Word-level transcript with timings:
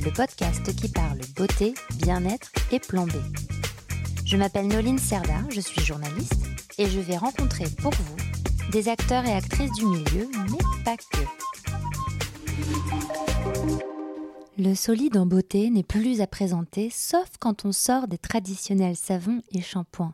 le 0.00 0.10
podcast 0.10 0.74
qui 0.74 0.88
parle 0.88 1.18
beauté, 1.36 1.74
bien-être 1.96 2.50
et 2.72 2.80
plan 2.80 3.06
B. 3.06 3.12
Je 4.24 4.36
m'appelle 4.36 4.68
Noline 4.68 4.98
Serda, 4.98 5.42
je 5.50 5.60
suis 5.60 5.84
journaliste 5.84 6.46
et 6.78 6.88
je 6.88 7.00
vais 7.00 7.16
rencontrer 7.16 7.66
pour 7.82 7.92
vous 7.92 8.70
des 8.70 8.88
acteurs 8.88 9.26
et 9.26 9.32
actrices 9.32 9.72
du 9.72 9.84
milieu, 9.84 10.28
mais 10.50 10.84
pas 10.84 10.96
que. 10.96 11.18
Le 14.62 14.74
solide 14.74 15.16
en 15.16 15.24
beauté 15.24 15.70
n'est 15.70 15.82
plus 15.82 16.20
à 16.20 16.26
présenter 16.26 16.90
sauf 16.90 17.30
quand 17.40 17.64
on 17.64 17.72
sort 17.72 18.08
des 18.08 18.18
traditionnels 18.18 18.94
savons 18.94 19.40
et 19.52 19.62
shampoings. 19.62 20.12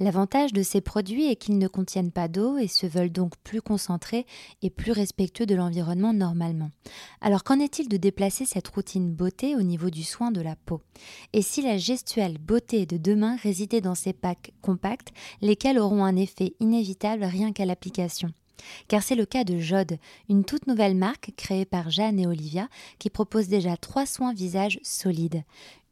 L'avantage 0.00 0.52
de 0.52 0.62
ces 0.62 0.82
produits 0.82 1.30
est 1.30 1.36
qu'ils 1.36 1.56
ne 1.56 1.66
contiennent 1.66 2.12
pas 2.12 2.28
d'eau 2.28 2.58
et 2.58 2.68
se 2.68 2.86
veulent 2.86 3.10
donc 3.10 3.38
plus 3.42 3.62
concentrés 3.62 4.26
et 4.60 4.68
plus 4.68 4.92
respectueux 4.92 5.46
de 5.46 5.54
l'environnement 5.54 6.12
normalement. 6.12 6.68
Alors 7.22 7.42
qu'en 7.42 7.58
est-il 7.58 7.88
de 7.88 7.96
déplacer 7.96 8.44
cette 8.44 8.68
routine 8.68 9.14
beauté 9.14 9.56
au 9.56 9.62
niveau 9.62 9.88
du 9.88 10.04
soin 10.04 10.30
de 10.30 10.42
la 10.42 10.56
peau? 10.56 10.82
Et 11.32 11.40
si 11.40 11.62
la 11.62 11.78
gestuelle 11.78 12.36
beauté 12.36 12.84
de 12.84 12.98
demain 12.98 13.36
résidait 13.36 13.80
dans 13.80 13.94
ces 13.94 14.12
packs 14.12 14.52
compacts, 14.60 15.08
lesquels 15.40 15.78
auront 15.78 16.04
un 16.04 16.16
effet 16.16 16.52
inévitable 16.60 17.24
rien 17.24 17.50
qu'à 17.50 17.64
l'application? 17.64 18.28
Car 18.88 19.02
c'est 19.02 19.14
le 19.14 19.26
cas 19.26 19.44
de 19.44 19.58
Jode, 19.58 19.98
une 20.28 20.44
toute 20.44 20.66
nouvelle 20.66 20.96
marque 20.96 21.32
créée 21.36 21.64
par 21.64 21.90
Jeanne 21.90 22.18
et 22.18 22.26
Olivia 22.26 22.68
qui 22.98 23.10
propose 23.10 23.48
déjà 23.48 23.76
trois 23.76 24.06
soins 24.06 24.34
visage 24.34 24.78
solides. 24.82 25.42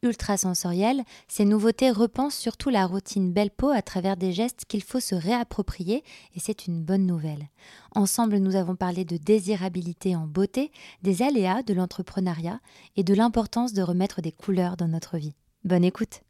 Ultra 0.03 0.37
sensoriels, 0.37 1.03
ces 1.27 1.45
nouveautés 1.45 1.89
repensent 1.89 2.37
surtout 2.37 2.69
la 2.69 2.85
routine 2.85 3.33
belle 3.33 3.49
peau 3.49 3.69
à 3.69 3.81
travers 3.81 4.17
des 4.17 4.33
gestes 4.33 4.65
qu'il 4.67 4.83
faut 4.83 4.99
se 4.99 5.15
réapproprier 5.15 6.03
et 6.35 6.39
c'est 6.39 6.67
une 6.67 6.83
bonne 6.83 7.07
nouvelle. 7.07 7.49
Ensemble, 7.95 8.37
nous 8.37 8.55
avons 8.55 8.75
parlé 8.75 9.03
de 9.03 9.17
désirabilité 9.17 10.15
en 10.15 10.27
beauté, 10.27 10.71
des 11.01 11.23
aléas 11.23 11.63
de 11.63 11.73
l'entrepreneuriat 11.73 12.59
et 12.95 13.03
de 13.03 13.13
l'importance 13.13 13.73
de 13.73 13.81
remettre 13.81 14.21
des 14.21 14.31
couleurs 14.31 14.77
dans 14.77 14.87
notre 14.87 15.17
vie. 15.17 15.35
Bonne 15.63 15.83
écoute. 15.83 16.21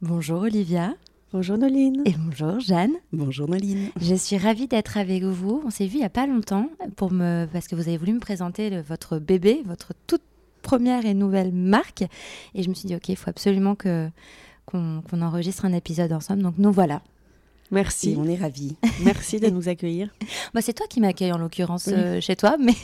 Bonjour 0.00 0.42
Olivia. 0.42 0.94
Bonjour 1.34 1.58
Noline. 1.58 2.00
Et 2.06 2.14
bonjour 2.16 2.60
Jeanne. 2.60 2.92
Bonjour 3.12 3.48
Noline. 3.48 3.88
Je 4.00 4.14
suis 4.14 4.38
ravie 4.38 4.68
d'être 4.68 4.96
avec 4.96 5.24
vous. 5.24 5.60
On 5.66 5.70
s'est 5.70 5.86
vu 5.86 5.94
il 5.94 5.98
n'y 5.98 6.04
a 6.04 6.08
pas 6.08 6.28
longtemps 6.28 6.70
pour 6.94 7.10
me, 7.10 7.46
parce 7.52 7.66
que 7.66 7.74
vous 7.74 7.88
avez 7.88 7.96
voulu 7.96 8.12
me 8.12 8.20
présenter 8.20 8.80
votre 8.82 9.18
bébé, 9.18 9.60
votre 9.66 9.94
toute 10.06 10.22
première 10.62 11.04
et 11.04 11.12
nouvelle 11.12 11.50
marque. 11.50 12.04
Et 12.54 12.62
je 12.62 12.68
me 12.68 12.74
suis 12.74 12.86
dit, 12.86 12.94
OK, 12.94 13.08
il 13.08 13.16
faut 13.16 13.30
absolument 13.30 13.74
que, 13.74 14.08
qu'on, 14.64 15.02
enregistre 15.10 15.64
un 15.64 15.72
épisode 15.72 16.12
ensemble. 16.12 16.40
Donc 16.42 16.54
nous 16.58 16.70
voilà. 16.70 17.02
Merci. 17.72 18.14
on 18.16 18.28
est 18.28 18.36
ravis. 18.36 18.76
Merci 19.04 19.40
de 19.40 19.48
nous 19.48 19.68
accueillir. 19.68 20.10
Bah, 20.54 20.60
c'est 20.62 20.74
toi 20.74 20.86
qui 20.86 21.00
m'accueille 21.00 21.32
en 21.32 21.38
l'occurrence 21.38 21.88
euh, 21.88 22.20
chez 22.20 22.36
toi, 22.36 22.56
mais, 22.60 22.74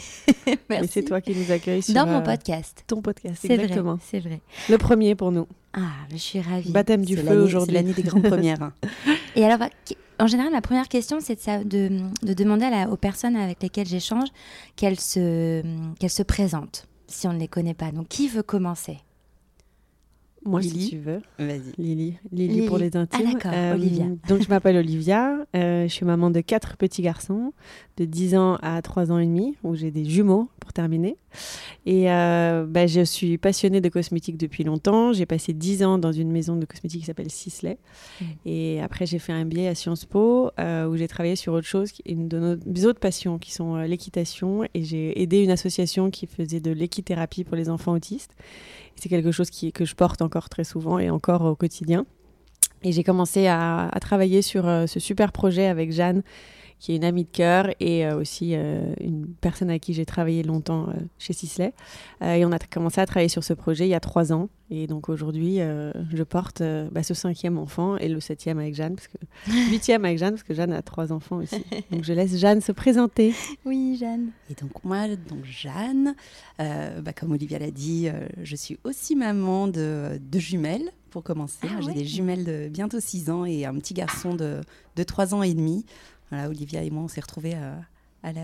mais 0.68 0.88
c'est 0.88 1.04
toi 1.04 1.20
qui 1.20 1.36
nous 1.36 1.52
accueilles 1.52 1.84
dans 1.90 2.04
mon 2.04 2.18
euh, 2.18 2.22
podcast. 2.22 2.82
Ton 2.88 3.00
podcast, 3.00 3.38
c'est 3.42 3.52
exactement. 3.52 4.00
C'est 4.02 4.18
vrai. 4.18 4.40
Le 4.68 4.76
premier 4.76 5.14
pour 5.14 5.30
nous. 5.30 5.46
Ah, 5.72 5.92
je 6.10 6.16
suis 6.16 6.40
ravie. 6.40 6.72
Baptême 6.72 7.04
du 7.04 7.16
feu 7.16 7.42
aujourd'hui. 7.42 7.74
C'est 7.74 7.82
l'année 7.82 7.94
des 7.94 8.02
grandes 8.02 8.24
premières. 8.24 8.72
Et 9.36 9.44
alors, 9.44 9.68
en 10.18 10.26
général, 10.26 10.52
ma 10.52 10.60
première 10.60 10.88
question, 10.88 11.18
c'est 11.20 11.46
de, 11.46 11.64
de, 11.64 12.00
de, 12.22 12.34
demander 12.34 12.68
aux 12.90 12.96
personnes 12.96 13.36
avec 13.36 13.62
lesquelles 13.62 13.86
j'échange 13.86 14.28
qu'elles 14.76 14.98
se, 14.98 15.62
qu'elles 15.98 16.10
se 16.10 16.22
présentent, 16.22 16.86
si 17.06 17.28
on 17.28 17.32
ne 17.32 17.38
les 17.38 17.48
connaît 17.48 17.74
pas. 17.74 17.92
Donc, 17.92 18.08
qui 18.08 18.28
veut 18.28 18.42
commencer? 18.42 18.98
Moi, 20.44 20.60
Lily. 20.60 20.80
si 20.80 20.90
tu 20.90 20.98
veux. 20.98 21.20
Vas-y. 21.38 21.72
Lily. 21.76 22.14
Lily. 22.32 22.66
pour 22.66 22.78
les 22.78 22.96
intimes. 22.96 23.26
Ah, 23.28 23.32
d'accord, 23.32 23.52
euh, 23.54 23.74
Olivia. 23.74 24.06
Donc, 24.28 24.42
je 24.42 24.48
m'appelle 24.48 24.76
Olivia. 24.76 25.36
Euh, 25.54 25.82
je 25.86 25.92
suis 25.92 26.06
maman 26.06 26.30
de 26.30 26.40
quatre 26.40 26.76
petits 26.78 27.02
garçons, 27.02 27.52
de 27.98 28.06
10 28.06 28.36
ans 28.36 28.56
à 28.62 28.80
3 28.80 29.12
ans 29.12 29.18
et 29.18 29.26
demi, 29.26 29.56
où 29.62 29.74
j'ai 29.74 29.90
des 29.90 30.06
jumeaux 30.06 30.48
pour 30.58 30.72
terminer. 30.72 31.16
Et 31.84 32.10
euh, 32.10 32.64
bah, 32.66 32.86
je 32.86 33.02
suis 33.02 33.36
passionnée 33.36 33.82
de 33.82 33.88
cosmétiques 33.90 34.38
depuis 34.38 34.64
longtemps. 34.64 35.12
J'ai 35.12 35.26
passé 35.26 35.52
10 35.52 35.84
ans 35.84 35.98
dans 35.98 36.12
une 36.12 36.32
maison 36.32 36.56
de 36.56 36.64
cosmétiques 36.64 37.00
qui 37.00 37.06
s'appelle 37.06 37.30
Sisley. 37.30 37.76
Mm. 38.20 38.24
Et 38.46 38.80
après, 38.80 39.04
j'ai 39.04 39.18
fait 39.18 39.32
un 39.32 39.44
billet 39.44 39.68
à 39.68 39.74
Sciences 39.74 40.06
Po, 40.06 40.52
où 40.58 40.96
j'ai 40.96 41.08
travaillé 41.08 41.36
sur 41.36 41.52
autre 41.52 41.66
chose, 41.66 41.92
une 42.06 42.28
de 42.28 42.58
nos 42.64 42.86
autres 42.86 43.00
passions, 43.00 43.38
qui 43.38 43.52
sont 43.52 43.76
l'équitation. 43.76 44.64
Et 44.72 44.84
j'ai 44.84 45.20
aidé 45.20 45.42
une 45.42 45.50
association 45.50 46.10
qui 46.10 46.26
faisait 46.26 46.60
de 46.60 46.70
l'équithérapie 46.70 47.44
pour 47.44 47.56
les 47.56 47.68
enfants 47.68 47.92
autistes. 47.92 48.34
C'est 49.00 49.08
quelque 49.08 49.32
chose 49.32 49.48
qui, 49.48 49.72
que 49.72 49.86
je 49.86 49.94
porte 49.94 50.20
encore 50.20 50.50
très 50.50 50.64
souvent 50.64 50.98
et 50.98 51.08
encore 51.08 51.42
au 51.42 51.56
quotidien. 51.56 52.04
Et 52.82 52.92
j'ai 52.92 53.02
commencé 53.02 53.46
à, 53.46 53.90
travailler 54.00 54.42
sur 54.42 54.66
euh, 54.68 54.86
ce 54.86 55.00
super 55.00 55.32
projet 55.32 55.66
avec 55.66 55.92
Jeanne 55.92 56.22
qui 56.80 56.92
est 56.92 56.96
une 56.96 57.04
amie 57.04 57.24
de 57.24 57.30
cœur 57.30 57.66
et 57.78 58.06
euh, 58.06 58.18
aussi 58.18 58.52
euh, 58.54 58.94
une 59.00 59.26
personne 59.26 59.68
avec 59.68 59.82
qui 59.82 59.92
j'ai 59.92 60.06
travaillé 60.06 60.42
longtemps 60.42 60.88
euh, 60.88 60.94
chez 61.18 61.34
Sisley. 61.34 61.74
et 62.22 62.44
on 62.46 62.52
a 62.52 62.58
commencé 62.58 63.00
à 63.02 63.06
travailler 63.06 63.28
sur 63.28 63.44
ce 63.44 63.52
projet 63.52 63.86
il 63.86 63.90
y 63.90 63.94
a 63.94 64.00
trois 64.00 64.32
ans. 64.32 64.48
Et 64.72 64.86
donc 64.86 65.08
aujourd'hui, 65.08 65.58
je 65.58 66.22
porte 66.22 66.62
bah, 66.92 67.02
ce 67.02 67.12
cinquième 67.12 67.58
enfant 67.58 67.96
et 67.96 68.08
le 68.08 68.20
septième 68.20 68.60
avec 68.60 68.76
Jeanne, 68.76 68.94
parce 68.94 69.08
que 69.08 69.18
huitième 69.68 70.04
avec 70.04 70.16
Jeanne, 70.16 70.34
parce 70.34 70.44
que 70.44 70.54
Jeanne 70.54 70.72
a 70.72 70.80
trois 70.80 71.12
enfants 71.12 71.38
aussi. 71.38 71.64
Donc 71.90 72.04
je 72.04 72.12
laisse 72.12 72.38
Jeanne 72.38 72.60
se 72.60 72.70
présenter. 72.70 73.34
Oui, 73.64 73.96
Jeanne. 73.98 74.28
Et 74.48 74.54
donc 74.54 74.84
moi, 74.84 75.08
donc 75.08 75.44
Jeanne, 75.44 76.14
bah, 76.58 77.12
comme 77.18 77.32
Olivia 77.32 77.58
l'a 77.58 77.72
dit, 77.72 78.08
je 78.40 78.56
suis 78.56 78.78
aussi 78.84 79.16
maman 79.16 79.66
de, 79.66 80.20
de 80.20 80.38
jumelles 80.38 80.92
pour 81.10 81.24
commencer. 81.24 81.66
Ah 81.68 81.80
j'ai 81.80 81.92
des 81.92 82.04
jumelles 82.04 82.44
de 82.44 82.68
bientôt 82.68 83.00
6 83.00 83.30
ans 83.30 83.44
et 83.44 83.66
un 83.66 83.74
petit 83.74 83.94
garçon 83.94 84.34
de, 84.34 84.60
de 84.94 85.02
3 85.02 85.34
ans 85.34 85.42
et 85.42 85.52
demi. 85.52 85.84
Voilà, 86.30 86.48
Olivia 86.48 86.82
et 86.82 86.90
moi, 86.90 87.02
on 87.02 87.08
s'est 87.08 87.20
retrouvés 87.20 87.54
euh, 87.54 87.74
à, 88.22 88.32
la, 88.32 88.40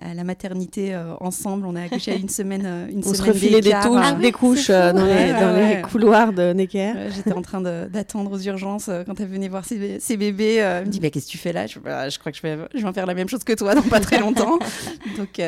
à, 0.00 0.14
la, 0.14 0.24
maternité 0.24 0.94
euh, 0.94 1.14
ensemble. 1.20 1.66
On 1.66 1.76
a 1.76 1.82
accouché 1.82 2.12
à 2.12 2.14
une 2.14 2.30
semaine, 2.30 2.64
euh, 2.64 2.88
une 2.88 2.98
on 3.00 3.02
semaine 3.02 3.14
se 3.14 3.22
refilait 3.22 3.60
des, 3.60 3.74
touches, 3.82 4.18
des 4.20 4.32
couches 4.32 4.70
dans, 4.70 5.04
les, 5.04 5.82
couloirs 5.82 6.32
de 6.32 6.52
Necker. 6.54 7.10
J'étais 7.14 7.34
en 7.34 7.42
train 7.42 7.60
d'attendre 7.60 8.32
aux 8.32 8.38
urgences 8.38 8.88
quand 9.06 9.20
elle 9.20 9.28
venait 9.28 9.48
voir 9.48 9.66
ses, 9.66 10.00
ses 10.00 10.16
bébés. 10.16 10.56
elle 10.56 10.86
me 10.86 10.90
dit 10.90 11.00
mais 11.00 11.10
qu'est-ce 11.10 11.26
que 11.26 11.32
tu 11.32 11.38
fais 11.38 11.52
là? 11.52 11.66
Je, 11.66 11.78
bah, 11.78 12.08
je, 12.08 12.18
crois 12.18 12.32
que 12.32 12.38
je 12.38 12.42
vais, 12.42 12.56
je 12.74 12.80
vais 12.80 12.88
en 12.88 12.92
faire 12.92 13.06
la 13.06 13.14
même 13.14 13.28
chose 13.28 13.44
que 13.44 13.52
toi 13.52 13.74
dans 13.74 13.82
pas 13.82 14.00
très 14.00 14.18
longtemps. 14.18 14.58
Donc, 15.18 15.40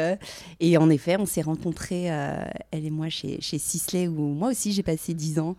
et 0.60 0.76
en 0.76 0.90
effet, 0.90 1.16
on 1.18 1.26
s'est 1.26 1.42
rencontrés, 1.42 2.04
elle 2.70 2.84
et 2.84 2.90
moi, 2.90 3.08
chez, 3.08 3.40
chez 3.40 3.58
Sisley, 3.58 4.08
où 4.08 4.34
moi 4.34 4.50
aussi 4.50 4.72
j'ai 4.72 4.82
passé 4.82 5.14
10 5.14 5.38
ans 5.38 5.56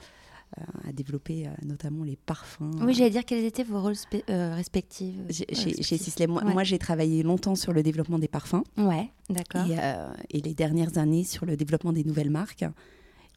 à 0.88 0.92
développer 0.92 1.48
euh, 1.48 1.52
notamment 1.66 2.04
les 2.04 2.16
parfums. 2.16 2.72
Oui, 2.82 2.94
j'allais 2.94 3.10
dire 3.10 3.26
quels 3.26 3.44
étaient 3.44 3.64
vos 3.64 3.82
rôles 3.82 3.96
euh, 4.30 4.56
respectifs. 4.56 5.16
Chez, 5.30 5.82
chez 5.82 5.98
Sisley, 5.98 6.28
moi, 6.28 6.64
j'ai 6.64 6.80
travaillé 6.80 7.24
longtemps 7.24 7.56
sur 7.56 7.74
le 7.74 7.84
développement 7.84 8.20
des 8.20 8.28
parfums. 8.28 8.64
Ouais, 8.78 9.10
d'accord. 9.30 9.66
Et, 9.70 9.78
euh, 9.80 10.12
et, 10.30 10.42
les 10.42 10.54
dernières 10.54 10.98
années 10.98 11.24
sur 11.24 11.46
le 11.46 11.56
développement 11.56 11.94
des 11.94 12.04
nouvelles 12.04 12.30
marques. 12.30 12.66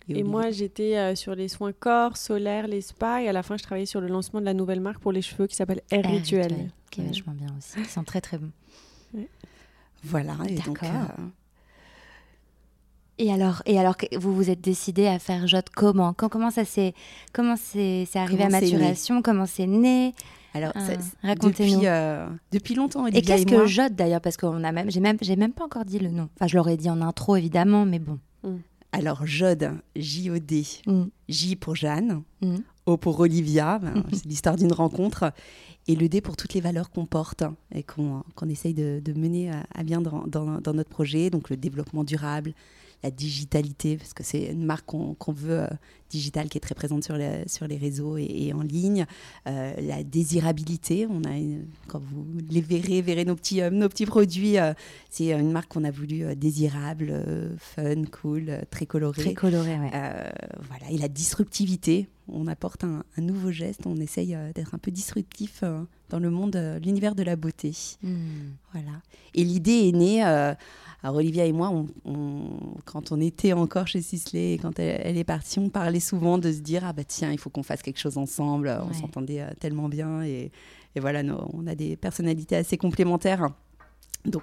Et, 0.08 0.22
moi, 0.22 0.50
j'étais 0.50 1.16
sur 1.16 1.34
les 1.34 1.48
soins 1.48 1.72
corps, 1.72 2.16
solaires, 2.16 2.68
les 2.68 2.80
spas. 2.80 3.22
Et 3.22 3.28
à 3.28 3.32
la 3.32 3.42
fin, 3.42 3.56
je 3.56 3.62
travaillais 3.62 3.86
sur 3.86 4.00
le 4.00 4.06
lancement 4.06 4.40
de 4.40 4.44
la 4.44 4.54
nouvelle 4.54 4.80
marque 4.80 5.00
pour 5.00 5.12
les 5.12 5.22
cheveux 5.22 5.46
qui 5.46 5.56
s'appelle 5.56 5.82
Air, 5.90 6.04
Rituel. 6.04 6.70
Qui 6.90 7.00
est 7.00 7.06
vachement 7.06 7.32
bien 7.32 7.48
aussi. 7.58 7.78
Ils 7.78 7.86
sont 7.86 8.04
très, 8.04 8.20
très 8.20 8.38
bons. 8.38 8.52
Voilà. 10.04 10.36
Et 10.48 10.54
donc, 10.56 10.80
et 13.18 13.32
alors, 13.32 13.62
et 13.66 13.78
alors, 13.78 13.96
vous 14.18 14.34
vous 14.34 14.50
êtes 14.50 14.60
décidé 14.60 15.06
à 15.06 15.18
faire 15.18 15.46
Jode 15.46 15.70
comment? 15.74 16.12
Quand, 16.12 16.28
Comment 16.28 16.50
ça 16.50 16.64
s'est, 16.64 16.92
comment 17.32 17.56
c'est, 17.56 18.06
arrivé 18.14 18.44
à 18.44 18.48
maturation? 18.48 19.22
Comment 19.22 19.46
c'est 19.46 19.66
né? 19.66 20.14
Alors, 20.52 20.72
ah, 20.74 20.80
racontez-nous. 21.22 21.74
Depuis, 21.74 21.86
euh, 21.86 22.26
depuis, 22.52 22.74
longtemps, 22.74 23.04
Olivia 23.04 23.20
et 23.20 23.22
qu'est-ce 23.22 23.46
que 23.46 23.66
Jode 23.66 23.94
d'ailleurs? 23.94 24.20
Parce 24.20 24.36
qu'on 24.36 24.64
a 24.64 24.72
même, 24.72 24.90
j'ai 24.90 25.00
même, 25.00 25.18
j'ai 25.20 25.36
même 25.36 25.52
pas 25.52 25.64
encore 25.64 25.84
dit 25.84 25.98
le 25.98 26.10
nom. 26.10 26.28
Enfin, 26.36 26.46
je 26.46 26.56
l'aurais 26.56 26.76
dit 26.76 26.90
en 26.90 27.00
intro 27.02 27.36
évidemment, 27.36 27.84
mais 27.84 27.98
bon. 27.98 28.18
Mm. 28.42 28.56
Alors 28.92 29.26
Jode, 29.26 29.72
J-O-D, 29.96 30.64
mm. 30.86 31.04
J 31.28 31.56
pour 31.56 31.74
Jeanne, 31.74 32.22
mm. 32.40 32.56
O 32.86 32.96
pour 32.96 33.20
Olivia, 33.20 33.78
ben, 33.82 34.04
c'est 34.12 34.24
l'histoire 34.24 34.56
d'une 34.56 34.72
rencontre, 34.72 35.32
et 35.88 35.94
le 35.94 36.08
D 36.08 36.20
pour 36.20 36.36
toutes 36.36 36.54
les 36.54 36.60
valeurs 36.60 36.90
qu'on 36.90 37.06
porte 37.06 37.44
et 37.74 37.82
qu'on, 37.82 38.22
qu'on 38.34 38.48
essaye 38.48 38.74
de, 38.74 39.00
mener 39.14 39.50
à, 39.74 39.82
bien 39.84 40.00
dans, 40.00 40.26
dans, 40.26 40.60
dans, 40.60 40.74
notre 40.74 40.90
projet, 40.90 41.30
donc 41.30 41.50
le 41.50 41.56
développement 41.56 42.04
durable, 42.04 42.54
la 43.06 43.10
digitalité, 43.12 43.96
parce 43.96 44.14
que 44.14 44.24
c'est 44.24 44.46
une 44.46 44.64
marque 44.64 44.84
qu'on 44.86 45.32
veut 45.32 45.60
euh, 45.60 45.68
digitale 46.10 46.48
qui 46.48 46.58
est 46.58 46.60
très 46.60 46.74
présente 46.74 47.04
sur 47.04 47.16
les, 47.16 47.46
sur 47.46 47.68
les 47.68 47.76
réseaux 47.76 48.16
et, 48.18 48.52
en 48.52 48.62
ligne. 48.62 49.06
Euh, 49.46 49.74
la 49.80 50.02
désirabilité, 50.02 51.06
on 51.08 51.22
a 51.22 51.34
quand 51.86 52.00
vous 52.00 52.26
les 52.50 52.60
verrez, 52.60 53.02
verrez 53.02 53.24
nos 53.24 53.36
petits, 53.36 53.62
euh, 53.62 53.70
nos 53.70 53.88
petits 53.88 54.06
produits. 54.06 54.56
c'est 55.08 55.32
une 55.32 55.52
marque 55.52 55.68
qu'on 55.68 55.84
a 55.84 55.92
voulu 55.92 56.34
désirable, 56.34 57.14
fun, 57.58 58.04
cool, 58.20 58.62
très 58.70 58.86
colorée. 58.86 59.22
Très 59.22 59.34
colorée, 59.34 59.78
ouais. 59.78 59.90
voilà. 59.90 60.90
Et 60.90 60.98
la 60.98 61.08
disruptivité, 61.08 62.08
on 62.28 62.48
apporte 62.48 62.82
un, 62.82 63.04
nouveau 63.18 63.52
geste, 63.52 63.86
on 63.86 63.96
essaye 63.96 64.36
d'être 64.54 64.74
un 64.74 64.78
peu 64.78 64.90
disruptif 64.90 65.62
dans 66.08 66.18
le 66.18 66.30
monde, 66.30 66.56
l'univers 66.82 67.14
de 67.14 67.22
la 67.22 67.36
beauté. 67.36 67.72
Hmm. 68.02 68.52
Voilà. 68.72 69.00
Et 69.34 69.44
l'idée 69.44 69.88
est 69.88 69.92
née 69.92 70.22
alors 71.06 71.18
Olivia 71.18 71.44
et 71.44 71.52
moi, 71.52 71.72
quand 72.84 73.12
on 73.12 73.20
était 73.20 73.52
encore 73.52 73.86
chez 73.86 74.02
Sisley 74.02 74.54
et 74.54 74.58
quand 74.58 74.78
elle, 74.80 75.16
est 75.16 75.24
partie, 75.24 75.60
on 75.60 75.68
parlait 75.68 76.00
souvent 76.00 76.36
de 76.36 76.50
se 76.50 76.58
dire 76.58 76.84
ah 76.84 76.92
bah 76.92 77.04
tiens, 77.04 77.30
il 77.30 77.38
faut 77.38 77.48
qu'on 77.48 77.62
fasse 77.62 77.80
quelque 77.80 78.00
chose 78.00 78.18
ensemble. 78.18 78.76
On 78.82 78.92
s'entendait 78.92 79.40
euh, 79.40 79.50
tellement 79.60 79.88
bien 79.88 80.22
et, 80.22 80.50
voilà, 80.96 81.22
on 81.52 81.66
a 81.68 81.76
des 81.76 81.96
personnalités 81.96 82.56
assez 82.56 82.76
complémentaires. 82.76 83.50
Donc 84.24 84.42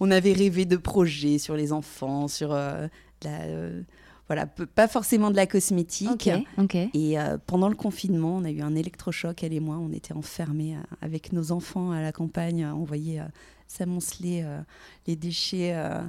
on, 0.00 0.10
avait 0.10 0.32
rêvé 0.32 0.64
de 0.64 0.76
projets 0.76 1.38
sur 1.38 1.54
les 1.54 1.72
enfants, 1.72 2.26
sur 2.26 2.52
euh, 2.52 2.88
la, 3.22 3.42
euh, 3.42 3.82
voilà, 4.28 4.46
pas 4.46 4.88
forcément 4.88 5.30
de 5.30 5.36
la 5.36 5.46
cosmétique. 5.46 6.30
Et 6.94 7.16
pendant 7.46 7.68
le 7.68 7.74
confinement, 7.74 8.36
on 8.36 8.44
a 8.44 8.50
eu 8.50 8.62
un 8.62 8.74
électrochoc, 8.74 9.42
elle 9.42 9.52
et 9.52 9.60
moi. 9.60 9.76
On 9.76 9.92
était 9.92 10.14
enfermés 10.14 10.76
avec 11.00 11.32
nos 11.32 11.52
enfants 11.52 11.90
à 11.90 12.00
la 12.00 12.12
campagne. 12.12 12.64
On 12.66 12.84
voyait 12.84 13.20
s'amonceler 13.72 14.42
euh, 14.44 14.60
les 15.06 15.16
déchets. 15.16 15.72
Euh, 15.74 16.00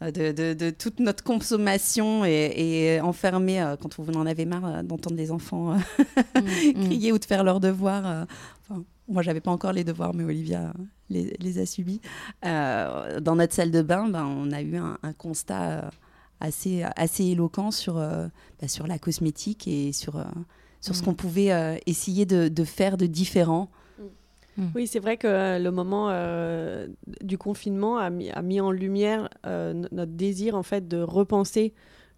de, 0.00 0.70
toute 0.70 1.00
notre 1.00 1.24
consommation 1.24 2.24
et, 2.24 3.00
enfermer 3.02 3.60
euh, 3.60 3.74
quand 3.76 3.98
vous 3.98 4.12
en 4.12 4.26
avez 4.26 4.44
marre 4.44 4.84
d'entendre 4.84 5.16
les 5.16 5.32
enfants 5.32 5.74
mm, 5.74 5.80
mm. 6.38 6.84
crier 6.84 7.10
ou 7.10 7.18
de 7.18 7.24
faire 7.24 7.42
leurs 7.42 7.58
devoirs. 7.58 8.26
Enfin, 8.62 8.84
moi, 9.08 9.22
j'avais 9.22 9.40
pas 9.40 9.50
encore 9.50 9.72
les 9.72 9.82
devoirs, 9.82 10.14
mais 10.14 10.22
Olivia 10.22 10.72
les, 11.10 11.58
a 11.58 11.66
subis. 11.66 12.00
dans 12.42 13.34
notre 13.34 13.54
salle 13.54 13.72
de 13.72 13.82
bain, 13.82 14.08
ben, 14.08 14.24
on 14.24 14.52
a 14.52 14.62
eu 14.62 14.76
un, 14.76 15.12
constat 15.16 15.90
assez, 16.40 16.84
assez 16.96 17.24
éloquent 17.24 17.70
sur, 17.70 17.94
bah, 17.94 18.68
sur 18.68 18.86
la 18.86 18.98
cosmétique 18.98 19.66
et 19.68 19.92
sur, 19.92 20.24
sur 20.80 20.94
ce 20.94 21.02
mm. 21.02 21.04
qu'on 21.04 21.14
pouvait 21.14 21.80
essayer 21.86 22.26
de, 22.26 22.48
de, 22.48 22.64
faire 22.64 22.96
de 22.96 23.06
différent 23.06 23.70
Mm. 24.58 24.66
Oui, 24.74 24.86
c'est 24.86 24.98
vrai 24.98 25.16
que 25.16 25.26
euh, 25.28 25.58
le 25.58 25.70
moment 25.70 26.08
euh, 26.10 26.88
du 27.22 27.38
confinement 27.38 27.96
a 27.96 28.10
mis, 28.10 28.28
a 28.30 28.42
mis 28.42 28.60
en 28.60 28.72
lumière 28.72 29.28
euh, 29.46 29.72
notre 29.92 30.12
désir 30.12 30.56
en 30.56 30.64
fait 30.64 30.88
de 30.88 31.00
repenser 31.00 31.72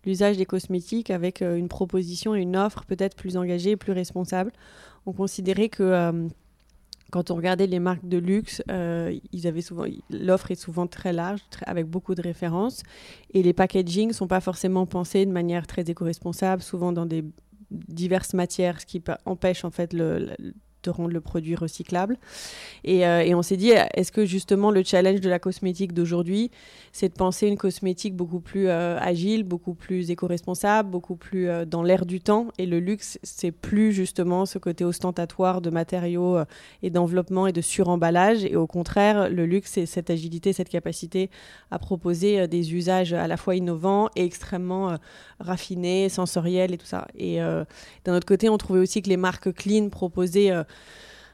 l'usage 0.07 0.39
des 0.39 0.47
cosmétiques 0.47 1.11
avec 1.11 1.43
une 1.43 1.69
proposition 1.69 2.35
et 2.35 2.41
une 2.41 2.57
offre 2.57 2.87
peut-être 2.87 3.15
plus 3.15 3.37
engagée, 3.37 3.77
plus 3.77 3.93
responsable. 3.93 4.51
On 5.05 5.13
considérait 5.13 5.69
que 5.69 6.31
quand 7.11 7.31
on 7.31 7.35
regardait 7.35 7.67
les 7.67 7.81
marques 7.81 8.07
de 8.07 8.19
luxe, 8.19 8.63
ils 8.69 9.47
avaient 9.47 9.61
souvent 9.61 9.85
l'offre 10.11 10.51
est 10.51 10.55
souvent 10.55 10.87
très 10.87 11.13
large, 11.13 11.41
avec 11.67 11.87
beaucoup 11.87 12.15
de 12.15 12.23
références, 12.23 12.83
et 13.35 13.43
les 13.43 13.53
packaging 13.53 14.13
sont 14.13 14.27
pas 14.27 14.41
forcément 14.41 14.87
pensés 14.87 15.27
de 15.27 15.33
manière 15.33 15.67
très 15.67 15.83
éco-responsable, 15.83 16.63
souvent 16.63 16.93
dans 16.93 17.07
des 17.07 17.25
diverses 17.71 18.35
matières, 18.35 18.81
ce 18.81 18.87
qui 18.87 19.03
empêche 19.25 19.65
en 19.65 19.71
fait 19.71 19.93
le 19.93 20.35
de 20.83 20.91
rendre 20.91 21.13
le 21.13 21.21
produit 21.21 21.55
recyclable. 21.55 22.17
Et, 22.85 23.07
euh, 23.07 23.21
et 23.21 23.35
on 23.35 23.43
s'est 23.43 23.57
dit, 23.57 23.71
est-ce 23.71 24.13
que 24.13 24.25
justement 24.25 24.71
le 24.71 24.83
challenge 24.83 25.21
de 25.21 25.29
la 25.29 25.39
cosmétique 25.39 25.93
d'aujourd'hui, 25.93 26.51
c'est 26.93 27.09
de 27.09 27.15
penser 27.15 27.47
une 27.47 27.57
cosmétique 27.57 28.17
beaucoup 28.17 28.41
plus 28.41 28.69
euh, 28.69 28.99
agile, 28.99 29.45
beaucoup 29.45 29.75
plus 29.75 30.11
éco-responsable, 30.11 30.91
beaucoup 30.91 31.17
plus 31.17 31.49
euh, 31.49 31.65
dans 31.65 31.83
l'air 31.83 32.07
du 32.07 32.21
temps. 32.21 32.49
Et 32.59 32.67
le 32.67 32.81
luxe, 32.81 33.19
c'est 33.23 33.53
plus 33.53 33.93
justement 33.93 34.47
ce 34.47 34.59
côté 34.59 34.85
ostentatoire 34.85 35.61
de 35.61 35.71
matériaux 35.71 36.39
et 36.83 36.91
d'enveloppement 36.91 37.47
et 37.47 37.53
de 37.53 37.61
suremballage. 37.61 38.45
Et 38.45 38.57
au 38.57 38.67
contraire, 38.67 39.29
le 39.29 39.47
luxe, 39.47 39.73
c'est 39.73 39.87
cette 39.87 40.11
agilité, 40.11 40.53
cette 40.53 40.69
capacité 40.69 41.31
à 41.71 41.79
proposer 41.79 42.49
des 42.49 42.75
usages 42.75 43.13
à 43.13 43.27
la 43.27 43.37
fois 43.37 43.55
innovants 43.55 44.09
et 44.17 44.25
extrêmement 44.25 44.97
raffinés, 45.39 46.09
sensoriels 46.09 46.73
et 46.73 46.79
tout 46.79 46.87
ça. 46.87 47.07
Et 47.17 47.39
d'un 48.05 48.17
autre 48.17 48.27
côté, 48.27 48.49
on 48.49 48.59
trouvait 48.59 48.81
aussi 48.81 49.03
que 49.03 49.09
les 49.09 49.17
marques 49.17 49.53
clean 49.53 49.89
proposaient 49.89 50.53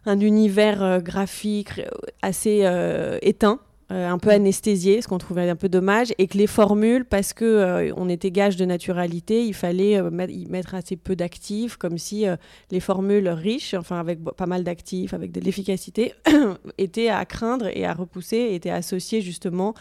un 0.06 0.20
univers 0.20 0.82
euh, 0.82 0.98
graphique 1.00 1.82
assez 2.22 2.60
euh, 2.62 3.18
éteint. 3.22 3.60
Euh, 3.92 4.08
un 4.08 4.18
peu 4.18 4.30
anesthésié, 4.30 5.00
ce 5.00 5.06
qu'on 5.06 5.18
trouvait 5.18 5.48
un 5.48 5.54
peu 5.54 5.68
dommage, 5.68 6.12
et 6.18 6.26
que 6.26 6.36
les 6.36 6.48
formules, 6.48 7.04
parce 7.04 7.32
que 7.32 7.92
on 7.96 8.08
était 8.08 8.32
gage 8.32 8.56
de 8.56 8.64
naturalité, 8.64 9.46
il 9.46 9.54
fallait 9.54 10.02
y 10.28 10.46
mettre 10.46 10.74
assez 10.74 10.96
peu 10.96 11.14
d'actifs, 11.14 11.76
comme 11.76 11.96
si 11.96 12.24
les 12.72 12.80
formules 12.80 13.28
riches, 13.28 13.74
enfin 13.74 14.00
avec 14.00 14.18
pas 14.24 14.46
mal 14.46 14.64
d'actifs, 14.64 15.14
avec 15.14 15.30
de 15.30 15.38
l'efficacité, 15.40 16.14
étaient 16.78 17.10
à 17.10 17.24
craindre 17.26 17.68
et 17.72 17.84
à 17.84 17.94
repousser, 17.94 18.48
étaient 18.54 18.70
associées 18.70 19.20
justement 19.20 19.72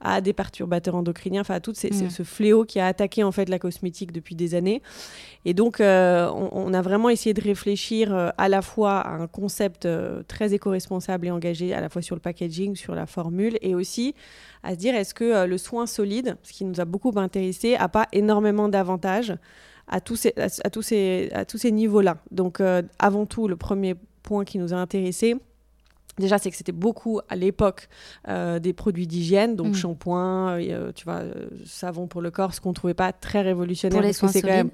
à 0.00 0.20
des 0.20 0.32
perturbateurs 0.32 0.94
endocriniens, 0.94 1.40
enfin 1.40 1.54
à 1.54 1.60
tout 1.60 1.72
mm. 1.72 2.10
ce 2.10 2.22
fléau 2.22 2.64
qui 2.64 2.80
a 2.80 2.86
attaqué 2.86 3.22
en 3.24 3.32
fait 3.32 3.48
la 3.48 3.58
cosmétique 3.58 4.12
depuis 4.12 4.34
des 4.34 4.54
années. 4.54 4.82
Et 5.44 5.54
donc, 5.54 5.80
euh, 5.80 6.28
on, 6.32 6.74
a 6.74 6.82
vraiment 6.82 7.08
essayé 7.08 7.32
de 7.32 7.40
réfléchir 7.40 8.14
euh, 8.14 8.30
à 8.36 8.48
la 8.48 8.62
fois 8.62 8.98
à 8.98 9.14
un 9.14 9.26
concept 9.26 9.86
euh, 9.86 10.22
très 10.26 10.54
éco-responsable 10.54 11.26
et 11.26 11.30
engagé, 11.30 11.72
à 11.72 11.80
la 11.80 11.88
fois 11.88 12.02
sur 12.02 12.16
le 12.16 12.20
packaging, 12.20 12.74
sur 12.74 12.94
la 12.94 13.06
formule, 13.06 13.56
et 13.62 13.74
aussi 13.74 14.14
à 14.62 14.72
se 14.72 14.76
dire 14.76 14.94
est-ce 14.94 15.14
que 15.14 15.46
le 15.46 15.58
soin 15.58 15.86
solide, 15.86 16.36
ce 16.42 16.52
qui 16.52 16.64
nous 16.64 16.80
a 16.80 16.84
beaucoup 16.84 17.12
intéressé, 17.16 17.76
a 17.76 17.88
pas 17.88 18.08
énormément 18.12 18.68
d'avantages 18.68 19.34
à 19.86 20.00
tous 20.00 20.16
ces, 20.16 20.34
à, 20.36 20.70
tous 20.70 20.82
ces, 20.82 21.30
à 21.32 21.44
tous 21.44 21.58
ces 21.58 21.70
niveaux-là. 21.70 22.16
Donc, 22.32 22.60
avant 22.98 23.26
tout, 23.26 23.46
le 23.46 23.54
premier 23.54 23.94
point 24.24 24.44
qui 24.44 24.58
nous 24.58 24.74
a 24.74 24.76
intéressé, 24.76 25.36
Déjà, 26.18 26.38
c'est 26.38 26.50
que 26.50 26.56
c'était 26.56 26.72
beaucoup 26.72 27.20
à 27.28 27.36
l'époque 27.36 27.88
euh, 28.28 28.58
des 28.58 28.72
produits 28.72 29.06
d'hygiène, 29.06 29.54
donc 29.54 29.68
mm. 29.68 29.74
shampoing, 29.74 30.58
euh, 30.58 30.92
tu 30.94 31.04
vois, 31.04 31.16
euh, 31.16 31.48
savon 31.66 32.06
pour 32.06 32.22
le 32.22 32.30
corps, 32.30 32.54
ce 32.54 32.60
qu'on 32.60 32.72
trouvait 32.72 32.94
pas 32.94 33.12
très 33.12 33.42
révolutionnaire. 33.42 33.98
Pour 33.98 34.06
les 34.06 34.12
c'est 34.14 34.40
quand 34.40 34.48
même 34.48 34.70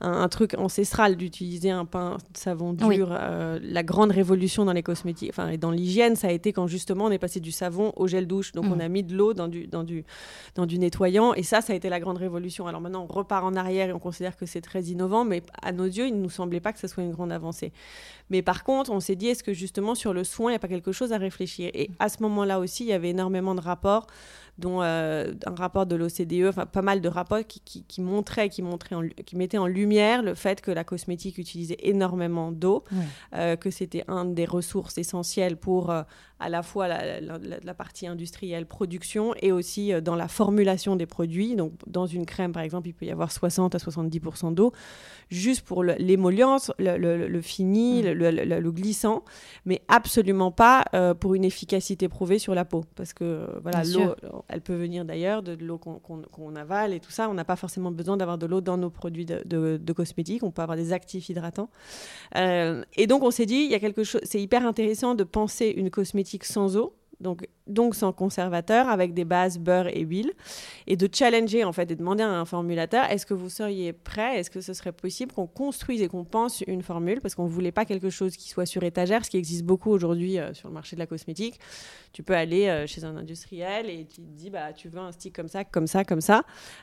un, 0.00 0.28
truc 0.28 0.54
ancestral 0.58 1.16
d'utiliser 1.16 1.70
un 1.70 1.86
pain 1.86 2.18
de 2.32 2.38
savon 2.38 2.72
dur. 2.74 3.10
la 3.10 3.82
grande 3.82 4.10
révolution 4.10 4.64
dans 4.64 4.72
les 4.72 4.82
cosmétiques, 4.82 5.30
enfin 5.30 5.48
et 5.48 5.56
dans 5.56 5.70
l'hygiène, 5.70 6.14
ça 6.14 6.28
a 6.28 6.30
été 6.30 6.52
quand 6.52 6.66
justement 6.66 7.06
on 7.06 7.10
est 7.10 7.18
passé 7.18 7.40
du 7.40 7.52
savon 7.52 7.92
au 7.96 8.06
gel 8.06 8.26
douche. 8.26 8.52
Donc 8.52 8.66
on 8.66 8.76
mm. 8.76 8.80
a 8.80 8.88
mis 8.88 9.02
de 9.02 9.16
l'eau 9.16 9.32
dans 9.32 9.48
du, 9.48 9.66
dans, 9.66 9.84
du, 9.84 10.04
dans 10.54 10.66
du 10.66 10.78
nettoyant, 10.78 11.32
et 11.32 11.42
ça, 11.42 11.62
ça 11.62 11.72
a 11.72 11.76
été 11.76 11.88
la 11.88 12.00
grande 12.00 12.18
révolution. 12.18 12.66
Alors 12.66 12.82
maintenant, 12.82 13.06
on 13.08 13.12
repart 13.12 13.44
en 13.44 13.56
arrière 13.56 13.88
et 13.88 13.92
on 13.92 13.98
considère 13.98 14.36
que 14.36 14.44
c'est 14.44 14.60
très 14.60 14.82
innovant, 14.84 15.24
mais 15.24 15.42
à 15.62 15.72
nos 15.72 15.84
yeux, 15.84 16.06
il 16.06 16.16
ne 16.16 16.22
nous 16.22 16.30
semblait 16.30 16.60
pas 16.60 16.72
que 16.72 16.78
ce 16.78 16.86
soit 16.86 17.02
une 17.02 17.12
grande 17.12 17.32
avancée. 17.32 17.72
Mais 18.30 18.42
par 18.42 18.64
contre, 18.64 18.90
on 18.90 19.00
s'est 19.00 19.16
dit, 19.16 19.28
est-ce 19.28 19.42
que 19.42 19.52
justement 19.52 19.94
sur 19.94 20.12
le 20.12 20.24
soin, 20.24 20.50
il 20.50 20.52
n'y 20.52 20.56
a 20.56 20.58
pas 20.58 20.68
quelque 20.68 20.81
chose 20.90 21.12
à 21.12 21.18
réfléchir. 21.18 21.70
Et 21.74 21.90
à 22.00 22.08
ce 22.08 22.20
moment-là 22.22 22.58
aussi, 22.58 22.82
il 22.82 22.88
y 22.88 22.92
avait 22.92 23.10
énormément 23.10 23.54
de 23.54 23.60
rapports 23.60 24.08
dont 24.62 24.80
euh, 24.80 25.32
un 25.44 25.54
rapport 25.54 25.86
de 25.86 25.96
l'OCDE, 25.96 26.46
enfin 26.48 26.64
pas 26.64 26.82
mal 26.82 27.00
de 27.00 27.08
rapports 27.08 27.44
qui, 27.46 27.60
qui, 27.60 28.00
montraient, 28.00 28.48
qui, 28.48 28.62
montraient 28.62 29.10
qui 29.26 29.36
mettaient 29.36 29.58
en 29.58 29.66
lumière 29.66 30.22
le 30.22 30.34
fait 30.34 30.60
que 30.60 30.70
la 30.70 30.84
cosmétique 30.84 31.36
utilisait 31.36 31.76
énormément 31.80 32.52
d'eau, 32.52 32.84
euh, 33.34 33.56
que 33.56 33.70
c'était 33.70 34.04
une 34.08 34.34
des 34.34 34.44
ressources 34.44 34.96
essentielles 34.98 35.56
pour 35.56 35.90
euh, 35.90 36.02
à 36.38 36.48
la 36.48 36.62
fois 36.62 36.88
la, 36.88 37.20
la, 37.20 37.74
partie 37.74 38.06
industrielle, 38.06 38.66
production, 38.66 39.32
et 39.40 39.52
aussi 39.52 39.92
dans 40.02 40.16
la 40.16 40.26
formulation 40.26 40.96
des 40.96 41.06
produits. 41.06 41.54
Donc 41.54 41.72
dans 41.86 42.06
une 42.06 42.26
crème, 42.26 42.52
par 42.52 42.64
exemple, 42.64 42.88
il 42.88 42.94
peut 42.94 43.06
y 43.06 43.12
avoir 43.12 43.30
60 43.30 43.76
à 43.76 43.78
70% 43.78 44.52
d'eau, 44.52 44.72
juste 45.30 45.62
pour 45.62 45.84
l'émollience, 45.84 46.72
le, 46.80 47.40
fini, 47.42 48.02
le, 48.02 48.70
glissant, 48.72 49.24
mais 49.66 49.82
absolument 49.86 50.50
pas 50.50 50.84
pour 51.20 51.34
une 51.34 51.44
efficacité 51.44 52.08
prouvée 52.08 52.40
sur 52.40 52.56
la 52.56 52.64
peau. 52.64 52.84
Parce 52.96 53.12
que 53.12 53.46
voilà, 53.62 53.84
l'eau 53.84 54.16
elle 54.52 54.60
peut 54.60 54.74
venir 54.74 55.04
d'ailleurs 55.04 55.42
de, 55.42 55.52
l'eau 55.52 55.78
qu'on 55.78 56.56
avale 56.56 56.92
et 56.92 57.00
tout 57.00 57.10
ça. 57.10 57.28
On 57.28 57.34
n'a 57.34 57.44
pas 57.44 57.56
forcément 57.56 57.90
besoin 57.90 58.16
d'avoir 58.16 58.38
de 58.38 58.46
l'eau 58.46 58.60
dans 58.60 58.76
nos 58.76 58.90
produits 58.90 59.26
de, 59.26 59.92
cosmétiques. 59.92 60.42
On 60.42 60.50
peut 60.50 60.62
avoir 60.62 60.76
des 60.76 60.92
actifs 60.92 61.28
hydratants. 61.28 61.70
Euh, 62.36 62.84
et 62.96 63.06
donc, 63.06 63.22
on 63.22 63.30
s'est 63.30 63.46
dit, 63.46 63.62
il 63.64 63.70
y 63.70 63.74
a 63.74 63.80
quelque 63.80 64.04
chose. 64.04 64.20
C'est 64.24 64.40
hyper 64.40 64.66
intéressant 64.66 65.14
de 65.14 65.24
penser 65.24 65.72
une 65.76 65.90
cosmétique 65.90 66.44
sans 66.44 66.76
eau 66.76 66.94
donc, 67.22 67.46
donc 67.66 67.94
sans 67.94 68.12
conservateur, 68.12 68.88
avec 68.88 69.14
des 69.14 69.24
bases 69.24 69.58
beurre 69.58 69.88
et 69.88 70.00
huile, 70.00 70.32
et 70.86 70.96
de 70.96 71.08
challenger 71.12 71.64
en 71.64 71.72
fait, 71.72 71.90
et 71.90 71.96
demander 71.96 72.22
à 72.22 72.28
un 72.28 72.44
formulateur, 72.44 73.04
est-ce 73.10 73.24
que 73.24 73.34
vous 73.34 73.48
seriez 73.48 73.92
prêt, 73.92 74.38
est-ce 74.38 74.50
que 74.50 74.60
ce 74.60 74.74
serait 74.74 74.92
possible 74.92 75.32
qu'on 75.32 75.46
construise 75.46 76.02
et 76.02 76.08
qu'on 76.08 76.24
pense 76.24 76.62
une 76.62 76.82
formule, 76.82 77.20
parce 77.20 77.34
qu'on 77.34 77.44
ne 77.44 77.50
voulait 77.50 77.72
pas 77.72 77.84
quelque 77.84 78.10
chose 78.10 78.36
qui 78.36 78.48
soit 78.48 78.66
sur 78.66 78.82
étagère, 78.82 79.24
ce 79.24 79.30
qui 79.30 79.38
existe 79.38 79.64
beaucoup 79.64 79.90
aujourd'hui 79.90 80.38
euh, 80.38 80.52
sur 80.52 80.68
le 80.68 80.74
marché 80.74 80.96
de 80.96 81.00
la 81.00 81.06
cosmétique. 81.06 81.58
Tu 82.12 82.22
peux 82.22 82.34
aller 82.34 82.66
euh, 82.66 82.86
chez 82.86 83.04
un 83.04 83.16
industriel 83.16 83.88
et 83.88 84.06
tu 84.06 84.16
te 84.16 84.36
dis, 84.36 84.50
bah, 84.50 84.72
tu 84.72 84.88
veux 84.88 85.00
un 85.00 85.12
stick 85.12 85.34
comme 85.34 85.48
ça, 85.48 85.64
comme 85.64 85.86
ça, 85.86 86.04
comme 86.04 86.20
ça, 86.20 86.42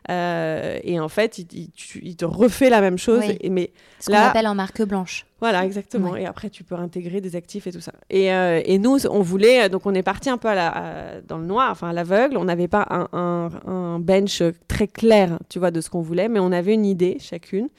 euh, 0.09 0.79
et 0.83 0.99
en 0.99 1.09
fait, 1.09 1.37
il, 1.37 2.15
te 2.15 2.25
refait 2.25 2.69
la 2.69 2.81
même 2.81 2.97
chose. 2.97 3.23
mais 3.49 3.71
ce 3.99 4.09
qu'on 4.09 4.15
appelle 4.15 4.47
en 4.47 4.55
marque 4.55 4.81
blanche. 4.83 5.25
Voilà, 5.39 5.65
exactement. 5.65 6.11
Ouais. 6.11 6.23
Et 6.23 6.25
après, 6.25 6.49
tu 6.49 6.63
peux 6.63 6.75
intégrer 6.75 7.21
des 7.21 7.35
actifs 7.35 7.65
et 7.67 7.71
tout 7.71 7.79
ça. 7.81 7.93
Et, 8.09 8.33
euh, 8.33 8.61
et 8.65 8.77
nous, 8.77 9.05
on 9.07 9.21
voulait, 9.21 9.69
donc 9.69 9.85
on 9.85 9.93
est 9.93 10.03
parti 10.03 10.29
un 10.29 10.37
peu 10.37 10.49
à 10.49 10.55
la, 10.55 10.67
à- 10.69 11.21
dans 11.21 11.37
le 11.37 11.45
noir, 11.45 11.71
enfin 11.71 11.89
à 11.89 11.93
l'aveugle. 11.93 12.37
On 12.37 12.43
n'avait 12.45 12.67
pas 12.67 12.85
un, 12.89 13.07
un- 13.13 13.49
un 13.71 13.99
bench 13.99 14.43
très 14.67 14.87
clair, 14.87 15.39
tu 15.49 15.59
vois, 15.59 15.71
de 15.71 15.79
ce 15.81 15.89
qu'on 15.89 16.01
voulait, 16.01 16.27
mais 16.27 16.39
on 16.39 16.51
avait 16.51 16.73
une 16.73 16.85
idée 16.85 17.17
chacune. 17.19 17.69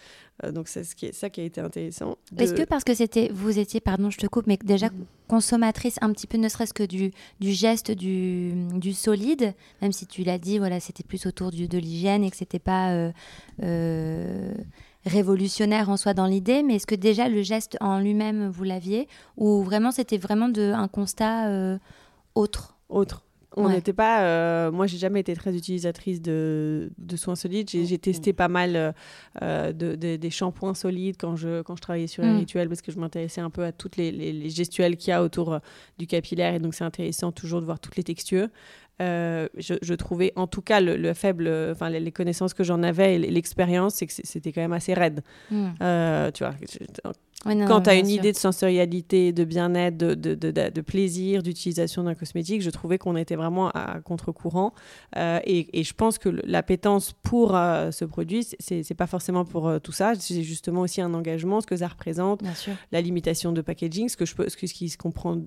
Euh, 0.42 0.52
donc 0.52 0.68
c'est 0.68 0.84
ce 0.84 0.94
qui 0.96 1.04
est, 1.04 1.12
ça 1.12 1.28
qui 1.28 1.42
a 1.42 1.44
été 1.44 1.60
intéressant. 1.60 2.16
de- 2.32 2.42
Est-ce 2.42 2.54
que 2.54 2.62
parce 2.62 2.82
que 2.82 2.94
c'était, 2.94 3.28
vous 3.30 3.58
étiez, 3.58 3.78
pardon, 3.80 4.08
je 4.08 4.16
te 4.16 4.26
coupe, 4.26 4.46
mais 4.46 4.56
déjà 4.64 4.86
Mm. 4.88 5.04
consommatrice 5.28 5.96
un 6.00 6.10
petit 6.14 6.26
peu, 6.26 6.38
ne 6.38 6.48
serait-ce 6.48 6.72
que 6.72 6.82
du, 6.82 7.10
du 7.40 7.52
geste 7.52 7.90
du, 7.90 8.52
du 8.74 8.94
solide, 8.94 9.52
même 9.82 9.92
si 9.92 10.06
tu 10.06 10.22
l'as 10.22 10.38
dit, 10.38 10.56
voilà, 10.58 10.80
c'était 10.80 11.02
plus 11.04 11.26
autour 11.26 11.50
du, 11.50 11.68
de 11.68 11.76
l'hygiène 11.76 12.24
et 12.24 12.30
que 12.30 12.38
c'était 12.38 12.58
pas 12.58 12.92
euh, 12.92 13.10
euh, 13.62 14.54
révolutionnaire 15.06 15.88
en 15.90 15.96
soi 15.96 16.14
dans 16.14 16.26
l'idée, 16.26 16.62
mais 16.62 16.76
est-ce 16.76 16.86
que 16.86 16.94
déjà 16.94 17.28
le 17.28 17.42
geste 17.42 17.76
en 17.80 17.98
lui-même 18.00 18.48
vous 18.48 18.64
l'aviez, 18.64 19.08
ou 19.36 19.62
vraiment 19.62 19.90
c'était 19.90 20.18
vraiment 20.18 20.48
de, 20.48 20.72
un 20.72 20.88
constat 20.88 21.48
euh, 21.48 21.78
autre? 22.34 22.76
Autre. 22.88 23.24
On 23.56 23.66
Ouais. 23.66 23.72
n'était 23.72 23.92
pas. 23.92 24.22
euh, 24.22 24.70
moi, 24.70 24.86
j'ai 24.86 24.96
jamais 24.96 25.18
été 25.20 25.34
très 25.34 25.52
utilisatrice 25.56 26.22
de, 26.22 26.92
de 26.98 27.16
soins 27.16 27.34
solides. 27.34 27.68
J'ai 27.68 27.98
testé 27.98 28.32
pas 28.32 28.46
mal 28.46 28.94
euh, 29.42 29.72
de, 29.72 29.96
de- 29.96 30.14
des 30.14 30.30
shampoings 30.30 30.74
solides 30.74 31.16
quand 31.18 31.34
je, 31.34 31.60
quand 31.62 31.74
je 31.74 31.82
travaillais 31.82 32.06
sur 32.06 32.22
les 32.22 32.30
Mm. 32.30 32.36
rituels 32.38 32.68
parce 32.68 32.80
que 32.80 32.92
je 32.92 32.98
m'intéressais 33.00 33.40
un 33.40 33.50
peu 33.50 33.64
à 33.64 33.72
toutes 33.72 33.96
les, 33.96 34.12
les- 34.12 34.32
les 34.32 34.50
gestuelles 34.50 34.96
qu'il 34.96 35.10
y 35.10 35.12
a 35.12 35.20
autour 35.24 35.58
du 35.98 36.06
capillaire 36.06 36.54
et 36.54 36.60
donc 36.60 36.74
c'est 36.74 36.84
intéressant 36.84 37.32
toujours 37.32 37.60
de 37.60 37.64
voir 37.66 37.80
toutes 37.80 37.96
les 37.96 38.04
textures. 38.04 38.46
Euh, 39.00 39.48
je, 39.56 39.74
je 39.80 39.94
trouvais 39.94 40.32
en 40.36 40.46
tout 40.46 40.62
cas 40.62 40.80
le, 40.80 40.96
le 40.96 41.14
faible, 41.14 41.50
enfin 41.72 41.88
les, 41.88 42.00
les 42.00 42.12
connaissances 42.12 42.52
que 42.54 42.64
j'en 42.64 42.82
avais 42.82 43.14
et 43.14 43.18
l'expérience, 43.18 43.94
c'est 43.94 44.06
que 44.06 44.12
c'était 44.12 44.52
quand 44.52 44.60
même 44.60 44.72
assez 44.74 44.92
raide. 44.94 45.22
Hmm. 45.50 45.68
Euh, 45.82 46.30
tu 46.30 46.44
vois, 46.44 46.54
non, 47.46 47.64
quand 47.66 47.80
tu 47.82 47.88
as 47.90 47.94
une 47.94 48.04
sûr. 48.04 48.16
idée 48.18 48.32
de 48.32 48.36
sensorialité, 48.36 49.32
de 49.32 49.44
bien-être, 49.44 49.96
de, 49.96 50.12
de, 50.14 50.34
de- 50.34 50.50
de- 50.50 50.68
de 50.68 50.80
plaisir, 50.82 51.42
d'utilisation 51.42 52.02
d'un 52.04 52.14
cosmétique, 52.14 52.60
je 52.60 52.68
trouvais 52.68 52.98
qu'on 52.98 53.16
était 53.16 53.34
vraiment 53.36 53.70
à 53.70 54.00
contre-courant. 54.04 54.74
Euh, 55.16 55.40
et, 55.44 55.80
et 55.80 55.82
je 55.82 55.94
pense 55.94 56.18
que 56.18 56.28
l'appétence 56.44 57.14
pour 57.22 57.56
euh, 57.56 57.90
ce 57.92 58.04
produit, 58.04 58.46
c'est 58.58 58.94
pas 58.94 59.06
forcément 59.06 59.46
pour 59.46 59.68
euh, 59.68 59.78
tout 59.78 59.92
ça. 59.92 60.12
C'est 60.18 60.42
justement 60.42 60.82
aussi 60.82 61.00
un 61.00 61.14
engagement, 61.14 61.62
ce 61.62 61.66
que 61.66 61.76
ça 61.76 61.88
représente, 61.88 62.42
la 62.92 63.00
limitation 63.00 63.52
de 63.52 63.62
packaging, 63.62 64.10
ce, 64.10 64.18
que 64.18 64.26
je 64.26 64.34
peux, 64.34 64.46
ce, 64.50 64.56
qui 64.58 64.88
se 64.90 64.98
comprend 64.98 65.38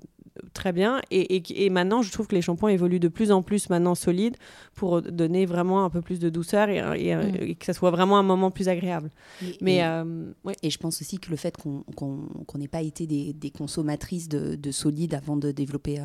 très 0.53 0.71
bien. 0.73 0.99
Et, 1.11 1.35
et- 1.35 1.65
et 1.65 1.69
maintenant, 1.69 2.01
je 2.01 2.11
trouve 2.11 2.25
que 2.25 2.33
les 2.33 2.41
shampoings 2.41 2.71
évoluent 2.71 2.99
de 2.99 3.07
plus 3.07 3.31
en 3.31 3.42
plus 3.43 3.69
maintenant 3.69 3.95
solides 3.95 4.35
pour 4.75 5.01
donner 5.01 5.45
vraiment 5.45 5.85
un 5.85 5.89
peu 5.89 6.01
plus 6.01 6.19
de 6.19 6.29
douceur 6.29 6.69
et, 6.69 6.77
et- 6.77 7.15
Mm. 7.15 7.35
et 7.41 7.55
que 7.55 7.65
ça 7.65 7.73
soit 7.73 7.91
vraiment 7.91 8.17
un 8.17 8.23
moment 8.23 8.49
plus 8.51 8.67
agréable. 8.69 9.11
Et- 9.43 9.57
Mais 9.61 9.75
et- 9.77 9.83
euh, 9.83 10.31
ouais. 10.43 10.55
Et 10.63 10.69
je 10.69 10.77
pense 10.79 10.99
aussi 11.01 11.19
que 11.19 11.29
le 11.29 11.35
fait 11.35 11.55
qu'on 11.57 11.83
qu'on- 11.95 12.27
qu'on 12.47 12.57
n'ait 12.57 12.67
pas 12.67 12.81
été 12.81 13.05
des, 13.05 13.33
des 13.33 13.51
consommatrices 13.51 14.27
de, 14.29 14.55
de 14.55 14.71
solides 14.71 15.13
avant 15.13 15.37
de 15.37 15.51
développer 15.51 15.99
euh, 15.99 16.03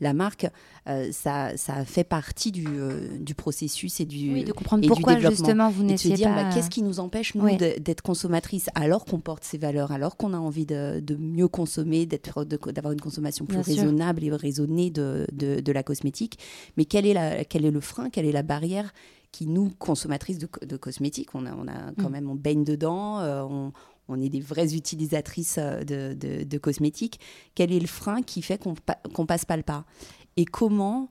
la 0.00 0.14
marque, 0.14 0.46
euh, 0.88 1.08
ça, 1.12 1.56
ça 1.56 1.84
fait 1.84 2.04
partie 2.04 2.52
du, 2.52 2.66
euh, 2.68 3.18
du 3.18 3.34
processus 3.34 4.00
et 4.00 4.04
du, 4.06 4.32
Oui, 4.32 4.44
de 4.44 4.52
comprendre 4.52 4.82
et 4.82 4.86
du 4.86 4.88
pourquoi 4.88 5.14
développement. 5.14 5.36
justement 5.36 5.70
vous 5.70 5.82
et 5.84 5.92
de 5.92 5.96
se 5.96 6.08
n'étiez 6.08 6.14
dire 6.24 6.28
pas. 6.34 6.44
bah, 6.44 6.50
qu'est-ce 6.54 6.70
qui 6.70 6.82
nous 6.82 7.00
empêche 7.00 7.34
nous 7.34 7.44
Ouais. 7.44 7.56
d'être 7.56 8.02
consommatrices 8.02 8.68
alors 8.74 9.04
qu'on 9.04 9.20
porte 9.20 9.44
ces 9.44 9.58
valeurs, 9.58 9.92
alors 9.92 10.16
qu'on 10.16 10.32
a 10.34 10.38
envie 10.38 10.66
de, 10.66 11.00
de 11.00 11.16
mieux 11.16 11.48
consommer, 11.48 12.06
d'être 12.06 12.44
de- 12.44 12.58
d'avoir 12.72 12.92
une 12.92 13.00
consommation 13.00 13.44
plus 13.44 13.56
Bien 13.56 13.62
sûr. 13.64 13.74
raisonnable 13.82 14.24
et 14.24 14.30
raisonnée 14.30 14.90
de, 14.90 15.26
de, 15.32 15.60
de 15.60 15.72
la 15.72 15.82
cosmétique. 15.82 16.38
Mais 16.76 16.84
quel 16.84 17.06
est, 17.06 17.14
la, 17.14 17.44
quel 17.44 17.64
est 17.64 17.70
le 17.70 17.80
frein, 17.80 18.10
quelle 18.10 18.26
est 18.26 18.32
la 18.32 18.42
barrière 18.42 18.92
qui 19.32 19.46
nous 19.46 19.70
consommatrices 19.78 20.38
de, 20.38 20.46
co- 20.46 20.64
de 20.64 20.76
cosmétiques, 20.76 21.34
on 21.34 21.44
a, 21.46 21.54
on 21.54 21.68
a 21.68 21.92
quand 21.98 22.08
Mm. 22.08 22.12
même 22.12 22.30
on 22.30 22.34
baigne 22.34 22.64
dedans, 22.64 23.20
euh, 23.20 23.42
on, 23.42 23.72
on 24.08 24.20
est 24.22 24.30
des 24.30 24.40
vraies 24.40 24.74
utilisatrices 24.74 25.56
euh, 25.58 25.84
de, 25.84 26.14
de- 26.14 26.44
de 26.44 26.58
cosmétiques. 26.58 27.20
Quel 27.54 27.70
est 27.72 27.80
le 27.80 27.86
frein 27.86 28.22
qui 28.22 28.40
fait 28.42 28.56
qu'on 28.58 28.74
pa- 28.74 28.98
passe 29.26 29.44
pas 29.44 29.56
le 29.58 29.62
pas? 29.62 29.84
Et 30.36 30.44
comment 30.46 31.10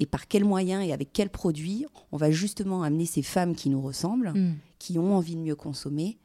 et 0.00 0.06
par 0.06 0.28
quels 0.28 0.44
moyens 0.44 0.86
et 0.86 0.92
avec 0.92 1.12
quels 1.12 1.28
produits 1.28 1.84
on 2.12 2.16
va 2.16 2.30
justement 2.30 2.84
amener 2.84 3.04
ces 3.04 3.22
femmes 3.22 3.54
qui 3.56 3.68
nous 3.68 3.82
ressemblent, 3.82 4.30
Hmm. 4.34 4.54
qui 4.78 4.96
ont 4.98 5.14
envie 5.16 5.34
de 5.34 5.40
mieux 5.40 5.56
consommer, 5.56 6.18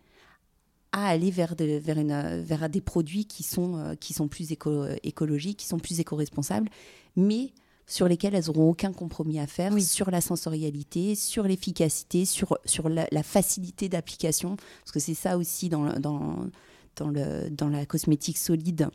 à 0.91 1.07
aller 1.07 1.31
vers, 1.31 1.55
de- 1.55 1.79
vers, 1.79 1.97
une- 1.97 2.41
vers 2.43 2.69
des 2.69 2.81
produits 2.81 3.25
qui 3.25 3.41
sont, 3.43 3.77
euh, 3.77 3.95
qui 3.95 4.13
sont 4.13 4.27
plus 4.27 4.51
éco- 4.51 4.85
écologiques, 5.01 5.57
qui 5.57 5.65
sont 5.65 5.79
plus 5.79 5.99
éco-responsables, 5.99 6.69
mais 7.15 7.51
sur 7.85 8.07
lesquels 8.07 8.33
elles 8.35 8.45
n'auront 8.47 8.69
aucun 8.69 8.93
compromis 8.93 9.39
à 9.39 9.47
faire 9.47 9.71
Oui. 9.73 9.83
sur 9.83 10.09
la 10.11 10.21
sensorialité, 10.21 11.15
sur 11.15 11.43
l'efficacité, 11.43 12.25
sur, 12.25 12.57
sur 12.65 12.89
la, 12.89 13.07
la 13.11 13.23
facilité 13.23 13.89
d'application, 13.89 14.55
parce 14.55 14.91
que 14.91 14.99
c'est 14.99 15.13
ça 15.13 15.37
aussi 15.37 15.69
dans, 15.69 15.99
dans, 15.99 16.47
dans, 16.95 17.09
le, 17.09 17.49
dans 17.49 17.69
la 17.69 17.85
cosmétique 17.85 18.37
solide 18.37 18.89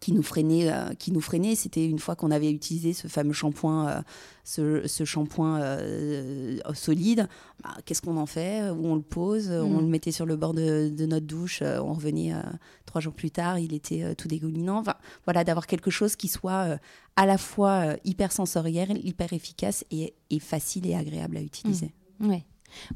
qui 0.00 0.12
nous 0.12 0.22
freinait, 0.22 0.70
euh, 0.70 0.94
qui 0.98 1.10
nous 1.12 1.20
freinait, 1.20 1.54
c'était 1.54 1.86
une 1.86 1.98
fois 1.98 2.16
qu'on 2.16 2.30
avait 2.30 2.50
utilisé 2.50 2.92
ce 2.92 3.08
fameux 3.08 3.32
shampoing, 3.32 3.88
euh, 3.88 4.00
ce, 4.44 4.86
ce 4.86 5.04
shampoing 5.04 5.60
euh, 5.60 6.58
solide, 6.74 7.28
bah, 7.62 7.70
qu'est-ce 7.84 8.02
qu'on 8.02 8.16
en 8.16 8.26
fait? 8.26 8.70
Où 8.70 8.86
on 8.86 8.94
le 8.94 9.02
pose? 9.02 9.50
On 9.50 9.78
Mm. 9.78 9.80
le 9.80 9.86
mettait 9.86 10.12
sur 10.12 10.26
le 10.26 10.36
bord 10.36 10.54
de, 10.54 10.88
de 10.88 11.06
notre 11.06 11.26
douche, 11.26 11.62
on 11.62 11.92
revenait 11.94 12.32
trois 12.84 13.00
jours 13.00 13.14
plus 13.14 13.30
tard, 13.30 13.58
il 13.58 13.72
était 13.74 14.14
tout 14.14 14.28
dégoulinant. 14.28 14.78
Enfin, 14.78 14.94
voilà, 15.24 15.44
d'avoir 15.44 15.66
quelque 15.66 15.90
chose 15.90 16.16
qui 16.16 16.28
soit 16.28 16.78
à 17.16 17.26
la 17.26 17.38
fois 17.38 17.96
hyper 18.04 18.32
sensoriel, 18.32 19.00
hyper 19.04 19.32
efficace 19.32 19.84
et, 19.90 20.14
et 20.30 20.38
facile 20.38 20.86
et 20.86 20.94
agréable 20.94 21.36
à 21.36 21.40
utiliser. 21.42 21.92
Ouais. 22.20 22.44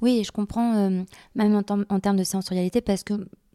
Oui, 0.03 0.23
je 0.25 0.33
comprends, 0.33 0.91
même 1.35 1.55
en, 1.55 1.63
term- 1.63 1.87
en 1.89 2.01
termes 2.01 2.17
de 2.17 2.25
sensorialité, 2.25 2.81
parce 2.81 3.05
que 3.05 3.15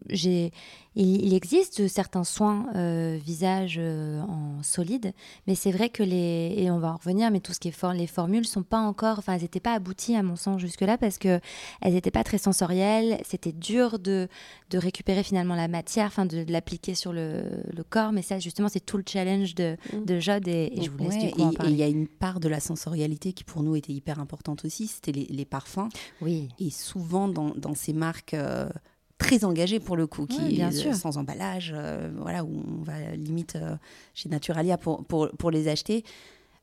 il, 0.10 0.52
il 0.96 1.34
existe 1.34 1.88
certains 1.88 2.24
soins 2.24 2.68
euh, 2.75 3.18
visage 3.24 3.75
euh, 3.80 4.22
en 4.22 4.62
solide, 4.64 5.14
mais 5.48 5.56
c'est 5.56 5.72
vrai 5.72 5.90
que 5.90 6.04
les, 6.04 6.54
et 6.58 6.70
on 6.72 6.80
va 6.80 6.94
en 6.94 6.98
revenir, 6.98 7.32
mais 7.32 7.40
tout 7.40 7.54
ce 7.54 7.60
qui 7.60 7.68
est 7.70 7.72
for, 7.72 7.92
les 7.94 8.08
formules 8.08 8.46
sont 8.46 8.64
pas 8.64 8.80
encore, 8.80 9.20
enfin, 9.20 9.34
elles 9.34 9.42
n'étaient 9.42 9.60
pas 9.60 9.74
abouties 9.74 10.16
à 10.16 10.24
mon 10.24 10.36
sens 10.36 10.60
jusque-là 10.62 10.98
parce 10.98 11.18
que 11.18 11.40
elles 11.82 11.94
n'étaient 11.94 12.12
pas 12.12 12.24
très 12.24 12.38
sensorielles, 12.38 13.20
c'était 13.25 13.52
dur 13.52 14.00
de, 14.00 14.28
de 14.70 14.78
récupérer 14.78 15.24
finalement 15.24 15.56
la 15.56 15.68
matière, 15.68 16.08
enfin, 16.08 16.25
de, 16.25 16.44
de 16.44 16.52
l'appliquer 16.52 16.96
sur 16.96 17.12
le, 17.14 17.44
le 17.75 17.84
corps, 17.84 18.12
mais 18.12 18.22
ça, 18.22 18.40
justement, 18.40 18.70
c'est 18.70 18.86
tout 18.86 18.98
le 18.98 19.04
challenge 19.08 19.56
de, 19.56 19.75
Mm. 19.94 20.06
de 20.06 20.20
Jode 20.20 20.48
et, 20.48 20.72
et 20.75 20.82
je 20.84 20.90
vous 20.92 20.98
laisse 20.98 21.16
Ouais, 21.16 21.28
du 21.28 21.32
coup 21.34 21.64
et- 21.64 21.70
il 21.70 21.75
y 21.75 21.84
a 21.84 21.88
une 21.88 22.08
part 22.08 22.40
de 22.40 22.48
la 22.48 22.60
sensorialité 22.60 23.34
qui 23.34 23.44
pour 23.44 23.62
nous 23.64 23.75
était 23.75 23.94
hyper 23.94 24.20
importante 24.20 24.64
aussi, 24.66 24.88
c'était 24.88 25.12
les, 25.12 25.25
les 25.30 25.46
parfums. 25.46 25.90
Oui, 26.22 26.50
Et 26.60 26.70
souvent 26.70 27.28
dans, 27.28 27.50
dans 27.56 27.75
ces 27.75 27.94
marques 27.94 28.34
euh, 28.34 28.70
très 29.18 29.46
engagées 29.46 29.80
pour 29.80 29.96
le 29.96 30.08
coup, 30.08 30.26
qui, 30.26 30.42
Ouais, 30.42 30.50
bien 30.52 30.70
euh, 30.70 30.72
sûr. 30.72 30.94
sans 30.96 31.18
emballage, 31.18 31.74
euh, 31.76 32.12
voilà, 32.18 32.44
où 32.44 32.64
on 32.80 32.84
va 32.84 33.16
limite 33.16 33.56
euh, 33.56 33.76
chez 34.14 34.30
Naturalia 34.30 34.78
pour, 34.78 35.06
pour, 35.06 35.30
pour 35.38 35.52
les 35.52 35.68
acheter, 35.68 36.04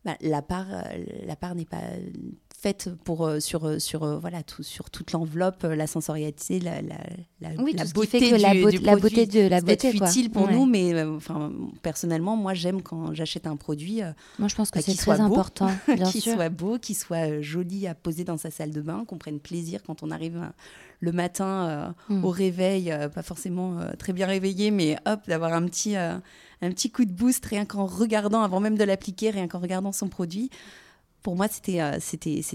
bah, 0.05 0.17
la 0.21 0.43
part, 0.43 0.67
euh, 0.71 0.83
la 1.27 1.37
part 1.37 1.55
n'est 1.55 1.65
pas 1.65 1.83
faite 2.57 2.91
pour, 3.05 3.29
sur, 3.41 3.81
sur, 3.81 4.21
voilà, 4.21 4.43
tout, 4.45 4.63
sur 4.63 4.89
toute 4.91 5.11
l'enveloppe, 5.13 5.65
la 5.65 5.87
sensorialité, 5.89 6.61
la, 6.61 6.81
la, 6.83 7.51
oui, 7.61 7.75
beauté 7.93 8.21
fait 8.21 8.31
que 8.31 8.41
la, 8.41 8.55
beauté- 8.55 8.79
du 8.79 8.85
la 8.85 8.97
beauté 8.97 9.27
de 9.27 9.49
la 9.49 9.61
beauté, 9.61 9.91
futile 9.91 10.31
pour 10.31 10.47
Ouais. 10.47 10.53
nous, 10.55 10.67
mais 10.67 11.03
enfin, 11.03 11.51
personnellement, 11.83 12.37
moi 12.37 12.55
j'aime 12.55 12.81
quand 12.83 13.15
j'achète 13.15 13.49
un 13.49 13.57
produit 13.57 14.01
Moi, 14.39 14.47
je 14.47 14.55
pense 14.55 14.71
que 14.71 14.79
Bah, 14.79 14.83
c'est 14.85 14.93
qu'il 14.93 14.97
très 15.01 15.17
soit 15.17 15.25
important, 15.25 15.71
bien 15.97 16.09
qui 16.09 16.21
sûr. 16.21 16.35
soit 16.35 16.51
beau, 16.51 16.79
qui 16.79 16.95
soit 16.95 17.41
joli 17.41 17.89
à 17.89 17.97
poser 17.97 18.23
dans 18.23 18.37
sa 18.37 18.53
salle 18.53 18.71
de 18.71 18.81
bain, 18.81 19.05
qu'on 19.07 19.19
prenne 19.19 19.41
plaisir 19.41 19.83
quand 19.85 20.05
on 20.05 20.11
arrive 20.13 20.41
le 21.03 21.13
matin 21.13 21.69
euh, 21.69 21.89
Mm. 22.09 22.25
au 22.25 22.31
réveil, 22.31 22.91
euh, 22.93 23.09
pas 23.09 23.23
forcément 23.23 23.79
euh, 23.79 23.91
très 23.99 24.13
bien 24.13 24.27
réveillé, 24.27 24.71
mais 24.71 24.97
hop, 25.05 25.21
d'avoir 25.27 25.53
un 25.53 25.67
petit, 25.67 25.97
un 25.97 26.23
petit 26.61 26.91
coup 26.91 27.05
de 27.05 27.13
boost 27.13 27.45
rien 27.45 27.67
qu'en 27.67 27.87
regardant, 27.87 28.43
avant 28.43 28.61
même 28.61 28.79
de 28.79 28.85
l'appliquer, 28.85 29.31
rien 29.31 29.49
qu'en 29.49 29.59
regardant 29.59 29.93
son 29.93 30.09
produit. 30.09 30.49
Pour 31.23 31.37
moi, 31.37 31.49
c'était 31.49 31.99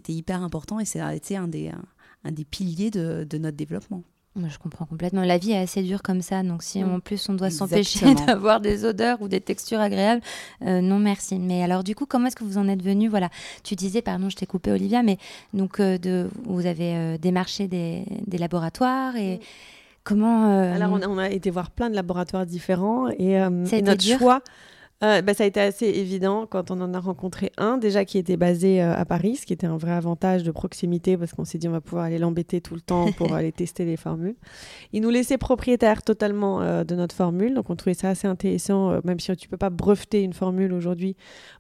hyper 0.08 0.42
important 0.42 0.80
et 0.80 0.86
c'est 0.86 1.00
a 1.00 1.14
été 1.14 1.38
un 1.38 1.48
des, 1.48 1.72
un 2.24 2.32
des 2.32 2.46
piliers 2.46 2.90
de, 2.90 3.26
de 3.30 3.38
notre 3.38 3.58
développement. 3.58 4.04
Moi, 4.38 4.50
je 4.50 4.60
comprends 4.60 4.86
complètement. 4.86 5.24
La 5.24 5.38
vie 5.40 5.52
est 5.52 5.58
assez 5.58 5.82
dure 5.82 6.04
comme 6.04 6.22
ça, 6.22 6.44
donc 6.44 6.62
si 6.62 6.84
Mm. 6.84 6.94
en 6.96 7.00
plus 7.00 7.28
on 7.28 7.34
doit 7.34 7.50
s'empêcher 7.50 8.14
d'avoir 8.28 8.60
des 8.62 8.86
odeurs 8.86 9.20
ou 9.22 9.28
des 9.28 9.42
textures 9.42 9.80
agréables, 9.80 10.22
euh, 10.66 10.80
non 10.80 11.00
merci. 11.00 11.40
Mais 11.40 11.64
alors 11.64 11.84
du 11.84 11.96
coup, 11.96 12.06
comment 12.06 12.28
est-ce 12.28 12.36
que 12.36 12.44
vous 12.44 12.60
en 12.60 12.68
êtes 12.68 12.84
venu? 12.84 13.08
Voilà, 13.10 13.30
tu 13.64 13.76
disais, 13.76 14.02
pardon, 14.04 14.30
je 14.30 14.36
t'ai 14.36 14.46
coupé 14.46 14.72
Olivia, 14.72 15.02
mais 15.02 15.18
donc 15.54 15.80
euh, 15.80 15.98
de, 15.98 16.30
vous 16.46 16.66
avez 16.68 16.96
euh, 16.96 17.18
démarché 17.18 17.68
des, 17.68 18.04
des 18.28 18.38
laboratoires 18.38 19.16
et 19.16 19.40
comment 20.04 20.52
euh, 20.52 20.76
Alors, 20.76 20.92
on 20.94 21.02
a, 21.02 21.08
on 21.08 21.18
a 21.18 21.30
été 21.30 21.50
voir 21.50 21.72
plein 21.72 21.90
de 21.90 21.96
laboratoires 21.96 22.46
différents 22.46 23.08
et, 23.10 23.40
notre 23.50 23.96
dur? 23.98 24.20
choix, 24.20 24.42
euh, 25.04 25.22
bah, 25.22 25.36
ça 25.36 25.44
a 25.44 25.48
été 25.48 25.60
assez 25.60 25.86
évident 25.86 26.48
quand 26.48 26.72
on 26.72 26.82
en 26.82 26.92
a 26.96 27.00
rencontré 27.00 27.52
un 27.58 27.78
déjà 27.78 28.04
qui 28.04 28.18
était 28.18 28.36
basé 28.36 28.82
euh, 28.82 28.96
à 28.96 29.06
Paris, 29.06 29.36
ce 29.36 29.46
qui 29.46 29.54
était 29.54 29.68
un 29.68 29.78
vrai 29.78 29.92
avantage 29.92 30.42
de 30.42 30.50
proximité 30.50 31.18
parce 31.18 31.34
qu'on 31.34 31.46
s'est 31.46 31.60
dit 31.60 31.68
on 31.68 31.72
va 31.72 31.82
pouvoir 31.82 32.06
aller 32.06 32.18
l'embêter 32.18 32.62
tout 32.62 32.74
le 32.74 32.82
temps 32.82 33.12
pour 33.18 33.34
aller 33.36 33.52
tester 33.52 33.86
les 33.86 33.96
formules. 33.96 34.36
Il 34.94 35.04
nous 35.04 35.12
laissait 35.12 35.38
propriétaire 35.38 36.02
totalement 36.02 36.62
euh, 36.62 36.84
de 36.84 36.96
notre 36.96 37.14
formule, 37.16 37.54
donc 37.54 37.70
on 37.70 37.76
trouvait 37.76 37.94
ça 37.94 38.10
assez 38.10 38.28
intéressant, 38.28 38.90
euh, 38.90 39.00
même 39.04 39.20
si 39.20 39.36
tu 39.36 39.48
peux 39.48 39.58
pas 39.58 39.70
breveter 39.70 40.24
une 40.24 40.34
formule 40.34 40.74
aujourd'hui, 40.74 41.16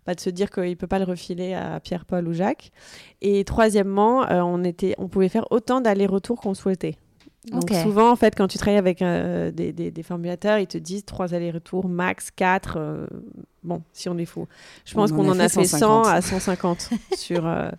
bah, 0.08 0.16
de 0.16 0.20
se 0.20 0.32
dire 0.32 0.50
qu'il 0.50 0.76
peut 0.76 0.88
pas 0.88 1.00
le 1.00 1.06
refiler 1.06 1.54
à 1.54 1.80
Pierre-Paul 1.80 2.28
ou 2.28 2.34
Jacques. 2.34 2.72
Et 3.22 3.44
troisièmement, 3.44 4.26
on, 4.30 4.64
était, 4.64 4.96
on 4.98 5.08
pouvait 5.08 5.30
faire 5.30 5.46
autant 5.52 5.82
d'allers-retours 5.82 6.40
qu'on 6.40 6.54
souhaitait. 6.54 6.98
Donc 7.52 7.72
souvent, 7.84 8.12
en 8.12 8.16
fait, 8.16 8.36
quand 8.36 8.48
tu 8.48 8.58
travailles 8.58 8.78
avec 8.80 9.02
euh, 9.02 9.52
des, 9.52 9.72
des- 9.72 9.92
des 9.92 10.04
formulateurs, 10.04 10.58
ils 10.60 10.68
te 10.68 10.78
disent 10.78 11.06
trois 11.06 11.34
allers-retours, 11.34 11.88
max 11.88 12.30
4. 12.36 12.78
bon, 13.64 13.82
si 13.94 14.10
on 14.10 14.18
est 14.18 14.26
faux. 14.26 14.48
Je 14.86 14.94
pense 14.94 15.12
On 15.12 15.16
en 15.16 15.18
qu'on 15.18 15.30
a 15.30 15.36
en 15.36 15.40
a 15.40 15.50
fait 15.50 15.62
fait 15.62 15.66
100 15.68 16.04
150. 16.04 16.08
à 16.08 16.22
150 16.22 16.90
sur... 17.18 17.48
euh, 17.48 17.70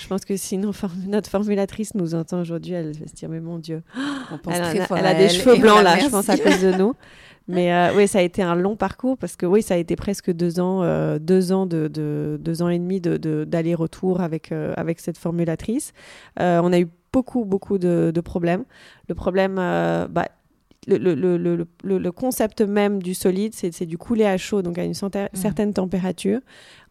je 0.00 0.06
pense 0.08 0.24
que 0.24 0.36
si 0.36 0.56
nos 0.58 0.72
notre 1.06 1.28
formulatrice 1.30 1.94
nous 1.94 2.14
entend 2.14 2.40
aujourd'hui, 2.40 2.72
elle 2.72 2.92
va 2.98 3.06
se 3.06 3.14
dire, 3.14 3.28
mais 3.28 3.40
mon 3.40 3.58
Dieu, 3.58 3.82
On 4.32 4.38
pense 4.38 4.54
elle, 4.54 4.62
très 4.62 4.80
a, 4.80 4.86
fort 4.86 4.96
elle 4.98 5.06
à 5.06 5.10
a 5.10 5.14
des 5.14 5.24
elle, 5.24 5.30
cheveux 5.30 5.56
blancs 5.56 5.82
là, 5.82 5.98
je 5.98 6.08
pense, 6.08 6.28
à 6.30 6.38
cause 6.38 6.60
de 6.62 6.72
nous. 6.72 6.94
Mais 7.48 7.72
euh, 7.74 7.92
oui, 7.96 8.06
ça 8.06 8.20
a 8.20 8.22
été 8.22 8.42
un 8.42 8.54
long 8.54 8.76
parcours 8.76 9.18
parce 9.18 9.34
que 9.34 9.44
oui, 9.44 9.60
ça 9.62 9.74
a 9.74 9.76
été 9.76 9.96
presque 9.96 10.30
deux 10.30 10.60
ans, 10.60 10.82
euh, 10.84 11.18
deux 11.18 11.50
ans 11.52 11.66
de, 11.66 11.88
de- 11.88 12.38
deux 12.40 12.62
ans 12.62 12.68
et 12.68 12.78
demi 12.78 13.00
de, 13.00 13.16
de- 13.16 13.44
d'aller-retour 13.44 14.20
avec 14.20 14.52
euh, 14.52 14.72
avec 14.76 15.00
cette 15.00 15.18
formulatrice. 15.18 15.92
Euh, 16.38 16.60
on 16.62 16.72
a 16.72 16.78
eu 16.78 16.86
beaucoup 17.12 17.44
beaucoup 17.44 17.78
de, 17.78 18.10
de 18.14 18.20
problèmes. 18.20 18.64
Le 19.08 19.14
problème, 19.14 19.56
euh, 19.58 20.06
bah, 20.08 20.28
le, 20.86 20.96
le, 20.96 21.36
le, 21.36 21.66
le, 21.98 22.12
concept 22.12 22.62
même 22.62 23.02
du 23.02 23.12
solide, 23.14 23.54
c'est, 23.54 23.70
c'est 23.72 23.84
du 23.86 23.98
couler 23.98 24.24
à 24.24 24.38
chaud, 24.38 24.62
donc 24.62 24.78
à 24.78 24.84
une 24.84 24.94
Mhm. 24.94 25.28
certaine 25.34 25.74
température. 25.74 26.40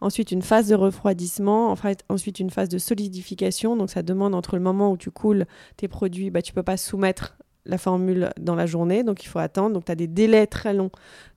Ensuite, 0.00 0.30
une 0.30 0.42
phase 0.42 0.68
de 0.68 0.76
refroidissement. 0.76 1.70
En 1.70 1.76
fait, 1.76 2.04
ensuite, 2.08 2.38
une 2.38 2.50
phase 2.50 2.68
de 2.68 2.78
solidification. 2.78 3.76
Donc, 3.76 3.90
ça 3.90 4.02
demande 4.02 4.34
entre 4.34 4.54
le 4.56 4.62
moment 4.62 4.92
où 4.92 4.96
tu 4.96 5.10
coules 5.10 5.44
tes 5.76 5.88
produits, 5.88 6.30
bah, 6.30 6.40
tu 6.40 6.52
peux 6.52 6.62
pas 6.62 6.76
soumettre 6.76 7.36
la 7.66 7.78
formule 7.78 8.30
dans 8.40 8.54
la 8.54 8.64
journée, 8.66 9.02
donc 9.02 9.22
il 9.24 9.26
faut 9.28 9.38
attendre. 9.38 9.74
Donc, 9.74 9.84
tu 9.84 9.92
as 9.92 9.96
des 9.96 10.06
délais 10.06 10.46
très 10.46 10.72
longs 10.72 10.90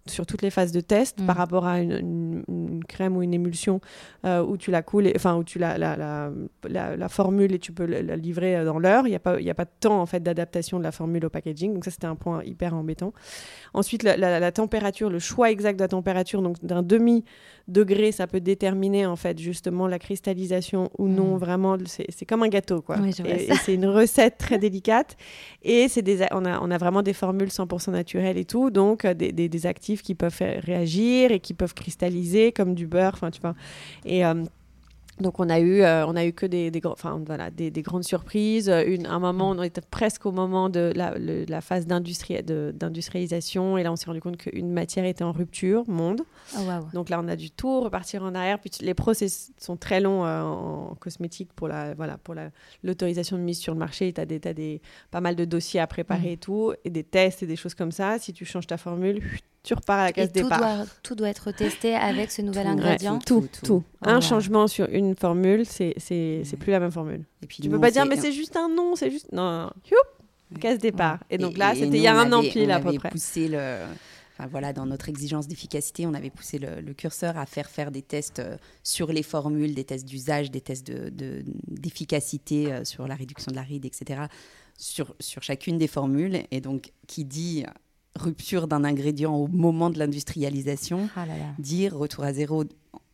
sur 0.05 0.25
toutes 0.25 0.41
les 0.41 0.49
phases 0.49 0.71
de 0.73 0.81
test 0.81 1.25
par 1.25 1.37
rapport 1.37 1.65
à 1.65 1.79
une, 1.79 1.91
une- 1.93 2.43
une 2.49 2.83
crème 2.83 3.15
ou 3.15 3.23
une 3.23 3.33
émulsion 3.33 3.79
euh, 4.25 4.43
où 4.43 4.57
tu 4.57 4.69
la 4.69 4.81
coules, 4.81 5.09
enfin 5.15 5.35
où 5.37 5.43
tu 5.45 5.59
la, 5.59 5.77
la, 5.77 5.95
la, 5.95 6.29
la- 6.67 6.97
la 6.97 7.09
formule 7.09 7.53
et 7.53 7.59
tu 7.59 7.71
peux 7.71 7.85
la, 7.85 8.15
livrer 8.17 8.57
euh, 8.57 8.65
dans 8.65 8.79
l'heure. 8.79 9.07
Il 9.07 9.11
n'y 9.11 9.15
a, 9.15 9.19
pas- 9.19 9.39
il 9.39 9.45
y 9.45 9.49
a 9.49 9.53
pas 9.53 9.63
de 9.65 9.71
temps 9.79 10.01
en 10.01 10.05
fait 10.05 10.21
d'adaptation 10.21 10.77
de 10.77 10.83
la 10.83 10.91
formule 10.91 11.25
au 11.25 11.29
packaging, 11.29 11.73
donc 11.73 11.85
ça 11.85 11.91
c'était 11.91 12.07
un 12.07 12.15
point 12.15 12.43
hyper 12.43 12.73
embêtant. 12.73 13.13
Ensuite, 13.73 14.03
la, 14.03 14.51
température, 14.51 15.09
le 15.09 15.19
choix 15.19 15.49
exact 15.51 15.77
de 15.77 15.81
la 15.83 15.87
température, 15.87 16.41
donc 16.41 16.63
d'un 16.63 16.83
demi 16.83 17.23
degré, 17.69 18.11
ça 18.11 18.27
peut 18.27 18.41
déterminer 18.41 19.05
en 19.05 19.15
fait 19.15 19.39
justement 19.39 19.87
la 19.87 19.99
cristallisation 19.99 20.89
ou 20.97 21.07
non. 21.07 21.33
Mhm. 21.33 21.37
Vraiment, 21.37 21.77
c'est 21.85 22.25
comme 22.25 22.43
un 22.43 22.49
gâteau 22.49 22.81
quoi. 22.81 22.97
Oui, 23.01 23.11
et 23.25 23.53
c'est 23.63 23.73
une 23.75 23.85
recette 23.85 24.37
très 24.37 24.57
délicate. 24.57 25.15
Et 25.63 25.87
c'est 25.87 26.01
des, 26.01 26.25
on 26.31 26.45
a, 26.45 26.59
on 26.59 26.71
a 26.71 26.77
vraiment 26.77 27.01
des 27.03 27.13
formules 27.13 27.47
100% 27.49 27.91
naturelles 27.91 28.37
et 28.37 28.45
tout, 28.45 28.69
donc 28.69 29.05
euh, 29.05 29.13
des, 29.13 29.31
des, 29.31 29.47
des 29.49 29.65
actifs 29.65 29.92
qui 30.01 30.15
peuvent 30.15 30.33
faire 30.33 30.61
réagir 30.63 31.31
et 31.31 31.39
qui 31.39 31.53
peuvent 31.53 31.73
cristalliser 31.73 32.51
comme 32.51 32.73
du 32.73 32.87
beurre, 32.87 33.11
enfin 33.13 33.29
tu 33.31 33.39
vois. 33.41 33.55
Et 34.05 34.25
euh, 34.25 34.43
donc 35.19 35.39
on 35.39 35.47
a 35.47 35.59
eu, 35.59 35.81
euh, 35.83 36.07
on 36.07 36.15
a 36.15 36.25
eu 36.25 36.33
que 36.33 36.47
des, 36.47 36.71
enfin, 36.85 37.21
voilà, 37.23 37.51
des, 37.51 37.69
des 37.69 37.83
grandes 37.83 38.03
surprises. 38.03 38.67
Une, 38.87 39.05
un 39.05 39.19
moment, 39.19 39.51
on 39.51 39.61
était 39.61 39.79
presque 39.81 40.25
au 40.25 40.31
moment 40.31 40.69
de 40.69 40.91
la, 40.95 41.15
le- 41.19 41.45
la 41.47 41.61
phase 41.61 41.85
d'industrialisation, 41.85 43.77
et 43.77 43.83
là 43.83 43.91
on 43.91 43.95
s'est 43.95 44.07
rendu 44.07 44.21
compte 44.21 44.37
qu'une 44.37 44.71
matière 44.71 45.05
était 45.05 45.23
en 45.23 45.31
rupture, 45.31 45.87
monde. 45.87 46.21
Oh, 46.57 46.61
waouh. 46.63 46.85
Donc 46.93 47.09
là, 47.09 47.19
on 47.23 47.27
a 47.27 47.35
dû 47.35 47.51
tout 47.51 47.81
repartir 47.81 48.23
en 48.23 48.33
arrière. 48.35 48.59
Puis 48.59 48.71
les 48.81 48.93
process 48.93 49.51
sont 49.59 49.77
très 49.77 49.99
longs 50.01 50.25
euh, 50.25 50.41
en 50.41 50.95
cosmétique 50.99 51.53
pour 51.53 51.67
la 51.67 51.93
voilà 51.93 52.17
pour 52.17 52.33
la- 52.33 52.49
l'autorisation 52.83 53.37
de 53.37 53.43
mise 53.43 53.59
sur 53.59 53.73
le 53.73 53.79
marché. 53.79 54.11
Tu 54.13 54.21
as, 54.21 54.25
des, 54.25 54.39
des 54.39 54.81
pas 55.11 55.21
mal 55.21 55.35
de 55.35 55.45
dossiers 55.45 55.79
à 55.79 55.87
préparer 55.87 56.29
Mm. 56.29 56.33
et 56.33 56.37
tout, 56.37 56.73
et 56.85 56.89
des 56.89 57.03
tests 57.03 57.43
et 57.43 57.47
des 57.47 57.55
choses 57.55 57.73
comme 57.75 57.91
ça. 57.91 58.17
Si 58.19 58.33
tu 58.33 58.45
changes 58.45 58.67
ta 58.67 58.77
formule, 58.77 59.21
tu 59.63 59.73
repars 59.73 59.99
à 59.99 60.03
la 60.03 60.09
Et 60.09 60.13
case 60.13 60.27
tout 60.33 60.43
départ. 60.43 60.59
doit, 60.59 60.85
tout 61.03 61.15
doit 61.15 61.29
être 61.29 61.51
testé 61.51 61.95
avec 61.95 62.31
ce 62.31 62.41
nouvel 62.41 62.63
Tout, 62.67 62.73
ouais, 62.73 62.79
ingrédient. 62.81 63.19
Tout, 63.19 63.41
Tout, 63.41 63.47
tout. 63.59 63.65
tout. 63.65 63.83
Oh, 64.05 64.09
un 64.09 64.15
wow. 64.15 64.21
changement 64.21 64.67
sur 64.67 64.87
une 64.89 65.15
formule, 65.15 65.65
c'est 65.65 65.93
c'est 65.97 66.41
c'est 66.43 66.53
Ouais. 66.53 66.57
plus 66.59 66.71
la 66.71 66.79
même 66.79 66.91
formule. 66.91 67.23
Et 67.41 67.47
puis 67.47 67.57
Tu 67.61 67.69
nous, 67.69 67.75
peux 67.75 67.81
pas 67.81 67.91
dire 67.91 68.05
mais 68.05 68.17
c'est 68.17 68.31
juste 68.33 68.57
un 68.57 68.69
nom, 68.69 68.95
c'est 68.95 69.09
juste 69.09 69.31
non, 69.31 69.43
non, 69.43 69.61
non. 69.63 69.71
Youp, 69.89 70.59
case 70.59 70.77
départ. 70.79 71.19
Et 71.29 71.37
donc 71.37 71.57
là, 71.57 71.73
c'était 71.73 71.97
il 71.97 72.01
y 72.03 72.07
a 72.07 72.15
un 72.19 72.31
an 72.33 72.41
pile 72.41 72.69
on 72.69 72.73
à 72.73 72.79
peu 72.79 72.89
avait 72.89 72.97
près. 72.97 73.09
poussé 73.09 73.47
le, 73.47 73.77
enfin, 74.37 74.47
voilà, 74.51 74.73
dans 74.73 74.85
notre 74.85 75.07
exigence 75.09 75.47
d'efficacité, 75.47 76.05
on 76.05 76.13
avait 76.13 76.29
poussé 76.29 76.59
le, 76.59 76.81
le 76.81 76.93
curseur 76.93 77.37
à 77.37 77.45
faire 77.45 77.69
faire 77.69 77.89
des 77.89 78.01
tests 78.01 78.39
euh, 78.39 78.57
sur 78.83 79.11
les 79.13 79.23
formules, 79.23 79.73
des 79.73 79.83
tests 79.85 80.05
d'usage, 80.05 80.51
des 80.51 80.61
tests 80.61 80.85
de- 80.85 81.09
de- 81.09 81.43
d'efficacité 81.69 82.71
euh, 82.71 82.83
sur 82.83 83.07
la 83.07 83.15
réduction 83.15 83.51
de 83.51 83.55
la 83.55 83.61
ride, 83.63 83.85
etc. 83.85 84.23
Sur, 84.77 85.15
sur 85.19 85.41
chacune 85.43 85.77
des 85.77 85.87
formules. 85.87 86.43
Et 86.51 86.59
donc, 86.61 86.91
qui 87.07 87.25
dit 87.25 87.63
rupture 88.17 88.67
d'un 88.67 88.83
ingrédient 88.83 89.33
au 89.35 89.47
moment 89.47 89.89
de 89.89 89.97
l'industrialisation, 89.99 91.09
Ah 91.15 91.25
là 91.25 91.37
là. 91.37 91.45
dire 91.59 91.95
retour 91.97 92.23
à 92.23 92.33
zéro. 92.33 92.63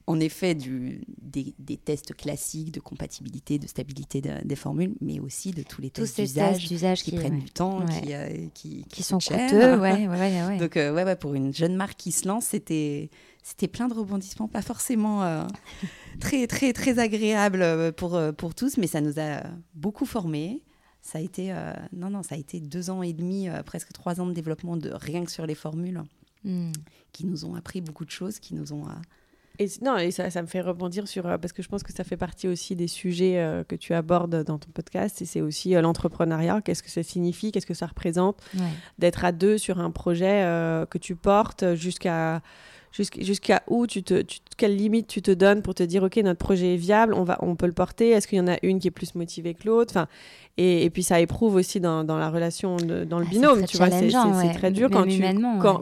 En 0.08 0.20
effet, 0.20 0.56
du, 0.56 1.01
des, 1.22 1.53
des 1.60 1.77
tests 1.77 2.15
classiques 2.15 2.72
de 2.72 2.79
compatibilité, 2.79 3.60
de 3.60 3.68
stabilité 3.68 4.22
de- 4.22 4.44
des 4.44 4.56
formules, 4.56 4.96
mais 5.01 5.20
aussi 5.20 5.51
de 5.51 5.62
tous 5.62 5.82
les 5.84 5.91
Tous 5.91 6.01
tests 6.01 6.20
d'usage 6.68 7.03
qui 7.03 7.12
qui, 7.12 7.18
prennent 7.18 7.36
ouais, 7.36 7.39
du 7.41 7.51
temps, 7.51 7.79
Ouais. 7.86 8.01
qui, 8.01 8.13
euh, 8.15 8.48
qui, 8.56 8.86
qui 8.89 9.03
sont 9.03 9.20
cher. 9.20 9.51
coûteux. 9.51 9.77
Ouais. 9.79 10.57
Donc, 10.57 10.77
euh, 10.77 10.92
ouais, 10.96 11.03
ouais, 11.03 11.16
pour 11.16 11.35
une 11.35 11.53
jeune 11.53 11.75
marque 11.75 11.96
qui 11.96 12.12
se 12.12 12.27
lance, 12.27 12.46
c'était, 12.46 13.12
c'était 13.44 13.68
plein 13.68 13.88
de 13.88 13.94
rebondissements, 13.94 14.48
pas 14.48 14.64
forcément 14.64 15.22
euh, 15.24 15.44
très, 16.20 16.48
très, 16.48 16.74
très 16.74 16.98
agréable 16.98 17.62
euh, 17.62 17.92
pour, 17.92 18.20
pour 18.35 18.55
tous, 18.55 18.77
mais 18.77 18.88
ça 18.88 19.01
nous 19.01 19.20
a 19.20 19.44
beaucoup 19.75 20.07
formés. 20.07 20.64
Ça 21.11 21.17
a 21.17 21.22
été, 21.22 21.51
euh, 21.51 21.74
non, 21.91 22.09
non, 22.11 22.22
ça 22.22 22.35
a 22.35 22.37
été 22.37 22.59
deux 22.59 22.89
ans 22.91 23.01
et 23.01 23.13
demi, 23.13 23.50
euh, 23.50 23.63
presque 23.63 23.91
trois 23.93 24.22
ans 24.22 24.27
de 24.27 24.33
développement 24.33 24.77
de 24.77 24.91
rien 24.93 25.25
que 25.25 25.31
sur 25.31 25.45
les 25.48 25.55
formules, 25.55 26.03
Hmm. 26.45 26.72
qui 27.11 27.25
nous 27.25 27.45
ont 27.45 27.55
appris 27.55 27.81
beaucoup 27.81 28.05
de 28.05 28.11
choses, 28.11 28.39
qui 28.39 28.53
nous 28.53 28.72
ont. 28.74 28.85
euh, 28.87 28.91
Et 29.61 29.67
non, 29.81 29.98
et 29.98 30.11
ça, 30.11 30.29
ça 30.29 30.41
me 30.41 30.48
fait 30.48 30.61
rebondir 30.61 31.05
sur 31.07 31.25
euh, 31.27 31.37
parce 31.37 31.51
que 31.51 31.61
je 31.61 31.67
pense 31.67 31.83
que 31.83 31.91
ça 31.91 32.03
fait 32.05 32.15
partie 32.15 32.48
aussi 32.48 32.75
des 32.77 32.87
sujets 32.87 33.39
euh, 33.39 33.63
que 33.65 33.75
tu 33.75 33.93
abordes 33.93 34.43
dans 34.45 34.57
ton 34.57 34.69
podcast 34.72 35.22
et 35.22 35.25
c'est 35.25 35.41
aussi 35.41 35.75
euh, 35.75 35.81
l'entrepreneuriat. 35.81 36.61
Qu'est-ce 36.61 36.81
que 36.83 36.89
ça 36.89 37.03
signifie? 37.03 37.51
Qu'est-ce 37.51 37.65
que 37.65 37.74
ça 37.74 37.87
représente? 37.87 38.37
Ouais. 38.55 38.61
d'être 39.00 39.25
à 39.25 39.31
deux 39.33 39.57
sur 39.57 39.79
un 39.81 39.91
projet 39.91 40.43
euh, 40.45 40.85
que 40.85 40.98
tu 40.98 41.15
portes 41.17 41.74
jusqu'à 41.75 42.35
jusqu'- 42.37 42.41
jusqu'à 42.92 43.62
où 43.68 43.88
tu 43.88 44.04
te 44.04 44.22
tu- 44.22 44.40
quelle 44.58 44.75
limite 44.75 45.08
tu 45.08 45.22
te 45.22 45.32
donnes 45.32 45.62
pour 45.62 45.74
te 45.75 45.84
dire 45.84 46.04
ok 46.04 46.18
notre 46.18 46.40
projet 46.40 46.74
est 46.74 46.78
viable 46.78 47.14
on 47.14 47.24
va 47.24 47.38
on 47.42 47.56
peut 47.56 47.68
le 47.68 47.72
porter. 47.74 48.10
Est-ce 48.10 48.28
qu'il 48.28 48.38
y 48.38 48.42
en 48.42 48.48
a 48.48 48.58
une 48.64 48.80
qui 48.80 48.88
est 48.88 48.92
plus 48.92 49.16
motivée 49.16 49.54
que 49.54 49.68
l'autre? 49.68 49.92
Enfin 49.94 50.08
et, 50.58 50.84
et 50.84 50.90
puis 50.90 51.04
ça 51.04 51.20
éprouve 51.22 51.56
aussi 51.56 51.80
dans, 51.80 52.04
dans 52.04 52.18
la 52.18 52.30
relation 52.30 52.75
de- 52.78 53.04
dans 53.06 53.20
le 53.20 53.25
Ah, 53.25 53.30
binôme 53.30 53.60
tu 53.66 53.78
vois 53.78 53.90
c'est 54.42 54.48
ouais. 54.48 54.54
très 54.54 54.72
dur 54.72 54.90
quand 54.92 55.04
tu 55.18 55.22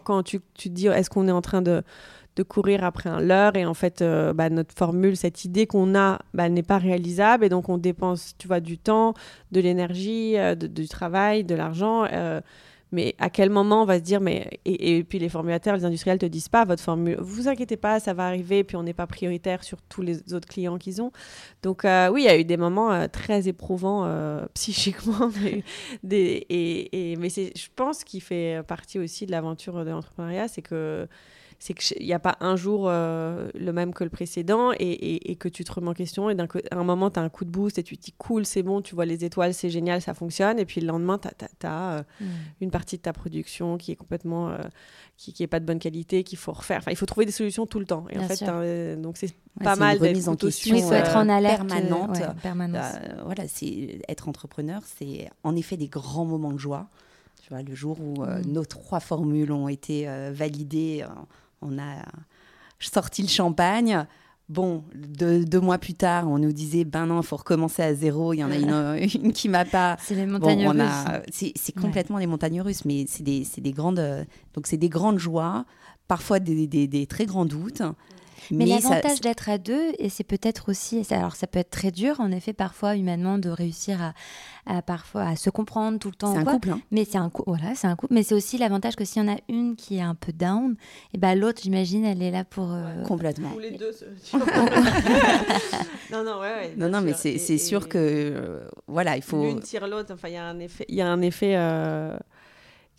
quand, 0.04 0.24
tu, 0.24 0.40
tu 0.54 0.70
te 0.70 0.74
dis 0.76 0.88
est-ce 0.88 1.10
qu'on 1.10 1.28
est 1.28 1.32
en 1.32 1.42
train 1.42 1.62
de 1.62 1.82
de 2.36 2.44
courir 2.44 2.84
après 2.84 3.10
un 3.10 3.20
leurre? 3.20 3.56
Et 3.56 3.66
en 3.66 3.74
fait 3.74 4.04
euh, 4.04 4.32
bah, 4.32 4.52
notre 4.52 4.76
formule 4.76 5.18
cette 5.18 5.44
idée 5.44 5.66
qu'on 5.66 5.96
a 5.96 6.20
bah, 6.36 6.50
n'est 6.50 6.62
pas 6.62 6.78
réalisable. 6.78 7.46
Et 7.46 7.50
donc 7.50 7.68
on 7.68 7.80
dépense 7.80 8.36
tu 8.38 8.48
vois 8.48 8.60
du 8.60 8.78
temps 8.78 9.16
de 9.52 9.60
l'énergie 9.60 10.38
euh, 10.38 10.54
du 10.54 10.88
travail 10.88 11.44
de 11.44 11.56
l'argent 11.56 12.06
euh, 12.12 12.40
mais 12.92 13.16
à 13.20 13.30
quel 13.30 13.50
moment 13.50 13.82
on 13.84 13.86
va 13.86 13.98
se 14.00 14.04
dire 14.04 14.22
mais 14.22 14.60
et, 14.66 15.04
puis 15.04 15.20
les 15.20 15.30
formulateurs 15.30 15.76
les 15.76 15.86
industriels 15.86 16.18
te 16.20 16.26
disent 16.26 16.50
pas 16.50 16.64
votre 16.66 16.82
formule 16.82 17.18
vous 17.20 17.48
inquiétez 17.48 17.78
pas 17.78 18.00
ça 18.00 18.14
va 18.14 18.28
arriver 18.28 18.64
puis 18.64 18.78
on 18.78 18.84
n'est 18.84 18.94
pas 18.94 19.08
prioritaire 19.08 19.64
sur 19.64 19.82
tous 19.82 20.02
les 20.02 20.34
autres 20.34 20.48
clients 20.48 20.78
qu'ils 20.78 21.02
ont. 21.02 21.12
Donc 21.64 21.86
euh, 21.86 22.10
oui 22.10 22.22
il 22.24 22.26
y 22.26 22.30
a 22.30 22.38
eu 22.38 22.46
des 22.46 22.58
moments 22.58 22.92
euh, 22.92 23.08
très 23.08 23.48
éprouvants 23.48 24.06
euh, 24.06 24.46
psychiquement 24.54 25.30
et, 26.10 27.12
et- 27.12 27.16
mais 27.18 27.30
je 27.30 27.68
pense 27.76 28.04
qu'il 28.04 28.22
fait 28.22 28.62
partie 28.68 29.00
aussi 29.00 29.26
de 29.26 29.32
l'aventure 29.32 29.84
de 29.84 29.90
l'entrepreneuriat 29.90 30.48
c'est 30.48 30.62
que 30.62 31.08
c'est 31.60 31.74
qu'il 31.74 32.06
n'y 32.06 32.14
a 32.14 32.20
pas 32.20 32.38
un 32.40 32.56
jour 32.56 32.86
euh, 32.88 33.50
le 33.56 33.74
même 33.74 33.94
que 33.94 34.04
le 34.04 34.12
précédent 34.12 34.72
et, 34.74 34.78
et- 34.80 35.32
et 35.32 35.36
que 35.36 35.50
tu 35.50 35.64
te 35.64 35.72
remets 35.72 35.90
en 35.90 35.94
question 35.94 36.30
et 36.30 36.36
d'un 36.36 36.48
un 36.72 36.84
moment 36.84 37.10
tu 37.10 37.20
as 37.20 37.24
un 37.24 37.30
coup 37.30 37.46
de 37.46 37.50
boost 37.50 37.80
et 37.80 37.84
tu 37.84 37.98
te 37.98 38.04
dis 38.04 38.14
cool 38.18 38.46
c'est 38.46 38.62
bon 38.62 38.82
tu 38.84 38.94
vois 38.94 39.06
les 39.06 39.26
étoiles 39.26 39.54
c'est 39.56 39.70
génial 39.72 40.02
ça 40.02 40.14
fonctionne 40.14 40.60
et 40.60 40.66
puis 40.66 40.82
le 40.82 40.88
lendemain 40.88 41.18
tu 41.20 41.28
as, 41.66 42.06
Hmm. 42.22 42.26
une 42.62 42.70
partie 42.72 42.98
de 42.98 43.02
ta 43.02 43.12
production 43.14 43.78
qui 43.78 43.92
est 43.92 43.96
complètement 43.96 44.50
euh, 44.50 44.58
qui, 45.18 45.34
qui 45.34 45.42
est 45.44 45.48
pas 45.48 45.60
de 45.60 45.66
bonne 45.66 45.80
qualité 45.80 46.24
qu'il 46.24 46.38
faut 46.38 46.52
refaire 46.52 46.78
enfin 46.78 46.92
il 46.92 46.98
faut 46.98 47.06
trouver 47.08 47.26
des 47.26 47.32
solutions 47.32 47.66
tout 47.66 47.80
le 47.80 47.86
temps 47.86 48.06
et 48.12 48.20
en 48.20 48.28
fait 48.28 48.44
euh, 48.44 48.96
donc 48.96 49.18
c'est 49.18 49.28
ouais, 49.60 49.64
pas 49.64 49.76
mal 49.76 49.98
d'être 50.00 50.28
en 50.28 50.36
question 50.36 50.76
il 50.76 50.84
faut 50.84 50.94
être 50.94 51.16
euh, 51.18 51.22
en 51.22 51.30
alerte. 51.30 51.62
euh, 51.62 51.66
permanente. 51.68 52.18
ouais, 52.18 52.26
permanence. 52.44 52.86
Euh, 53.04 53.22
voilà, 53.26 53.48
c'est 53.48 54.00
être 54.08 54.30
entrepreneur, 54.30 54.82
c'est 54.86 55.30
en 55.44 55.56
effet 55.56 55.76
des 55.78 55.88
grands 55.88 56.26
moments 56.26 56.52
de 56.54 56.60
joie. 56.60 56.88
Tu 57.44 57.50
vois, 57.54 57.64
le 57.64 57.74
jour 57.76 57.98
où 58.02 58.24
euh, 58.24 58.40
Mm. 58.44 58.52
nos 58.52 58.66
trois 58.66 59.00
formules 59.00 59.52
ont 59.54 59.68
été 59.70 60.08
euh, 60.10 60.32
validées, 60.34 61.04
euh, 61.04 61.08
on 61.62 61.78
a 61.80 62.04
sorti 62.80 63.22
le 63.22 63.28
champagne. 63.28 64.06
Bon, 64.50 64.86
deux, 64.96 65.44
deux 65.44 65.60
mois 65.60 65.78
plus 65.78 65.94
tard, 65.94 66.30
on 66.30 66.38
nous 66.40 66.54
disait 66.54 66.86
ben 66.86 67.06
non, 67.06 67.20
il 67.20 67.26
faut 67.26 67.36
recommencer 67.36 67.82
à 67.82 67.94
zéro. 67.94 68.32
Il 68.34 68.38
y 68.38 68.44
en 68.46 68.52
a 68.52 68.56
une, 68.56 69.10
une 69.26 69.34
qui 69.34 69.50
m'a 69.50 69.66
pas. 69.66 69.98
C'est 70.00 70.16
les 70.16 70.26
montagnes 70.26 70.68
on 70.68 70.72
russes. 70.72 70.82
a, 70.82 71.22
c'est, 71.32 71.76
complètement 71.76 72.20
des 72.20 72.28
montagnes 72.28 72.62
russes, 72.62 72.86
mais 72.86 73.06
c'est 73.08 73.24
des, 73.24 73.72
grandes, 73.74 74.00
euh, 74.00 74.24
donc 74.54 74.68
c'est 74.68 74.78
des 74.78 74.88
grandes 74.90 75.20
joies, 75.20 75.66
parfois 76.08 76.40
des, 76.40 76.66
des- 76.68 76.88
des 76.88 77.08
très 77.08 77.26
grands 77.26 77.46
doutes. 77.46 77.82
Mais, 78.52 78.66
l'avantage 78.66 79.22
d'être 79.22 79.50
à 79.50 79.58
deux, 79.58 79.94
et 80.00 80.10
c'est 80.10 80.24
peut-être 80.24 80.70
aussi, 80.70 81.06
alors 81.12 81.36
ça 81.36 81.48
peut 81.48 81.60
être 81.60 81.70
très 81.70 81.92
dur, 81.92 82.20
en 82.20 82.32
effet, 82.32 82.54
parfois 82.54 82.96
humainement, 82.96 83.38
de 83.38 83.50
réussir 83.50 84.02
à, 84.02 84.14
à 84.66 84.82
parfois 84.82 85.24
à 85.24 85.36
se 85.36 85.50
comprendre 85.50 86.00
tout 86.00 86.10
le 86.10 86.16
temps. 86.16 86.34
C'est 86.34 86.40
un 86.40 86.46
couple, 86.46 86.70
hein. 86.72 86.82
Mais 86.92 87.06
c'est 87.06 87.18
un 87.18 87.30
couple, 87.30 87.50
voilà, 87.50 87.76
c'est 87.76 87.88
un 87.88 87.96
couple. 87.96 88.14
Mais 88.14 88.24
c'est 88.24 88.36
aussi 88.36 88.58
l'avantage 88.58 88.96
que 88.96 89.06
s'il 89.06 89.24
y 89.24 89.26
en 89.26 89.34
a 89.34 89.38
une 89.50 89.76
qui 89.76 89.98
est 89.98 90.02
un 90.02 90.16
peu 90.16 90.32
down, 90.34 90.76
et 91.14 91.18
ben 91.18 91.38
l'autre, 91.40 91.62
j'imagine, 91.64 92.06
elle 92.06 92.22
est 92.22 92.32
là 92.32 92.44
pour. 92.44 92.72
Euh, 92.72 93.04
Complètement. 93.04 93.52
Tous 93.52 93.60
les 93.60 93.72
deux. 93.72 93.92
non, 96.12 96.24
non, 96.24 96.40
ouais, 96.40 96.74
non, 96.78 96.90
non, 96.90 97.02
mais 97.02 97.14
c'est 97.14 97.58
sûr 97.58 97.88
que 97.88 97.98
euh, 97.98 98.68
voilà, 98.88 99.16
il 99.16 99.24
faut. 99.24 99.44
L'une 99.44 99.60
tire 99.60 99.88
l'autre. 99.88 100.14
Enfin, 100.14 100.28
il 100.30 100.34
y 100.34 100.38
a 100.38 100.46
un 100.46 100.60
effet. 100.60 100.86
Il 100.90 100.96
y 100.96 101.02
a 101.02 101.08
un 101.08 101.22
effet. 101.22 101.56
Euh, 101.56 102.18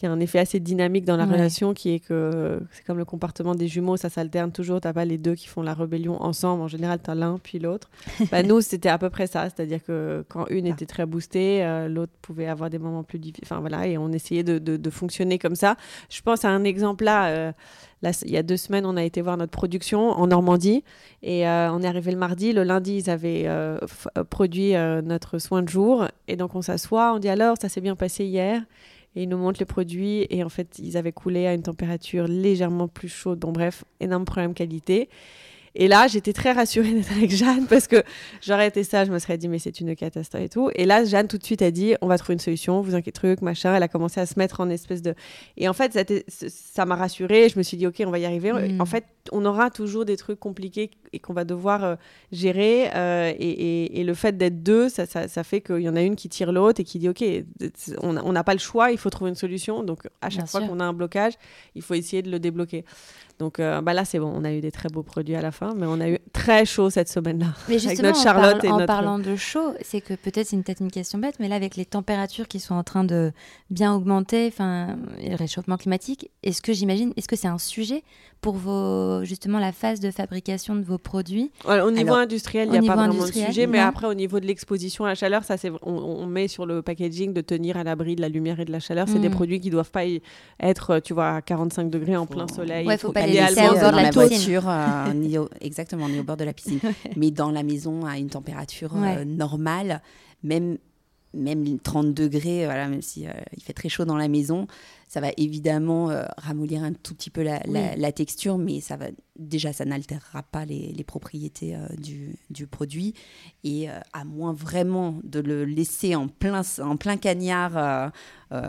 il 0.00 0.04
y 0.04 0.08
a 0.08 0.12
un 0.12 0.20
effet 0.20 0.38
assez 0.38 0.60
dynamique 0.60 1.04
dans 1.04 1.16
la 1.16 1.26
relation 1.26 1.74
qui 1.74 1.92
est 1.92 1.98
que 1.98 2.60
c'est 2.70 2.84
comme 2.84 2.98
le 2.98 3.04
comportement 3.04 3.56
des 3.56 3.66
jumeaux, 3.66 3.96
ça 3.96 4.08
s'alterne 4.08 4.52
toujours. 4.52 4.80
T'as 4.80 4.92
pas 4.92 5.04
les 5.04 5.18
deux 5.18 5.34
qui 5.34 5.48
font 5.48 5.62
la 5.62 5.74
rébellion 5.74 6.22
ensemble. 6.22 6.62
En 6.62 6.68
général, 6.68 7.00
tu 7.02 7.10
as 7.10 7.16
l'un 7.16 7.38
puis 7.42 7.58
l'autre. 7.58 7.90
bah, 8.30 8.44
nous, 8.44 8.60
c'était 8.60 8.90
à 8.90 8.98
peu 8.98 9.10
près 9.10 9.26
ça. 9.26 9.44
C'est-à-dire 9.44 9.84
que 9.84 10.24
quand 10.28 10.46
une 10.50 10.66
ah. 10.66 10.70
était 10.70 10.86
très 10.86 11.04
boostée, 11.04 11.64
euh, 11.64 11.88
l'autre 11.88 12.12
pouvait 12.22 12.46
avoir 12.46 12.70
des 12.70 12.78
moments 12.78 13.02
plus 13.02 13.18
difficiles. 13.18 13.44
Enfin 13.44 13.58
voilà, 13.58 13.88
et 13.88 13.98
on 13.98 14.12
essayait 14.12 14.44
de, 14.44 14.58
de, 14.58 14.90
fonctionner 14.90 15.38
comme 15.38 15.56
ça. 15.56 15.76
Je 16.10 16.22
pense 16.22 16.44
à 16.44 16.48
un 16.48 16.62
exemple 16.62 17.04
là. 17.04 17.28
Euh, 17.28 17.52
là, 18.02 18.12
il 18.24 18.30
y 18.30 18.36
a 18.36 18.44
deux 18.44 18.56
semaines, 18.56 18.86
on 18.86 18.96
a 18.96 19.02
été 19.02 19.20
voir 19.20 19.36
notre 19.36 19.50
production 19.50 20.10
en 20.10 20.28
Normandie 20.28 20.84
et 21.24 21.48
euh, 21.48 21.72
on 21.72 21.82
est 21.82 21.86
arrivé 21.88 22.12
le 22.12 22.18
mardi. 22.18 22.52
Le 22.52 22.62
lundi, 22.62 22.98
ils 22.98 23.10
avaient 23.10 23.48
produit 24.30 24.74
notre 25.02 25.38
soin 25.38 25.62
de 25.62 25.68
jour 25.68 26.06
et 26.28 26.36
donc 26.36 26.54
on 26.54 26.62
s'assoit, 26.62 27.12
on 27.14 27.18
dit 27.18 27.28
alors, 27.28 27.56
ça 27.60 27.68
s'est 27.68 27.80
bien 27.80 27.96
passé 27.96 28.24
hier? 28.24 28.62
Et 29.14 29.22
ils 29.22 29.28
nous 29.28 29.38
montrent 29.38 29.60
les 29.60 29.66
produits 29.66 30.26
et 30.30 30.44
en 30.44 30.48
fait 30.48 30.78
ils 30.78 30.96
avaient 30.96 31.12
coulé 31.12 31.46
à 31.46 31.54
une 31.54 31.62
température 31.62 32.26
légèrement 32.26 32.88
plus 32.88 33.08
chaude. 33.08 33.38
Bon 33.38 33.52
bref, 33.52 33.84
énorme 34.00 34.24
problème 34.24 34.54
qualité. 34.54 35.08
Et 35.74 35.88
là, 35.88 36.06
j'étais 36.06 36.32
très 36.32 36.52
rassurée 36.52 36.92
d'être 36.92 37.12
avec 37.12 37.30
Jeanne 37.30 37.66
parce 37.66 37.86
que 37.86 38.02
j'aurais 38.40 38.68
été 38.68 38.84
ça, 38.84 39.04
je 39.04 39.10
me 39.10 39.18
serais 39.18 39.38
dit, 39.38 39.48
mais 39.48 39.58
c'est 39.58 39.80
une 39.80 39.94
catastrophe 39.96 40.42
et 40.42 40.48
tout. 40.48 40.70
Et 40.74 40.84
là, 40.84 41.04
Jeanne, 41.04 41.28
tout 41.28 41.38
de 41.38 41.44
suite, 41.44 41.62
a 41.62 41.70
dit, 41.70 41.94
on 42.00 42.06
va 42.06 42.16
trouver 42.16 42.34
une 42.34 42.40
solution, 42.40 42.80
vous 42.80 42.94
inquiétez 42.94 43.08
truc, 43.18 43.42
machin. 43.42 43.74
Elle 43.74 43.82
a 43.82 43.88
commencé 43.88 44.20
à 44.20 44.26
se 44.26 44.38
mettre 44.38 44.60
en 44.60 44.68
espèce 44.70 45.02
de. 45.02 45.14
Et 45.56 45.68
en 45.68 45.72
fait, 45.72 46.24
ça 46.48 46.86
m'a 46.86 46.96
rassurée. 46.96 47.48
Je 47.48 47.58
me 47.58 47.62
suis 47.62 47.76
dit, 47.76 47.86
OK, 47.86 48.02
on 48.06 48.10
va 48.10 48.18
y 48.18 48.24
arriver. 48.24 48.52
Mm. 48.52 48.80
En 48.80 48.86
fait, 48.86 49.04
on 49.32 49.44
aura 49.44 49.70
toujours 49.70 50.04
des 50.04 50.16
trucs 50.16 50.38
compliqués 50.38 50.90
et 51.12 51.18
qu'on 51.18 51.32
va 51.32 51.44
devoir 51.44 51.84
euh, 51.84 51.96
gérer. 52.32 52.90
Euh, 52.94 53.32
et, 53.38 54.00
et, 54.00 54.04
le 54.04 54.14
fait 54.14 54.36
d'être 54.36 54.62
deux, 54.62 54.88
ça, 54.88 55.06
ça, 55.06 55.28
ça 55.28 55.44
fait 55.44 55.60
qu'il 55.60 55.80
y 55.80 55.88
en 55.88 55.96
a 55.96 56.02
une 56.02 56.16
qui 56.16 56.28
tire 56.28 56.52
l'autre 56.52 56.80
et 56.80 56.84
qui 56.84 56.98
dit, 56.98 57.08
OK, 57.08 57.24
on 58.02 58.32
n'a 58.32 58.44
pas 58.44 58.54
le 58.54 58.60
choix, 58.60 58.90
il 58.90 58.98
faut 58.98 59.10
trouver 59.10 59.30
une 59.30 59.36
solution. 59.36 59.82
Donc, 59.82 60.08
à 60.20 60.30
chaque 60.30 60.48
fois 60.48 60.60
qu'on 60.60 60.80
a 60.80 60.84
un 60.84 60.92
blocage, 60.92 61.34
il 61.74 61.82
faut 61.82 61.94
essayer 61.94 62.22
de 62.22 62.30
le 62.30 62.38
débloquer. 62.38 62.84
Donc 63.38 63.60
euh, 63.60 63.80
bah 63.80 63.94
là, 63.94 64.04
c'est 64.04 64.18
bon, 64.18 64.32
on 64.34 64.44
a 64.44 64.52
eu 64.52 64.60
des 64.60 64.72
très 64.72 64.88
beaux 64.88 65.04
produits 65.04 65.36
à 65.36 65.40
la 65.40 65.52
fin, 65.52 65.72
mais 65.76 65.86
on 65.86 66.00
a 66.00 66.08
eu 66.08 66.18
très 66.32 66.64
chaud 66.64 66.90
cette 66.90 67.08
semaine-là. 67.08 67.54
Mais 67.68 67.78
justement, 67.78 68.08
notre 68.08 68.22
Charlotte 68.22 68.64
en, 68.64 68.84
parlant 68.84 69.18
de 69.20 69.36
chaud, 69.36 69.74
c'est 69.80 70.00
que 70.00 70.14
peut-être 70.14 70.48
c'est 70.48 70.56
peut-être 70.56 70.80
une 70.80 70.90
question 70.90 71.18
bête, 71.18 71.36
mais 71.38 71.46
là, 71.46 71.54
avec 71.54 71.76
les 71.76 71.84
températures 71.84 72.48
qui 72.48 72.58
sont 72.58 72.74
en 72.74 72.82
train 72.82 73.04
de 73.04 73.30
bien 73.70 73.94
augmenter, 73.94 74.48
enfin, 74.48 74.96
le 75.22 75.36
réchauffement 75.36 75.76
climatique, 75.76 76.30
est-ce 76.42 76.60
que 76.60 76.72
j'imagine, 76.72 77.12
est-ce 77.16 77.28
que 77.28 77.36
c'est 77.36 77.48
un 77.48 77.58
sujet 77.58 78.02
pour 78.40 78.54
vos, 78.54 79.24
justement 79.24 79.58
la 79.58 79.72
phase 79.72 80.00
de 80.00 80.10
fabrication 80.10 80.74
de 80.74 80.82
vos 80.82 80.98
produits? 80.98 81.52
Au 81.64 81.90
niveau 81.92 82.14
industriel, 82.14 82.68
il 82.72 82.80
n'y 82.80 82.88
a 82.88 82.94
pas 82.94 83.00
vraiment 83.00 83.24
de 83.24 83.32
sujet, 83.32 83.68
mais 83.68 83.78
après, 83.78 84.08
au 84.08 84.14
niveau 84.14 84.40
de 84.40 84.46
l'exposition 84.46 85.04
à 85.04 85.08
la 85.08 85.14
chaleur, 85.14 85.44
ça, 85.44 85.56
c'est, 85.56 85.70
on, 85.82 86.26
met 86.26 86.48
sur 86.48 86.66
le 86.66 86.82
packaging 86.82 87.32
de 87.32 87.40
tenir 87.40 87.76
à 87.76 87.84
l'abri 87.84 88.16
de 88.16 88.20
la 88.20 88.28
lumière 88.28 88.58
et 88.58 88.64
de 88.64 88.72
la 88.72 88.80
chaleur. 88.80 89.08
C'est 89.08 89.20
des 89.20 89.28
mm. 89.28 89.32
produits 89.32 89.60
qui 89.60 89.68
ne 89.68 89.72
doivent 89.72 89.90
pas 89.90 90.02
être, 90.60 90.98
tu 90.98 91.14
vois, 91.14 91.36
à 91.36 91.42
45 91.42 91.84
normales 91.84 92.16
en 92.16 92.26
plein 92.26 92.48
soleil. 92.48 92.86
Ouais, 92.86 92.98
faut 92.98 93.12
pas 93.12 93.27
laisser 93.32 93.68
au 93.68 93.78
bord 93.78 93.92
de 93.92 93.96
la, 93.96 94.10
voiture, 94.10 94.64
euh, 94.68 95.46
exactement, 95.60 96.08
ni 96.08 96.20
au 96.20 96.24
bord 96.24 96.36
de 96.36 96.44
la 96.44 96.52
piscine, 96.52 96.80
mais 97.16 97.30
dans 97.30 97.50
la 97.50 97.62
maison 97.62 98.04
à 98.04 98.18
une 98.18 98.30
température 98.30 98.92
euh, 98.96 99.24
normale, 99.24 100.02
même 100.42 100.78
même 101.34 101.78
30 101.78 102.14
degrés, 102.14 102.64
voilà, 102.64 102.88
même 102.88 103.02
si 103.02 103.26
euh, 103.26 103.32
il 103.56 103.62
fait 103.62 103.72
très 103.74 103.88
chaud 103.88 104.04
dans 104.04 104.16
la 104.16 104.28
maison, 104.28 104.66
ça 105.08 105.22
va 105.22 105.30
évidemment 105.38 106.10
euh, 106.10 106.24
ramollir 106.36 106.82
un 106.82 106.92
tout 106.92 107.14
petit 107.14 107.30
peu 107.30 107.42
la, 107.42 108.12
texture, 108.12 108.58
mais 108.58 108.80
ça 108.80 108.96
va 108.96 109.06
déjà, 109.38 109.72
ça 109.72 109.86
n'altérera 109.86 110.42
pas 110.42 110.66
les, 110.66 111.04
propriétés 111.04 111.74
euh, 111.74 111.86
du, 112.50 112.66
produit. 112.66 113.14
Et 113.64 113.88
euh, 113.88 113.98
à 114.12 114.24
moins 114.24 114.52
vraiment 114.52 115.18
de 115.24 115.40
le 115.40 115.64
laisser 115.64 116.14
en 116.14 116.28
plein, 116.28 116.60
en 116.82 116.96
plein 116.96 117.16
cagnard 117.16 118.12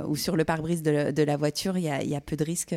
ou 0.07 0.15
sur 0.15 0.35
le 0.35 0.45
pare-brise 0.45 0.81
de, 0.81 1.23
la 1.23 1.37
voiture, 1.37 1.77
il 1.77 1.83
y 1.83 2.15
a, 2.15 2.21
peu 2.21 2.37
de 2.37 2.43
risques 2.43 2.75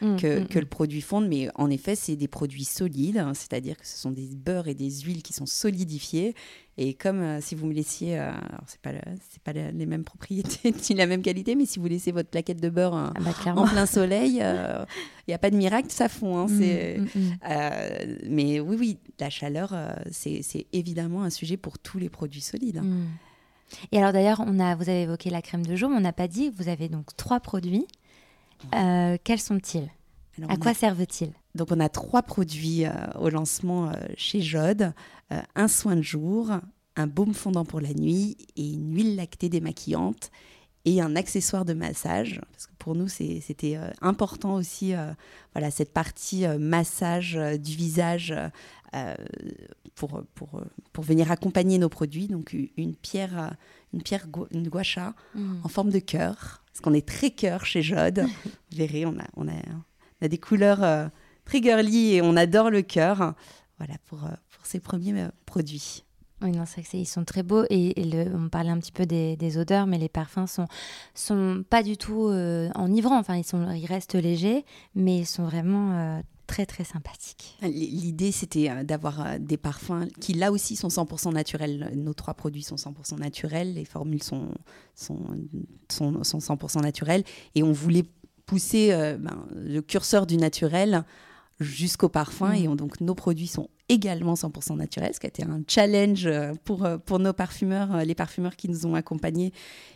mmh, 0.00 0.16
que, 0.16 0.40
mmh, 0.40 0.46
que, 0.48 0.58
le 0.58 0.64
mmh. 0.64 0.68
produit 0.68 1.00
fonde. 1.00 1.28
Mais 1.28 1.48
en 1.54 1.70
effet, 1.70 1.94
c'est 1.94 2.16
des 2.16 2.28
produits 2.28 2.64
solides, 2.64 3.18
hein, 3.18 3.32
c'est-à-dire 3.34 3.76
que 3.76 3.86
ce 3.86 3.96
sont 3.96 4.10
des 4.10 4.28
beurres 4.34 4.68
et 4.68 4.74
des 4.74 4.90
huiles 4.90 5.22
qui 5.22 5.32
sont 5.32 5.46
solidifiés. 5.46 6.34
Et 6.76 6.94
comme 6.94 7.40
si 7.40 7.54
vous 7.54 7.66
me 7.66 7.72
laissiez, 7.72 8.18
alors 8.18 8.64
c'est 8.66 8.80
pas, 8.80 8.90
c'est 9.30 9.42
pas 9.42 9.52
les 9.52 9.86
mêmes 9.86 10.02
propriétés 10.04 10.74
ni 10.90 10.96
la 10.96 11.06
même 11.06 11.22
qualité, 11.22 11.54
mais 11.54 11.66
si 11.66 11.78
vous 11.78 11.86
laissez 11.86 12.10
votre 12.10 12.30
plaquette 12.30 12.60
de 12.60 12.68
beurre 12.68 12.94
ah 12.94 13.12
bah, 13.20 13.52
en 13.54 13.66
plein 13.66 13.86
soleil, 13.86 14.36
il 14.36 14.42
euh, 14.42 14.84
n'y 15.28 15.34
a 15.34 15.38
pas 15.38 15.50
de 15.50 15.56
miracle, 15.56 15.90
ça 15.90 16.08
fond. 16.08 16.36
Hein, 16.38 16.46
mm, 16.48 17.00
mm, 17.00 17.08
mm. 17.14 17.32
Euh, 17.48 18.16
mais 18.28 18.60
oui, 18.60 18.76
oui, 18.78 18.98
la 19.20 19.30
chaleur, 19.30 19.70
euh, 19.72 19.94
c'est 20.10 20.66
évidemment 20.72 21.22
un 21.22 21.30
sujet 21.30 21.56
pour 21.56 21.78
tous 21.78 21.98
les 21.98 22.08
produits 22.08 22.40
solides. 22.40 22.78
Hein. 22.78 23.06
Et 23.92 23.98
alors 23.98 24.12
d'ailleurs, 24.12 24.42
on 24.46 24.58
a, 24.58 24.74
vous 24.74 24.88
avez 24.88 25.02
évoqué 25.02 25.30
la 25.30 25.42
crème 25.42 25.64
de 25.64 25.76
jour, 25.76 25.90
mais 25.90 25.96
on 25.96 26.00
n'a 26.00 26.12
pas 26.12 26.28
dit 26.28 26.50
que 26.50 26.56
vous 26.56 26.68
avez 26.68 26.88
donc 26.88 27.16
trois 27.16 27.40
produits. 27.40 27.86
quels 28.72 29.40
sont-ils? 29.40 29.90
À 30.48 30.56
quoi 30.56 30.74
servent-ils? 30.74 31.32
Donc 31.54 31.68
on 31.70 31.80
a 31.80 31.88
trois 31.88 32.22
produits 32.22 32.84
au 33.18 33.28
lancement 33.28 33.92
chez 34.16 34.40
Jode, 34.40 34.92
un 35.54 35.68
soin 35.68 35.96
de 35.96 36.02
jour, 36.02 36.50
un 36.96 37.06
baume 37.06 37.34
fondant 37.34 37.64
pour 37.64 37.80
la 37.80 37.92
nuit 37.92 38.36
et 38.56 38.72
une 38.72 38.94
huile 38.94 39.16
lactée 39.16 39.48
démaquillante 39.48 40.30
et 40.84 41.00
un 41.00 41.16
accessoire 41.16 41.64
de 41.64 41.72
massage. 41.72 42.40
Parce 42.52 42.66
que 42.66 42.72
pour 42.78 42.94
nous, 42.94 43.08
c'était 43.08 43.76
euh, 43.76 43.90
important 44.00 44.54
aussi, 44.54 44.94
euh, 44.94 45.12
voilà, 45.54 45.70
cette 45.70 45.92
partie 45.92 46.46
euh, 46.46 46.58
massage 46.58 47.38
du 47.58 47.74
visage 47.76 48.34
pour, 49.96 50.22
pour, 50.36 50.62
pour 50.92 51.02
venir 51.02 51.32
accompagner 51.32 51.78
nos 51.78 51.88
produits. 51.88 52.28
Donc 52.28 52.54
une 52.76 52.94
pierre, 52.94 53.56
une 53.92 54.02
pierre, 54.02 54.26
une 54.52 54.68
guacha 54.68 55.14
mm. 55.34 55.60
en 55.64 55.68
forme 55.68 55.90
de 55.90 55.98
cœur. 55.98 56.62
Parce 56.66 56.80
qu'on 56.80 56.94
est 56.94 57.06
très 57.06 57.30
cœur 57.30 57.66
chez 57.66 57.82
Jode. 57.82 58.20
Vous 58.44 58.76
verrez, 58.76 59.04
on 59.04 59.18
a, 59.18 59.24
on 59.36 59.48
a, 59.48 59.52
on 60.20 60.26
a 60.26 60.28
des 60.28 60.38
couleurs 60.38 61.10
très 61.44 61.62
girly 61.62 62.14
et 62.14 62.22
on 62.22 62.36
adore 62.36 62.70
le 62.70 62.82
cœur. 62.82 63.34
Voilà 63.78 63.94
pour, 64.08 64.20
pour 64.20 64.66
ces 64.66 64.80
premiers 64.80 65.26
produits. 65.46 66.04
Oui, 66.44 66.50
non, 66.50 66.64
c'est 66.66 66.82
ils 66.98 67.06
sont 67.06 67.24
très 67.24 67.42
beaux 67.42 67.64
et, 67.70 67.94
on 68.34 68.48
parlait 68.48 68.70
un 68.70 68.78
petit 68.78 68.92
peu 68.92 69.06
des, 69.06 69.58
odeurs, 69.58 69.86
mais 69.86 69.98
les 69.98 70.08
parfums 70.10 70.46
sont 70.46 70.66
sont 71.14 71.64
pas 71.68 71.82
du 71.82 71.96
tout 71.96 72.28
euh, 72.28 72.70
enivrants. 72.74 73.18
Enfin, 73.18 73.36
ils 73.36 73.44
sont, 73.44 73.70
ils 73.70 73.86
restent 73.86 74.14
légers, 74.14 74.64
mais 74.94 75.20
ils 75.20 75.26
sont 75.26 75.44
vraiment 75.44 75.92
euh, 75.92 76.20
très 76.46 76.66
très 76.66 76.84
sympathiques. 76.84 77.56
L'idée, 77.62 78.30
c'était 78.30 78.68
euh, 78.68 78.82
d'avoir 78.82 79.38
des 79.38 79.56
parfums 79.56 80.06
qui 80.20 80.34
là 80.34 80.52
aussi 80.52 80.76
sont 80.76 80.88
100% 80.88 81.32
naturels. 81.32 81.92
Nos 81.94 82.12
trois 82.14 82.34
produits 82.34 82.62
sont 82.62 82.76
100% 82.76 83.18
naturels, 83.18 83.72
les 83.74 83.86
formules 83.86 84.22
sont 84.22 84.48
sont, 84.94 85.20
sont, 85.88 86.12
100% 86.12 86.82
naturelles 86.82 87.24
et 87.54 87.62
on 87.62 87.72
voulait 87.72 88.04
pousser 88.44 88.90
ben, 89.18 89.46
le 89.54 89.80
curseur 89.80 90.26
du 90.26 90.36
naturel 90.36 91.04
jusqu'au 91.60 92.08
parfum. 92.08 92.50
Mm. 92.50 92.54
Et 92.54 92.76
donc, 92.76 93.00
nos 93.00 93.14
produits 93.14 93.46
sont 93.46 93.68
également 93.88 94.34
100% 94.34 94.76
naturels, 94.76 95.14
ce 95.14 95.20
qui 95.20 95.26
a 95.26 95.28
été 95.28 95.44
un 95.44 95.62
challenge 95.68 96.26
euh, 96.26 96.52
pour, 96.64 96.84
euh, 96.84 96.98
pour 96.98 97.18
nos 97.18 97.32
parfumeurs, 97.32 97.94
euh, 97.94 98.04
les 98.04 98.14
parfumeurs 98.14 98.56
qui 98.56 98.68
nous 98.68 98.86
ont 98.86 98.94
accompagnés. 98.94 99.52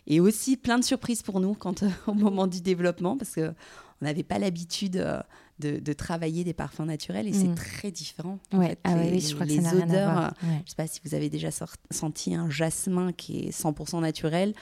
Et 0.06 0.20
aussi 0.20 0.56
plein 0.56 0.78
de 0.78 0.84
surprises 0.84 1.22
pour 1.22 1.40
nous 1.40 1.54
quand, 1.54 1.84
au 2.06 2.14
moment 2.14 2.46
du 2.46 2.60
développement, 2.60 3.16
parce 3.16 3.34
qu'on 3.34 3.54
n'avait 4.02 4.22
pas 4.22 4.38
l'habitude 4.38 5.04
de, 5.58 5.80
de, 5.80 5.92
travailler 5.92 6.44
des 6.44 6.52
parfums 6.52 6.84
naturels 6.84 7.26
et 7.26 7.32
c'est 7.32 7.48
mm. 7.48 7.54
très 7.54 7.90
différent. 7.90 8.38
En 8.52 8.60
fait, 8.60 8.78
ah 8.84 8.94
les, 8.96 9.10
oui, 9.10 9.20
je 9.20 9.34
crois 9.34 9.46
que 9.46 9.60
ça 9.60 9.74
odeurs, 9.74 10.34
je 10.42 10.46
ne 10.46 10.52
sais 10.66 10.76
pas 10.76 10.86
si 10.86 11.00
vous 11.04 11.14
avez 11.14 11.30
déjà 11.30 11.48
senti 11.90 12.34
un 12.34 12.48
jasmin 12.48 13.12
qui 13.12 13.46
est 13.46 13.50
100% 13.50 14.00
naturel 14.00 14.54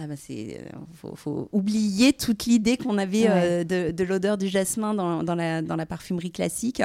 ah 0.00 0.06
bah 0.06 0.14
c'est 0.16 0.60
euh, 0.60 1.14
faut, 1.16 1.48
oublier 1.50 2.12
toute 2.12 2.46
l'idée 2.46 2.76
qu'on 2.76 2.98
avait 2.98 3.26
euh, 3.28 3.64
de, 3.64 4.04
l'odeur 4.04 4.38
du 4.38 4.46
jasmin 4.46 4.94
dans, 4.94 5.24
dans, 5.24 5.34
la, 5.34 5.60
dans, 5.60 5.74
la, 5.74 5.86
parfumerie 5.86 6.30
classique. 6.30 6.82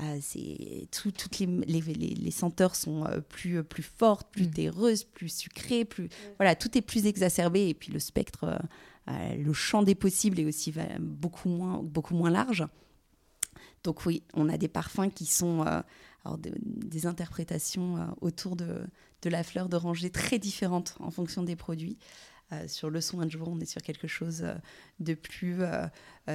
Euh, 0.00 0.18
c'est 0.20 0.86
toutes 0.90 1.38
les, 1.38 1.46
les, 1.46 2.30
senteurs 2.30 2.74
sont 2.76 3.06
plus 3.30 3.64
plus 3.64 3.82
fortes, 3.82 4.28
plus 4.30 4.46
mm. 4.46 4.50
terreuses, 4.50 5.04
plus 5.04 5.34
sucrées, 5.34 5.86
plus 5.86 6.10
voilà 6.36 6.54
tout 6.54 6.76
est 6.76 6.82
plus 6.82 7.06
exacerbé 7.06 7.68
et 7.68 7.74
puis 7.74 7.92
le 7.92 7.98
spectre, 7.98 8.58
le 9.08 9.52
champ 9.54 9.82
des 9.82 9.94
possibles 9.94 10.38
est 10.38 10.44
aussi 10.44 10.74
beaucoup 11.00 11.48
moins 11.48 11.82
beaucoup 11.82 12.14
moins 12.14 12.30
large. 12.30 12.66
Donc 13.84 14.04
oui, 14.04 14.22
on 14.34 14.50
a 14.50 14.58
des 14.58 14.68
parfums 14.68 15.10
qui 15.14 15.24
sont 15.24 15.62
alors 15.62 16.38
des 16.38 17.06
interprétations 17.06 18.14
autour 18.20 18.54
de, 18.54 18.84
de 19.22 19.30
la 19.30 19.42
fleur 19.42 19.70
d'oranger 19.70 20.10
très 20.10 20.38
différentes 20.38 20.96
en 21.00 21.10
fonction 21.10 21.42
des 21.42 21.56
produits. 21.56 21.96
Euh, 22.52 22.66
sur 22.66 22.90
le 22.90 23.00
soin 23.00 23.26
de 23.26 23.30
jour, 23.30 23.48
on 23.48 23.60
est 23.60 23.66
sur 23.66 23.82
quelque 23.82 24.08
chose 24.08 24.42
euh, 24.42 24.54
de 24.98 25.14
plus 25.14 25.62
euh, 25.62 25.86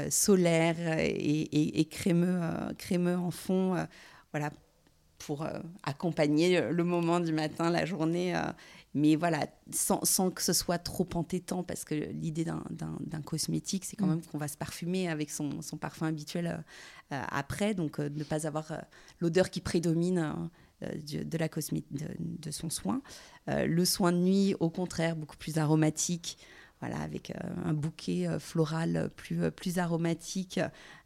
solaire 0.10 0.75
et, 0.99 1.88
crémeux, 1.91 2.39
crémeux 2.78 3.17
en 3.17 3.32
fond. 3.32 3.75
voilà, 4.32 4.51
pour 5.19 5.47
accompagner 5.84 6.62
le 6.69 6.84
moment 6.84 7.19
du 7.19 7.32
matin, 7.32 7.69
la 7.69 7.86
journée 7.86 8.36
mais 8.93 9.17
voilà, 9.17 9.45
sans, 9.71 10.04
sans, 10.06 10.32
que 10.32 10.41
ce 10.41 10.54
soit 10.54 10.78
trop 10.78 11.08
entêtant, 11.15 11.63
parce 11.63 11.84
que 11.84 11.95
l'idée 11.95 12.45
d'un 12.45 13.21
cosmétique, 13.25 13.84
c'est 13.84 13.97
quand 13.97 14.06
mm. 14.06 14.10
même 14.10 14.21
qu'on 14.21 14.38
va 14.38 14.47
se 14.47 14.58
parfumer 14.58 15.10
avec 15.10 15.30
son, 15.32 15.62
son 15.62 15.78
parfum 15.78 16.08
habituel 16.08 16.63
après, 17.10 17.73
donc 17.73 17.99
ne 17.99 18.23
pas 18.23 18.47
avoir 18.47 18.71
l'odeur 19.19 19.49
qui 19.49 19.62
prédomine 19.62 20.49
de, 20.82 21.24
de, 21.24 21.38
la 21.38 21.48
de, 21.48 22.08
de, 22.20 22.52
son 22.52 22.70
soin. 22.70 23.02
le 23.48 23.86
soin 23.86 24.12
de 24.12 24.18
nuit, 24.18 24.56
au 24.60 24.70
contraire, 24.70 25.16
beaucoup 25.16 25.38
plus 25.38 25.58
aromatique. 25.58 26.38
Voilà, 26.82 27.00
avec 27.00 27.32
un 27.64 27.74
bouquet 27.74 28.28
floral 28.38 29.10
plus, 29.16 29.50
plus 29.52 29.80
aromatique 29.80 30.60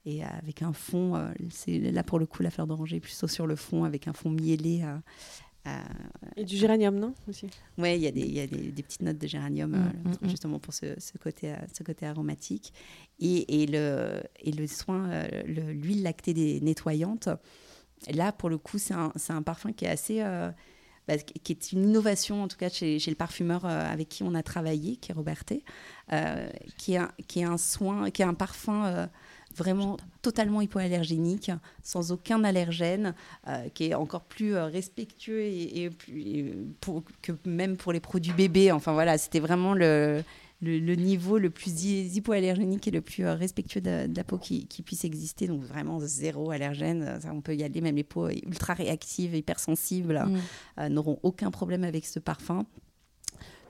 et 0.06 0.24
avec 0.24 0.64
un 0.64 0.74
fond, 0.74 1.32
c'est 1.52 1.78
là 1.78 2.04
pour 2.04 2.18
le 2.18 2.26
coup 2.26 2.42
la 2.42 2.50
fleur 2.50 2.66
d'oranger 2.66 3.00
plutôt 3.00 3.28
sur 3.28 3.46
le 3.46 3.56
fond 3.56 3.84
avec 3.84 4.08
un 4.08 4.14
fond 4.14 4.32
mielé 4.32 4.84
et 6.36 6.46
du 6.46 6.56
géranium, 6.56 6.98
non 6.98 7.14
aussi? 7.28 7.48
Oui, 7.78 7.96
il 7.96 8.02
y 8.02 8.08
a, 8.08 8.12
des, 8.12 8.26
y 8.26 8.40
a 8.40 8.48
des, 8.48 8.84
petites 8.84 9.02
notes 9.02 9.18
de 9.18 9.28
géranium, 9.28 9.72
mm, 9.72 9.76
euh, 9.76 10.10
mm, 10.10 10.26
mm. 10.26 10.30
justement 10.30 10.60
pour 10.60 10.74
ce, 10.74 11.00
ce, 11.00 11.18
côté, 11.18 11.52
euh, 11.52 11.56
ce 11.74 11.84
côté 11.84 12.06
aromatique. 12.06 12.74
Et, 13.20 13.64
et, 13.64 13.66
le, 13.68 14.22
et 14.40 14.52
le 14.52 14.68
soin, 14.68 15.10
euh, 15.10 15.44
l'huile 15.46 16.04
lactée 16.04 16.34
des 16.34 16.62
nettoyante, 16.62 17.30
là, 18.12 18.32
pour 18.32 18.50
le 18.50 18.58
coup, 18.58 18.78
c'est 18.78 18.94
un, 18.94 19.42
parfum 19.42 19.72
qui 19.74 19.86
est 19.86 19.90
assez... 19.90 20.24
Bah, 21.08 21.18
qui 21.18 21.52
est 21.54 21.72
une 21.72 21.90
innovation, 21.90 22.44
en 22.44 22.48
tout 22.48 22.58
cas, 22.58 22.70
chez, 22.70 23.00
le 23.08 23.16
parfumeur 23.16 23.66
avec 23.66 24.10
qui 24.10 24.22
on 24.22 24.36
a 24.36 24.44
travaillé, 24.44 24.96
qui 24.98 25.12
est 25.12 25.16
Roberté, 25.16 25.64
qui, 26.78 26.94
est 26.94 26.98
un, 26.98 27.10
qui 27.28 27.40
est 27.40 27.46
un 27.46 27.58
soin, 27.58 28.12
qui 28.12 28.22
est 28.22 28.26
un 28.26 28.36
parfum 28.36 29.10
vraiment 29.56 29.98
totalement 30.22 30.62
hypoallergénique, 30.62 31.52
sans 31.84 32.12
aucun 32.12 32.44
allergène, 32.44 33.14
euh, 33.48 33.70
qui 33.74 33.86
est 33.86 33.94
encore 33.94 34.24
plus 34.24 34.56
euh, 34.56 34.66
respectueux 34.66 35.42
et, 35.42 35.90
que 37.22 37.32
même 37.46 37.78
pour 37.78 37.94
les 37.94 38.00
produits 38.00 38.34
bébés. 38.34 38.72
Enfin 38.72 38.94
voilà, 38.94 39.18
c'était 39.18 39.40
vraiment 39.40 39.74
le, 39.74 40.24
le, 40.62 40.96
niveau 40.96 41.38
le 41.38 41.50
plus 41.50 41.84
hypoallergénique 41.84 42.88
et 42.88 42.92
le 42.92 43.02
plus 43.02 43.26
euh, 43.26 43.34
respectueux 43.34 43.82
de, 43.82 44.10
la 44.14 44.24
peau 44.24 44.38
qui, 44.38 44.68
qui, 44.68 44.82
puisse 44.82 45.06
exister. 45.06 45.48
Donc 45.48 45.64
vraiment 45.64 46.00
zéro 46.00 46.52
allergène, 46.52 47.20
ça, 47.22 47.34
on 47.34 47.42
peut 47.42 47.56
y 47.56 47.64
aller. 47.64 47.82
Même 47.82 47.96
les 47.96 48.04
peaux 48.04 48.30
ultra 48.30 48.74
réactives, 48.74 49.36
hypersensibles 49.36 50.26
mm. 50.78 50.88
n'auront 50.88 51.20
aucun 51.24 51.52
problème 51.52 51.84
avec 51.84 52.06
ce 52.06 52.20
parfum. 52.20 52.66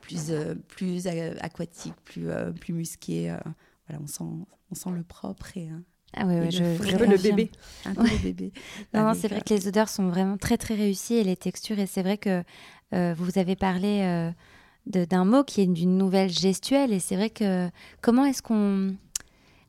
Plus, 0.01 0.31
plus 0.67 1.05
aquatique, 1.05 1.93
plus, 2.03 2.29
plus 2.59 2.73
musqué. 2.73 3.35
voilà, 3.87 4.01
on 4.01 4.07
sent, 4.07 4.23
on 4.71 4.75
sent 4.75 4.89
le 4.89 5.03
propre 5.03 5.55
et, 5.55 5.69
ah 6.15 6.25
ouais, 6.25 6.49
je, 6.49 6.63
un 6.63 6.97
peu 6.97 7.05
le 7.05 7.17
bébé. 7.17 7.51
Un 7.85 7.93
peu 7.93 8.03
le 8.03 8.23
bébé. 8.23 8.51
non, 8.93 9.03
non 9.03 9.13
c'est 9.13 9.27
vrai 9.27 9.41
que 9.41 9.53
les 9.53 9.67
odeurs 9.67 9.89
sont 9.89 10.09
vraiment 10.09 10.37
très 10.37 10.57
très 10.57 10.75
réussies 10.75 11.15
et 11.15 11.23
les 11.23 11.35
textures. 11.35 11.77
Et 11.79 11.85
c'est 11.85 12.01
vrai 12.01 12.17
que 12.17 12.43
euh, 12.93 13.13
vous 13.15 13.37
avez 13.37 13.55
parlé 13.55 14.01
euh, 14.01 14.31
d'un 14.89 15.25
mot 15.25 15.43
qui 15.43 15.61
est 15.61 15.67
d'une 15.67 15.97
nouvelle 15.97 16.29
gestuelle. 16.29 16.91
Et 16.93 16.99
c'est 16.99 17.15
vrai 17.15 17.29
que 17.29 17.69
comment 18.01 18.25
est-ce 18.25 18.41
qu'on 18.41 18.95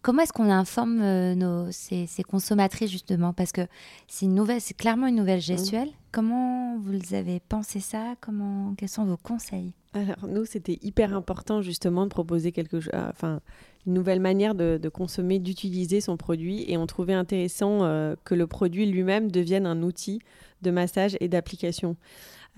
comment 0.03 0.23
est-ce 0.23 0.33
qu'on 0.33 0.51
informe 0.51 1.01
euh, 1.03 1.35
nos, 1.35 1.71
ces, 1.71 2.07
ces, 2.07 2.23
consommatrices 2.23 2.91
justement? 2.91 3.33
Parce 3.33 3.53
que 3.53 3.63
c'est 4.09 4.27
une 4.27 4.35
nouvelle, 4.35 4.61
c'est 4.61 4.77
clairement 4.77 5.07
une 5.07 5.17
nouvelle 5.17 5.41
gestuelle. 5.41 5.89
Mmh. 5.89 6.11
Comment 6.13 6.79
vous 6.79 7.15
avez 7.15 7.41
pensé 7.41 7.81
ça? 7.81 8.15
Comment 8.21 8.75
quels 8.77 8.89
sont 8.89 9.05
vos 9.05 9.19
conseils? 9.19 9.75
Alors 9.93 10.27
nous, 10.29 10.45
c'était 10.45 10.79
hyper 10.83 11.15
important 11.15 11.63
justement 11.63 12.05
de 12.05 12.11
proposer 12.11 12.53
quelque 12.53 12.81
chose. 12.81 12.93
Enfin 12.95 13.41
une 13.87 13.95
nouvelle 13.95 14.21
manière 14.21 14.55
de, 14.55 14.89
consommer, 14.89 15.39
d'utiliser 15.39 16.01
son 16.01 16.17
produit. 16.17 16.65
Et 16.69 16.77
on 16.77 16.87
trouvait 16.87 17.15
intéressant 17.15 17.85
euh, 17.85 18.15
que 18.25 18.35
le 18.35 18.47
produit 18.47 18.87
lui-même 18.87 19.31
devienne 19.31 19.67
un 19.67 19.83
outil 19.83 20.21
de 20.63 20.71
massage 20.71 21.17
et 21.21 21.29
d'application. 21.29 21.97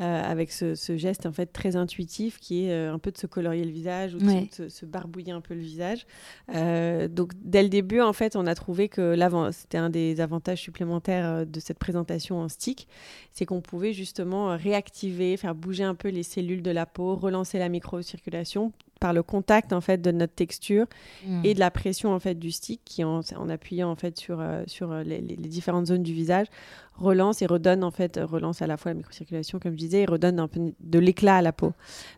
Euh, 0.00 0.22
avec 0.22 0.50
ce, 0.52 0.74
geste 0.96 1.26
en 1.26 1.33
fait 1.33 1.46
très 1.46 1.76
intuitif 1.76 2.38
qui 2.40 2.64
est 2.64 2.72
euh, 2.72 2.94
un 2.94 2.98
peu 2.98 3.11
de 3.11 3.18
se 3.18 3.26
colorier 3.26 3.62
le 3.62 3.70
visage 3.70 4.14
ou 4.14 4.18
de, 4.18 4.68
se, 4.70 4.87
barbouiller 4.87 5.33
un 5.33 5.42
peu 5.42 5.52
le 5.52 5.61
visage. 5.61 6.07
donc 6.48 7.33
dès 7.42 7.62
le 7.62 7.68
début 7.68 8.00
en 8.00 8.14
fait 8.14 8.35
on 8.35 8.46
a 8.46 8.55
trouvé 8.55 8.88
que 8.88 9.14
c'était 9.52 9.76
un 9.76 9.90
des 9.90 10.22
avantages 10.22 10.61
supplémentaires 10.61 11.46
de 11.46 11.61
cette 11.61 11.78
présentation 11.78 12.40
en 12.40 12.48
stick, 12.48 12.88
c'est 13.35 13.44
qu'on 13.44 13.61
pouvait 13.61 13.92
justement 13.92 14.57
réactiver, 14.57 15.37
faire 15.37 15.55
bouger 15.55 15.85
un 15.85 15.94
peu 15.94 16.09
les 16.09 16.22
cellules 16.22 16.62
de 16.62 16.70
la 16.70 16.87
peau, 16.87 17.14
relancer 17.14 17.59
la 17.59 17.68
microcirculation 17.68 18.72
par 19.03 19.12
le 19.12 19.25
contact 19.25 19.73
en 19.73 19.81
fait 19.81 20.01
de 20.01 20.12
notre 20.12 20.33
texture 20.33 20.87
hmm. 21.27 21.41
et 21.43 21.55
de 21.55 21.59
la 21.59 21.73
pression 21.73 22.15
en 22.15 22.21
fait 22.21 22.37
du 22.37 22.53
stick 22.53 22.83
qui 22.85 23.03
en, 23.03 23.19
en 23.37 23.49
appuyant 23.49 23.91
en 23.91 23.97
fait 23.97 24.17
sur, 24.17 24.38
euh, 24.41 24.62
sur 24.69 24.93
euh, 24.93 25.03
les, 25.03 25.21
différentes 25.21 25.87
zones 25.87 26.05
du 26.05 26.12
visage 26.12 26.47
relance 26.95 27.43
et 27.43 27.47
redonne 27.47 27.83
en 27.83 27.91
fait 27.91 28.21
relance 28.23 28.62
à 28.62 28.69
la 28.69 28.77
fois 28.77 28.93
la 28.93 28.99
microcirculation 28.99 29.59
comme 29.59 29.73
je 29.73 29.79
disais 29.79 30.03
et 30.03 30.07
redonne 30.07 30.38
un 30.38 30.47
peu 30.47 30.61
de 30.79 30.99
l'éclat 31.01 31.38
à 31.38 31.43
la 31.43 31.53
peau. 31.53 31.73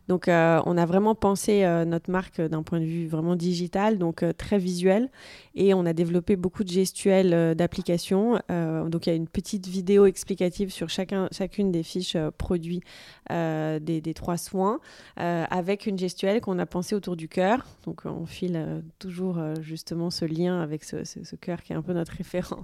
Donc 0.09 0.27
euh, 0.27 0.61
on 0.67 0.77
a 0.77 0.85
vraiment 0.85 1.15
pensé 1.15 1.65
notre 1.87 2.11
marque 2.11 2.39
d'un 2.39 2.61
point 2.61 2.79
de 2.79 2.85
vue 2.85 3.07
vraiment 3.07 3.35
digital 3.35 3.97
donc 3.97 4.23
très 4.37 4.59
visuel 4.59 5.09
et 5.55 5.73
on 5.73 5.87
a 5.87 5.93
développé 5.93 6.35
beaucoup 6.35 6.63
de 6.63 6.69
gestuels 6.69 7.55
d'application. 7.55 8.39
donc 8.49 9.07
il 9.07 9.09
y 9.09 9.13
a 9.13 9.15
une 9.15 9.29
petite 9.29 9.65
vidéo 9.67 10.05
explicative 10.05 10.69
sur 10.71 10.89
chacun 10.89 11.29
chacune 11.31 11.71
des 11.71 11.83
fiches 11.83 12.17
produits 12.37 12.81
des, 13.29 14.01
des, 14.01 14.13
trois 14.13 14.37
soins 14.37 14.79
avec 15.17 15.85
une 15.85 15.97
gestuelle 15.97 16.41
qu'on 16.41 16.59
a 16.59 16.65
penser 16.65 16.95
autour 16.95 17.15
du 17.15 17.27
cœur. 17.27 17.65
Donc 17.85 18.01
on 18.05 18.25
file 18.25 18.55
euh, 18.55 18.81
toujours 18.99 19.37
euh, 19.37 19.53
justement 19.61 20.09
ce 20.09 20.25
lien 20.25 20.61
avec 20.61 20.83
ce, 20.83 21.03
ce, 21.03 21.35
cœur 21.35 21.61
qui 21.61 21.73
est 21.73 21.75
un 21.75 21.81
peu 21.81 21.93
notre 21.93 22.11
référent 22.17 22.63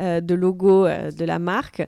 euh, 0.00 0.20
de 0.20 0.34
logo 0.34 0.86
de 0.86 1.24
la 1.24 1.38
marque. 1.38 1.86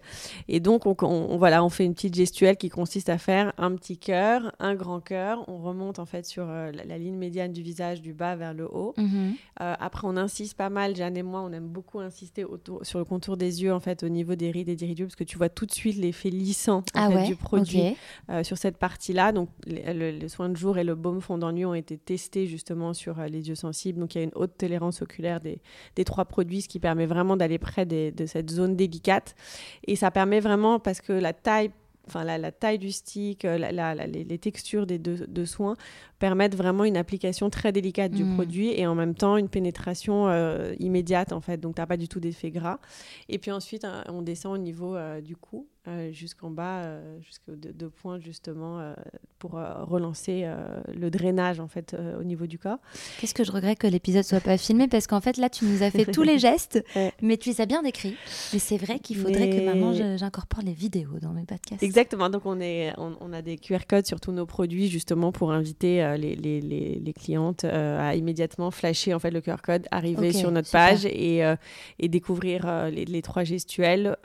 Et 0.48 0.60
donc 0.60 0.86
on, 0.86 1.36
voilà, 1.36 1.64
on 1.64 1.68
fait 1.68 1.84
une 1.84 1.94
petite 1.94 2.14
gestuelle 2.14 2.56
qui 2.56 2.68
consiste 2.68 3.08
à 3.08 3.18
faire 3.18 3.52
un 3.58 3.74
petit 3.76 3.98
cœur, 3.98 4.54
un 4.58 4.74
grand 4.74 5.00
cœur. 5.00 5.44
On 5.48 5.58
remonte 5.58 5.98
en 5.98 6.06
fait 6.06 6.26
sur 6.26 6.46
la, 6.46 6.98
ligne 6.98 7.16
médiane 7.16 7.52
du 7.52 7.62
visage 7.62 8.02
du 8.02 8.12
bas 8.12 8.36
vers 8.36 8.54
le 8.54 8.66
haut. 8.66 8.94
Mhm. 8.96 9.34
après 9.58 10.06
on 10.06 10.16
insiste 10.16 10.56
pas 10.56 10.70
mal, 10.70 10.94
Jeanne 10.94 11.16
et 11.16 11.22
moi, 11.22 11.40
on 11.42 11.52
aime 11.52 11.68
beaucoup 11.68 12.00
insister 12.00 12.44
autour, 12.44 12.84
sur 12.84 12.98
le 12.98 13.04
contour 13.04 13.36
des 13.36 13.62
yeux 13.62 13.72
en 13.72 13.80
fait 13.80 14.02
au 14.02 14.08
niveau 14.08 14.34
des 14.34 14.50
rides 14.50 14.68
et 14.68 14.76
des 14.76 14.86
ridules 14.86 15.06
parce 15.06 15.16
que 15.16 15.24
tu 15.24 15.38
vois 15.38 15.48
tout 15.48 15.66
de 15.66 15.72
suite 15.72 15.96
l'effet 15.96 16.30
lissant 16.30 16.82
ah 16.94 17.08
du 17.24 17.36
produit 17.36 17.96
sur 18.42 18.58
cette 18.58 18.76
partie-là. 18.76 19.32
Donc 19.32 19.48
le, 19.66 20.28
soin 20.28 20.48
de 20.48 20.56
jour 20.56 20.78
et 20.78 20.84
le 20.84 20.94
baume 20.94 21.20
fondant 21.20 21.52
nuit 21.52 21.64
ont 21.64 21.74
été 21.74 21.98
testés 21.98 22.46
justement 22.46 22.94
sur 22.94 23.18
euh, 23.18 23.26
les 23.26 23.48
yeux 23.48 23.54
sensibles. 23.54 23.98
Donc 23.98 24.14
il 24.14 24.18
y 24.18 24.20
a 24.20 24.24
une 24.24 24.32
haute 24.34 24.56
tolérance 24.56 25.02
oculaire 25.02 25.40
des, 25.40 25.60
des 25.96 26.04
trois 26.04 26.24
produits, 26.24 26.62
ce 26.62 26.68
qui 26.68 26.80
permet 26.80 27.06
vraiment 27.06 27.36
d'aller 27.36 27.58
près 27.58 27.86
de 27.86 28.26
cette 28.26 28.50
zone 28.50 28.76
délicate. 28.76 29.34
Et 29.86 29.96
ça 29.96 30.10
permet 30.10 30.40
vraiment, 30.40 30.78
parce 30.78 31.00
que 31.00 31.12
la 31.12 31.32
taille 31.32 31.70
enfin 32.08 32.24
la, 32.24 32.50
taille 32.50 32.78
du 32.78 32.90
stick, 32.90 33.44
euh, 33.44 33.58
la, 33.58 33.94
les, 33.94 34.38
textures 34.38 34.86
des 34.86 34.98
deux, 34.98 35.46
soins 35.46 35.76
permettent 36.18 36.56
vraiment 36.56 36.84
une 36.84 36.96
application 36.96 37.48
très 37.48 37.70
délicate 37.70 38.10
du 38.10 38.24
mm. 38.24 38.34
produit 38.34 38.72
et 38.72 38.88
en 38.88 38.96
même 38.96 39.14
temps 39.14 39.36
une 39.36 39.48
pénétration 39.48 40.26
euh, 40.26 40.74
immédiate 40.80 41.32
en 41.32 41.40
fait. 41.40 41.58
Donc 41.58 41.76
tu 41.76 41.80
n'as 41.80 41.86
pas 41.86 41.96
du 41.96 42.08
tout 42.08 42.18
d'effet 42.18 42.50
gras. 42.50 42.80
Et 43.28 43.38
puis 43.38 43.52
ensuite 43.52 43.86
on 44.08 44.22
descend 44.22 44.54
au 44.54 44.58
niveau 44.58 44.96
du 45.22 45.36
cou 45.36 45.68
euh, 45.88 46.12
jusqu'en 46.12 46.50
bas, 46.50 46.84
euh, 46.84 47.18
jusqu'aux 47.22 47.56
deux, 47.56 47.90
points 47.90 48.20
justement, 48.20 48.78
euh, 48.78 48.94
pour 49.40 49.54
relancer 49.54 50.48
le 50.94 51.10
drainage 51.10 51.58
en 51.58 51.66
fait 51.66 51.96
au 52.20 52.22
niveau 52.22 52.46
du 52.46 52.56
corps. 52.56 52.78
Qu'est-ce 53.18 53.34
que 53.34 53.42
je 53.42 53.50
regrette 53.50 53.80
que 53.80 53.88
l'épisode 53.88 54.22
soit 54.22 54.38
pas 54.38 54.56
filmé? 54.56 54.86
Parce 54.86 55.08
qu'en 55.08 55.20
fait 55.20 55.36
là 55.36 55.50
tu 55.50 55.64
nous 55.64 55.82
as 55.82 55.90
fait 55.90 56.04
tous 56.04 56.22
les 56.22 56.38
gestes, 56.38 56.84
mais 57.20 57.36
tu 57.36 57.48
les 57.48 57.60
as 57.60 57.66
bien 57.66 57.82
décrits. 57.82 58.14
Mais 58.52 58.60
c'est 58.60 58.76
vrai 58.76 59.00
qu'il 59.00 59.16
faudrait 59.16 59.50
que 59.50 59.64
maintenant 59.64 59.92
j'incorpore 60.16 60.62
les 60.62 60.72
vidéos 60.72 61.18
dans 61.20 61.32
mes 61.32 61.44
podcasts. 61.44 61.82
Exactement, 61.82 62.30
donc 62.30 62.46
on, 62.46 62.60
est, 62.60 62.92
on, 62.98 63.32
a 63.32 63.42
des 63.42 63.58
QR 63.58 63.78
codes 63.88 64.06
sur 64.06 64.20
tous 64.20 64.30
nos 64.30 64.46
produits 64.46 64.86
justement 64.86 65.32
pour 65.32 65.50
inviter 65.50 66.16
les, 66.16 66.36
les, 66.36 66.60
les, 66.60 67.12
clientes 67.12 67.64
à 67.64 68.14
immédiatement 68.14 68.70
flasher 68.70 69.14
en 69.14 69.18
fait 69.18 69.32
le 69.32 69.40
QR 69.40 69.56
code, 69.60 69.88
arriver 69.90 70.32
sur 70.32 70.52
notre 70.52 70.70
page 70.70 71.04
et, 71.06 71.42
et 71.98 72.08
découvrir 72.08 72.88
les, 72.92 73.22
trois 73.22 73.42
gestuels 73.42 74.16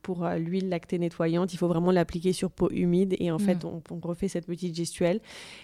pour 0.00 0.26
l'huile, 0.38 0.70
nettoyante, 0.92 1.52
il 1.52 1.56
faut 1.56 1.68
vraiment 1.68 1.90
l'appliquer 1.90 2.32
sur 2.32 2.50
peau 2.50 2.68
humide 2.70 3.16
et 3.18 3.30
en 3.30 3.38
fait 3.38 3.64
mm. 3.64 3.80
on, 3.90 4.00
refait 4.06 4.28
cette 4.28 4.46
petite 4.46 4.74
gestuelle 4.74 5.20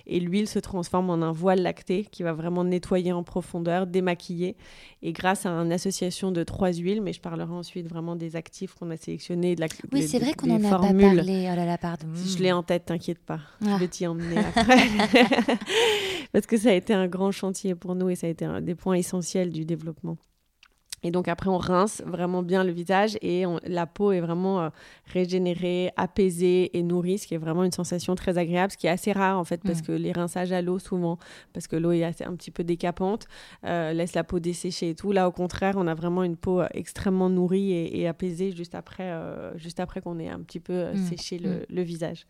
et 0.06 0.20
l'huile 0.20 0.48
se 0.48 0.58
transforme 0.58 1.10
en 1.10 1.22
un 1.22 1.32
voile 1.32 1.62
lacté 1.62 2.06
qui 2.10 2.22
va 2.22 2.32
vraiment 2.32 2.64
nettoyer 2.64 3.12
en 3.12 3.22
profondeur, 3.22 3.86
démaquiller 3.86 4.56
et 5.02 5.12
grâce 5.12 5.46
à 5.46 5.50
une 5.50 5.72
association 5.72 6.32
de 6.32 6.42
trois 6.42 6.72
huiles, 6.72 7.02
mais 7.02 7.12
je 7.12 7.20
parlerai 7.20 7.52
ensuite 7.52 7.88
vraiment 7.88 8.16
des 8.16 8.36
actifs 8.36 8.74
qu'on 8.74 8.90
a 8.90 8.96
sélectionnés, 8.96 9.54
de 9.54 9.60
la 9.60 9.68
Oui, 9.92 10.02
c'est 10.02 10.18
vrai 10.18 10.34
qu'on 10.34 10.50
en 10.50 10.64
a 10.64 10.70
pas 10.70 10.78
parlé. 10.78 11.48
Oh 11.52 11.56
là 11.56 11.66
là, 11.66 11.78
pardon. 11.78 12.06
Je 12.14 12.42
l'ai 12.42 12.52
en 12.52 12.62
tête, 12.62 12.86
t'inquiète 12.86 13.18
pas. 13.18 13.40
Je 13.60 13.68
ah. 13.68 13.78
vais 13.78 13.88
t'y 13.88 14.06
emmener 14.06 14.38
après. 14.56 14.76
Parce 16.32 16.46
que 16.46 16.56
ça 16.56 16.70
a 16.70 16.74
été 16.74 16.94
un 16.94 17.08
grand 17.08 17.30
chantier 17.30 17.74
pour 17.74 17.94
nous 17.94 18.08
et 18.08 18.14
ça 18.14 18.26
a 18.26 18.30
été 18.30 18.44
un 18.44 18.60
des 18.60 18.74
points 18.74 18.94
essentiels 18.94 19.50
du 19.50 19.64
développement. 19.64 20.16
Et 21.02 21.10
donc 21.10 21.28
après, 21.28 21.48
on 21.48 21.58
rince 21.58 22.02
vraiment 22.06 22.42
bien 22.42 22.64
le 22.64 22.72
visage 22.72 23.18
et 23.22 23.44
la 23.64 23.86
peau 23.86 24.12
est 24.12 24.20
vraiment 24.20 24.60
euh, 24.60 24.68
régénérée, 25.06 25.90
apaisée 25.96 26.76
et 26.76 26.82
nourrie, 26.82 27.18
ce 27.18 27.26
qui 27.26 27.34
est 27.34 27.38
vraiment 27.38 27.64
une 27.64 27.72
sensation 27.72 28.14
très 28.14 28.38
agréable, 28.38 28.72
ce 28.72 28.76
qui 28.76 28.86
est 28.86 28.90
assez 28.90 29.12
rare 29.12 29.38
en 29.38 29.44
fait, 29.44 29.60
parce 29.62 29.80
mm. 29.80 29.86
que 29.86 29.92
les 29.92 30.12
rinçages 30.12 30.52
à 30.52 30.62
l'eau, 30.62 30.78
souvent, 30.78 31.18
parce 31.52 31.66
que 31.66 31.76
l'eau 31.76 31.92
est 31.92 32.04
assez, 32.04 32.24
un 32.24 32.34
petit 32.34 32.50
peu 32.50 32.64
décapante, 32.64 33.26
euh, 33.64 33.92
laisse 33.92 34.14
la 34.14 34.24
peau 34.24 34.38
dessécher 34.38 34.90
et 34.90 34.94
tout. 34.94 35.12
Là, 35.12 35.28
au 35.28 35.32
contraire, 35.32 35.74
on 35.76 35.86
a 35.86 35.94
vraiment 35.94 36.22
une 36.22 36.36
peau 36.36 36.60
euh, 36.60 36.68
extrêmement 36.72 37.28
nourrie 37.28 37.72
et, 37.72 38.06
apaisée 38.06 38.50
juste 38.50 38.74
après, 38.74 39.12
juste 39.54 39.78
après 39.78 40.00
qu'on 40.00 40.18
ait 40.18 40.28
un 40.28 40.40
petit 40.40 40.60
peu 40.60 40.92
mm. 40.92 40.96
séché 40.96 41.38
le, 41.38 41.50
mm. 41.50 41.64
le, 41.70 41.82
visage. 41.82 42.26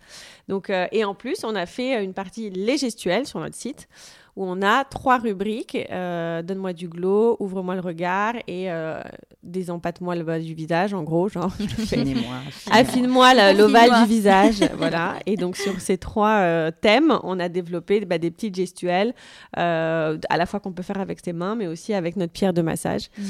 Donc, 0.49 0.71
et 0.71 1.05
en 1.05 1.15
plus, 1.15 1.45
on 1.45 1.55
a 1.55 1.67
fait 1.67 2.03
une 2.05 2.13
partie 2.13 2.51
les 2.51 2.77
gestuelle 2.77 3.27
sur 3.27 3.41
notre 3.41 3.57
site 3.57 3.89
où 4.35 4.47
on 4.47 4.63
a 4.63 4.85
trois 4.85 5.19
rubriques 5.19 5.77
euh, 5.91 6.43
donne-moi 6.43 6.73
du 6.73 6.89
glow, 6.89 7.37
ouvre-moi 7.39 7.75
le 7.75 7.81
regard 7.81 8.35
et 8.47 8.71
euh, 8.71 9.01
désempâte-moi 9.43 10.17
le 10.17 10.25
bas 10.25 10.39
du 10.39 10.55
visage, 10.55 10.95
en 10.95 11.03
gros, 11.03 11.29
genre. 11.29 11.53
Affine-moi. 11.61 12.37
Affine-moi 12.71 13.53
l'ovale 13.53 14.03
du 14.03 14.09
visage, 14.09 14.61
voilà. 14.79 15.17
Et 15.27 15.37
donc 15.37 15.57
sur 15.57 15.81
ces 15.81 15.99
trois 15.99 16.39
euh, 16.39 16.71
thèmes, 16.71 17.19
on 17.25 17.39
a 17.41 17.51
développé 17.51 18.01
bah, 18.07 18.17
des 18.17 18.31
petites 18.31 18.55
gestuelles, 18.55 19.15
à 19.55 20.17
la 20.31 20.47
fois 20.47 20.61
qu'on 20.61 20.73
peut 20.73 20.83
faire 20.83 21.01
avec 21.01 21.21
ses 21.23 21.35
mains, 21.35 21.55
mais 21.55 21.67
aussi 21.67 21.93
avec 21.93 22.17
notre 22.17 22.33
pierre 22.33 22.55
de 22.55 22.63
massage. 22.63 23.11
Mm. 23.19 23.23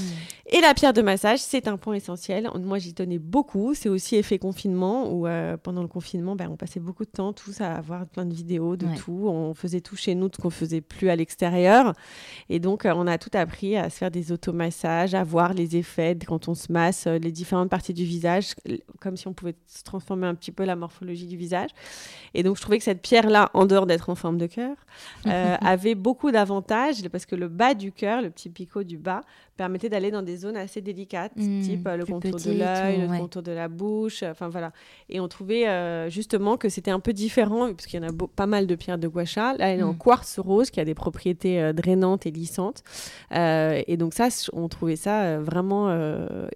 Et 0.54 0.60
la 0.60 0.74
pierre 0.74 0.92
de 0.92 1.02
massage, 1.02 1.40
c'est 1.40 1.66
un 1.66 1.76
point 1.76 1.94
essentiel. 1.94 2.48
Moi, 2.60 2.78
j'y 2.78 2.94
tenais 2.94 3.18
beaucoup. 3.18 3.74
C'est 3.74 3.88
aussi 3.88 4.16
effet 4.16 4.38
confinement 4.38 5.10
où 5.12 5.26
pendant 5.62 5.82
le 5.82 5.88
confinement, 5.88 6.36
bah, 6.36 6.44
on 6.48 6.56
passait 6.56 6.80
beaucoup 6.80 7.04
de 7.04 7.10
temps 7.10 7.32
tous 7.32 7.60
à 7.60 7.74
avoir 7.74 8.06
plein 8.06 8.24
de 8.24 8.34
vidéos 8.34 8.76
de 8.76 8.86
tout. 8.98 9.24
On 9.26 9.54
faisait 9.54 9.80
tout 9.80 9.96
chez 9.96 10.14
nous, 10.14 10.28
ce 10.32 10.40
qu'on 10.40 10.50
faisait 10.50 10.82
plus 10.92 11.08
à 11.08 11.16
l'extérieur. 11.16 11.94
Et 12.48 12.60
donc, 12.60 12.86
euh, 12.86 12.92
on 12.94 13.06
a 13.06 13.18
tout 13.18 13.30
appris 13.34 13.76
à 13.76 13.90
se 13.90 13.98
faire 13.98 14.10
des 14.10 14.30
automassages, 14.30 15.14
à 15.14 15.24
voir 15.24 15.54
les 15.54 15.76
effets 15.76 16.16
quand 16.26 16.48
on 16.48 16.54
se 16.54 16.70
masse, 16.70 17.06
euh, 17.06 17.18
les 17.18 17.32
différentes 17.32 17.70
parties 17.70 17.94
du 17.94 18.04
visage, 18.04 18.54
comme 19.00 19.16
si 19.16 19.26
on 19.26 19.32
pouvait 19.32 19.54
se 19.66 19.82
transformer 19.82 20.26
un 20.26 20.34
petit 20.34 20.52
peu 20.52 20.64
la 20.64 20.76
morphologie 20.76 21.26
du 21.26 21.36
visage. 21.36 21.70
Et 22.34 22.42
donc, 22.42 22.56
je 22.56 22.62
trouvais 22.62 22.78
que 22.78 22.84
cette 22.84 23.02
pierre-là, 23.02 23.50
en 23.54 23.66
dehors 23.66 23.86
d'être 23.86 24.10
en 24.10 24.14
forme 24.14 24.38
de 24.38 24.46
cœur, 24.46 24.76
euh, 25.26 25.56
avait 25.60 25.94
beaucoup 25.94 26.30
d'avantages 26.30 27.08
parce 27.08 27.26
que 27.26 27.34
le 27.34 27.48
bas 27.48 27.74
du 27.74 27.92
cœur, 27.92 28.22
le 28.22 28.30
petit 28.30 28.50
picot 28.50 28.82
du 28.82 28.98
bas, 28.98 29.22
permettait 29.56 29.88
d'aller 29.88 30.10
dans 30.10 30.22
des 30.22 30.36
zones 30.36 30.56
assez 30.56 30.80
délicates, 30.80 31.32
mmh, 31.36 31.60
type 31.62 31.88
le 31.96 32.04
contour 32.04 32.38
de 32.38 32.52
l'œil, 32.52 33.00
le 33.00 33.18
contour 33.18 33.42
de 33.42 33.52
la 33.52 33.68
bouche, 33.68 34.22
enfin 34.22 34.48
voilà. 34.48 34.72
Et 35.08 35.20
on 35.20 35.28
trouvait 35.28 36.10
justement 36.10 36.56
que 36.56 36.68
c'était 36.68 36.90
un 36.90 37.00
peu 37.00 37.12
différent, 37.12 37.72
parce 37.72 37.86
qu'il 37.86 38.02
y 38.02 38.04
en 38.04 38.08
a 38.08 38.12
pas 38.34 38.46
mal 38.46 38.66
de 38.66 38.74
pierres 38.74 38.98
de 38.98 39.08
gua 39.08 39.24
sha. 39.24 39.54
Là, 39.54 39.68
elle 39.68 39.80
est 39.80 39.84
en 39.84 39.92
mmh. 39.92 39.98
quartz 39.98 40.38
rose, 40.38 40.70
qui 40.70 40.80
a 40.80 40.84
des 40.84 40.94
propriétés 40.94 41.60
euh, 41.60 41.72
drainantes 41.72 42.26
et 42.26 42.30
lissantes. 42.30 42.82
Euh, 43.34 43.82
et 43.86 43.96
donc 43.96 44.14
ça, 44.14 44.28
on 44.52 44.68
trouvait 44.68 44.96
ça 44.96 45.22
euh, 45.22 45.40
vraiment 45.42 45.88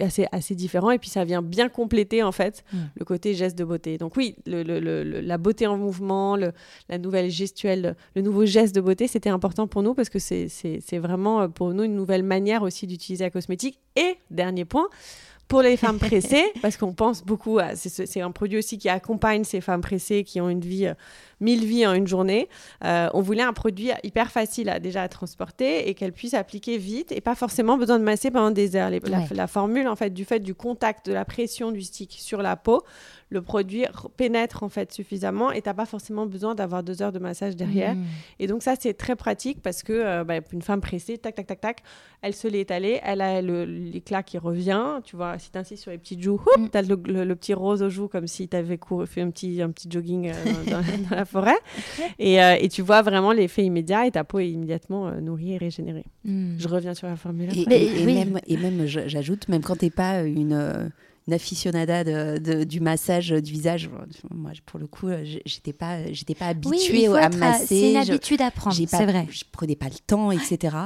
assez, 0.01 0.27
assez 0.33 0.55
différent. 0.55 0.91
Et 0.91 0.99
puis 0.99 1.11
ça 1.11 1.25
vient 1.25 1.43
bien 1.43 1.69
compléter 1.69 2.23
en 2.23 2.33
fait 2.33 2.65
mm. 2.73 2.79
le 2.99 3.05
côté 3.05 3.35
geste 3.35 3.59
de 3.59 3.65
beauté. 3.65 3.99
Donc 3.99 4.17
oui, 4.17 4.37
le, 4.47 5.21
la 5.21 5.39
beauté 5.39 5.67
en 5.67 5.77
mouvement, 5.77 6.37
la 6.37 6.99
nouvelle 6.99 7.31
gestuelle, 7.31 7.97
le 8.15 8.23
nouveau 8.23 8.45
geste 8.47 8.75
de 8.75 8.81
beauté, 8.81 9.07
c'était 9.07 9.31
important 9.31 9.67
pour 9.67 9.83
nous 9.83 9.95
parce 9.95 10.09
que 10.09 10.19
c'est 10.19 10.99
vraiment 10.99 11.49
pour 11.49 11.75
nous 11.75 11.85
une 11.85 11.95
nouvelle 11.95 12.23
manière 12.23 12.63
aussi 12.63 12.86
d'utiliser 12.87 13.25
la 13.25 13.31
cosmétique. 13.31 13.79
Et 13.97 14.17
dernier 14.31 14.65
point, 14.65 14.89
pour 15.49 15.63
les 15.63 15.77
femmes 15.77 15.99
pressées, 15.99 16.45
parce 16.63 16.77
qu'on 16.77 16.93
pense 16.93 17.25
beaucoup 17.25 17.59
à. 17.59 17.77
C'est 17.77 18.21
un 18.21 18.31
produit 18.31 18.59
aussi 18.59 18.79
qui 18.79 18.89
accompagne 18.89 19.45
ces 19.45 19.61
femmes 19.61 19.81
pressées 19.81 20.25
qui 20.25 20.41
ont 20.41 20.49
une 20.49 20.61
vie 20.61 20.91
1000 21.41 21.65
vies 21.65 21.87
en 21.87 21.95
une 21.95 22.07
journée. 22.07 22.49
Euh, 22.85 23.09
on 23.15 23.21
voulait 23.21 23.43
un 23.43 23.53
produit 23.53 23.91
hyper 24.03 24.31
facile 24.31 24.69
à, 24.69 24.81
déjà 24.81 25.03
à 25.03 25.09
transporter 25.09 25.89
et 25.89 25.95
qu'elle 25.95 26.13
puisse 26.13 26.35
appliquer 26.35 26.79
vite 26.79 27.13
et 27.13 27.21
pas 27.21 27.35
forcément 27.35 27.77
besoin 27.77 27.99
de 27.99 28.05
masser 28.05 28.31
pendant 28.31 28.51
des 28.51 28.77
heures. 28.77 28.91
la, 29.31 29.47
formule, 29.47 29.89
en 29.89 29.97
fait, 29.97 30.11
du 30.11 30.25
fait 30.25 30.41
du 30.41 30.55
contact, 30.55 31.07
de 31.07 31.13
la 31.13 31.25
pression 31.25 31.71
du 31.71 31.83
stick 31.83 32.17
sur 32.19 32.43
la 32.43 32.57
peau, 32.57 32.83
le 33.29 33.43
produit 33.43 33.85
pénètre 34.17 34.63
en 34.63 34.69
fait 34.69 34.93
suffisamment 34.93 35.51
et 35.51 35.61
tu 35.61 35.69
n'as 35.69 35.75
pas 35.75 35.87
forcément 35.87 36.27
besoin 36.27 36.55
d'avoir 36.55 36.83
deux 36.83 37.03
heures 37.03 37.13
de 37.13 37.19
massage 37.19 37.57
derrière. 37.57 37.95
Mmh. 37.95 38.05
Et 38.39 38.47
donc 38.47 38.63
ça, 38.63 38.75
c'est 38.79 38.95
très 38.95 39.17
pratique 39.17 39.61
parce 39.63 39.83
que 39.83 39.93
euh, 39.93 40.25
bah, 40.25 40.35
une 40.53 40.63
femme 40.63 40.81
pressée, 40.81 41.19
tac, 41.19 41.35
tac, 41.35 41.47
tac, 41.47 41.61
tac, 41.61 41.83
elle 42.23 42.35
se 42.35 42.47
l'est 42.47 42.61
étalée, 42.61 43.01
elle 43.03 43.21
a 43.21 43.43
l'éclat 43.43 44.23
qui 44.23 44.39
revient. 44.39 45.01
Tu 45.05 45.17
vois, 45.17 45.39
si 45.39 45.51
tu 45.51 45.59
insistes 45.59 45.83
sur 45.83 45.91
les 45.91 45.99
petites 45.99 46.23
joues, 46.23 46.41
mmh. 46.57 46.69
tu 46.71 46.79
as 46.79 46.83
le, 46.83 47.35
petit 47.35 47.55
rose 47.55 47.83
aux 47.83 47.91
joues 47.91 48.09
comme 48.09 48.27
si 48.27 48.49
tu 48.49 48.57
avais 48.57 48.79
fait 49.07 49.21
un 49.21 49.31
petit, 49.31 49.61
un 49.61 49.71
petit 49.71 49.89
jogging 49.91 50.33
euh, 50.33 50.71
dans, 50.71 50.83
la 51.17 51.25
forêt. 51.25 51.59
Et, 52.19 52.43
euh, 52.43 52.57
et, 52.61 52.69
tu 52.69 52.83
vois 52.83 53.03
vraiment 53.03 53.33
l'effet 53.33 53.65
immédiat 53.65 54.07
et 54.07 54.11
ta 54.11 54.25
peau 54.25 54.39
est 54.39 54.51
immédiatement 54.51 55.09
euh, 55.09 55.21
nourrie 55.21 55.53
et 55.53 55.59
régénérée. 55.59 56.05
Hmm. 56.25 56.57
Je 56.59 56.69
reviens 56.69 56.95
sur 56.95 57.09
la 57.09 57.17
formule. 57.17 57.49
Et, 57.57 58.03
et, 58.03 58.07
même, 58.07 58.41
et 58.47 58.57
même 58.57 58.87
j'ajoute, 58.87 59.49
même 59.49 59.63
quand 59.63 59.77
tu 59.77 59.87
n'es 59.87 59.91
pas 59.91 60.23
une 60.23 60.53
euh, 60.53 60.85
une 60.85 60.91
aficionada 61.33 62.05
de, 62.05 62.65
du 62.65 62.81
massage 62.81 63.31
du 63.31 63.53
visage. 63.53 63.91
Moi, 64.31 64.53
pour 64.65 64.79
le 64.79 64.87
coup, 64.87 65.09
j'étais 65.45 65.73
pas, 65.73 66.13
j'étais 66.13 66.35
pas 66.35 66.47
habituée 66.47 67.07
à 67.07 67.29
masser. 67.29 67.67
C'est 67.67 67.91
une 67.91 67.97
habitude 67.97 68.43
à 68.43 68.51
prendre, 68.51 68.77
c'est 68.77 69.07
vrai. 69.07 69.27
Je 69.31 69.45
prenais 69.51 69.77
pas 69.77 69.87
le 69.87 69.99
temps, 70.07 70.31
etc. 70.31 70.77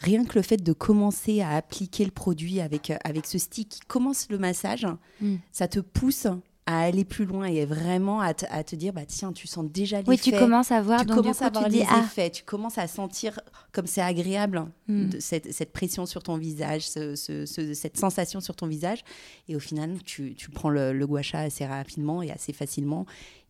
Rien 0.00 0.24
que 0.24 0.36
le 0.36 0.42
fait 0.42 0.62
de 0.62 0.72
commencer 0.72 1.40
à 1.40 1.56
appliquer 1.56 2.04
le 2.04 2.12
produit 2.12 2.60
avec, 2.60 2.92
avec 3.04 3.26
ce 3.26 3.38
stick 3.38 3.68
qui 3.68 3.80
commence 3.80 4.28
le 4.30 4.38
massage, 4.38 4.86
hmm. 5.20 5.36
ça 5.50 5.66
te 5.66 5.80
pousse 5.80 6.28
à 6.68 6.80
aller 6.80 7.06
plus 7.06 7.24
loin 7.24 7.46
et 7.46 7.64
vraiment 7.64 8.20
à, 8.20 8.34
te 8.34 8.76
dire 8.76 8.92
bah 8.92 9.06
tiens 9.06 9.32
tu 9.32 9.46
sens 9.46 9.64
déjà 9.64 10.00
l'effet 10.00 10.10
oui 10.10 10.18
tu 10.18 10.32
commences 10.32 10.70
à 10.70 10.82
voir 10.82 11.00
tu 11.00 11.14
commences 11.14 11.40
à 11.40 11.48
voir 11.48 11.66
les 11.70 11.82
ah. 11.88 12.02
effets 12.04 12.28
tu 12.28 12.44
commences 12.44 12.76
à 12.76 12.86
sentir 12.86 13.40
comme 13.72 13.86
c'est 13.86 14.02
agréable 14.02 14.66
hmm. 14.86 15.12
cette, 15.18 15.72
pression 15.72 16.04
sur 16.04 16.22
ton 16.22 16.36
visage 16.36 16.82
cette 16.86 17.96
sensation 17.96 18.40
sur 18.40 18.54
ton 18.54 18.66
visage 18.66 19.02
et 19.48 19.56
au 19.56 19.60
final 19.60 20.02
tu, 20.04 20.36
prends 20.52 20.68
le, 20.68 20.92
le 20.92 21.06
gua 21.06 21.22
assez 21.32 21.64
rapidement 21.64 22.20
et 22.20 22.30
assez 22.30 22.52
facilement 22.52 23.06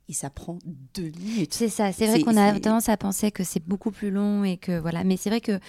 et 0.09 0.15
ça 0.15 0.31
prend 0.31 0.59
deux 0.95 1.11
minutes. 1.21 1.53
C'est 1.53 1.69
ça, 1.69 1.93
c'est 1.93 2.07
vrai 2.07 2.23
qu'on 2.23 2.37
a 2.37 2.59
tendance 2.59 2.89
à 2.89 2.97
penser 2.97 3.31
que 3.31 3.45
c'est 3.45 3.63
beaucoup 3.63 3.91
plus 3.91 4.11
long 4.11 4.43
et 4.43 4.57
que 4.57 4.79
voilà, 4.79 5.05
mais 5.05 5.19
c'est 5.19 5.29
vrai 5.29 5.43
que 5.43 5.61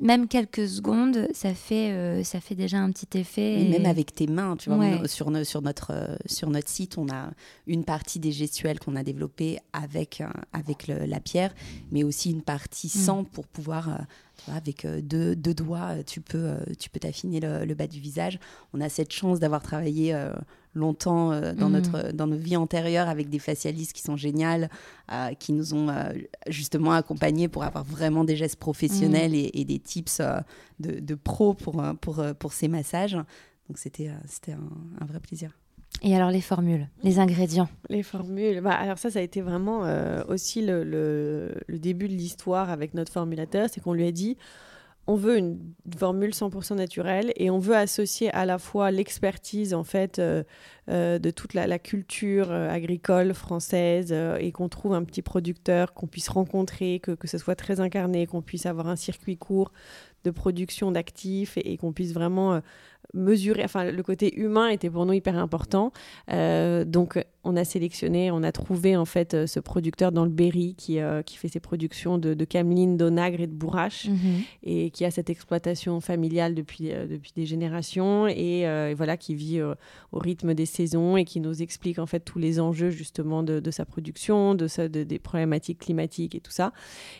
même 0.00 0.28
quelques 0.28 0.68
secondes, 0.68 1.26
ça 1.32 1.52
fait, 1.52 1.90
euh, 1.90 2.22
ça 2.22 2.40
fait 2.40 2.54
déjà 2.54 2.78
un 2.78 2.92
petit 2.92 3.18
effet. 3.18 3.60
Et... 3.60 3.68
Même 3.68 3.86
avec 3.86 4.14
tes 4.14 4.28
mains, 4.28 4.56
tu 4.56 4.70
vois, 4.70 5.08
sur, 5.08 5.32
sur, 5.44 5.62
notre, 5.62 5.92
euh, 5.92 6.16
sur 6.26 6.48
notre 6.48 6.68
site, 6.68 6.96
on 6.96 7.08
a 7.08 7.30
une 7.66 7.84
partie 7.84 8.20
des 8.20 8.30
gestuels 8.30 8.78
qu'on 8.78 8.94
a 8.94 9.02
développé 9.02 9.58
avec, 9.72 10.20
euh, 10.20 10.28
avec 10.52 10.86
la 10.86 11.18
pierre, 11.18 11.52
mais 11.90 12.04
aussi 12.04 12.30
une 12.30 12.42
partie 12.42 12.86
mm. 12.86 13.00
sans 13.00 13.24
pour 13.24 13.48
pouvoir 13.48 14.06
avec 14.46 14.86
deux, 14.86 15.34
deux, 15.34 15.54
doigts, 15.54 16.04
tu 16.06 16.20
peux 16.20 16.54
tu 16.78 16.88
peux 16.90 17.00
t'affiner 17.00 17.40
le, 17.40 17.74
bas 17.74 17.88
du 17.88 17.98
visage. 17.98 18.38
On 18.72 18.80
a 18.80 18.88
cette 18.88 19.12
chance 19.12 19.40
d'avoir 19.40 19.62
travaillé 19.62 20.14
longtemps 20.78 21.32
euh, 21.32 21.52
dans, 21.52 21.68
mm. 21.68 21.72
notre, 21.72 22.12
dans 22.12 22.26
nos 22.26 22.36
vies 22.36 22.56
antérieures 22.56 23.08
avec 23.08 23.28
des 23.28 23.38
facialistes 23.38 23.92
qui 23.92 24.02
sont 24.02 24.16
géniales, 24.16 24.70
euh, 25.12 25.34
qui 25.34 25.52
nous 25.52 25.74
ont 25.74 25.88
euh, 25.90 26.12
justement 26.46 26.92
accompagnés 26.92 27.48
pour 27.48 27.64
avoir 27.64 27.84
vraiment 27.84 28.24
des 28.24 28.36
gestes 28.36 28.56
professionnels 28.56 29.32
mm. 29.32 29.50
et, 29.52 29.64
des 29.64 29.78
tips 29.78 30.22
de, 30.80 31.00
de 31.00 31.14
pro 31.14 31.54
pour, 31.54 31.82
pour, 32.00 32.24
pour 32.38 32.52
ces 32.52 32.68
massages. 32.68 33.14
Donc 33.68 33.76
c'était 33.76 34.10
c'était 34.26 34.52
un, 34.52 35.04
vrai 35.04 35.20
plaisir. 35.20 35.50
Et 36.02 36.14
alors 36.14 36.30
les 36.30 36.40
formules, 36.40 36.88
les 37.02 37.18
ingrédients? 37.18 37.68
Les 37.88 38.02
formules, 38.02 38.60
bah, 38.60 38.72
alors 38.72 38.98
ça, 38.98 39.10
ça 39.10 39.18
a 39.18 39.22
été 39.22 39.40
vraiment 39.40 39.80
aussi 40.28 40.64
le, 40.64 40.84
le, 40.84 41.54
le, 41.66 41.78
début 41.78 42.08
de 42.08 42.14
l'histoire 42.14 42.70
avec 42.70 42.94
notre 42.94 43.12
formulateur, 43.12 43.68
c'est 43.72 43.80
qu'on 43.80 43.94
lui 43.94 44.06
a 44.06 44.12
dit, 44.12 44.36
on 45.08 45.16
veut 45.16 45.38
une 45.38 45.58
formule 45.96 46.32
100% 46.32 46.74
naturelle 46.74 47.32
et 47.36 47.48
on 47.50 47.58
veut 47.58 47.74
associer 47.74 48.30
à 48.34 48.44
la 48.44 48.58
fois 48.58 48.90
l'expertise 48.90 49.72
en 49.72 49.82
fait 49.82 50.18
euh, 50.18 50.44
euh, 50.90 51.18
de 51.18 51.30
toute 51.30 51.54
la, 51.54 51.78
culture 51.78 52.50
euh, 52.50 52.68
agricole 52.68 53.32
française 53.32 54.12
et 54.12 54.52
qu'on 54.52 54.68
trouve 54.68 54.92
un 54.92 55.02
petit 55.04 55.22
producteur 55.22 55.94
qu'on 55.94 56.06
puisse 56.06 56.28
rencontrer, 56.28 57.00
que, 57.00 57.12
que 57.12 57.26
ce 57.26 57.38
soit 57.38 57.56
très 57.56 57.80
incarné, 57.80 58.26
qu'on 58.26 58.42
puisse 58.42 58.66
avoir 58.66 58.86
un 58.86 58.96
circuit 58.96 59.38
court 59.38 59.72
de 60.24 60.30
production 60.30 60.92
d'actifs 60.92 61.56
et, 61.56 61.78
qu'on 61.78 61.94
puisse 61.94 62.12
vraiment 62.12 62.60
mesurer, 63.14 63.64
enfin 63.64 63.90
le 63.90 64.02
côté 64.02 64.38
humain 64.38 64.68
était 64.68 64.90
pour 64.90 65.06
nous 65.06 65.14
hyper 65.14 65.38
important. 65.38 65.92
Euh, 66.30 66.84
donc 66.84 67.18
on 67.42 67.56
a 67.56 67.64
sélectionné, 67.64 68.30
on 68.30 68.42
a 68.42 68.52
trouvé 68.52 68.96
en 68.96 69.06
fait 69.06 69.32
euh, 69.32 69.46
ce 69.46 69.60
producteur 69.60 70.12
dans 70.12 70.24
le 70.24 70.30
Berry 70.30 70.74
qui, 70.76 71.00
euh, 71.00 71.22
qui 71.22 71.38
fait 71.38 71.48
ses 71.48 71.60
productions 71.60 72.18
de, 72.18 72.34
de 72.34 72.44
cameline, 72.44 72.98
d'onagre 72.98 73.40
et 73.40 73.46
de 73.46 73.54
bourrache 73.54 74.08
mhm. 74.08 74.42
et 74.62 74.90
qui 74.90 75.06
a 75.06 75.10
cette 75.10 75.30
exploitation 75.30 76.00
familiale 76.00 76.54
depuis, 76.54 76.90
depuis 76.90 77.32
des 77.34 77.46
générations 77.46 78.26
et, 78.28 78.66
voilà 78.94 79.16
qui 79.16 79.34
vit 79.34 79.62
au 80.12 80.18
rythme 80.18 80.54
des 80.54 80.66
saisons 80.66 81.16
et 81.16 81.24
qui 81.24 81.40
nous 81.40 81.62
explique 81.62 81.98
en 81.98 82.06
fait 82.06 82.20
tous 82.20 82.38
les 82.38 82.60
enjeux 82.60 82.90
justement 82.90 83.42
de, 83.42 83.60
de 83.60 83.70
sa 83.70 83.84
production, 83.84 84.54
de, 84.54 84.66
de, 84.88 85.04
des 85.04 85.18
problématiques 85.18 85.78
climatiques 85.78 86.34
et 86.34 86.40
tout 86.40 86.50
ça. 86.50 86.72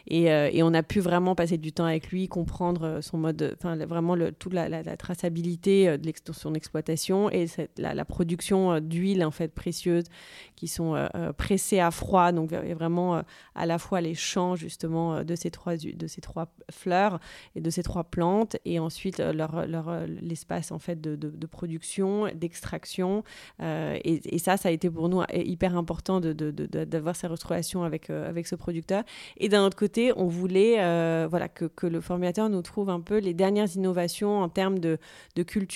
Et, 0.07 0.25
et, 0.25 0.63
on 0.63 0.75
a 0.75 0.83
pu 0.83 1.01
vraiment 1.01 1.35
passer 1.35 1.59
du 1.59 1.73
temps 1.73 1.85
avec 1.85 2.11
lui, 2.11 2.29
comprendre 2.29 2.99
son 3.01 3.19
mode, 3.19 3.55
enfin 3.59 3.77
vraiment 3.77 4.15
le, 4.15 4.33
toute 4.33 4.53
la, 4.53 4.69
la 4.69 4.97
traçabilité 4.97 5.78
qualité 5.87 6.21
de 6.27 6.33
son 6.33 6.55
exploitation 6.55 7.31
et 7.31 7.47
la, 7.77 8.05
production 8.05 8.81
d'huiles 8.81 9.25
en 9.25 9.31
fait 9.31 9.49
précieuses 9.49 10.07
qui 10.57 10.69
sont 10.69 11.09
pressées 11.37 11.81
à 11.81 11.91
froid. 11.91 12.33
Donc 12.33 12.53
vraiment 12.53 13.23
à 13.55 13.67
la 13.67 13.79
fois 13.79 14.01
les 14.01 14.15
champs 14.15 14.57
justement 14.57 15.25
de 15.25 15.35
ces 15.35 15.51
trois 15.51 15.77
de 15.77 16.07
ces 16.07 16.21
trois 16.21 16.49
fleurs 16.71 17.21
et 17.55 17.61
de 17.61 17.71
ces 17.71 17.83
trois 17.83 18.05
plantes 18.05 18.57
et 18.65 18.79
ensuite 18.79 19.19
leur, 19.19 19.67
leur 19.67 20.07
l'espace 20.07 20.73
en 20.73 20.79
fait 20.79 21.01
de, 21.01 21.17
de, 21.17 21.47
production, 21.47 22.29
d'extraction. 22.35 23.25
Et, 23.61 24.39
ça, 24.39 24.57
ça 24.57 24.69
a 24.69 24.73
été 24.73 24.91
pour 24.91 25.09
nous 25.09 25.23
hyper 25.33 25.77
important 25.77 26.21
d'avoir 26.21 27.17
ces 27.17 27.27
retrouvations 27.27 27.83
avec 27.83 28.11
avec 28.11 28.47
ce 28.47 28.55
producteur. 28.55 29.05
Et 29.37 29.49
d'un 29.49 29.65
autre 29.65 29.77
côté, 29.77 30.13
on 30.17 30.27
voulait 30.27 30.77
voilà 31.29 31.49
que, 31.49 31.65
que 31.67 31.87
le 31.87 32.01
formateur 32.01 32.49
nous 32.49 32.63
trouve 32.63 32.91
un 32.91 33.01
peu 33.01 33.19
les 33.19 33.35
dernières 33.35 33.75
innovations 33.75 34.41
en 34.41 34.49
termes 34.49 34.79
de, 34.79 34.99
de 35.37 35.43
culture 35.43 35.68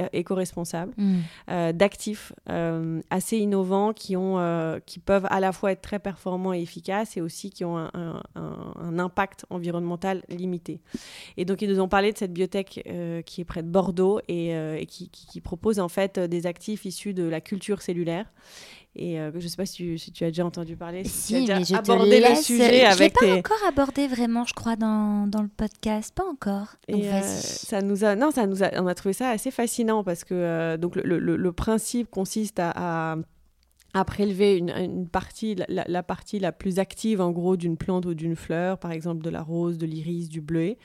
euh, 0.00 0.08
éco-responsables, 0.12 0.92
mm. 0.96 1.18
euh, 1.48 1.72
d'actifs 1.72 2.32
euh, 2.50 3.00
assez 3.08 3.38
innovants 3.38 3.92
qui, 3.92 4.16
ont, 4.16 4.36
qui 4.84 4.98
peuvent 4.98 5.28
à 5.30 5.38
la 5.38 5.52
fois 5.52 5.70
être 5.70 5.80
très 5.80 6.00
performants 6.00 6.52
et 6.52 6.60
efficaces 6.60 7.16
et 7.16 7.20
aussi 7.20 7.50
qui 7.50 7.64
ont 7.64 7.78
un, 7.78 8.20
un, 8.34 8.98
impact 8.98 9.46
environnemental 9.48 10.24
limité. 10.28 10.80
Et 11.36 11.44
donc 11.44 11.62
ils 11.62 11.70
nous 11.70 11.78
ont 11.78 11.86
parlé 11.86 12.12
de 12.12 12.18
cette 12.18 12.32
biotech 12.32 12.82
qui 13.26 13.40
est 13.40 13.44
près 13.44 13.62
de 13.62 13.68
Bordeaux 13.68 14.20
et, 14.26 14.48
et 14.48 14.86
qui, 14.86 15.08
qui, 15.08 15.26
qui, 15.28 15.40
propose 15.40 15.78
en 15.78 15.88
fait 15.88 16.18
des 16.18 16.46
actifs 16.46 16.84
issus 16.84 17.14
de 17.14 17.22
la 17.22 17.40
culture 17.40 17.80
cellulaire 17.80 18.26
et 18.98 19.20
euh, 19.20 19.30
je 19.34 19.44
ne 19.44 19.48
sais 19.48 19.56
pas 19.56 19.66
si 19.66 20.10
tu, 20.12 20.24
as 20.24 20.28
déjà 20.28 20.46
entendu 20.46 20.74
parler, 20.74 21.04
si, 21.04 21.44
tu 21.44 21.52
as 21.52 21.58
déjà 21.58 21.78
abordé 21.78 22.18
le 22.18 22.34
sujet 22.34 22.86
avec 22.86 22.96
Je 22.96 23.02
l'ai 23.02 23.10
pas 23.10 23.38
encore 23.38 23.68
abordé 23.68 24.08
vraiment, 24.08 24.46
je 24.46 24.54
crois, 24.54 24.74
dans, 24.74 25.26
dans 25.26 25.42
le 25.42 25.50
podcast, 25.54 26.14
pas 26.14 26.24
encore. 26.24 26.76
et 26.88 27.12
euh, 27.12 27.20
ça 27.20 27.82
nous 27.82 28.04
a, 28.04 28.16
non, 28.16 28.30
ça 28.30 28.46
nous 28.46 28.64
a, 28.64 28.70
on 28.80 28.86
a 28.86 28.94
trouvé 28.94 29.12
ça 29.12 29.28
assez 29.28 29.50
fascinant 29.50 30.02
parce 30.02 30.24
que 30.24 30.32
euh, 30.32 30.76
donc 30.78 30.96
le, 30.96 31.18
le, 31.18 31.36
le, 31.36 31.52
principe 31.52 32.10
consiste 32.10 32.58
à, 32.58 33.18
à 33.92 34.04
prélever 34.06 34.56
une, 34.56 34.70
une 34.70 35.08
partie, 35.08 35.56
la, 35.68 35.84
la, 35.86 36.02
partie 36.02 36.38
la 36.38 36.52
plus 36.52 36.78
active 36.78 37.20
en 37.20 37.32
gros 37.32 37.58
d'une 37.58 37.76
plante 37.76 38.06
ou 38.06 38.14
d'une 38.14 38.34
fleur, 38.34 38.78
par 38.78 38.92
exemple 38.92 39.22
de 39.22 39.28
la 39.28 39.42
rose, 39.42 39.76
de 39.76 39.84
l'iris, 39.84 40.30
du 40.30 40.40
bleuet, 40.40 40.78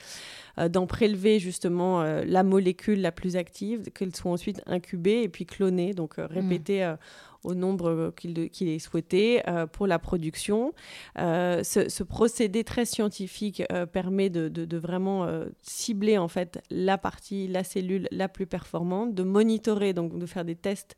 d'en 0.70 0.86
prélever 0.86 1.40
justement 1.40 2.04
la 2.04 2.44
molécule 2.44 3.00
la 3.00 3.14
plus 3.14 3.38
active, 3.38 3.90
qu'elle 3.94 4.14
soit 4.14 4.32
ensuite 4.32 4.62
incubée 4.66 5.24
et 5.24 5.30
puis 5.30 5.46
clonée, 5.46 5.94
donc 5.94 6.16
répétée 6.18 6.86
mm 6.86 6.98
au 7.44 7.54
nombre 7.56 8.14
qu'il 8.16 8.68
est 8.68 8.80
souhaité 8.80 9.42
euh, 9.48 9.66
pour 9.66 9.88
la 9.88 10.00
production. 10.00 10.74
Euh, 11.18 11.64
ce, 11.64 12.04
procédé 12.04 12.64
très 12.64 12.86
scientifique 12.86 13.64
euh, 13.72 13.86
permet 13.86 14.30
de, 14.30 14.48
de, 14.50 14.78
vraiment 14.78 15.28
cibler 15.62 16.18
en 16.18 16.28
fait 16.28 16.60
la 16.70 16.98
partie, 16.98 17.48
la 17.48 17.64
cellule 17.64 18.08
la 18.12 18.28
plus 18.28 18.48
performante, 18.48 19.14
de 19.14 19.24
monitorer, 19.24 19.94
donc 19.94 20.18
de 20.18 20.26
faire 20.26 20.44
des 20.46 20.56
tests 20.56 20.96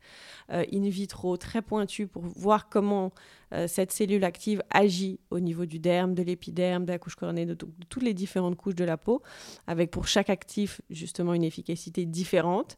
in 0.50 0.88
vitro 0.88 1.36
très 1.36 1.60
pointus 1.60 2.08
pour 2.10 2.22
voir 2.22 2.68
comment 2.68 3.12
euh, 3.54 3.68
cette 3.68 3.92
cellule 3.92 4.24
active 4.24 4.62
agit 4.70 5.20
au 5.30 5.40
niveau 5.40 5.64
du 5.64 5.78
derme, 5.78 6.14
de 6.14 6.22
l'épiderme, 6.22 6.84
de 6.84 6.92
la 6.92 6.98
couche 6.98 7.14
cornée, 7.14 7.46
de, 7.46 7.54
toutes 7.54 8.02
les 8.02 8.14
différentes 8.14 8.56
couches 8.56 8.74
de 8.74 8.84
la 8.84 8.96
peau, 8.96 9.22
avec 9.66 9.90
pour 9.90 10.08
chaque 10.08 10.30
actif 10.30 10.80
justement 10.90 11.34
une 11.34 11.44
efficacité 11.44 12.04
différente. 12.04 12.76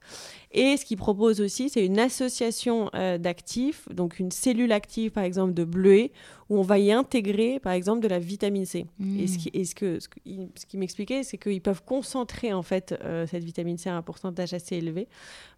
Et 0.53 0.77
ce 0.77 0.85
qu'il 0.85 0.99
propose 0.99 1.41
aussi, 1.41 1.69
c'est 1.69 1.85
une 1.85 1.99
association 1.99 2.91
euh, 2.95 3.19
d'actifs, 3.19 3.89
donc 3.91 4.19
une 4.19 4.31
cellule 4.31 4.73
active 4.73 5.11
par 5.11 5.25
exemple 5.25 5.55
de 5.55 5.65
bleuet, 5.65 6.13
où 6.49 6.59
on 6.59 6.63
va 6.63 6.79
y 6.79 6.93
intégrer 6.93 7.59
par 7.61 7.73
exemple 7.73 8.01
de 8.01 8.09
la 8.09 8.19
vitamine 8.19 8.67
C. 8.67 8.87
Et 9.19 9.27
ce 9.27 9.39
qui, 9.39 9.65
ce 9.65 9.75
que, 9.75 9.99
ce, 10.01 10.09
qui 10.67 10.77
m'expliquait, 10.77 11.23
c'est 11.23 11.39
qu'ils 11.39 11.63
peuvent 11.63 11.83
concentrer 11.85 12.53
en 12.53 12.63
fait 12.63 12.95
euh, 13.03 13.27
cette 13.27 13.45
vitamine 13.45 13.79
C 13.79 13.91
à 13.91 13.97
un 13.97 14.03
pourcentage 14.03 14.55
assez 14.55 14.77
élevé. 14.77 15.09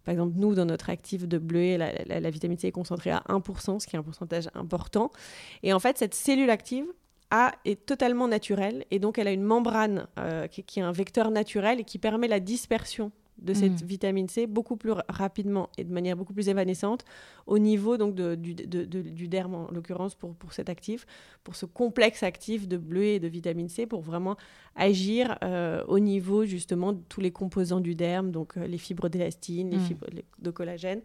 Par 0.03 0.13
exemple, 0.13 0.33
nous, 0.37 0.55
dans 0.55 0.65
notre 0.65 0.89
actif 0.89 1.27
de 1.27 1.37
bleuet, 1.37 1.77
la, 1.77 2.19
la 2.19 2.29
vitamine 2.29 2.57
C 2.57 2.67
est 2.67 2.71
concentrée 2.71 3.11
à 3.11 3.23
1%, 3.29 3.79
ce 3.79 3.87
qui 3.87 3.95
est 3.95 3.99
un 3.99 4.03
pourcentage 4.03 4.49
important. 4.55 5.11
Et 5.63 5.73
en 5.73 5.79
fait, 5.79 5.97
cette 5.97 6.15
cellule 6.15 6.49
active 6.49 6.85
a, 7.31 7.53
est 7.65 7.85
totalement 7.85 8.27
naturelle 8.27 8.85
et 8.91 8.99
donc 8.99 9.17
elle 9.17 9.27
a 9.27 9.31
une 9.31 9.43
membrane 9.43 10.07
euh, 10.17 10.47
qui, 10.47 10.79
est 10.79 10.83
un 10.83 10.91
vecteur 10.91 11.31
naturel 11.31 11.79
et 11.79 11.83
qui 11.83 11.99
permet 11.99 12.27
la 12.27 12.39
dispersion 12.39 13.11
de 13.41 13.53
cette 13.53 13.81
mm. 13.81 13.85
vitamine 13.85 14.27
C 14.27 14.47
beaucoup 14.47 14.75
plus 14.75 14.91
rapidement 15.07 15.69
et 15.77 15.83
de 15.83 15.91
manière 15.91 16.15
beaucoup 16.15 16.33
plus 16.33 16.49
évanescente 16.49 17.05
au 17.45 17.57
niveau 17.57 17.97
donc 17.97 18.15
du, 18.15 18.53
du, 18.55 19.27
derme 19.27 19.55
en 19.55 19.71
l'occurrence 19.71 20.15
pour, 20.15 20.35
pour 20.35 20.53
cet 20.53 20.69
actif, 20.69 21.05
pour 21.43 21.55
ce 21.55 21.65
complexe 21.65 22.23
actif 22.23 22.67
de 22.67 22.77
bleu 22.77 23.03
et 23.03 23.19
de 23.19 23.27
vitamine 23.27 23.69
C 23.69 23.85
pour 23.85 24.01
vraiment 24.01 24.35
agir 24.75 25.37
euh, 25.43 25.83
au 25.87 25.99
niveau 25.99 26.45
justement 26.45 26.93
de 26.93 27.01
tous 27.09 27.21
les 27.21 27.31
composants 27.31 27.79
du 27.81 27.95
derme, 27.95 28.31
donc 28.31 28.57
euh, 28.57 28.67
les 28.67 28.77
fibres 28.77 29.09
d'élastine, 29.09 29.69
les 29.71 29.77
mm. 29.77 29.81
fibres 29.81 30.07
de 30.39 30.51
collagène 30.51 31.01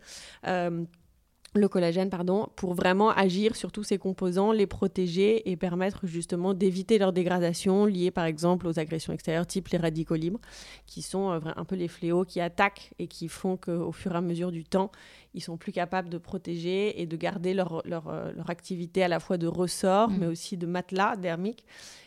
le 1.55 1.69
collagène, 1.69 2.11
pardon, 2.11 2.49
pour 2.57 2.75
vraiment 2.75 3.11
agir 3.11 3.55
sur 3.55 3.71
tous 3.71 3.85
ces 3.85 3.97
composants, 3.97 4.51
les 4.51 4.67
protéger 4.67 5.49
et 5.51 5.57
permettre 5.57 6.07
justement 6.07 6.53
d'éviter 6.53 6.99
leur 6.99 7.13
dégradation 7.13 7.87
liée 7.87 8.11
par 8.11 8.25
exemple 8.25 8.67
aux 8.67 8.79
agressions 8.81 9.13
extérieures 9.13 9.47
type 9.47 9.69
les 9.69 9.79
radicaux 9.79 10.17
libres, 10.17 10.41
qui 10.87 11.01
sont 11.01 11.31
euh, 11.31 11.41
un 11.57 11.65
peu 11.65 11.77
les 11.77 11.89
fléaux 11.89 12.25
qui 12.25 12.41
attaquent 12.41 12.91
et 12.99 13.07
qui 13.07 13.29
font 13.29 13.57
qu'au 13.57 13.93
fur 13.93 14.13
et 14.13 14.17
à 14.17 14.21
mesure 14.21 14.51
du 14.51 14.65
temps, 14.65 14.91
ils 15.35 15.43
sont 15.43 15.57
plus 15.57 15.72
capables 15.72 16.09
de 16.09 16.18
protéger 16.18 17.01
et 17.01 17.07
de 17.07 17.16
garder 17.16 17.55
leur, 17.55 17.82
leur, 17.85 18.09
euh, 18.09 18.32
leur 18.32 18.51
activité 18.51 19.03
à 19.03 19.09
la 19.09 19.20
fois 19.20 19.37
de 19.37 19.47
ressort, 19.47 20.11
mmh. 20.11 20.16
mais 20.18 20.26
aussi 20.26 20.57
de 20.57 20.66
matelas 20.66 21.16
dermique 21.16 21.64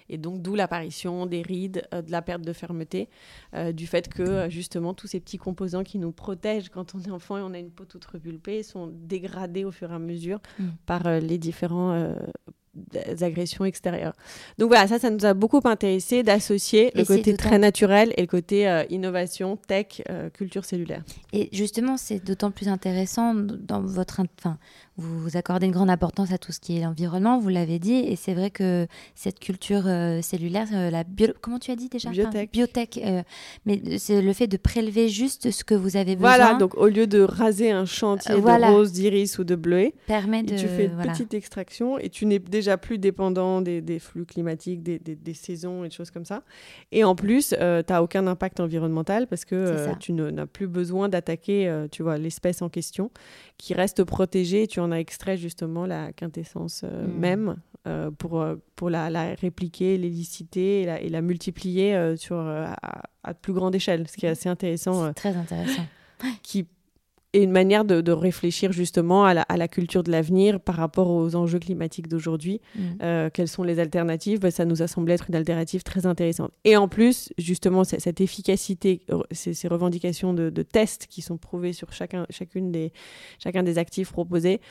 et 0.09 0.17
donc 0.17 0.41
d'où 0.41 0.55
l'apparition 0.55 1.25
des 1.25 1.41
rides, 1.41 1.84
euh, 1.93 2.01
de 2.01 2.11
la 2.11 2.21
perte 2.21 2.41
de 2.41 2.53
fermeté, 2.53 3.09
euh, 3.53 3.71
du 3.71 3.88
fait 3.88 4.07
que 4.07 4.49
justement 4.49 4.93
tous 4.93 5.07
ces 5.07 5.19
petits 5.19 5.38
composants 5.38 5.84
qui 5.84 5.99
nous 5.99 6.11
protègent 6.11 6.69
quand 6.69 6.95
on 6.95 7.01
est 7.01 7.11
enfant 7.11 7.38
et 7.38 7.41
on 7.41 7.53
a 7.53 7.59
une 7.59 7.71
peau 7.71 7.86
toute 7.86 8.05
repulpée 8.05 8.63
sont 8.63 8.88
dégradés 8.88 9.65
au 9.65 9.71
fur 9.71 9.91
et 9.91 9.95
à 9.95 9.99
mesure 9.99 10.39
mm. 10.59 10.65
par 10.86 11.19
les 11.19 11.38
différents 11.38 12.15
agressions 13.21 13.65
extérieures. 13.65 14.13
Donc 14.57 14.69
voilà, 14.69 14.88
ça, 14.88 14.99
ça 14.99 15.09
nous 15.09 15.25
a 15.25 15.34
beaucoup 15.34 15.61
intéressé 15.63 16.23
d'associer 16.23 16.91
le 16.95 17.03
côté 17.03 17.36
très 17.36 17.59
naturel 17.59 18.13
et 18.17 18.21
le 18.21 18.28
côté 18.28 18.84
innovation, 18.89 19.57
tech, 19.57 20.01
culture 20.34 20.65
cellulaire. 20.65 21.03
Et 21.34 21.49
justement, 21.51 21.97
c'est 21.97 22.23
d'autant 22.23 22.51
plus 22.51 22.67
intéressant 22.67 23.34
dans 23.34 23.82
votre, 23.82 24.21
enfin, 24.39 24.57
vous, 24.98 25.38
accordez 25.38 25.68
une 25.68 25.72
grande 25.72 25.91
importance 25.91 26.32
à 26.32 26.39
tout 26.39 26.52
ce 26.52 26.60
qui 26.60 26.78
est 26.78 26.82
l'environnement, 26.82 27.38
vous 27.38 27.50
l'avez 27.50 27.78
dit, 27.78 27.93
et 27.93 28.16
c'est 28.16 28.34
vrai 28.34 28.50
que 28.50 28.88
cette 29.14 29.39
culture 29.39 29.84
euh, 29.86 30.24
cellulaire, 30.24 30.68
euh, 30.74 30.89
la 30.89 31.04
bio, 31.04 31.28
comment 31.39 31.60
tu 31.60 31.70
as 31.70 31.76
dit 31.76 31.88
déjà? 31.88 32.10
Biotech. 32.10 32.52
biotech, 32.52 33.00
euh, 33.04 33.22
mais 33.68 34.00
c'est 34.00 34.24
le 34.24 34.34
fait 34.34 34.48
de 34.48 34.58
prélever 34.58 35.08
juste 35.08 35.52
ce 35.52 35.64
que 35.64 35.76
vous 35.76 35.98
avez 35.98 36.16
besoin. 36.16 36.36
Voilà, 36.36 36.54
donc 36.56 36.76
au 36.78 36.88
lieu 36.88 37.06
de 37.06 37.22
raser 37.22 37.70
un 37.70 37.86
chantier 37.86 38.36
de 38.36 38.72
rose, 38.72 38.91
d'iris 38.91 39.38
ou 39.38 39.43
de 39.43 39.56
bleuet, 39.56 39.93
permet 40.08 40.41
de, 40.41 40.58
tu 40.58 40.68
fais 40.68 40.86
une 40.86 40.98
petite 40.98 41.36
extraction 41.36 42.00
et 42.00 42.10
tu 42.10 42.26
n'es 42.26 42.39
déjà 42.39 42.78
plus 42.78 42.98
dépendant 42.98 43.62
des, 43.62 43.82
des 43.82 44.00
flux 44.00 44.26
climatiques, 44.26 44.82
des, 44.82 44.98
des, 44.98 45.16
des, 45.16 45.34
saisons 45.36 45.84
et 45.84 45.89
des 45.89 45.93
choses 45.93 46.10
comme 46.10 46.26
ça. 46.26 46.41
Et 46.91 47.04
en 47.04 47.14
plus, 47.14 47.50
tu 47.50 47.56
n'as 47.58 48.02
aucun 48.02 48.26
impact 48.26 48.60
environnemental 48.60 49.28
parce 49.28 49.45
que 49.45 49.93
tu 50.00 50.14
n'as 50.14 50.48
plus 50.48 50.68
besoin 50.68 51.08
d'attaquer, 51.08 51.86
tu 51.91 52.02
vois, 52.02 52.18
l'espèce 52.18 52.64
en 52.64 52.70
question 52.70 53.12
qui 53.58 53.76
reste 53.76 54.04
protégée. 54.04 54.66
Tu 54.66 54.80
en 54.80 54.87
on 54.88 54.92
a 54.92 54.98
extrait 54.98 55.38
justement 55.38 55.86
la 55.86 56.12
quintessence 56.14 56.82
euh, 56.84 57.08
mm. 57.08 57.20
même 57.20 57.56
euh, 57.88 58.12
pour, 58.12 58.42
euh, 58.42 58.56
pour 58.76 58.90
la, 58.90 59.08
répliquer, 59.36 59.98
l'éliciter 59.98 60.82
et 60.82 61.10
la, 61.10 61.22
multiplier 61.22 62.16
sur, 62.18 62.38
à, 62.38 62.76
à, 63.24 63.34
plus 63.34 63.54
grande 63.54 63.76
échelle, 63.76 64.08
ce 64.08 64.18
qui 64.18 64.26
est 64.26 64.30
assez 64.30 64.50
intéressant. 64.50 65.14
très 65.14 65.36
intéressant. 65.36 65.86
qui 66.44 66.68
et 67.34 67.43
une 67.43 67.51
manière 67.51 67.84
de, 67.84 68.11
réfléchir 68.11 68.71
justement 68.71 69.25
à 69.25 69.34
la, 69.34 69.67
culture 69.67 70.01
de 70.01 70.11
l'avenir 70.11 70.59
par 70.61 70.75
rapport 70.75 71.09
aux 71.09 71.36
enjeux 71.36 71.59
climatiques 71.59 72.07
d'aujourd'hui. 72.07 72.61
Mm. 72.75 72.82
Euh, 73.01 73.30
quelles 73.32 73.49
sont 73.49 73.63
les 73.63 73.80
alternatives? 73.80 74.39
Bah, 74.39 74.49
Ça 74.49 74.63
nous 74.63 74.82
a 74.82 74.88
semblé 74.88 75.13
être 75.13 75.25
une 75.28 75.36
alternative 75.36 75.84
très 75.84 76.05
intéressante. 76.05 76.51
Et 76.63 76.78
en 76.78 76.88
plus, 76.88 77.34
justement, 77.38 77.84
cette 77.84 78.21
efficacité, 78.21 79.01
ces, 79.32 79.67
revendications 79.67 80.34
de, 80.34 80.63
tests 80.63 81.07
qui 81.07 81.21
sont 81.21 81.38
prouvées 81.38 81.73
sur 81.73 81.91
chacun, 81.91 82.25
chacune 82.30 82.71
des, 82.71 82.93
chacun 83.39 83.61
des 83.61 83.78
actifs 83.78 84.11
proposés, 84.11 84.61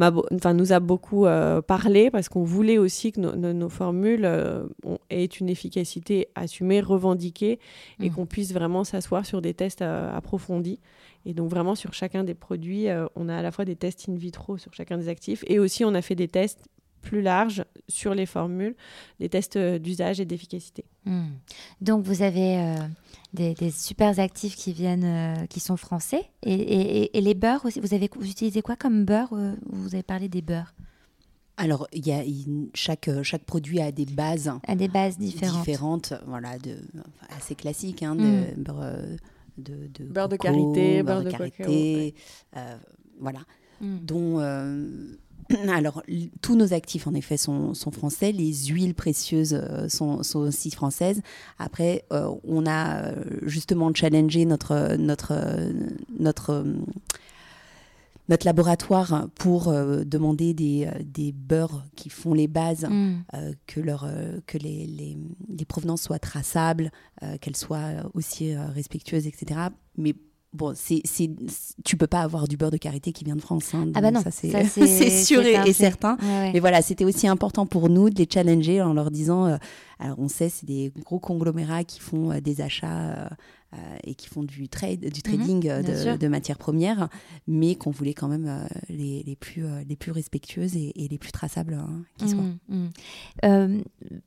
enfin, 0.00 0.54
nous 0.54 0.72
a 0.72 0.80
beaucoup 0.80 1.26
euh, 1.26 1.62
parlé 1.62 2.10
parce 2.10 2.28
qu'on 2.28 2.44
voulait 2.44 2.78
aussi 2.78 3.12
que 3.12 3.20
nos 3.20 3.68
formules 3.68 4.24
euh, 4.24 4.66
aient 5.10 5.24
une 5.24 5.48
efficacité 5.48 6.28
assumée, 6.36 6.80
revendiquée 6.80 7.58
et 8.00 8.10
mm. 8.10 8.12
qu'on 8.14 8.26
puisse 8.26 8.52
vraiment 8.52 8.84
s'asseoir 8.84 9.26
sur 9.26 9.42
des 9.42 9.52
tests 9.52 9.82
approfondis. 9.82 10.78
Et 11.26 11.34
donc 11.34 11.50
vraiment 11.50 11.74
sur 11.74 11.94
chacun 11.94 12.24
des 12.24 12.34
produits, 12.34 12.88
euh, 12.88 13.06
on 13.16 13.28
a 13.28 13.36
à 13.36 13.42
la 13.42 13.50
fois 13.50 13.64
des 13.64 13.76
tests 13.76 14.08
in 14.08 14.14
vitro 14.14 14.58
sur 14.58 14.72
chacun 14.74 14.98
des 14.98 15.08
actifs 15.08 15.44
et 15.46 15.58
aussi 15.58 15.84
on 15.84 15.94
a 15.94 16.02
fait 16.02 16.14
des 16.14 16.28
tests 16.28 16.60
plus 17.00 17.20
larges 17.20 17.64
sur 17.86 18.14
les 18.14 18.24
formules, 18.24 18.74
des 19.20 19.28
tests 19.28 19.56
euh, 19.56 19.78
d'usage 19.78 20.20
et 20.20 20.24
d'efficacité. 20.24 20.84
Hmm. 21.04 21.32
Donc 21.80 22.04
vous 22.04 22.22
avez 22.22 22.58
euh, 22.58 22.76
des, 23.32 23.70
super 23.70 24.18
actifs 24.18 24.56
qui 24.56 24.72
viennent, 24.72 25.46
qui 25.48 25.60
sont 25.60 25.76
français 25.76 26.24
et, 26.42 27.16
et, 27.16 27.20
les 27.20 27.34
beurres 27.34 27.64
aussi. 27.64 27.80
Vous 27.80 27.94
avez 27.94 28.08
vous 28.14 28.28
utilisez 28.28 28.62
quoi 28.62 28.76
comme 28.76 29.04
beurre 29.04 29.34
Vous 29.66 29.94
avez 29.94 30.02
parlé 30.02 30.28
des 30.28 30.42
beurres? 30.42 30.74
Alors, 31.56 31.86
il 31.92 32.04
y 32.04 32.10
a 32.10 32.22
chaque, 32.74 33.08
chaque 33.22 33.44
produit 33.44 33.80
a 33.80 33.92
des 33.92 34.06
bases, 34.06 34.50
a 34.66 34.74
des 34.74 34.88
bases 34.88 35.18
différentes, 35.18 35.64
différentes 35.64 36.14
voilà, 36.26 36.58
de, 36.58 36.78
assez 37.36 37.54
classiques, 37.54 38.02
hein, 38.02 38.16
de 38.16 38.22
hmm. 38.22 38.62
beurre 38.62 38.96
de, 39.58 39.88
de 39.92 40.04
Beurre 40.04 40.28
de 40.28 40.36
karité, 40.36 41.02
beurre 41.02 41.22
beurre 41.22 41.24
de 41.24 41.30
karité, 41.30 42.14
ouais. 42.54 42.62
voilà, 43.20 43.40
Mm. 43.80 43.98
dont 44.02 44.40
alors 45.68 46.02
tous 46.40 46.56
nos 46.56 46.72
actifs 46.72 47.06
en 47.06 47.14
effet 47.14 47.36
sont, 47.36 47.74
sont 47.74 47.90
français, 47.90 48.32
les 48.32 48.52
huiles 48.66 48.94
précieuses 48.94 49.54
euh, 49.54 49.88
sont, 49.88 50.22
sont 50.22 50.40
aussi 50.40 50.70
françaises. 50.70 51.20
Après, 51.58 52.04
euh, 52.12 52.30
on 52.44 52.66
a 52.66 53.02
euh, 53.02 53.14
justement 53.42 53.92
challengé 53.94 54.44
notre 54.44 54.96
notre 54.96 55.34
notre 56.18 56.64
notre 58.28 58.46
laboratoire 58.46 59.28
pour 59.34 59.68
euh, 59.68 60.04
demander 60.04 60.54
des, 60.54 60.86
euh, 60.86 60.98
des 61.04 61.32
beurres 61.32 61.84
qui 61.96 62.08
font 62.10 62.32
les 62.34 62.48
bases 62.48 62.86
Mm. 62.88 63.14
euh, 63.34 63.52
que, 63.66 63.80
leur, 63.80 64.04
euh, 64.06 64.40
que 64.46 64.56
les, 64.58 64.86
les, 64.86 65.16
les 65.48 65.64
provenances 65.64 66.02
soient 66.02 66.18
traçables, 66.18 66.90
qu'elles 67.40 67.56
soient 67.56 68.10
aussi 68.14 68.54
respectueuses, 68.54 69.26
etc. 69.26 69.60
Mais 69.96 70.14
bon, 70.52 70.72
c'est, 70.76 71.00
c'est, 71.04 71.30
tu 71.84 71.96
peux 71.96 72.06
pas 72.06 72.20
avoir 72.20 72.46
du 72.48 72.56
beurre 72.56 72.70
de 72.70 72.76
karité 72.76 73.12
qui 73.12 73.24
vient 73.24 73.36
de 73.36 73.40
France. 73.42 73.74
hein, 73.74 73.88
Ah 73.94 74.00
bah 74.00 74.10
non, 74.10 74.20
ça, 74.22 74.30
c'est, 74.30 74.50
ça, 74.50 74.62
c'est- 74.68 74.86
c'est 74.86 75.10
sûr 75.24 75.42
et, 75.42 75.72
certain. 75.72 76.16
Ouais, 76.22 76.26
ouais. 76.28 76.50
Mais 76.52 76.60
voilà, 76.60 76.80
c'était 76.82 77.04
aussi 77.04 77.26
important 77.26 77.66
pour 77.66 77.88
nous 77.88 78.10
de 78.10 78.18
les 78.18 78.28
challenger 78.32 78.80
en 78.82 78.92
leur 78.94 79.10
disant, 79.10 79.46
euh, 79.46 79.56
alors 79.98 80.18
on 80.18 80.28
sait, 80.28 80.48
c'est 80.48 80.66
des 80.66 80.92
gros 81.04 81.18
conglomérats 81.18 81.84
qui 81.84 82.00
font 82.00 82.30
euh, 82.32 82.40
des 82.40 82.60
achats 82.60 83.30
et 84.04 84.14
qui 84.14 84.28
font 84.28 84.42
du 84.42 84.68
trade, 84.68 85.00
du 85.10 85.22
trading 85.22 85.68
euh, 85.68 85.78
Mhm, 85.80 85.84
bien 85.86 86.02
sûr. 86.02 86.12
de, 86.12 86.16
de 86.18 86.28
matières 86.28 86.58
premières, 86.58 87.08
mais 87.46 87.74
qu'on 87.74 87.90
voulait 87.90 88.14
quand 88.14 88.28
même 88.28 88.46
euh, 88.46 88.64
les, 88.88 89.22
les 89.24 89.36
plus 89.36 89.64
euh, 89.64 89.82
les 89.88 89.96
plus 89.96 90.12
respectueuses 90.12 90.76
et, 90.76 90.92
et 90.96 91.08
les 91.08 91.18
plus 91.18 91.32
traçables 91.32 91.74
hein, 91.74 92.02
qui 92.18 92.28
soient. 92.28 92.42
Mm. 92.68 92.88
Euh, 93.44 93.80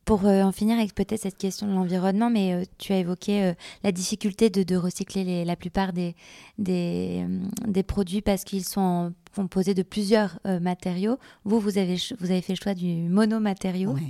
pour 0.05 0.25
euh, 0.25 0.41
en 0.43 0.51
finir 0.51 0.77
avec 0.77 0.93
peut-être 0.95 1.21
cette 1.21 1.37
question 1.37 1.67
de 1.67 1.73
l'environnement, 1.73 2.29
mais 2.29 2.53
euh, 2.53 2.63
tu 2.77 2.93
as 2.93 2.99
évoqué 2.99 3.43
euh, 3.43 3.53
la 3.83 3.91
difficulté 3.91 4.49
de, 4.49 4.63
de 4.63 4.75
recycler 4.75 5.23
les- 5.23 5.45
la 5.45 5.55
plupart 5.55 5.93
des, 5.93 6.15
des, 6.57 7.25
euh, 7.27 7.39
des 7.67 7.83
produits 7.83 8.21
parce 8.21 8.43
qu'ils 8.43 8.63
sont 8.65 8.81
en- 8.81 9.11
composés 9.35 9.73
de 9.75 9.83
plusieurs 9.83 10.39
euh, 10.47 10.59
matériaux. 10.59 11.17
Vous, 11.45 11.59
vous 11.59 11.77
avez, 11.77 11.97
ch- 11.97 12.13
vous 12.19 12.31
avez 12.31 12.41
fait 12.41 12.53
le 12.53 12.59
choix 12.61 12.73
du 12.73 12.93
monomatériau. 13.09 13.91
Ouais. 13.91 14.01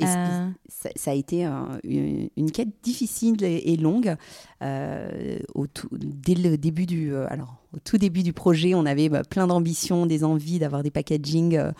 Et 0.00 0.04
Euh, 0.06 0.48
ça, 0.68 0.88
ça 0.96 1.10
a 1.10 1.14
été 1.14 1.44
un- 1.44 1.78
une, 1.84 2.28
une 2.36 2.50
quête 2.50 2.70
difficile 2.82 3.42
et, 3.44 3.72
et 3.72 3.76
longue. 3.76 4.16
Euh, 4.62 5.38
au 5.54 5.66
tout, 5.66 5.88
dès 5.92 6.34
le 6.34 6.56
début 6.58 6.86
du, 6.86 7.12
euh, 7.14 7.26
alors, 7.30 7.56
au 7.74 7.78
tout 7.78 7.98
début 7.98 8.22
du 8.22 8.32
projet, 8.32 8.74
on 8.74 8.86
avait 8.86 9.08
bah, 9.08 9.22
plein 9.28 9.46
d'ambitions, 9.46 10.06
des 10.06 10.24
envies 10.24 10.58
d'avoir 10.58 10.82
des 10.82 10.90
packaging 10.90 11.56
euh, 11.56 11.72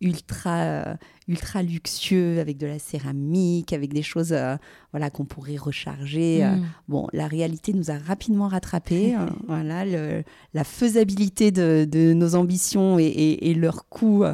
ultra, 0.00 0.96
ultra 1.28 1.62
luxueux 1.62 2.38
avec 2.40 2.58
de 2.58 2.66
la 2.66 2.78
céramique, 2.78 3.72
avec 3.72 3.92
des 3.94 4.02
choses 4.02 4.32
euh, 4.32 4.56
voilà, 4.92 5.08
qu'on 5.10 5.24
pourrait 5.24 5.56
recharger. 5.56 6.44
euh. 6.44 6.56
mm. 6.56 6.64
Bon, 6.88 7.06
la 7.12 7.26
réalité 7.26 7.72
nous 7.72 7.90
a 7.90 7.96
rapidement 7.98 8.48
rattrapés. 8.48 9.14
hein. 9.18 9.30
voilà, 9.46 9.84
le- 9.84 10.22
la 10.52 10.64
faisabilité 10.64 11.50
de, 11.52 11.86
de 11.90 12.12
nos 12.12 12.34
ambitions 12.34 12.98
et, 12.98 13.04
et- 13.04 13.50
et 13.50 13.54
leur 13.54 13.88
coût 13.88 14.24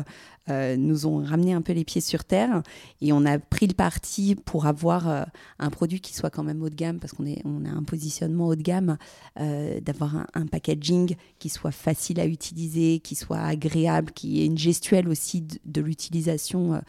euh, 0.50 0.76
nous 0.76 1.06
ont 1.06 1.24
ramené 1.24 1.52
un 1.52 1.62
peu 1.62 1.72
les 1.72 1.84
pieds 1.84 2.00
sur 2.00 2.24
terre. 2.24 2.62
Et 3.00 3.12
on 3.12 3.24
a 3.24 3.38
pris 3.38 3.66
le 3.66 3.74
parti 3.74 4.34
pour 4.34 4.66
avoir 4.66 5.08
euh, 5.08 5.22
un 5.58 5.70
produit 5.70 6.00
qui 6.00 6.14
soit 6.14 6.30
quand 6.30 6.42
même 6.44 6.62
haut 6.62 6.68
de 6.68 6.74
gamme, 6.74 6.98
parce 6.98 7.12
qu'on 7.12 7.26
est, 7.26 7.40
on 7.44 7.64
a 7.64 7.70
un 7.70 7.82
positionnement 7.82 8.48
haut 8.48 8.56
de 8.56 8.62
gamme, 8.62 8.98
euh, 9.38 9.80
d'avoir 9.80 10.16
un, 10.16 10.26
un 10.34 10.46
packaging 10.46 11.14
qui 11.38 11.48
soit 11.48 11.70
facile 11.72 12.20
à 12.20 12.26
utiliser, 12.26 12.98
qui 13.00 13.14
soit 13.14 13.38
agréable, 13.40 14.12
qui 14.12 14.40
ait 14.42 14.46
une 14.46 14.58
gestuelle 14.58 15.08
aussi 15.08 15.40
de, 15.42 15.58
de 15.64 15.80
l'utilisation 15.80 16.82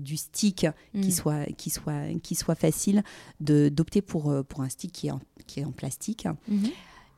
du 0.00 0.16
stick 0.18 0.66
qui 0.92 1.08
Mm. 1.08 1.10
soit 1.10 1.44
qui 1.56 1.70
soit 1.70 2.12
qui 2.22 2.34
soit 2.34 2.54
facile 2.54 3.02
de 3.40 3.68
d'opter 3.70 4.02
pour 4.02 4.34
pour 4.46 4.60
un 4.60 4.68
stick 4.68 4.92
qui 4.92 5.06
est 5.06 5.10
en, 5.10 5.20
qui 5.46 5.60
est 5.60 5.64
en 5.64 5.72
plastique 5.72 6.26
Mhm. 6.48 6.68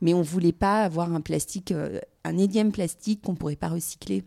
mais 0.01 0.13
on 0.13 0.21
voulait 0.21 0.53
pas 0.53 0.83
avoir 0.83 1.13
un 1.13 1.19
plastique 1.21 1.71
euh, 1.71 1.99
un 2.23 2.37
énième 2.37 2.71
plastique 2.71 3.21
qu'on 3.23 3.35
pourrait 3.35 3.55
pas 3.57 3.67
recycler 3.69 4.23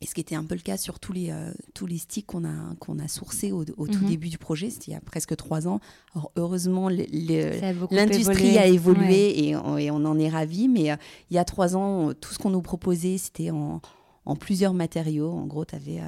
et 0.00 0.06
ce 0.06 0.14
qui 0.14 0.20
était 0.20 0.34
un 0.36 0.44
peu 0.44 0.54
le 0.54 0.60
cas 0.60 0.76
sur 0.76 1.00
tous 1.00 1.12
les 1.12 1.30
euh, 1.30 1.52
tous 1.74 1.86
les 1.86 1.98
sticks 1.98 2.26
qu'on 2.26 2.44
a 2.44 2.74
qu'on 2.78 2.98
a 2.98 3.08
sourcés 3.08 3.50
au, 3.52 3.64
au 3.76 3.86
tout 3.88 3.98
Mhm. 4.02 4.08
début 4.08 4.28
du 4.28 4.38
projet 4.38 4.70
c'était 4.70 4.92
il 4.92 4.94
y 4.94 4.96
a 4.96 5.00
presque 5.00 5.34
trois 5.36 5.66
ans 5.66 5.80
Alors, 6.14 6.30
heureusement 6.36 6.88
a 6.88 7.72
L'industrie 7.90 8.58
a 8.58 8.66
évolué 8.66 9.06
Ouais. 9.08 9.38
et, 9.38 9.56
on, 9.56 9.76
et 9.76 9.90
on 9.90 10.04
en 10.04 10.18
est 10.18 10.28
ravis, 10.28 10.68
mais 10.68 10.90
euh, 10.92 10.96
il 11.30 11.34
y 11.34 11.38
a 11.38 11.44
trois 11.44 11.76
ans, 11.76 12.10
euh, 12.10 12.14
tout 12.14 12.32
ce 12.32 12.38
qu'on 12.38 12.50
nous 12.50 12.62
proposait, 12.62 13.18
c'était 13.18 13.50
en, 13.50 13.80
en 14.24 14.36
plusieurs 14.36 14.74
matériaux. 14.74 15.30
En 15.32 15.46
gros, 15.46 15.64
tu 15.64 15.74
avais 15.74 16.00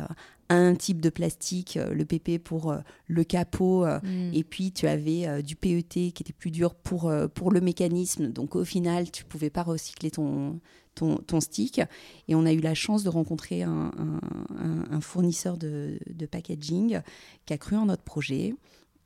un 0.52 0.74
type 0.74 1.00
de 1.00 1.08
plastique, 1.10 1.76
euh, 1.76 1.94
le 1.94 2.04
PP 2.04 2.38
pour 2.42 2.70
euh, 2.72 2.78
le 3.06 3.24
capot, 3.24 3.84
euh, 3.86 3.98
Mm. 4.02 4.30
et 4.34 4.44
puis 4.44 4.72
tu 4.72 4.86
avais 4.86 5.42
du 5.42 5.56
PET 5.56 5.88
qui 5.88 6.22
était 6.22 6.32
plus 6.32 6.50
dur 6.50 6.74
pour, 6.74 7.12
pour 7.34 7.50
le 7.52 7.60
mécanisme. 7.60 8.28
Donc 8.28 8.56
au 8.56 8.64
final, 8.64 9.10
tu 9.10 9.24
pouvais 9.24 9.50
pas 9.50 9.62
recycler 9.62 10.10
ton, 10.10 10.60
ton, 10.94 11.16
ton 11.16 11.40
stick. 11.40 11.80
Et 12.28 12.34
on 12.34 12.44
a 12.46 12.52
eu 12.52 12.60
la 12.60 12.74
chance 12.74 13.02
de 13.04 13.08
rencontrer 13.08 13.62
un, 13.62 13.90
un- 13.96 14.20
un- 14.58 14.84
un 14.90 15.00
fournisseur 15.00 15.56
de, 15.56 15.98
de 16.12 16.26
packaging 16.26 17.00
qui 17.46 17.52
a 17.52 17.58
cru 17.58 17.76
en 17.76 17.86
notre 17.86 18.02
projet. 18.02 18.54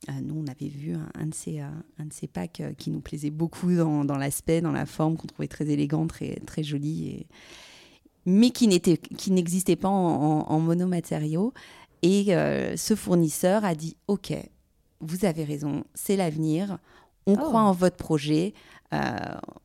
Euh, 0.09 0.13
nous, 0.23 0.35
on 0.35 0.47
avait 0.47 0.67
vu 0.69 0.93
un, 0.93 1.09
un 1.15 1.25
de 1.27 1.33
ces, 1.33 1.59
un 1.59 2.05
de 2.05 2.13
ces 2.13 2.27
packs 2.27 2.61
qui 2.77 2.91
nous 2.91 3.01
plaisait 3.01 3.31
beaucoup 3.31 3.73
dans, 3.73 4.05
dans 4.05 4.17
l'aspect, 4.17 4.61
dans 4.61 4.71
la 4.71 4.85
forme, 4.85 5.17
qu'on 5.17 5.27
trouvait 5.27 5.47
très 5.47 5.67
élégant, 5.67 6.07
très, 6.07 6.35
très 6.45 6.63
joli, 6.63 7.07
et... 7.09 7.27
mais 8.25 8.49
qui 8.51 8.67
n'était- 8.67 8.97
qui 8.97 9.31
n'existait 9.31 9.75
pas 9.75 9.89
en, 9.89 9.93
en- 9.93 10.49
en 10.49 10.59
monomatériaux. 10.59 11.53
Et 12.01 12.35
euh, 12.35 12.75
ce 12.77 12.95
fournisseur 12.95 13.65
a 13.65 13.73
dit, 13.75 13.95
OK, 14.07 14.33
vous 15.01 15.25
avez 15.25 15.43
raison, 15.43 15.83
c'est 15.93 16.15
l'avenir, 16.15 16.77
on 17.27 17.33
Oh. 17.33 17.37
croit 17.37 17.61
en 17.61 17.71
votre 17.71 17.95
projet, 17.97 18.53
euh, 18.93 18.97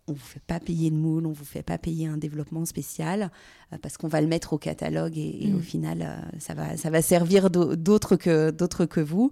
on 0.08 0.12
ne 0.12 0.16
vous 0.16 0.24
fait 0.24 0.42
pas 0.46 0.58
payer 0.60 0.90
de 0.90 0.96
moule, 0.96 1.26
on 1.26 1.30
ne 1.30 1.34
vous 1.34 1.44
fait 1.44 1.62
pas 1.62 1.76
payer 1.76 2.06
un 2.06 2.16
développement 2.16 2.64
spécial, 2.64 3.30
euh, 3.72 3.76
parce 3.82 3.98
qu'on 3.98 4.08
va 4.08 4.20
le 4.22 4.26
mettre 4.26 4.54
au 4.54 4.58
catalogue 4.58 5.18
et, 5.18 5.44
et 5.44 5.48
Mm. 5.50 5.56
au 5.56 5.60
final, 5.60 6.30
ça, 6.38 6.54
va, 6.54 6.76
ça 6.78 6.88
va 6.88 7.02
servir 7.02 7.50
d'au- 7.50 7.76
d'autres 7.76 8.16
que, 8.16 8.50
d'autres 8.50 8.86
que 8.86 9.00
vous. 9.00 9.30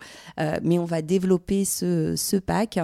Mais 0.63 0.79
on 0.79 0.85
va 0.85 1.01
développer 1.01 1.65
ce, 1.65 2.15
ce 2.17 2.37
pack 2.37 2.79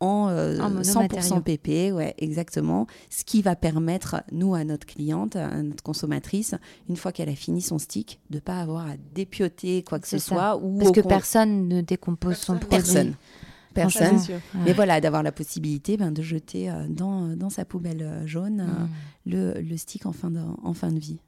en, 0.00 0.28
euh, 0.28 0.58
En 0.58 0.70
100% 0.82 0.94
monomatériaux. 0.94 1.40
PP, 1.40 1.92
ouais, 1.92 2.14
exactement. 2.18 2.86
Ce 3.10 3.24
qui 3.24 3.40
va 3.42 3.56
permettre, 3.56 4.22
nous, 4.32 4.54
à 4.54 4.64
notre 4.64 4.86
cliente, 4.86 5.36
à 5.36 5.62
notre 5.62 5.82
consommatrice, 5.82 6.54
une 6.88 6.96
fois 6.96 7.12
qu'elle 7.12 7.28
a 7.28 7.34
fini 7.34 7.62
son 7.62 7.78
stick, 7.78 8.20
de 8.30 8.38
pas 8.38 8.60
avoir 8.60 8.86
à 8.88 8.94
dépioter 9.14 9.82
quoi 9.82 9.98
que 10.00 10.08
ce 10.08 10.18
ça. 10.18 10.34
soit. 10.34 10.56
Ou 10.62 10.78
Parce 10.78 10.92
que 10.92 11.00
con- 11.00 11.08
personne 11.08 11.68
ne 11.68 11.80
décompose 11.80 12.36
son 12.36 12.54
produit. 12.58 12.68
Personne. 12.68 13.14
Personne. 13.72 14.16
Ouais. 14.16 14.40
Mais 14.66 14.72
voilà, 14.72 15.00
d'avoir 15.00 15.22
la 15.24 15.32
possibilité 15.32 15.96
ben, 15.96 16.12
de 16.12 16.22
jeter 16.22 16.70
euh, 16.70 16.86
dans, 16.88 17.36
dans 17.36 17.50
sa 17.50 17.64
poubelle 17.64 18.02
euh, 18.02 18.26
jaune 18.26 18.60
euh, 18.60 18.64
Mm. 18.66 18.88
le, 19.26 19.60
le 19.62 19.76
stick 19.76 20.06
en 20.06 20.12
fin 20.12 20.30
de, 20.30 20.40
en 20.62 20.74
fin 20.74 20.92
de 20.92 20.98
vie. 21.00 21.18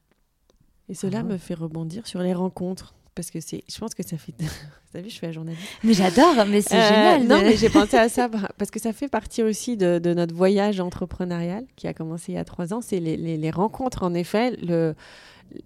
Et 0.88 0.94
cela 0.94 1.20
Ah. 1.20 1.22
me 1.24 1.38
fait 1.38 1.54
rebondir 1.54 2.06
sur 2.06 2.20
les 2.20 2.34
rencontres. 2.34 2.94
Parce 3.16 3.30
que 3.32 3.40
c'est, 3.40 3.64
je 3.68 3.78
pense 3.78 3.94
que 3.94 4.06
ça 4.06 4.16
fait. 4.18 4.32
T'as 4.92 5.00
vu, 5.00 5.10
je 5.10 5.18
fais 5.18 5.26
la 5.26 5.32
journaliste. 5.32 5.62
Mais 5.82 5.94
j'adore, 5.94 6.34
mais 6.48 6.60
c'est 6.60 6.76
Euh, 6.76 6.88
génial. 6.88 7.22
Non, 7.26 7.40
mais 7.42 7.56
j'ai 7.56 7.70
pensé 7.70 7.96
à 7.96 8.08
ça 8.08 8.28
par- 8.28 8.52
parce 8.58 8.70
que 8.70 8.78
ça 8.78 8.92
fait 8.92 9.08
partie 9.08 9.42
aussi 9.42 9.76
de, 9.76 9.98
de 9.98 10.14
notre 10.14 10.34
voyage 10.34 10.78
entrepreneurial 10.80 11.64
qui 11.76 11.88
a 11.88 11.94
commencé 11.94 12.32
il 12.32 12.34
y 12.36 12.38
a 12.38 12.44
trois 12.44 12.72
ans. 12.74 12.80
C'est 12.82 13.00
les, 13.00 13.16
les- 13.16 13.36
les 13.38 13.50
rencontres, 13.50 14.04
en 14.04 14.14
effet, 14.14 14.52
le, 14.62 14.94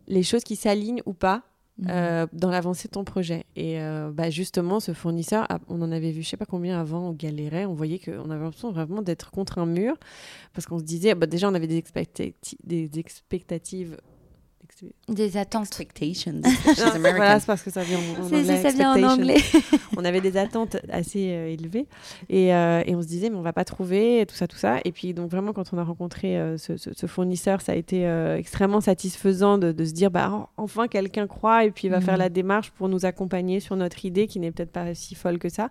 les 0.09 0.23
choses 0.23 0.45
qui 0.45 0.57
s'alignent 0.57 1.03
ou 1.07 1.13
pas 1.13 1.43
Mm. 1.79 1.87
euh, 1.89 2.27
dans 2.35 2.51
l'avancée 2.51 2.89
de 2.89 2.93
ton 2.93 3.05
projet. 3.05 3.45
Et 3.57 3.81
euh, 3.81 4.11
bah, 4.13 4.29
justement, 4.29 4.81
ce 4.81 4.93
fournisseur, 4.93 5.47
ah, 5.49 5.61
on 5.69 5.81
en 5.81 5.91
avait 5.93 6.11
vu 6.11 6.23
je 6.23 6.29
sais 6.29 6.37
pas 6.37 6.45
combien 6.45 6.79
avant, 6.79 7.09
on 7.09 7.13
galérait, 7.13 7.65
on 7.65 7.73
voyait 7.73 7.99
qu'on 7.99 8.29
avait 8.31 8.43
l'impression 8.45 8.71
vraiment 8.71 9.01
d'être 9.01 9.31
contre 9.31 9.57
un 9.59 9.65
mur 9.65 9.97
parce 10.53 10.67
qu'on 10.67 10.79
se 10.79 10.85
disait, 10.85 11.15
bah, 11.15 11.25
déjà, 11.27 11.49
on 11.49 11.55
avait 11.55 11.67
des, 11.69 11.81
expectati- 11.81 12.59
des 12.65 12.91
expectatives. 12.99 13.97
Des 15.09 15.37
attentes. 15.37 15.67
Expectations. 15.67 16.33
Non, 16.43 17.01
voilà, 17.01 17.41
c'est 17.41 17.47
parce 17.47 17.63
que 17.63 17.71
ça 17.71 17.83
vient 17.83 17.99
en, 17.99 18.25
anglais. 18.25 18.57
ça 18.63 18.71
vient 18.71 18.93
en 18.93 19.03
anglais. 19.13 19.37
on 19.97 20.05
avait 20.05 20.21
des 20.21 20.37
attentes 20.37 20.77
assez 20.91 21.31
euh, 21.33 21.49
élevées 21.53 21.87
et, 22.29 22.55
euh, 22.55 22.83
et 22.87 22.95
on 22.95 23.03
se 23.03 23.07
disait 23.07 23.29
mais 23.31 23.37
on 23.37 23.43
va 23.43 23.53
pas 23.53 23.65
trouver 23.65 24.25
tout 24.29 24.35
ça 24.35 24.47
tout 24.47 24.57
ça 24.57 24.79
et 24.85 24.93
puis 24.93 25.13
donc 25.15 25.31
vraiment 25.31 25.53
quand 25.53 25.73
on 25.73 25.79
a 25.79 25.83
rencontré 25.85 26.39
euh, 26.39 26.57
ce, 26.57 26.77
ce- 26.77 26.93
ce 26.95 27.07
fournisseur 27.07 27.61
ça 27.61 27.73
a 27.73 27.75
été 27.75 28.07
euh, 28.07 28.37
extrêmement 28.39 28.81
satisfaisant 28.81 29.59
de, 29.59 29.73
de 29.73 29.85
se 29.85 29.93
dire 29.93 30.11
bah 30.11 30.31
en- 30.31 30.49
enfin 30.57 30.87
quelqu'un 30.89 31.27
croit 31.27 31.65
et 31.65 31.71
puis 31.71 31.89
il 31.89 31.91
va 31.91 32.01
faire 32.01 32.17
la 32.17 32.29
démarche 32.29 32.71
pour 32.71 32.89
nous 32.89 33.05
accompagner 33.05 33.61
sur 33.61 33.77
notre 33.77 34.05
idée 34.05 34.27
qui 34.27 34.39
n'est 34.41 34.53
peut-être 34.53 34.73
pas 34.73 34.95
si 34.95 35.15
folle 35.15 35.39
que 35.39 35.49
ça 35.49 35.71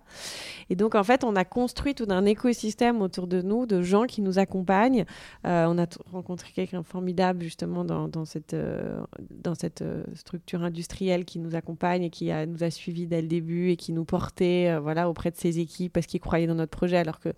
et 0.68 0.76
donc 0.76 0.94
en 0.94 1.02
fait 1.04 1.24
on 1.24 1.34
a 1.34 1.44
construit 1.44 1.94
tout 1.94 2.06
un 2.10 2.24
écosystème 2.26 3.00
autour 3.02 3.26
de 3.26 3.42
nous 3.42 3.66
de 3.66 3.82
gens 3.82 4.04
qui 4.04 4.20
nous 4.20 4.38
accompagnent 4.38 5.04
Euh, 5.46 5.66
on 5.68 5.78
a 5.78 5.86
rencontré 6.12 6.50
quelqu'un 6.54 6.82
formidable 6.82 7.42
justement 7.42 7.84
dans, 7.84 8.06
dans 8.08 8.24
cette 8.24 8.54
euh, 8.54 8.99
dans 9.30 9.54
cette 9.54 9.82
euh, 9.82 10.02
structure 10.14 10.62
industrielle 10.62 11.24
qui 11.24 11.38
nous 11.38 11.54
accompagne 11.54 12.02
et 12.04 12.10
qui 12.10 12.30
a, 12.30 12.46
nous 12.46 12.62
a 12.64 12.70
suivis 12.70 13.06
dès 13.06 13.22
le 13.22 13.28
début 13.28 13.70
et 13.70 13.76
qui 13.76 13.92
nous 13.92 14.04
portait 14.04 14.68
euh, 14.70 14.80
voilà, 14.80 15.08
auprès 15.08 15.30
de 15.30 15.36
ses 15.36 15.58
équipes 15.58 15.92
parce 15.92 16.06
qu'ils 16.06 16.20
croyaient 16.20 16.46
dans 16.46 16.54
notre 16.54 16.70
projet 16.76 16.96
alors 16.96 17.20
que 17.20 17.30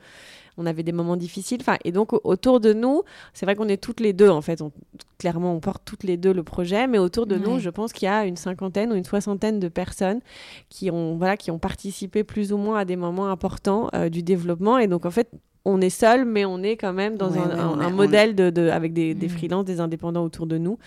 on 0.58 0.66
avait 0.66 0.82
des 0.82 0.92
moments 0.92 1.16
difficiles. 1.16 1.58
Enfin, 1.62 1.78
et 1.82 1.92
donc, 1.92 2.12
au- 2.12 2.20
autour 2.24 2.60
de 2.60 2.74
nous, 2.74 3.02
c'est 3.32 3.46
vrai 3.46 3.56
qu'on 3.56 3.68
est 3.68 3.82
toutes 3.82 4.00
les 4.00 4.12
deux, 4.12 4.28
en 4.28 4.42
fait. 4.42 4.60
On- 4.60 4.70
clairement, 5.18 5.54
on 5.54 5.60
porte 5.60 5.82
toutes 5.86 6.02
les 6.04 6.18
deux 6.18 6.34
le 6.34 6.42
projet, 6.42 6.86
mais 6.86 6.98
autour 6.98 7.26
de 7.26 7.36
nous, 7.38 7.58
je 7.58 7.70
pense 7.70 7.92
qu'il 7.94 8.04
y 8.04 8.08
a 8.10 8.26
une 8.26 8.36
cinquantaine 8.36 8.92
ou 8.92 8.94
une 8.94 9.04
soixantaine 9.04 9.60
de 9.60 9.68
personnes 9.68 10.20
qui 10.68 10.90
ont, 10.90 11.16
voilà, 11.16 11.38
qui 11.38 11.50
ont 11.50 11.58
participé 11.58 12.22
plus 12.22 12.52
ou 12.52 12.58
moins 12.58 12.80
à 12.80 12.84
des 12.84 12.96
moments 12.96 13.28
importants 13.30 13.88
euh, 13.94 14.10
du 14.10 14.22
développement. 14.22 14.76
Et 14.76 14.88
donc, 14.88 15.06
en 15.06 15.10
fait, 15.10 15.30
on 15.64 15.80
est 15.80 15.90
seul, 15.90 16.24
mais 16.24 16.44
on 16.44 16.62
est 16.62 16.76
quand 16.76 16.92
même 16.92 17.16
dans 17.16 17.30
Ouais, 17.30 17.38
un, 17.38 17.78
ouais, 17.78 17.92
modèle 17.92 18.34
de, 18.34 18.50
de- 18.50 18.68
avec 18.68 18.92
des, 18.92 19.14
des 19.14 19.26
Mm. 19.26 19.30
freelances, 19.30 19.64
des 19.64 19.78
indépendants 19.80 20.24
autour 20.24 20.46
de 20.46 20.58
nous 20.58 20.78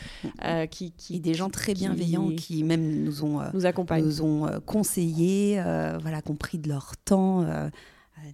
euh, 0.44 0.66
qui, 0.66 0.88
Et 0.88 0.92
qui 0.98 1.20
des 1.20 1.34
gens 1.34 1.50
très 1.50 1.74
bienveillants 1.74 2.30
qui 2.36 2.64
même 2.64 3.04
nous 3.04 3.24
ont, 3.24 3.40
euh, 3.42 3.46
nous 3.54 3.66
accompagnent. 3.66 4.04
nous 4.06 4.22
ont 4.22 4.48
euh, 4.48 4.60
conseillé, 4.66 5.60
euh, 5.60 5.98
voilà, 6.02 6.22
compris 6.22 6.58
de 6.60 6.68
leur 6.70 6.98
temps. 6.98 7.42
euh, 7.44 7.70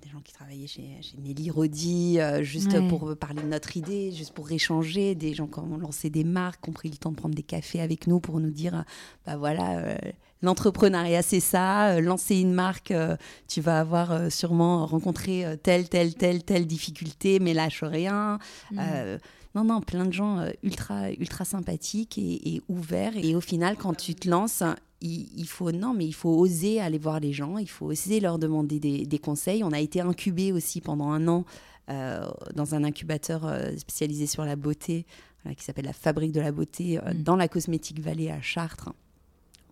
des 0.02 0.10
gens 0.10 0.22
qui 0.24 0.32
travaillaient 0.32 0.68
chez, 0.68 0.84
chez 1.02 1.18
Nelly 1.22 1.50
Rodi, 1.50 2.20
euh, 2.22 2.44
juste 2.44 2.72
Ouais. 2.72 2.88
pour 2.88 3.14
parler 3.18 3.42
de 3.42 3.48
notre 3.48 3.76
idée, 3.76 4.12
juste 4.14 4.32
pour 4.34 4.50
échanger. 4.50 5.16
Des 5.16 5.34
gens 5.34 5.48
qui 5.48 5.60
ont 5.60 5.78
lancé 5.78 6.10
des 6.10 6.24
marques, 6.24 6.64
qui 6.64 6.70
ont 6.70 6.74
pris 6.74 6.90
le 6.90 6.96
temps 6.96 7.12
de 7.12 7.18
prendre 7.18 7.36
des 7.36 7.44
cafés 7.44 7.82
avec 7.82 8.08
nous 8.08 8.22
pour 8.22 8.40
nous 8.40 8.52
dire, 8.52 8.86
bah 9.26 9.36
voilà, 9.36 9.80
euh, 9.80 9.96
l'entrepreneuriat 10.42 11.22
c'est 11.22 11.40
ça, 11.40 11.92
euh, 11.92 12.02
lancer 12.02 12.40
une 12.40 12.54
marque, 12.54 12.92
euh, 12.92 13.16
tu 13.48 13.62
vas 13.62 13.80
avoir 13.80 14.12
euh, 14.12 14.30
sûrement 14.30 14.86
rencontré 14.86 15.46
telle, 15.64 15.90
telle, 15.90 16.16
telle, 16.16 16.44
telle 16.44 16.68
difficulté, 16.68 17.40
mais 17.40 17.54
lâche 17.54 17.84
rien. 17.84 18.40
Mm. 18.72 18.80
Euh, 18.80 19.18
non, 19.54 19.66
non, 19.66 19.82
plein 19.82 20.06
de 20.06 20.14
gens 20.14 20.46
ultra, 20.64 21.12
ultra 21.12 21.44
sympathiques 21.44 22.18
et, 22.18 22.56
et 22.56 22.62
ouverts. 22.70 23.18
Et 23.18 23.36
au 23.36 23.42
final, 23.42 23.76
quand 23.76 23.94
tu 23.94 24.16
te 24.16 24.30
lances, 24.30 24.64
il, 25.02 25.46
faut 25.46 25.74
non, 25.74 25.94
mais 25.94 26.06
il 26.06 26.14
faut 26.14 26.30
oser 26.30 26.80
aller 26.80 26.98
voir 26.98 27.20
les 27.20 27.34
gens. 27.34 27.58
Il 27.58 27.70
faut 27.70 27.88
oser 27.88 28.22
leur 28.22 28.40
demander 28.40 28.80
des, 28.80 29.06
des 29.06 29.20
conseils. 29.20 29.62
On 29.66 29.74
a 29.74 29.80
été 29.82 30.00
incubé 30.00 30.54
aussi 30.54 30.80
pendant 30.80 31.10
un 31.12 31.28
an 31.28 31.44
euh, 31.90 32.26
dans 32.56 32.76
un 32.76 32.86
incubateur 32.86 33.42
spécialisé 33.76 34.26
sur 34.26 34.46
la 34.46 34.56
beauté, 34.56 35.06
voilà, 35.44 35.56
qui 35.56 35.66
s'appelle 35.66 35.86
la 35.86 35.94
Fabrique 35.94 36.32
de 36.32 36.40
la 36.40 36.54
beauté, 36.54 37.00
euh, 37.00 37.14
Mm. 37.14 37.24
dans 37.24 37.36
la 37.36 37.48
Cosmétique 37.48 38.00
Vallée 38.00 38.30
à 38.30 38.42
Chartres. 38.42 38.94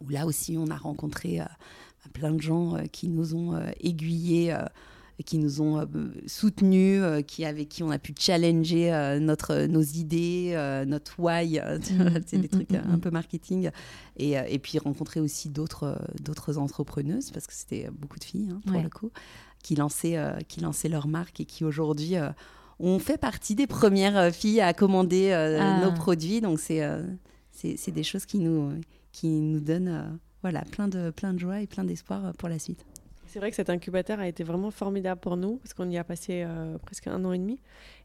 Où 0.02 0.10
là 0.10 0.26
aussi, 0.26 0.58
on 0.58 0.68
a 0.68 0.78
rencontré 0.78 1.42
euh, 1.42 1.46
plein 2.14 2.32
de 2.32 2.42
gens 2.42 2.76
euh, 2.76 2.84
qui 2.92 3.08
nous 3.08 3.36
ont 3.36 3.56
euh, 3.56 3.70
aiguillés. 3.82 4.56
qui 5.26 5.38
nous 5.38 5.60
ont 5.62 5.86
soutenus, 6.28 7.04
qui, 7.28 7.44
avec 7.44 7.68
qui 7.68 7.84
on 7.84 7.90
a 7.90 8.00
pu 8.00 8.14
challenger 8.18 9.18
notre, 9.20 9.66
nos 9.66 9.82
idées, 9.82 10.54
notre 10.88 11.20
why, 11.20 11.60
c'est 12.26 12.38
des 12.38 12.44
mhm, 12.44 12.48
trucs 12.48 12.74
euh, 12.74 12.82
mhm. 12.86 12.94
un 12.94 13.00
peu 13.00 13.12
marketing. 13.12 13.70
Et, 14.16 14.36
et 14.36 14.60
puis 14.60 14.80
rencontrer 14.80 15.20
aussi 15.20 15.50
d'autres 15.50 16.00
d'autres 16.22 16.58
entrepreneuses, 16.58 17.32
parce 17.32 17.48
que 17.48 17.54
c'était 17.54 17.90
beaucoup 17.92 18.18
de 18.18 18.24
filles, 18.24 18.50
hein, 18.54 18.62
pour 18.66 18.78
Ouais. 18.78 18.84
le 18.84 18.90
coup, 18.90 19.12
qui 19.62 19.76
lançaient, 19.76 20.18
qui 20.48 20.62
lançaient 20.62 20.88
leur 20.88 21.10
marque 21.10 21.42
et 21.42 21.46
qui 21.46 21.66
aujourd'hui 21.66 22.16
ont 22.80 23.00
fait 23.00 23.18
partie 23.18 23.56
des 23.56 23.68
premières 23.68 24.34
filles 24.34 24.62
à 24.62 24.74
commander 24.74 25.34
Ah. 25.34 25.82
nos 25.84 25.92
produits. 25.92 26.40
Donc 26.40 26.60
c'est 26.60 27.92
des 27.92 28.04
choses 28.04 28.26
qui 28.26 28.40
nous, 28.40 28.72
qui 29.12 29.28
nous 29.42 29.60
donnent 29.60 29.88
euh, 29.88 30.04
voilà, 30.42 30.62
plein, 30.72 30.88
de, 30.88 31.10
plein 31.10 31.34
de 31.34 31.40
joie 31.40 31.62
et 31.62 31.68
plein 31.68 31.84
d'espoir 31.84 32.26
euh, 32.26 32.32
pour 32.38 32.50
la 32.50 32.60
suite. 32.60 32.86
C'est 33.28 33.38
vrai 33.40 33.52
que 33.52 33.56
cet 33.56 33.70
incubateur 33.70 34.20
a 34.20 34.28
été 34.28 34.44
vraiment 34.44 34.72
formidable 34.72 35.22
pour 35.22 35.38
nous 35.38 35.58
parce 35.58 35.76
qu'on 35.76 35.88
y 35.90 36.00
a 36.00 36.04
passé 36.04 36.44
euh, 36.44 36.80
presque 36.80 37.06
un 37.06 37.24
an 37.26 37.32
et 37.32 37.38
demi 37.38 37.60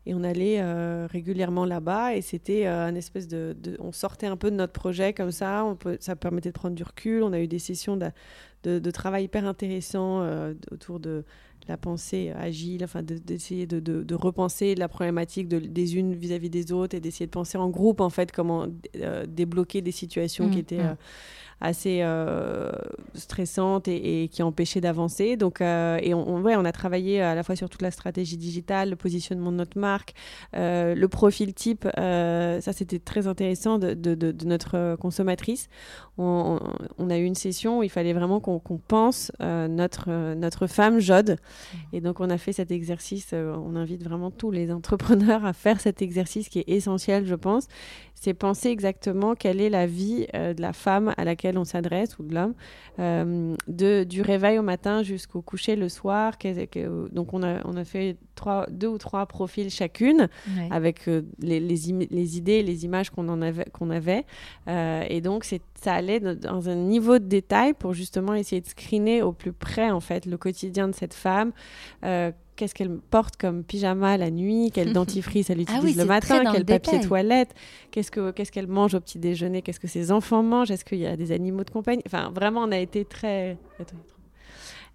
et 0.05 0.13
on 0.15 0.23
allait 0.23 0.63
régulièrement 1.07 1.65
là-bas 1.65 2.15
et 2.15 2.21
c'était 2.21 2.67
euh, 2.67 2.87
un 2.89 2.95
espèce 2.95 3.27
de, 3.27 3.57
on 3.79 3.91
sortait 3.91 4.27
un 4.27 4.37
peu 4.37 4.51
de 4.51 4.57
notre 4.57 4.75
projet 4.75 5.15
comme 5.15 5.31
ça, 5.31 5.65
ça 6.01 6.15
permettait 6.15 6.51
de 6.51 6.55
prendre 6.55 6.75
du 6.75 6.83
recul. 6.83 7.23
On 7.23 7.33
a 7.33 7.41
eu 7.41 7.49
des 7.49 7.59
sessions 7.59 7.97
de, 7.97 8.91
travail 8.91 9.25
hyper 9.25 9.47
intéressants 9.47 10.27
d- 10.27 10.57
autour 10.71 11.01
de 11.01 11.25
la 11.69 11.77
pensée 11.77 12.33
agile, 12.37 12.85
enfin 12.85 13.03
de- 13.03 13.17
d'essayer 13.19 13.67
de, 13.67 13.81
de- 13.81 14.03
de 14.03 14.15
repenser 14.15 14.75
la 14.75 14.89
problématique 14.89 15.49
de- 15.49 15.59
des 15.59 15.97
unes 15.97 16.15
vis-à-vis 16.15 16.51
des 16.51 16.73
autres 16.73 16.95
et 16.97 17.01
d'essayer 17.01 17.27
de 17.27 17.31
penser 17.31 17.57
en 17.59 17.71
groupe 17.71 18.01
en 18.01 18.11
fait 18.11 18.33
comment 18.33 18.67
euh, 18.97 19.25
débloquer 19.27 19.81
des 19.83 19.93
situations 19.93 20.51
qui 20.51 20.59
Mm, 20.59 20.61
étaient 20.61 20.83
mm. 20.83 20.97
Euh, 21.63 21.67
assez 21.67 22.01
euh, 22.03 22.71
stressantes 23.15 23.89
et, 23.89 24.25
et 24.25 24.29
qui 24.29 24.43
empêchaient 24.43 24.81
d'avancer. 24.81 25.37
Donc, 25.37 25.61
euh, 25.61 25.99
et 26.03 26.15
on, 26.15 26.29
on- 26.29 26.45
on 26.45 26.65
a 26.65 26.73
travaillé 26.73 27.21
à 27.21 27.35
la 27.35 27.43
fois 27.43 27.57
sur 27.57 27.69
toute 27.71 27.83
la 27.83 27.91
stratégie 27.91 28.37
digitale, 28.37 28.91
le 28.91 28.97
positionnement 28.97 29.51
de 29.51 29.57
notre 29.57 29.79
marque, 29.79 30.15
euh, 30.57 30.95
le 30.95 31.09
profil 31.09 31.55
type. 31.55 31.89
euh, 31.99 32.61
ça, 32.61 32.73
c'était 32.73 32.99
très 32.99 33.27
intéressant 33.27 33.79
de, 33.79 33.95
notre 34.45 34.77
euh, 34.77 34.97
consommatrice. 34.97 35.69
On, 36.17 36.59
a 37.11 37.19
eu 37.19 37.25
une 37.25 37.35
session 37.35 37.79
où 37.79 37.83
il 37.83 37.89
fallait 37.89 38.13
vraiment 38.13 38.39
qu'on 38.41 38.61
pense 38.87 39.33
euh, 39.43 39.67
notre, 39.69 40.07
euh, 40.09 40.35
notre 40.35 40.67
femme 40.67 41.01
Jode. 41.01 41.39
Et 41.93 42.01
donc, 42.01 42.21
on 42.21 42.31
a 42.31 42.39
fait 42.39 42.53
cet 42.53 42.71
exercice. 42.71 43.31
euh, 43.33 43.57
on 43.57 43.75
invite 43.77 44.03
vraiment 44.05 44.31
tous 44.31 44.51
les 44.51 44.71
entrepreneurs 44.71 45.45
à 45.45 45.53
faire 45.53 45.81
cet 45.81 46.03
exercice 46.03 46.49
qui 46.49 46.61
est 46.61 46.69
essentiel, 46.69 47.27
je 47.27 47.35
pense. 47.35 47.67
C'est 48.25 48.33
penser 48.33 48.71
exactement 48.71 49.35
quelle 49.35 49.61
est 49.61 49.69
la 49.69 49.87
vie 49.87 50.27
euh, 50.35 50.55
de 50.55 50.63
la 50.63 50.73
femme 50.73 51.13
à 51.19 51.25
laquelle 51.25 51.59
on 51.59 51.65
s'adresse 51.67 52.19
ou 52.19 52.23
de 52.23 52.35
l'homme, 52.35 52.55
euh, 52.99 53.55
de, 53.69 54.05
du 54.05 54.23
réveil 54.23 54.59
au 54.59 54.63
matin 54.63 55.03
jusqu'au 55.03 55.43
coucher 55.43 55.77
le 55.77 55.91
soir. 55.91 56.39
que- 56.39 57.09
donc, 57.13 57.35
on 57.35 57.43
a, 57.43 57.61
on 57.67 57.77
a 57.77 57.85
fait 57.85 58.17
trois, 58.35 58.67
deux 58.71 58.89
ou 58.89 58.97
trois 58.97 59.27
profils 59.27 59.69
chacune 59.69 60.29
Ouais. 60.57 60.69
avec 60.71 61.07
euh, 61.07 61.21
les, 61.41 61.61
les, 61.61 61.91
imi- 61.93 62.09
les 62.11 62.39
idées, 62.39 62.63
les 62.63 62.87
images 62.87 63.11
qu'on 63.11 63.29
en 63.29 63.43
avait, 63.43 63.67
qu'on 63.75 63.91
avait. 63.91 64.25
Et 65.11 65.21
donc, 65.21 65.45
c'est, 65.45 65.61
ça 65.75 65.93
allait 65.93 66.21
dans- 66.21 66.35
dans 66.39 66.69
un 66.71 66.77
niveau 66.77 67.19
de 67.19 67.27
détail 67.27 67.75
pour 67.75 67.93
justement 67.93 68.33
essayer 68.35 68.63
de 68.63 68.67
screener 68.69 69.21
au 69.21 69.33
plus 69.33 69.53
près, 69.53 69.91
en 69.91 70.01
fait, 70.01 70.25
le 70.25 70.39
quotidien 70.39 70.89
de 70.89 70.95
cette 70.95 71.13
femme. 71.15 71.53
Qu'est-ce 72.57 72.75
qu'elle 72.75 72.99
porte 73.11 73.37
comme 73.37 73.65
pyjama 73.65 74.17
la 74.17 74.31
nuit 74.31 74.71
Quel 74.73 74.93
dentifrice 74.95 75.51
elle 75.51 75.61
utilise 75.61 75.81
Ah 75.81 75.85
oui, 75.85 75.95
le 75.95 76.05
matin 76.05 76.43
le 76.45 76.53
Quel 76.53 76.65
papier 76.65 76.93
détail. 76.93 77.09
toilette 77.09 77.55
Qu'est-ce 77.91 78.11
que 78.11 78.31
qu'est-ce 78.31 78.53
qu'elle 78.53 78.69
mange 78.69 78.95
au 78.95 79.01
petit 79.01 79.19
déjeuner 79.19 79.61
Qu'est-ce 79.63 79.81
que 79.81 79.89
ses 79.89 80.13
enfants 80.13 80.43
mangent 80.43 80.71
Est-ce 80.71 80.85
qu'il 80.85 80.99
y 80.99 81.07
a 81.07 81.17
des 81.17 81.33
animaux 81.33 81.65
de 81.65 81.71
compagnie? 81.71 82.03
Enfin, 82.07 82.31
vraiment, 82.35 82.61
on 82.63 82.71
a 82.73 82.79
été 82.79 83.05
très... 83.05 83.59
Attends, 83.81 83.97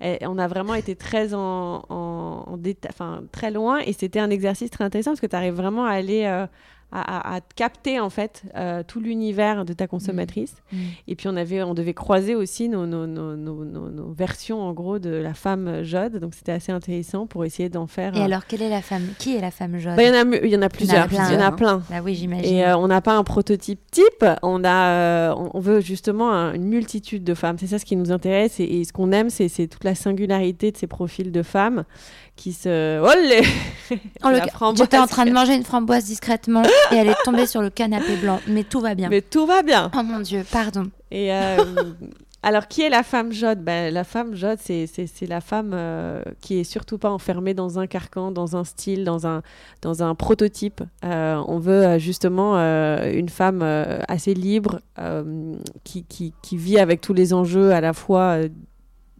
et 0.01 0.26
on 0.26 0.38
a 0.38 0.47
vraiment 0.47 0.76
été 0.76 0.95
très 0.95 1.34
en, 1.34 1.84
en, 1.89 2.43
en 2.47 2.57
déta- 2.57 2.88
enfin, 2.89 3.24
très 3.34 3.51
loin 3.51 3.80
et 3.80 3.91
c'était 3.91 4.20
un 4.22 4.30
exercice 4.30 4.70
très 4.72 4.86
intéressant 4.86 5.12
parce 5.12 5.20
que 5.20 5.28
tu 5.28 5.36
arrives 5.36 5.55
vraiment 5.55 5.84
à 5.84 5.91
aller 5.91 6.24
euh, 6.24 6.47
à, 6.92 7.34
à- 7.34 7.36
à 7.36 7.42
capter 7.56 8.00
en 8.00 8.10
fait 8.10 8.44
euh, 8.56 8.84
tout 8.88 9.00
l'univers 9.00 9.64
de 9.66 9.74
ta 9.74 9.88
consommatrice. 9.88 10.56
Mm. 10.74 10.78
et 11.08 11.16
puis 11.16 11.28
on 11.28 11.36
avait 11.36 11.62
on 11.64 11.74
devait 11.74 11.94
croiser 11.94 12.36
aussi 12.36 12.70
nos, 12.70 12.86
nos, 12.86 13.06
nos, 13.08 14.12
versions 14.12 14.62
en 14.62 14.74
gros 14.74 15.00
de 15.00 15.10
la 15.10 15.34
femme 15.34 15.84
Jode. 15.84 16.18
Donc 16.18 16.34
c'était 16.34 16.52
assez 16.52 16.72
intéressant 16.72 17.28
pour 17.28 17.46
essayer 17.46 17.70
d'en 17.70 17.88
faire 17.88 18.16
Et 18.16 18.20
euh, 18.22 18.26
alors, 18.26 18.46
quelle 18.48 18.62
est 18.62 18.70
la 18.70 18.82
femme 18.82 19.04
Qui 19.20 19.36
est 19.36 19.42
la 19.42 19.52
femme 19.52 19.78
bah, 19.84 20.02
il 20.04 20.08
y 20.08 20.12
en 20.12 20.14
a 20.16 20.24
mu- 20.26 20.40
il 20.44 20.50
y 20.50 20.56
en 20.56 20.62
a 20.62 20.70
plusieurs. 20.70 21.08
il 21.12 21.16
y 21.16 21.20
en 21.20 21.40
a 21.40 21.52
plein. 21.52 21.80
plein. 21.80 21.84
Bah 21.90 22.02
oui, 22.04 22.16
j'imagine. 22.16 22.54
et 22.54 22.66
euh, 22.66 22.78
on 22.78 22.88
n'a 22.88 23.02
pas 23.02 23.16
un 23.16 23.24
prototype 23.24 23.80
type, 23.92 24.26
on 24.42 24.64
a, 24.64 25.34
on- 25.36 25.52
on 25.54 25.60
veut 25.60 25.80
justement 25.82 26.32
un- 26.32 26.54
une 26.54 26.66
multitude 26.66 27.24
de 27.24 27.34
femmes. 27.34 27.58
C'est 27.60 27.68
ça 27.68 27.80
ce 27.80 27.86
qui 27.86 27.96
nous 27.96 28.12
intéresse. 28.12 28.60
Et, 28.60 28.64
et 28.64 28.84
ce 28.84 28.94
qu'on 28.94 29.12
aime, 29.12 29.30
c'est 29.30 29.48
c'est 29.48 29.68
toute 29.68 29.84
la 29.84 29.96
singularité 29.96 30.72
de 30.72 30.78
ces 30.78 30.88
profils 30.88 31.32
de 31.32 31.44
femmes 31.44 31.84
qui 32.40 32.54
se. 32.54 33.02
Oh 33.02 34.30
framboise. 34.54 34.78
J'étais 34.78 34.98
en 34.98 35.08
train 35.08 35.26
de 35.26 35.32
manger 35.32 35.56
une 35.56 35.64
framboise 35.64 36.06
discrètement 36.06 36.64
et 36.92 36.96
elle 36.96 37.10
est 37.10 37.24
tombée 37.26 37.46
sur 37.46 37.62
le 37.62 37.70
canapé 37.70 38.16
blanc. 38.16 38.40
Mais 38.48 38.64
tout 38.64 38.80
va 38.80 38.96
bien. 38.96 39.10
Mais 39.10 39.22
tout 39.22 39.46
va 39.46 39.62
bien. 39.62 39.92
Oh 39.96 40.04
mon 40.04 40.20
Dieu, 40.20 40.46
pardon. 40.50 40.90
Et 41.12 41.34
euh, 41.34 41.58
alors, 42.44 42.70
qui 42.70 42.82
est 42.82 42.90
la 42.90 43.04
femme 43.04 43.34
Jode 43.34 43.62
ben, 43.62 43.94
La 43.94 44.06
femme 44.06 44.36
Jode, 44.36 44.60
c'est 44.60 45.28
la 45.28 45.42
femme 45.42 45.72
euh, 45.74 46.24
qui 46.40 46.60
est 46.60 46.64
surtout 46.64 46.98
pas 46.98 47.10
enfermée 47.10 47.54
dans 47.54 47.78
un 47.78 47.88
carcan, 47.88 48.32
dans 48.32 48.56
un 48.56 48.64
style, 48.64 49.04
dans 49.04 49.28
un, 49.28 49.42
dans 49.82 50.02
un 50.02 50.16
prototype. 50.16 50.82
Euh, 51.04 51.44
on 51.46 51.60
veut 51.60 51.98
justement 51.98 52.56
une 52.56 53.30
femme 53.30 53.64
assez 54.08 54.34
libre, 54.34 54.80
qui, 55.84 56.06
qui, 56.06 56.34
qui 56.42 56.56
vit 56.56 56.80
avec 56.80 57.02
tous 57.02 57.14
les 57.14 57.34
enjeux 57.34 57.74
à 57.74 57.82
la 57.82 57.92
fois. 57.92 58.38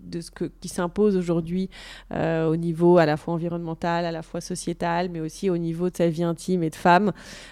De 0.10 0.22
ce 0.22 0.32
qui 0.32 0.68
s'impose 0.68 1.16
aujourd'hui 1.16 1.70
euh, 2.14 2.47
au 2.47 2.55
niveau 2.55 2.97
à 2.97 3.05
la 3.05 3.18
fois 3.18 3.34
environnemental, 3.34 4.05
à 4.05 4.12
la 4.12 4.22
fois 4.22 4.41
sociétal, 4.41 5.10
mais 5.10 5.20
aussi 5.20 5.49
au 5.49 5.57
niveau 5.57 5.89
de 5.89 5.95
sa 5.95 6.10
vie 6.10 6.24
intime 6.24 6.64
et 6.64 6.70
de 6.70 6.76
femme. 6.76 7.12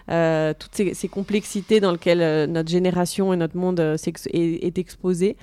Euh, 0.09 0.53
toutes 0.57 0.75
ces, 0.75 1.07
complexités 1.07 1.79
dans 1.79 1.91
lesquelles 1.91 2.21
euh, 2.21 2.47
notre 2.47 2.69
génération 2.69 3.33
et 3.33 3.37
notre 3.37 3.57
monde 3.57 3.79
est, 3.79 4.27
est 4.33 4.77
exposé. 4.77 5.37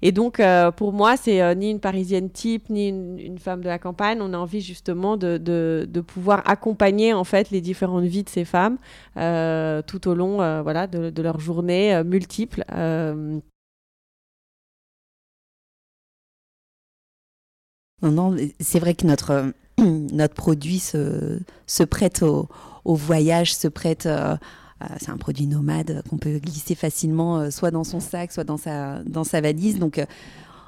Et 0.00 0.12
donc, 0.12 0.40
pour 0.76 0.92
moi, 0.92 1.16
c'est 1.16 1.54
ni 1.54 1.70
une 1.70 1.80
parisienne 1.80 2.30
type, 2.30 2.70
ni 2.70 2.88
une, 2.88 3.38
femme 3.38 3.60
de 3.60 3.68
la 3.68 3.78
campagne. 3.78 4.18
On 4.20 4.32
a 4.32 4.38
envie 4.38 4.60
justement 4.60 5.16
de, 5.16 6.02
pouvoir 6.06 6.42
accompagner 6.46 7.12
en 7.12 7.24
fait 7.24 7.50
les 7.50 7.60
différentes 7.60 8.04
vies 8.04 8.24
de 8.24 8.28
ces 8.28 8.44
femmes 8.44 8.78
tout 9.14 10.08
au 10.08 10.14
long 10.14 10.36
voilà, 10.62 10.86
de, 10.86 11.10
de 11.10 11.22
leur 11.22 11.38
journée 11.40 11.94
euh, 12.72 13.40
Non, 18.02 18.10
non, 18.10 18.36
c'est 18.60 18.80
vrai 18.80 18.94
que 18.94 19.06
notre, 19.06 19.30
euh, 19.30 19.50
notre 20.12 20.34
produit 20.34 20.78
se, 20.78 21.38
se 21.66 21.82
prête 21.82 22.22
au, 22.22 22.48
au 22.84 22.94
voyage, 22.94 23.54
se 23.54 23.68
prête. 23.68 24.08
euh, 24.82 24.94
c'est 25.00 25.10
un 25.10 25.16
produit 25.16 25.46
nomade 25.46 26.02
qu'on 26.08 26.18
peut 26.18 26.38
glisser 26.38 26.74
facilement, 26.74 27.38
euh, 27.38 27.50
soit 27.50 27.70
dans 27.70 27.84
son 27.84 28.00
sac, 28.00 28.32
soit 28.32 28.44
dans 28.44 28.56
sa, 28.56 29.02
dans 29.04 29.24
sa 29.24 29.40
valise. 29.40 29.78
Donc, 29.78 29.98
euh, 29.98 30.06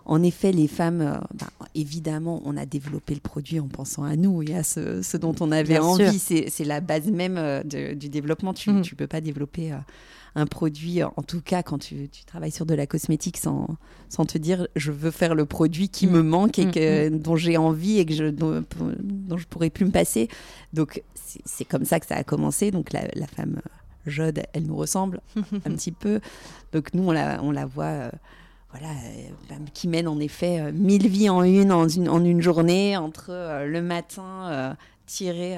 en 0.06 0.22
effet, 0.22 0.52
les 0.52 0.68
femmes, 0.68 1.18
bah, 1.34 1.46
évidemment, 1.74 2.42
on 2.44 2.56
a 2.58 2.66
développé 2.66 3.14
le 3.14 3.20
produit 3.20 3.58
en 3.58 3.68
pensant 3.68 4.04
à 4.04 4.16
nous 4.16 4.42
et 4.42 4.54
à 4.54 4.62
ce, 4.62 5.16
dont 5.16 5.34
on 5.40 5.50
avait 5.50 5.78
envie. 5.78 6.18
C'est 6.18 6.64
la 6.64 6.82
base 6.82 7.06
même 7.06 7.62
du 7.64 8.10
développement. 8.10 8.52
Tu 8.52 8.70
ne 8.70 8.80
mm. 8.80 8.96
peux 8.98 9.06
pas 9.06 9.22
développer 9.22 9.72
un 10.34 10.46
produit, 10.46 11.02
en 11.02 11.22
tout 11.26 11.40
cas 11.40 11.62
quand 11.62 11.78
tu, 11.78 12.08
travailles 12.26 12.50
sur 12.50 12.66
de 12.66 12.74
la 12.74 12.86
cosmétique, 12.86 13.36
sans, 13.36 13.68
sans 14.08 14.24
te 14.24 14.38
dire 14.38 14.66
je 14.76 14.90
veux 14.90 15.10
faire 15.10 15.34
le 15.34 15.46
produit 15.46 15.88
qui 15.88 16.06
mm. 16.06 16.10
me 16.10 16.22
manque 16.22 16.58
et 16.58 16.66
mm, 16.66 16.72
que, 16.72 17.08
dont 17.10 17.36
j'ai 17.36 17.56
envie 17.56 17.98
et 17.98 18.06
que 18.06 18.14
je, 18.14 18.24
dont, 18.24 18.64
je 19.36 19.46
pourrais 19.46 19.70
plus 19.70 19.84
me 19.84 19.90
passer. 19.90 20.28
Donc 20.72 21.02
c'est 21.44 21.64
comme 21.64 21.84
ça 21.84 22.00
que 22.00 22.06
ça 22.06 22.16
a 22.16 22.24
commencé. 22.24 22.70
Donc 22.70 22.92
la, 22.92 23.26
femme 23.26 23.60
Jode, 24.06 24.42
elle 24.52 24.66
nous 24.66 24.76
ressemble 24.76 25.20
un 25.36 25.70
petit 25.70 25.92
peu. 25.92 26.20
Donc 26.72 26.94
nous, 26.94 27.04
on 27.04 27.12
la, 27.12 27.42
on 27.42 27.50
la 27.50 27.66
voit 27.66 28.10
voilà, 28.76 28.92
euh, 28.92 29.54
qui 29.72 29.86
mène 29.86 30.08
en 30.08 30.18
effet 30.18 30.60
euh, 30.60 30.72
mille 30.72 31.06
vies 31.06 31.30
en 31.30 31.44
une 31.44 31.70
en 31.70 31.86
une, 31.86 32.08
en 32.08 32.24
une 32.24 32.42
journée, 32.42 32.96
entre 32.96 33.26
euh, 33.30 33.66
le 33.66 33.80
matin 33.80 34.76
tiré, 35.06 35.56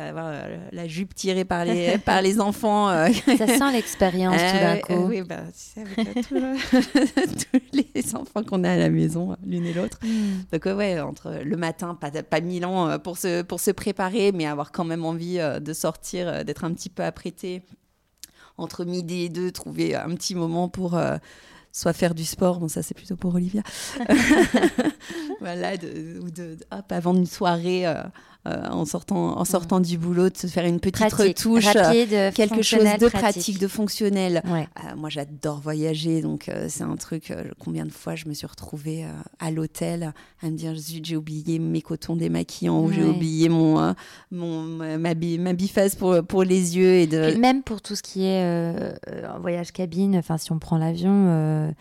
la 0.72 0.88
jupe 0.88 1.14
tirée 1.14 1.44
par 1.44 1.64
les, 1.64 1.99
par 2.05 2.22
les 2.22 2.40
enfants. 2.40 2.88
Ça 2.88 3.47
sent 3.47 3.72
l'expérience 3.72 4.36
tout 4.36 4.59
d'un 4.59 4.76
coup. 4.80 5.07
oui, 5.09 5.22
bah, 5.22 5.42
tu 5.47 5.53
sais, 5.55 5.84
avec 5.97 6.28
tous 7.51 7.61
les 7.72 8.14
enfants 8.14 8.42
qu'on 8.42 8.64
a 8.64 8.72
à 8.72 8.76
la 8.76 8.90
maison, 8.90 9.36
l'une 9.44 9.66
et 9.66 9.72
l'autre. 9.72 9.99
Hmm. 10.03 10.42
Donc 10.53 10.64
ouais, 10.64 11.01
entre 11.01 11.40
le 11.44 11.57
matin, 11.57 11.94
pas, 11.94 12.11
pas 12.11 12.40
mille 12.40 12.66
ans 12.66 12.99
pour 12.99 13.18
se, 13.18 13.42
pour 13.42 13.61
se 13.61 13.70
préparer, 13.70 14.32
mais 14.32 14.47
avoir 14.47 14.72
quand 14.72 14.84
même 14.84 15.05
envie 15.05 15.38
de 15.38 15.72
sortir, 15.72 16.44
d'être 16.44 16.64
un 16.64 16.72
petit 16.72 16.90
peu 16.90 17.03
apprêté. 17.05 17.62
Entre 18.59 18.86
midi 18.86 19.24
et 19.24 19.28
deux, 19.28 19.51
trouver 19.51 19.94
un 19.94 20.14
petit 20.14 20.34
moment 20.34 20.68
pour 20.68 20.99
soit 21.76 21.92
faire 21.92 22.14
du 22.14 22.24
sport, 22.24 22.59
bon 22.59 22.68
ça 22.68 22.82
c'est 22.82 22.94
plutôt 22.94 23.16
pour 23.16 23.34
Olivia, 23.34 23.62
voilà, 25.40 25.76
de, 25.76 26.18
ou 26.22 26.30
de, 26.30 26.57
hop, 26.70 26.90
avant 26.90 27.14
une 27.14 27.26
soirée, 27.26 27.86
euh, 27.86 28.03
euh, 28.47 28.68
en 28.70 28.84
sortant, 28.84 29.38
en 29.38 29.44
sortant 29.44 29.80
du 29.80 29.99
boulot, 29.99 30.30
de 30.30 30.36
se 30.36 30.47
faire 30.47 30.64
une 30.64 30.80
petite 30.80 31.12
retouche, 31.12 31.66
euh, 31.74 32.30
quelque 32.32 32.62
chose 32.62 32.84
de 33.01 33.09
pratique, 33.09 33.59
de 33.59 33.68
fonctionnel. 33.68 34.42
moi 34.97 35.09
j'adore 35.09 35.61
voyager, 35.61 36.22
donc 36.22 36.51
c'est 36.68 36.84
un 36.84 36.97
truc, 36.97 37.32
combien 37.59 37.84
de 37.84 37.92
fois 37.92 38.14
je 38.14 38.28
me 38.28 38.34
suis 38.34 38.47
retrouvée 38.47 39.05
à 39.38 39.51
l'hôtel 39.51 40.12
à 40.42 40.51
me 40.51 40.57
dire, 40.57 40.74
j'ai 40.76 41.16
oublié 41.16 41.59
mes 41.59 41.82
cotons 41.82 42.14
démaquillants, 42.14 42.82
ou 42.82 42.92
j'ai 42.92 43.05
oublié 43.05 43.49
mon, 43.49 43.94
mon, 44.30 44.62
ma, 44.62 45.14
ma 45.14 45.53
biface 45.53 45.94
pour, 45.94 46.22
pour 46.24 46.44
les 46.44 46.76
yeux. 46.76 46.94
Et 46.94 47.07
de... 47.07 47.36
même 47.38 47.62
pour 47.62 47.80
tout 47.80 47.97
ce 47.97 48.03
qui 48.03 48.24
est 48.24 48.97
voyage 49.40 49.72
cabine, 49.72 50.16
enfin 50.16 50.38
si 50.38 50.53
on 50.53 50.59
prend 50.59 50.78
l'avion 50.78 51.72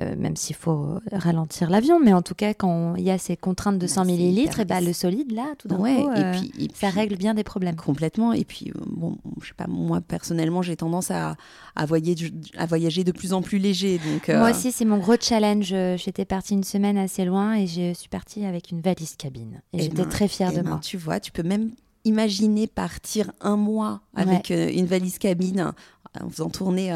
euh, 0.00 0.16
même 0.16 0.36
s'il 0.36 0.56
faut 0.56 1.00
ralentir 1.12 1.68
l'avion, 1.68 2.00
mais 2.00 2.14
en 2.14 2.22
tout 2.22 2.34
cas, 2.34 2.54
quand 2.54 2.94
il 2.96 3.04
y 3.04 3.10
a 3.10 3.18
ces 3.18 3.36
contraintes 3.36 3.78
de 3.78 3.86
100 3.86 4.00
bah, 4.00 4.06
millilitres, 4.06 4.58
et 4.60 4.62
eh 4.62 4.64
bah, 4.64 4.80
le 4.80 4.94
solide, 4.94 5.32
là, 5.32 5.44
tout 5.58 5.68
d'un 5.68 5.76
coup, 5.76 5.86
et 5.86 6.11
euh, 6.16 6.32
puis, 6.32 6.70
ça 6.74 6.90
règle 6.90 7.16
bien 7.16 7.34
des 7.34 7.44
problèmes. 7.44 7.76
Complètement. 7.76 8.32
Et 8.32 8.44
puis, 8.44 8.70
euh, 8.70 8.80
bon, 8.86 9.16
je 9.40 9.48
sais 9.48 9.54
pas, 9.54 9.66
moi, 9.68 10.00
personnellement, 10.00 10.62
j'ai 10.62 10.76
tendance 10.76 11.10
à, 11.10 11.36
à, 11.76 11.86
voyager, 11.86 12.32
à 12.56 12.66
voyager 12.66 13.04
de 13.04 13.12
plus 13.12 13.32
en 13.32 13.42
plus 13.42 13.58
léger. 13.58 13.98
Donc, 13.98 14.28
Moi 14.28 14.50
aussi, 14.50 14.72
c'est 14.72 14.84
mon 14.84 14.98
gros 14.98 15.16
challenge. 15.20 15.74
J'étais 15.96 16.24
partie 16.24 16.54
une 16.54 16.64
semaine 16.64 16.98
assez 16.98 17.24
loin 17.24 17.54
et 17.54 17.66
je 17.66 17.94
suis 17.94 18.08
partie 18.08 18.44
avec 18.44 18.70
une 18.70 18.80
valise 18.80 19.16
cabine. 19.16 19.62
Et, 19.72 19.78
eh 19.78 19.82
j'étais 19.82 20.02
ben, 20.02 20.08
très 20.08 20.28
fière 20.28 20.50
eh 20.52 20.56
de 20.56 20.62
ben, 20.62 20.70
moi. 20.70 20.80
Tu 20.82 20.96
vois, 20.96 21.20
tu 21.20 21.32
peux 21.32 21.42
même 21.42 21.72
imaginer 22.04 22.66
partir 22.66 23.30
un 23.40 23.56
mois 23.56 24.00
avec 24.14 24.50
une 24.50 24.86
valise 24.86 25.18
cabine 25.18 25.72
en 26.20 26.30
faisant 26.30 26.50
tourner 26.50 26.92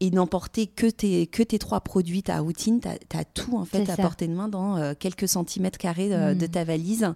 et 0.00 0.10
n'emporter 0.10 0.66
que 0.66 0.86
tes, 0.86 1.26
que 1.26 1.42
tes 1.42 1.58
trois 1.58 1.80
produits, 1.80 2.22
ta 2.22 2.40
routine, 2.40 2.80
tu 2.80 3.16
as, 3.16 3.24
tout 3.24 3.56
en 3.56 3.66
fait 3.66 3.88
à 3.90 3.96
portée 3.96 4.26
de 4.26 4.34
main 4.34 4.48
dans 4.48 4.76
euh, 4.76 4.94
quelques 4.98 5.28
centimètres 5.28 5.78
carrés 5.78 6.08
de, 6.08 6.34
mm. 6.34 6.48
ta 6.48 6.64
valise. 6.64 7.12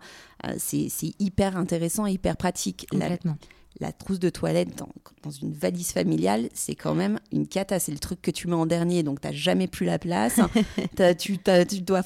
Euh, 0.46 0.54
c'est 0.58 0.90
hyper 1.18 1.56
intéressant 1.56 2.06
et 2.06 2.12
hyper 2.12 2.36
pratique. 2.36 2.86
Complètement. 2.90 3.36
La, 3.80 3.90
trousse 3.90 4.20
de 4.20 4.30
toilette 4.30 4.76
dans, 4.78 4.88
dans 5.24 5.30
une 5.30 5.52
valise 5.52 5.90
familiale, 5.90 6.48
c'est 6.54 6.76
quand 6.76 6.94
même 6.94 7.18
une 7.32 7.48
cata. 7.48 7.80
C'est 7.80 7.90
le 7.90 7.98
truc 7.98 8.22
que 8.22 8.30
tu 8.30 8.46
mets 8.46 8.54
en 8.54 8.66
dernier, 8.66 9.02
donc 9.02 9.20
tu 9.20 9.26
n'as 9.26 9.32
jamais 9.32 9.66
plus 9.66 9.86
la 9.86 9.98
place. 9.98 10.38
tu, 11.18 11.38
tu, 11.38 11.80
dois 11.80 12.02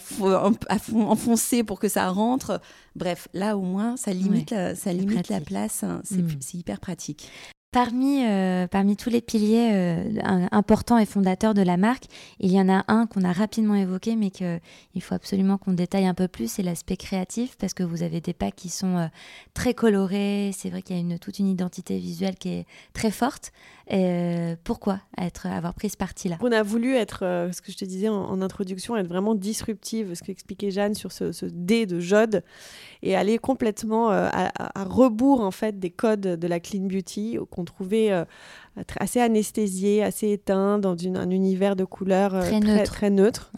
enfoncer 0.95 1.64
pour 1.64 1.79
que 1.79 1.89
ça 1.89 2.09
rentre. 2.09 2.61
Bref, 2.97 3.29
là 3.35 3.59
au 3.59 3.62
moins, 3.62 3.97
ça 3.97 4.12
limite, 4.12 4.51
la, 4.53 4.74
ça 4.74 4.93
limite 4.93 5.29
la 5.29 5.41
place. 5.41 5.85
C'est 6.05 6.22
mm. 6.22 6.39
hyper 6.55 6.81
pratique. 6.81 7.29
Parmi, 7.71 8.25
euh, 8.25 8.66
parmi 8.66 8.97
tous 8.97 9.11
les 9.11 9.21
piliers 9.21 9.69
euh, 9.75 10.19
importants 10.53 10.97
et 10.97 11.05
fondateurs 11.05 11.53
de 11.53 11.61
la 11.61 11.77
marque, 11.77 12.05
il 12.41 12.51
y 12.51 12.59
en 12.59 12.66
a 12.66 12.83
un 12.89 13.07
qu'on 13.07 13.25
a 13.25 13.33
rapidement 13.33 13.75
évoqué, 13.75 14.16
mais 14.16 14.31
qu'il 14.31 15.03
faut 15.03 15.14
absolument 15.14 15.59
qu'on 15.59 15.75
détaille 15.75 16.07
un 16.07 16.14
peu 16.14 16.29
plus, 16.29 16.51
c'est 16.51 16.62
l'aspect 16.62 16.97
créatif, 16.97 17.59
parce 17.59 17.75
que 17.75 17.83
vous 17.83 18.03
avez 18.03 18.23
des 18.23 18.33
packs 18.33 18.57
qui 18.57 18.71
sont 18.71 18.97
euh, 18.97 19.07
très 19.53 19.75
colorés, 19.75 20.51
c'est 20.57 20.71
vrai 20.71 20.81
qu'il 20.81 20.97
y 20.97 20.99
a 20.99 21.03
une, 21.03 21.19
toute 21.19 21.41
une 21.41 21.47
identité 21.47 21.99
visuelle 21.99 22.37
qui 22.37 22.49
est 22.49 22.66
très 22.95 23.11
forte. 23.11 23.53
pourquoi 24.64 25.01
être, 25.19 25.45
avoir 25.45 25.75
pris 25.75 25.91
ce 25.91 25.99
parti-là? 25.99 26.39
On 26.41 26.53
a 26.53 26.62
voulu 26.62 26.95
être, 26.95 27.51
ce 27.53 27.61
que 27.61 27.71
je 27.71 27.77
te 27.77 27.85
disais 27.85 28.09
en, 28.09 28.41
introduction, 28.41 28.97
être 28.97 29.09
vraiment 29.09 29.35
disruptive, 29.35 30.14
ce 30.14 30.23
qu'expliquait 30.23 30.71
Jeanne 30.71 30.95
sur 30.95 31.12
ce, 31.12 31.45
dé 31.45 31.85
de 31.85 32.01
Jode, 32.01 32.43
et 33.03 33.14
aller 33.14 33.37
complètement 33.37 34.09
à, 34.09 34.53
à, 34.57 34.85
rebours 34.85 35.43
en 35.43 35.51
fait 35.51 35.79
des 35.79 35.91
codes 35.91 36.21
de 36.21 36.47
la 36.47 36.61
clean 36.61 36.87
beauty 36.87 37.37
qu'on 37.59 37.64
trouvait 37.64 38.12
euh, 38.12 38.24
assez 39.00 39.20
anesthésié, 39.20 40.04
assez 40.04 40.30
éteint, 40.30 40.78
dans 40.78 40.94
un 41.16 41.30
univers 41.30 41.74
de 41.74 41.84
couleurs 41.84 42.36
euh, 42.36 42.61
très, 42.61 42.84
très, 42.84 43.11
neutre. 43.11 43.50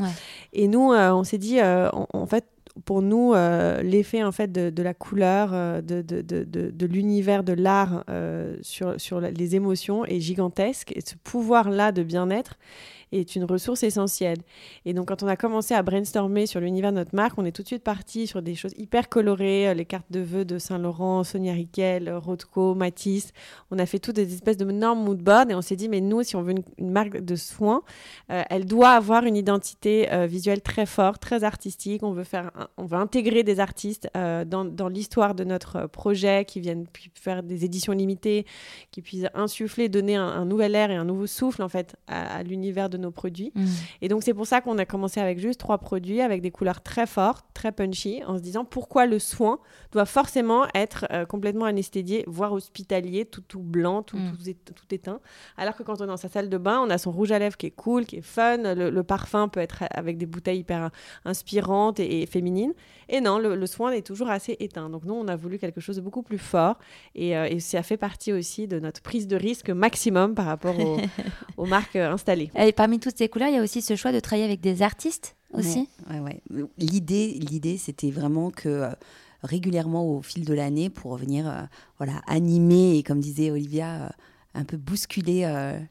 Et 0.55 0.68
nous, 0.68 0.92
euh, 0.92 1.12
on 1.12 1.22
s'est 1.22 1.36
dit, 1.36 1.59
en, 1.62 2.26
fait, 2.26 2.46
pour 2.86 3.03
nous, 3.03 3.34
l'effet 3.82 4.22
en 4.22 4.32
fait 4.32 4.51
de, 4.51 4.82
la 4.82 4.94
couleur, 4.94 5.51
de, 5.82 6.01
de, 6.01 6.22
de 6.22 6.86
l'univers 6.86 7.44
de 7.44 7.53
l'art 7.53 8.05
sur, 8.62 8.98
sur 8.98 9.20
les 9.20 9.55
émotions 9.55 10.07
est 10.07 10.20
gigantesque. 10.20 10.92
Et 10.96 11.03
ce 11.03 11.14
pouvoir-là 11.22 11.92
de 11.92 12.03
bien-être 12.03 12.55
est 13.13 13.37
une 13.37 13.45
ressource 13.45 13.83
essentielle. 13.83 14.39
Et 14.85 14.95
donc, 14.95 15.09
quand 15.09 15.23
on 15.23 15.27
a 15.27 15.37
commencé 15.37 15.75
à 15.75 15.83
brainstormer 15.83 16.47
sur 16.47 16.61
l'univers 16.61 16.93
de 16.93 16.99
notre 16.99 17.15
marque, 17.15 17.39
on 17.39 17.45
est 17.45 17.53
tout 17.53 17.63
de 17.63 17.67
suite 17.67 17.83
parti 17.83 18.27
sur 18.27 18.43
des 18.43 18.55
choses 18.55 18.73
hyper 18.77 19.09
colorées, 19.09 19.69
euh, 19.69 19.75
les 19.75 19.85
cartes 19.85 20.11
de 20.11 20.21
vœux 20.21 20.45
de 20.45 20.59
Saint-Laurent, 20.59 21.25
Sonia 21.25 21.53
Riquel, 21.53 22.09
euh, 22.09 22.19
Rothko, 22.19 22.75
Matisse. 22.75 23.33
On 23.71 23.79
a 23.79 23.87
fait 23.87 23.99
toutes 23.99 24.17
des 24.17 24.33
espèces 24.35 24.57
de 24.57 24.65
normes 24.65 25.03
mood 25.03 25.19
board 25.19 25.51
et 25.51 25.55
on 25.55 25.63
s'est 25.63 25.77
dit, 25.77 25.89
mais 25.89 26.01
nous, 26.01 26.23
si 26.23 26.37
on 26.37 26.43
veut 26.43 26.55
une, 26.79 26.91
marque 26.91 27.21
de 27.21 27.37
soins, 27.37 27.83
euh, 28.31 28.43
elle 28.51 28.65
doit 28.65 28.91
avoir 28.91 29.25
une 29.25 29.37
identité 29.37 30.09
visuelle 30.27 30.61
très 30.61 30.87
forte, 30.87 31.21
très 31.21 31.45
artistique. 31.45 32.03
On 32.03 32.13
veut, 32.13 32.25
faire 32.25 32.51
on 32.77 32.85
veut 32.85 32.97
intégrer 32.97 33.43
des 33.43 33.61
artistes 33.61 34.09
dans, 34.15 34.65
dans 34.65 34.89
l'histoire 34.89 35.35
de 35.35 35.45
notre 35.45 35.87
projet 35.87 36.45
qui 36.45 36.61
viennent 36.61 36.87
faire 37.15 37.43
des 37.43 37.65
éditions 37.65 37.93
limitées, 37.93 38.47
qui 38.91 39.03
puissent 39.03 39.27
insuffler, 39.35 39.89
donner 39.89 40.17
un, 40.17 40.45
nouvel 40.45 40.75
air 40.75 40.91
et 40.91 40.97
un 40.97 41.05
nouveau 41.05 41.27
souffle 41.27 41.63
en 41.63 41.69
fait 41.69 41.97
à, 42.07 42.43
l'univers 42.43 42.89
de 42.91 42.99
nos 43.01 43.11
produits. 43.11 43.53
Mm. 43.55 43.64
Et 44.03 44.09
donc, 44.09 44.22
c'est 44.22 44.34
pour 44.34 44.46
ça 44.46 44.61
qu'on 44.61 44.78
a 44.78 44.84
commencé 44.84 45.20
avec 45.20 45.38
juste 45.38 45.61
trois 45.61 45.78
produits, 45.78 46.20
avec 46.20 46.42
des 46.42 46.51
couleurs 46.51 46.82
très 46.82 47.07
fortes, 47.07 47.44
très 47.55 47.72
punchy, 47.72 48.22
en 48.26 48.36
se 48.36 48.42
disant 48.42 48.64
pourquoi 48.64 49.07
le 49.07 49.18
soin 49.18 49.59
doit 49.92 50.07
forcément 50.07 50.66
être 50.74 51.07
euh, 51.11 51.24
complètement 51.26 51.64
anesthésié, 51.64 52.24
voire 52.26 52.53
hospitalier, 52.53 53.24
tout, 53.24 53.42
tout 53.42 53.61
blanc, 53.61 54.03
tout, 54.03 54.18
mm. 54.18 54.36
tout, 54.64 54.94
éteint. 54.94 55.20
Alors 55.57 55.76
que 55.76 55.82
quand 55.82 56.01
on 56.01 56.05
est 56.05 56.09
dans 56.09 56.16
sa 56.16 56.28
salle 56.28 56.48
de 56.48 56.59
bain, 56.59 56.80
on 56.84 56.90
a 56.90 56.98
son 56.98 57.11
rouge 57.11 57.32
à 57.32 57.38
lèvres 57.38 57.57
qui 57.57 57.66
est 57.66 57.70
cool, 57.70 58.07
qui 58.07 58.16
est 58.16 58.22
fun, 58.22 58.74
le, 58.74 59.03
parfum 59.03 59.48
peut 59.48 59.61
être 59.61 59.84
avec 59.90 60.18
des 60.18 60.26
bouteilles 60.26 60.61
hyper 60.61 60.90
inspirantes 61.24 62.01
et, 62.01 62.26
féminines. 62.26 62.74
Et 63.09 63.20
non, 63.20 63.38
le, 63.38 63.66
soin 63.66 63.92
est 63.92 64.07
toujours 64.07 64.30
assez 64.30 64.57
éteint. 64.61 64.90
Donc, 64.90 65.05
nous, 65.05 65.14
on 65.14 65.26
a 65.28 65.36
voulu 65.36 65.59
quelque 65.59 65.80
chose 65.80 65.96
de 65.96 66.01
beaucoup 66.01 66.22
plus 66.22 66.38
fort. 66.38 66.78
Et, 67.14 67.36
euh, 67.36 67.46
et 67.48 67.61
ça 67.61 67.82
fait 67.82 67.96
partie 67.96 68.32
aussi 68.32 68.68
de 68.68 68.78
notre 68.78 69.01
prise 69.03 69.26
de 69.26 69.36
risque 69.36 69.70
maximum 69.70 70.34
par 70.34 70.46
rapport 70.46 70.76
aux, 71.57 71.66
marques 71.66 71.96
euh, 71.96 72.12
installées. 72.12 72.51
Et 72.57 72.72
parmi 72.91 72.99
toutes 72.99 73.18
ces 73.18 73.28
couleurs, 73.28 73.51
il 73.51 73.55
y 73.55 73.59
a 73.59 73.62
aussi 73.62 73.82
ce 73.82 73.95
choix 73.95 74.11
de 74.11 74.18
travailler 74.18 74.45
avec 74.45 74.61
des 74.61 74.82
artistes 74.82 75.36
aussi. 75.53 75.88
Ouais, 76.11 76.18
ouais, 76.18 76.43
L'idée, 76.76 77.38
l'idée, 77.38 77.78
c'était 77.78 78.11
vraiment 78.11 78.51
que 78.51 78.68
euh, 78.68 78.88
régulièrement 79.45 80.05
au 80.11 80.22
fil 80.22 80.45
de 80.45 80.53
l'année, 80.53 80.91
pour 80.91 81.16
venir 81.16 81.49
euh, 81.49 81.62
voilà, 81.99 82.20
animer 82.26 82.97
et 82.99 83.05
comme 83.05 83.20
disait 83.20 83.53
Olivia, 83.53 84.07
euh, 84.07 84.09
un 84.55 84.64
peu 84.64 84.76
bousculer 84.76 85.47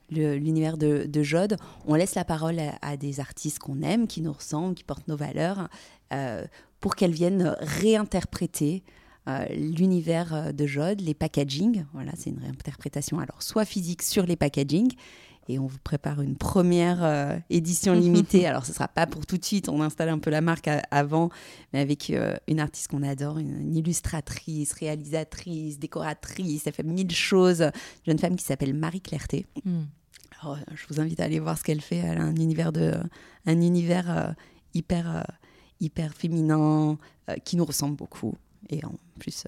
l'univers 0.10 0.78
de, 0.78 1.06
de, 1.08 1.24
Jode, 1.24 1.56
on 1.88 1.96
laisse 1.96 2.16
la 2.16 2.26
parole 2.26 2.60
à, 2.82 2.98
des 2.98 3.22
artistes 3.22 3.60
qu'on 3.60 3.82
aime, 3.82 4.06
qui 4.06 4.20
nous 4.20 4.34
ressemblent, 4.34 4.76
qui 4.76 4.84
portent 4.84 5.08
nos 5.08 5.16
valeurs, 5.16 5.70
pour 6.82 6.98
qu'elles 6.98 7.14
viennent 7.14 7.56
réinterpréter 7.62 8.84
l'univers 9.56 10.54
de 10.54 10.68
Jode, 10.68 11.00
les 11.00 11.14
packaging. 11.14 11.86
Voilà, 11.94 12.12
c'est 12.18 12.32
une 12.32 12.40
réinterprétation 12.40 13.20
alors 13.20 13.42
soit 13.42 13.64
physique 13.64 14.02
sur 14.02 14.26
les 14.26 14.36
packaging 14.36 14.92
et 15.50 15.58
on 15.58 15.66
vous 15.66 15.80
prépare 15.84 16.22
une 16.22 16.36
première 16.36 17.04
euh, 17.04 17.38
édition 17.50 17.94
limitée. 17.94 18.46
Alors, 18.48 18.66
ce 18.66 18.72
ne 18.72 18.76
sera 18.76 18.88
pas 18.88 19.08
pour 19.08 19.26
tout 19.26 19.38
de 19.38 19.44
suite, 19.44 19.68
on 19.68 19.82
installe 19.82 20.10
un 20.10 20.20
peu 20.20 20.30
la 20.30 20.42
marque 20.42 20.70
avant, 20.92 21.30
mais 21.74 21.80
avec 21.80 22.12
euh, 22.12 22.36
une 22.48 22.60
artiste 22.60 22.90
qu'on 22.90 23.02
adore, 23.02 23.40
une, 23.40 23.76
illustratrice, 23.76 24.72
réalisatrice, 24.74 25.80
décoratrice, 25.80 26.68
elle 26.68 26.74
fait 26.74 26.84
mille 26.84 27.12
choses. 27.12 27.62
Une 27.62 27.72
jeune 28.12 28.20
femme 28.20 28.36
qui 28.36 28.46
s'appelle 28.46 28.76
Marie 28.76 29.02
Clerté. 29.02 29.48
Hmm. 29.66 29.86
Alors, 30.40 30.56
euh, 30.56 30.74
je 30.76 30.86
vous 30.88 31.02
invite 31.02 31.20
à 31.20 31.24
aller 31.24 31.40
voir 31.40 31.58
ce 31.58 31.64
qu'elle 31.64 31.82
fait. 31.82 31.98
Elle 31.98 32.20
a 32.20 32.24
un 32.24 32.36
univers, 32.36 32.72
de, 32.72 32.94
un 33.48 33.60
univers 33.60 34.36
hyper 34.76 35.26
hyper 35.82 36.14
féminin, 36.14 36.98
qui 37.46 37.56
nous 37.56 37.66
ressemble 37.66 37.96
beaucoup. 37.96 38.36
Et 38.70 38.84
en 38.84 38.94
plus, 39.18 39.46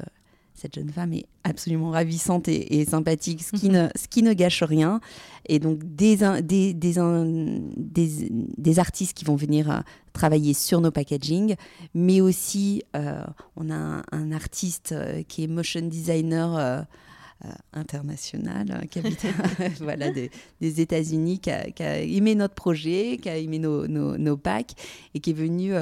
cette 0.61 0.75
jeune 0.75 0.89
femme 0.89 1.13
est 1.13 1.25
absolument 1.43 1.89
ravissante 1.89 2.47
et, 2.47 2.85
sympathique, 2.85 3.41
ce 3.41 3.51
qui, 3.51 3.69
ne, 3.69 3.87
ce 3.95 4.07
qui 4.07 4.21
ne 4.21 4.33
gâche 4.33 4.61
rien. 4.61 5.01
Et 5.47 5.57
donc, 5.57 5.79
des, 5.83 6.17
des, 6.43 6.73
des, 6.75 6.95
des, 7.75 8.79
artistes 8.79 9.17
qui 9.17 9.25
vont 9.25 9.35
venir 9.35 9.71
euh, 9.71 9.79
travailler 10.13 10.53
sur 10.53 10.79
nos 10.79 10.91
packaging, 10.91 11.55
mais 11.95 12.21
aussi, 12.21 12.83
euh, 12.95 13.23
on 13.55 13.71
a 13.71 14.03
un, 14.11 14.31
artiste 14.31 14.91
euh, 14.91 15.23
qui 15.27 15.43
est 15.43 15.47
motion 15.47 15.81
designer. 15.81 16.85
international 17.73 18.85
qui 18.91 18.99
habite 18.99 19.25
voilà, 19.79 20.11
des, 20.11 20.29
États-Unis, 20.61 21.39
qui, 21.39 21.49
a, 21.49 21.99
aimé 21.99 22.35
notre 22.35 22.53
projet, 22.53 23.17
qui 23.19 23.29
a 23.29 23.35
aimé 23.35 23.57
nos, 23.57 23.87
nos, 23.87 24.15
nos 24.15 24.37
packs 24.37 24.75
et 25.15 25.19
qui 25.19 25.31
est 25.31 25.33
venu 25.33 25.73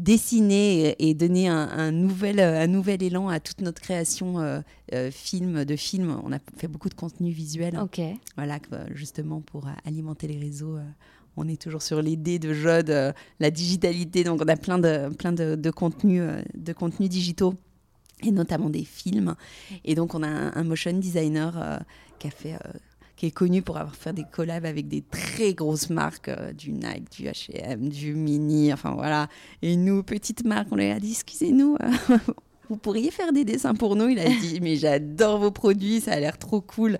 dessiner 0.00 0.96
et 0.98 1.14
donner 1.14 1.48
un, 1.48 1.92
nouvel, 1.92 2.40
un 2.40 2.66
nouvel 2.66 3.02
élan 3.02 3.28
à 3.28 3.38
toute 3.38 3.60
notre 3.60 3.80
création 3.80 4.40
euh, 4.40 4.60
euh, 4.94 5.10
film, 5.10 5.64
de 5.64 5.76
film. 5.76 6.18
On 6.24 6.32
a 6.32 6.38
fait 6.56 6.68
beaucoup 6.68 6.88
de 6.88 6.94
contenu 6.94 7.30
visuel. 7.30 7.78
Ok. 7.78 8.00
Voilà, 8.36 8.58
justement 8.94 9.40
pour 9.40 9.68
alimenter 9.84 10.26
les 10.26 10.38
réseaux. 10.38 10.76
Euh, 10.76 10.84
on 11.36 11.46
est 11.48 11.60
toujours 11.60 11.82
sur 11.82 12.02
l'idée 12.02 12.38
de 12.38 12.52
Jode, 12.52 13.14
la 13.38 13.50
digitalité. 13.50 14.24
Donc 14.24 14.40
on 14.42 14.48
a 14.48 14.56
plein 14.56 14.78
de, 14.78 15.10
plein 15.14 15.32
de, 15.32 15.54
de 15.54 15.70
contenus, 15.70 16.22
de 16.54 16.72
contenus 16.72 17.08
digitaux 17.08 17.54
et 18.22 18.30
notamment 18.30 18.68
des 18.68 18.84
films. 18.84 19.34
Et 19.84 19.94
donc 19.94 20.14
on 20.14 20.22
a 20.22 20.28
un, 20.28 20.64
motion 20.64 20.92
designer 20.92 21.80
qui 22.18 22.26
a 22.26 22.30
fait 22.30 22.56
qui 23.20 23.26
est 23.26 23.32
connu 23.32 23.60
pour 23.60 23.76
avoir 23.76 23.94
fait 23.94 24.14
des 24.14 24.24
collabs 24.24 24.64
avec 24.64 24.88
des 24.88 25.02
très 25.02 25.52
grosses 25.52 25.90
marques, 25.90 26.28
euh, 26.28 26.54
du 26.54 26.72
Nike, 26.72 27.10
du 27.10 27.24
H&M, 27.24 27.90
du 27.90 28.14
Mini, 28.14 28.72
enfin 28.72 28.92
voilà. 28.92 29.28
Et 29.60 29.76
nous, 29.76 30.02
petites 30.02 30.46
marques, 30.46 30.68
on 30.70 30.76
lui 30.76 30.90
a 30.90 30.98
dit, 30.98 31.10
excusez-nous, 31.10 31.76
euh, 31.82 32.16
vous 32.70 32.78
pourriez 32.78 33.10
faire 33.10 33.34
des 33.34 33.44
dessins 33.44 33.74
pour 33.74 33.94
nous? 33.94 34.08
Il 34.08 34.18
a 34.20 34.26
dit, 34.26 34.60
mais 34.62 34.76
j'adore 34.76 35.38
vos 35.38 35.50
produits, 35.50 36.00
ça 36.00 36.12
a 36.12 36.18
l'air 36.18 36.38
trop 36.38 36.62
cool, 36.62 36.96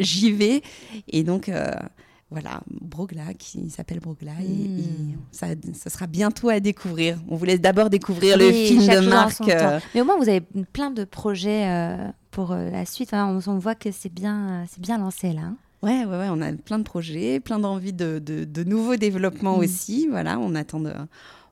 j'y 0.00 0.32
vais. 0.32 0.62
Et 1.08 1.22
donc... 1.22 1.50
Euh, 1.50 1.70
voilà, 2.30 2.60
Brogla, 2.68 3.32
qui 3.34 3.70
s'appelle 3.70 4.00
Brogla, 4.00 4.32
et, 4.42 4.46
hmm. 4.46 5.16
ça, 5.32 5.46
ça, 5.72 5.88
sera 5.88 6.06
bientôt 6.06 6.50
à 6.50 6.60
découvrir. 6.60 7.18
On 7.28 7.36
vous 7.36 7.44
laisse 7.46 7.60
d'abord 7.60 7.88
découvrir 7.88 8.36
le 8.36 8.52
film 8.52 8.86
de 8.86 9.08
marque. 9.08 9.40
Mais 9.94 10.00
au 10.00 10.04
moins, 10.04 10.18
vous 10.18 10.28
avez 10.28 10.42
plein 10.72 10.90
de 10.90 11.04
projets 11.04 11.96
pour 12.30 12.52
euh, 12.52 12.70
la 12.70 12.84
suite. 12.84 13.12
on, 13.14 13.38
voit 13.58 13.74
que 13.74 13.90
c'est 13.90 14.12
bien, 14.12 14.64
c'est 14.68 14.80
bien 14.80 14.98
lancé 14.98 15.32
là. 15.32 15.42
Hein. 15.42 15.56
Ouais, 15.82 16.04
ouais, 16.04 16.18
ouais, 16.18 16.28
on 16.30 16.40
a 16.40 16.52
plein 16.52 16.78
de 16.78 16.84
projets, 16.84 17.38
plein 17.38 17.60
d'envies 17.60 17.92
de, 17.92 18.18
de, 18.18 18.64
nouveaux 18.64 18.96
développements 18.96 19.56
mm. 19.58 19.60
aussi. 19.60 20.08
Voilà, 20.08 20.38
on 20.38 20.54
attend 20.54 20.80
de, 20.80 20.92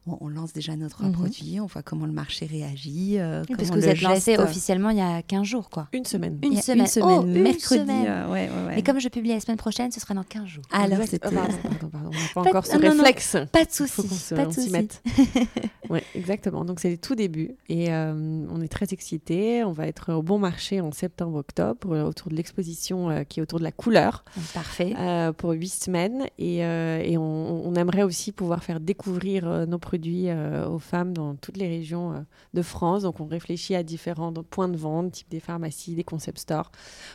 on 0.07 0.29
lance 0.29 0.53
déjà 0.53 0.77
notre 0.77 1.03
mhm. 1.03 1.13
produit, 1.13 1.61
on 1.61 1.67
voit 1.67 1.83
comment 1.83 2.07
le 2.07 2.13
marché 2.13 2.47
réagit. 2.47 3.19
Euh, 3.19 3.45
parce 3.49 3.71
que 3.71 3.75
vous 3.75 3.89
êtes 3.89 4.01
lancé 4.03 4.39
officiellement 4.39 4.91
il 4.91 4.99
y 4.99 5.01
a 5.01 5.23
15 5.23 5.45
jours, 5.45 5.71
quoi. 5.71 5.89
Une 5.93 6.05
semaine. 6.05 6.39
Une, 6.43 6.61
semaine. 6.61 6.81
Une 6.81 6.87
semaine. 6.87 7.19
Oh, 7.19 7.23
mercredi. 7.23 7.81
Semaine. 7.81 8.07
Euh, 8.09 8.33
ouais, 8.33 8.51
ouais, 8.69 8.83
comme 8.83 9.01
je 9.01 9.09
publie 9.09 9.31
la 9.31 9.41
semaine 9.41 9.57
prochaine, 9.57 9.91
ce 9.91 10.01
sera 10.01 10.15
dans 10.15 10.23
15 10.23 10.47
jours. 10.47 10.65
Alors, 10.71 11.01
c'est 11.07 11.21
oh, 11.27 11.31
pardon, 11.31 11.89
pardon, 11.91 12.11
on 12.11 12.11
n'a 12.11 12.19
pas, 12.35 12.41
encore 12.43 12.67
ce 12.67 12.77
réflexe. 12.77 13.37
pas 13.53 13.65
de 13.65 13.73
souci. 13.73 14.35
Pas 14.35 14.47
de 14.47 14.53
souci. 14.53 14.73
ouais, 15.91 16.03
exactement. 16.15 16.65
Donc, 16.65 16.81
c'est 16.81 16.91
le 16.91 16.99
tout 16.99 17.15
début. 17.15 17.57
Et 17.69 17.93
euh, 17.93 18.47
on 18.51 18.61
est 18.61 18.69
très 18.69 18.87
excités. 18.93 19.65
On 19.65 19.73
va 19.73 19.87
être 19.87 20.13
au 20.13 20.23
bon 20.23 20.39
marché 20.39 20.81
en 20.81 20.93
septembre-octobre 20.93 22.05
autour 22.05 22.31
de 22.31 22.37
l'exposition 22.37 23.25
qui 23.29 23.41
est 23.41 23.43
autour 23.43 23.59
de 23.59 23.65
la 23.65 23.73
couleur. 23.73 24.25
Parfait. 24.55 24.95
pour 25.37 25.51
8 25.51 25.69
semaines. 25.69 26.27
Et, 26.39 26.59
et 26.59 27.19
on, 27.19 27.67
on, 27.67 27.75
aimerait 27.75 28.03
aussi 28.03 28.33
pouvoir 28.33 28.63
faire 28.63 28.81
découvrir 28.81 29.67
nos 29.67 29.79
produits 29.79 30.27
euh, 30.29 30.69
aux 30.69 30.79
femmes 30.79 31.13
dans 31.13 31.35
toutes 31.35 31.57
les 31.57 31.69
régions 31.69 32.13
euh, 32.13 32.21
de 32.55 32.63
France. 32.63 33.03
Donc 33.03 33.21
on 33.21 33.27
réfléchit 33.27 33.75
à 33.75 33.83
différents 33.83 34.33
points 34.33 34.69
de 34.69 34.77
vente, 34.77 35.13
type 35.13 35.29
des 35.29 35.41
pharmacies, 35.41 35.95
des 35.95 36.05
concept 36.05 36.39
stores, 36.39 36.71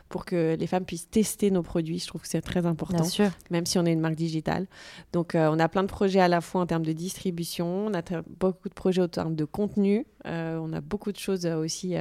pour 0.10 0.26
que 0.26 0.56
les 0.60 0.68
femmes 0.68 0.86
puissent 0.86 1.10
tester 1.10 1.52
nos 1.52 1.64
produits. 1.64 2.00
Je 2.00 2.08
trouve 2.08 2.22
que 2.22 2.28
c'est 2.28 2.42
très 2.42 2.66
important, 2.66 3.04
même 3.50 3.66
si 3.66 3.80
on 3.80 3.86
est 3.86 3.94
une 3.94 4.00
marque 4.00 4.16
digitale. 4.16 4.68
Donc 5.14 5.36
euh, 5.36 5.50
on 5.52 5.60
a 5.60 5.68
plein 5.70 5.84
de 5.84 5.88
projets 5.88 6.20
à 6.20 6.28
la 6.28 6.42
fois 6.42 6.62
en 6.62 6.66
termes 6.66 6.86
de 6.86 6.94
distribution, 6.94 7.88
on 7.88 7.94
a 7.94 8.02
beaucoup 8.40 8.61
de 8.70 8.74
projets 8.74 9.02
en 9.02 9.08
termes 9.08 9.36
de 9.36 9.46
contenu, 9.46 10.06
on 10.26 10.74
a 10.74 10.82
beaucoup 10.82 11.12
de 11.12 11.18
choses 11.18 11.46
aussi 11.48 11.96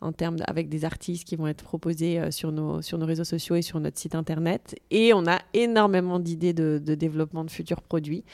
en 0.00 0.12
termes 0.12 0.36
avec 0.46 0.68
des 0.68 0.84
artistes 0.84 1.24
qui 1.24 1.34
vont 1.36 1.48
être 1.48 1.64
proposés 1.64 2.30
sur, 2.30 2.52
nos, 2.52 2.80
sur 2.80 2.96
nos 2.98 3.06
réseaux 3.06 3.24
sociaux 3.24 3.56
et 3.56 3.62
sur 3.62 3.80
notre 3.80 3.98
site 3.98 4.14
internet. 4.14 4.76
Et 4.90 5.12
on 5.12 5.26
a 5.26 5.40
énormément 5.52 6.20
d'idées 6.20 6.52
de, 6.52 6.80
de 6.84 6.94
développement 6.94 7.44
de 7.44 7.50
futurs 7.50 7.82
produits. 7.82 8.24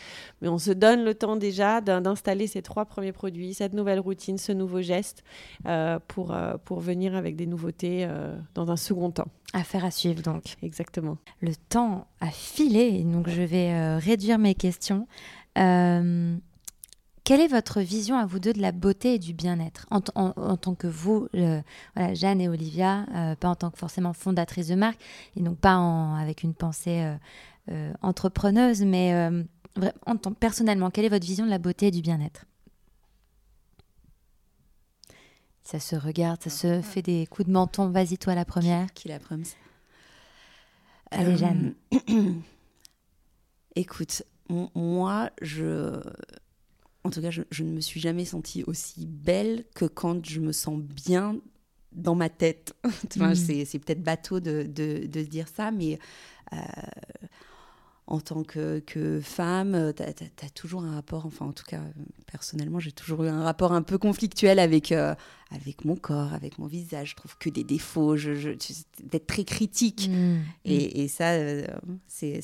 Mais 0.41 0.49
on 0.49 0.59
se 0.59 0.71
donne 0.71 1.05
le 1.05 1.15
temps 1.15 1.37
déjà 1.37 1.81
d'installer 1.81 2.47
ces 2.47 2.63
trois 2.63 2.85
premiers 2.85 3.13
produits, 3.13 3.55
cette 3.55 3.73
nouvelle 3.73 4.01
routine, 4.01 4.39
ce 4.39 4.53
nouveau 4.53 4.83
geste, 4.83 5.25
euh, 5.67 5.99
pour, 6.09 6.33
euh, 6.33 6.55
pour 6.65 6.81
venir 6.81 7.15
avec 7.15 7.37
des 7.37 7.47
nouveautés 7.47 8.05
euh, 8.05 8.37
dans 8.55 8.71
un 8.71 8.77
second 8.77 9.11
temps. 9.11 9.29
Affaire 9.53 9.85
à 9.85 9.91
suivre 9.91 10.23
donc. 10.23 10.57
Exactement. 10.63 11.19
Le 11.41 11.55
temps 11.55 12.07
a 12.21 12.31
filé, 12.31 13.03
donc 13.05 13.29
je 13.29 13.43
vais 13.43 13.97
réduire 13.99 14.39
mes 14.39 14.55
questions. 14.55 15.07
Quelle 17.25 17.41
est 17.41 17.49
votre 17.49 17.81
vision 17.81 18.17
à 18.17 18.27
vous 18.27 18.41
deux 18.41 18.53
de 18.53 18.61
la 18.61 18.73
beauté 18.73 19.15
et 19.15 19.19
du 19.19 19.33
bien-être 19.33 19.87
en, 19.91 20.01
en, 20.17 20.57
tant 20.57 20.75
que 20.75 20.89
vous, 20.89 21.29
voilà, 21.33 22.15
Jeanne 22.15 22.41
et 22.41 22.49
Olivia, 22.49 23.07
pas 23.39 23.49
en 23.49 23.55
tant 23.55 23.71
que 23.71 23.79
forcément 23.79 24.13
fondatrice 24.13 24.69
de 24.69 24.75
marque, 24.75 25.01
et 25.37 25.41
donc 25.41 25.59
pas 25.59 25.77
en, 25.77 26.17
avec 26.17 26.43
une 26.43 26.53
pensée 26.53 27.07
entrepreneuse, 28.03 28.83
mais 28.83 29.15
en 30.07 30.17
tant, 30.17 30.33
personnellement, 30.33 30.91
quelle 30.91 31.05
est 31.05 31.11
votre 31.11 31.27
vision 31.27 31.45
de 31.45 31.51
la 31.51 31.59
beauté 31.59 31.87
et 31.87 31.91
du 31.91 32.03
bien-être? 32.03 32.45
Ça 35.63 35.79
se 35.79 35.97
regarde, 35.97 36.43
ça 36.43 36.51
se 36.51 36.67
ah. 36.67 36.83
fait 36.83 37.03
des 37.03 37.27
coups 37.27 37.47
de 37.47 37.53
menton. 37.53 37.89
Vas-y, 37.89 38.19
toi, 38.19 38.35
la 38.35 38.45
première. 38.45 38.93
Qui, 38.93 39.09
la 39.09 39.19
première? 39.19 39.47
Allez, 41.11 41.37
Jeanne. 41.37 41.75
Euh, 42.11 42.33
écoute, 43.77 44.23
moi, 44.49 45.31
je. 45.41 46.01
En 47.05 47.11
tout 47.11 47.21
cas, 47.21 47.31
je, 47.31 47.63
ne 47.63 47.71
me 47.71 47.81
suis 47.81 48.01
jamais 48.01 48.25
sentie 48.25 48.63
aussi 48.65 49.07
belle 49.07 49.65
que 49.75 49.85
quand 49.85 50.25
je 50.25 50.41
me 50.41 50.53
sens 50.53 50.79
bien 50.79 51.37
dans 51.93 52.15
ma 52.15 52.29
tête. 52.29 52.75
Mm. 53.17 53.35
C'est 53.35 53.79
peut-être 53.79 54.03
bateau 54.03 54.41
de, 54.41 54.63
de, 54.63 55.07
de, 55.07 55.23
dire 55.23 55.47
ça, 55.49 55.71
mais 55.71 55.99
euh, 56.53 56.57
en 58.13 58.21
tant 58.21 58.43
que, 58.43 59.21
femme, 59.23 59.75
euh, 59.75 59.93
tu 59.95 60.03
as, 60.03 60.51
toujours 60.51 60.85
un 60.85 60.95
rapport, 60.97 61.25
enfin 61.25 61.47
en 61.47 61.53
tout 61.53 61.65
cas 61.67 61.81
personnellement, 62.31 62.79
j'ai 62.79 62.93
toujours 62.93 63.25
eu 63.25 63.29
un 63.29 63.43
rapport 63.43 63.73
un 63.73 63.81
peu 63.81 63.97
conflictuel 63.97 64.59
avec, 64.59 64.93
euh, 64.93 65.15
avec 65.51 65.87
mon 65.87 65.97
corps, 65.97 66.35
avec 66.35 66.59
mon 66.59 66.67
visage. 66.67 67.11
Je 67.11 67.17
trouve 67.17 67.39
que 67.39 67.49
des 67.49 67.65
défauts, 67.65 68.19
je, 68.19 68.55
d'être 69.03 69.27
très 69.27 69.45
critique. 69.45 70.11
Mmh. 70.11 70.41
Et, 70.67 71.09
ça, 71.09 71.31
euh, 71.31 71.65
c'est, 72.07 72.43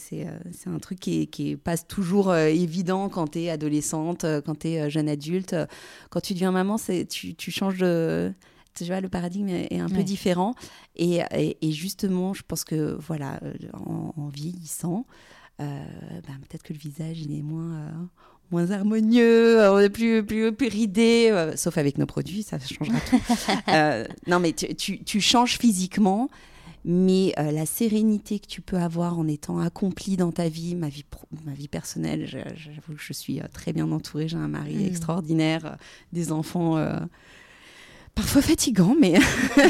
un 0.64 0.78
truc 0.78 1.00
qui, 1.00 1.26
qui 1.26 1.56
passe 1.56 1.86
toujours 1.86 2.34
évident 2.34 3.10
quand 3.10 3.32
tu 3.32 3.40
es 3.40 3.50
adolescente, 3.50 4.24
quand 4.46 4.60
tu 4.60 4.68
es 4.68 4.88
jeune 4.88 5.10
adulte. 5.10 5.54
Quand 6.08 6.20
tu 6.20 6.32
deviens 6.32 6.50
maman, 6.52 6.76
tu, 7.10 7.34
tu 7.34 7.50
changes 7.50 7.78
de 7.78 8.32
tu 8.74 8.84
vois, 8.84 9.00
le 9.00 9.08
paradigme 9.08 9.48
est 9.48 9.80
un 9.80 9.88
peu 9.88 10.02
différent. 10.02 10.54
Et, 10.96 11.20
justement, 11.62 12.32
je 12.32 12.42
pense 12.46 12.64
que, 12.64 12.96
voilà, 13.00 13.38
en 13.74 14.28
vieillissant, 14.28 15.04
euh, 15.60 15.84
ben, 16.26 16.34
peut-être 16.48 16.62
que 16.62 16.72
le 16.72 16.78
visage 16.78 17.20
il 17.20 17.36
est 17.36 17.42
moins 17.42 17.74
euh, 17.74 17.90
moins 18.52 18.70
harmonieux, 18.70 19.60
on 19.70 19.78
est 19.80 19.90
plus, 19.90 20.24
plus, 20.24 20.52
plus 20.52 20.68
ridé, 20.68 21.30
euh, 21.32 21.56
sauf 21.56 21.76
avec 21.78 21.98
nos 21.98 22.06
produits, 22.06 22.44
ça 22.44 22.58
changera 22.60 22.98
tout. 23.00 23.20
non, 24.30 24.38
mais 24.38 24.52
tu, 24.52 25.02
tu, 25.02 25.20
changes 25.20 25.58
physiquement, 25.58 26.30
mais 26.84 27.34
la 27.36 27.66
sérénité 27.66 28.38
que 28.38 28.46
tu 28.46 28.62
peux 28.62 28.78
avoir 28.78 29.18
en 29.18 29.26
étant 29.28 29.58
accompli 29.58 30.16
dans 30.16 30.32
ta 30.32 30.48
vie, 30.48 30.76
ma 30.76 30.88
vie, 30.88 31.04
ma 31.44 31.52
vie 31.52 31.68
personnelle, 31.68 32.26
j'avoue 32.26 32.94
que 32.94 33.02
je 33.02 33.12
suis 33.12 33.40
très 33.52 33.74
bien 33.74 33.90
entourée, 33.90 34.28
j'ai 34.28 34.38
un 34.38 34.48
mari 34.48 34.76
mm. 34.76 34.86
extraordinaire, 34.86 35.76
des 36.14 36.32
enfants 36.32 36.82
parfois 38.14 38.40
fatigants, 38.40 38.96
mais, 38.98 39.18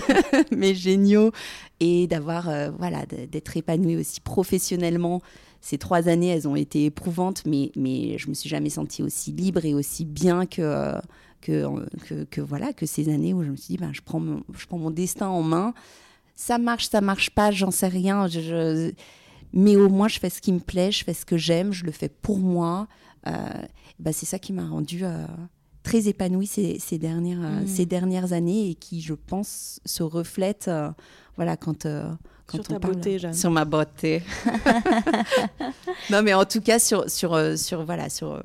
mais 0.53 0.75
géniaux, 0.77 1.33
et 1.81 2.07
d'avoir, 2.07 2.49
voilà, 2.79 3.07
d'être 3.07 3.57
épanouie 3.57 3.97
aussi 3.97 4.21
professionnellement 4.21 5.21
ces 5.61 5.79
trois 5.79 6.09
années, 6.09 6.29
elles 6.29 6.47
ont 6.47 6.57
été 6.57 6.85
éprouvantes, 6.85 7.43
mais, 7.45 7.73
mais 7.77 8.17
je 8.19 8.29
me 8.29 8.35
suis 8.35 8.49
jamais 8.49 8.71
sentie 8.71 9.03
aussi 9.03 9.33
libre 9.33 9.65
et 9.65 9.75
aussi 9.75 10.05
bien 10.05 10.47
que, 10.47 10.95
que, 11.41 12.25
que, 12.31 12.41
voilà, 12.41 12.73
que 12.73 12.87
ces 12.87 13.09
années 13.09 13.35
où 13.35 13.43
je 13.43 13.51
me 13.51 13.57
suis 13.57 13.75
dit, 13.75 13.79
ben, 13.79 13.93
je, 13.93 14.01
prends 14.01 14.21
mon, 14.21 14.43
je 14.57 14.67
prends 14.67 14.79
mon 14.79 14.91
destin 14.91 15.29
en 15.29 15.43
main. 15.43 15.75
Ça 16.35 16.59
marche, 16.59 16.89
ça 16.89 17.01
marche 17.01 17.31
pas, 17.31 17.51
j'en 17.51 17.71
sais 17.71 17.89
rien. 17.89 18.29
Je, 18.29 18.93
Mais 19.53 19.77
au 19.77 19.89
moins, 19.89 20.09
je 20.09 20.21
fais 20.21 20.31
ce 20.31 20.41
qui 20.41 20.53
me 20.53 20.61
plaît, 20.61 20.93
je 20.93 21.05
fais 21.05 21.15
ce 21.15 21.27
que 21.27 21.37
j'aime, 21.37 21.73
je 21.73 21.85
le 21.85 21.93
fais 21.93 22.09
pour 22.09 22.39
moi. 22.39 22.87
Euh, 23.27 23.33
ben, 23.99 24.13
c'est 24.13 24.27
ça 24.27 24.39
qui 24.39 24.53
m'a 24.53 24.67
rendue 24.67 25.05
euh, 25.05 25.27
très 25.83 26.07
épanouie 26.07 26.47
ces, 26.47 26.79
ces 26.79 26.99
dernières, 26.99 27.43
euh, 27.43 27.63
mmh. 27.63 27.67
ces 27.67 27.87
dernières 27.87 28.33
années 28.33 28.71
et 28.71 28.75
qui, 28.75 29.01
je 29.01 29.15
pense, 29.15 29.81
se 29.85 30.05
reflète 30.05 30.71
voilà, 31.37 31.57
quand 31.57 31.87
sur 32.51 32.65
ta 32.65 32.79
beauté, 32.79 33.19
Jeanne. 33.19 33.35
Sur 33.35 33.51
ma 33.51 33.65
beauté. 33.65 34.23
non, 36.11 36.23
mais 36.23 36.35
en 36.35 36.45
tout 36.45 36.61
cas, 36.61 36.79
sur, 36.79 37.11
sur, 37.11 37.35
euh, 37.35 37.57
sur, 37.57 37.85
voilà, 37.85 38.09
sur, 38.09 38.33
euh, 38.33 38.41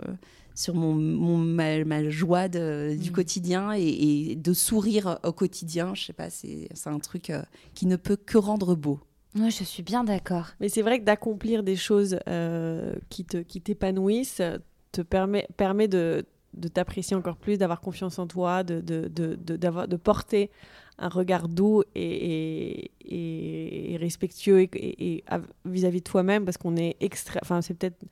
sur 0.56 0.76
mon, 0.76 0.94
mon 0.94 1.38
ma, 1.38 1.84
ma, 1.84 2.10
joie 2.10 2.48
de, 2.48 2.96
du 3.00 3.10
mmh. 3.10 3.14
quotidien 3.14 3.74
et, 3.74 3.82
et, 3.82 4.36
de 4.36 4.54
sourire 4.54 5.20
au 5.24 5.32
quotidien. 5.32 5.94
Je 5.96 6.06
sais 6.06 6.14
pas, 6.14 6.30
c'est 6.30 6.70
un 6.86 7.00
truc 7.00 7.30
euh, 7.30 7.42
qui 7.74 7.86
ne 7.86 7.96
peut 7.96 8.18
que 8.18 8.38
rendre 8.38 8.76
beau. 8.76 9.00
Oui, 9.36 9.50
je 9.50 9.64
suis 9.64 9.84
bien 9.84 10.04
d'accord. 10.04 10.50
Mais 10.60 10.70
c'est 10.70 10.84
vrai 10.84 11.00
que 11.00 11.06
d'accomplir 11.06 11.64
des 11.64 11.76
choses 11.76 12.20
euh, 12.28 12.94
qui 13.10 13.26
t'épanouissent 13.26 14.36
te, 14.36 14.60
te 14.92 15.02
permet, 15.02 15.48
permet 15.58 15.88
de, 15.88 16.26
de 16.54 16.68
t'apprécier 16.68 17.16
encore 17.16 17.38
plus, 17.38 17.58
d'avoir 17.58 17.82
confiance 17.82 18.20
en 18.20 18.28
toi, 18.28 18.64
de, 18.64 18.80
de, 18.80 19.08
de, 19.08 19.36
de, 19.36 19.96
porter 19.96 20.52
un 21.00 21.10
regard 21.10 21.48
doux 21.48 21.84
et, 21.96 22.92
et, 23.06 23.94
et 23.94 23.98
respectueux 23.98 24.68
et, 24.74 25.24
vis-à-vis 25.66 26.00
de 26.00 26.04
toi-même 26.04 26.46
parce 26.46 26.58
qu'on 26.58 26.76
est 26.76 26.96
extra 27.00 27.40
enfin 27.42 27.62
c'est 27.62 27.74
peut-être 27.74 28.04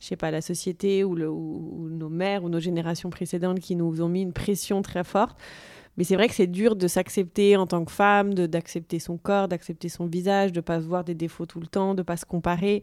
je 0.00 0.06
sais 0.06 0.16
pas 0.16 0.30
la 0.30 0.40
société 0.40 1.04
ou, 1.04 1.16
nos 1.16 2.08
mères 2.08 2.44
ou 2.44 2.48
nos 2.48 2.60
générations 2.60 3.10
précédentes 3.10 3.60
qui 3.60 3.76
nous 3.76 4.02
ont 4.02 4.08
mis 4.08 4.22
une 4.22 4.32
pression 4.32 4.82
très 4.82 5.04
forte 5.04 5.38
mais 5.96 6.04
c'est 6.04 6.14
vrai 6.14 6.28
que 6.28 6.34
c'est 6.34 6.46
dur 6.46 6.76
de 6.76 6.88
s'accepter 6.88 7.56
en 7.56 7.66
tant 7.66 7.84
que 7.84 7.92
femme, 7.92 8.32
d'accepter 8.32 8.98
son 8.98 9.18
corps, 9.18 9.48
d'accepter 9.48 9.90
son 9.90 10.06
visage, 10.06 10.50
de 10.50 10.58
ne 10.58 10.62
pas 10.62 10.78
voir 10.78 11.04
des 11.04 11.14
défauts 11.14 11.44
tout 11.44 11.60
le 11.60 11.66
temps, 11.66 11.94
de 11.94 12.00
ne 12.00 12.04
pas 12.04 12.16
se 12.16 12.24
comparer. 12.24 12.82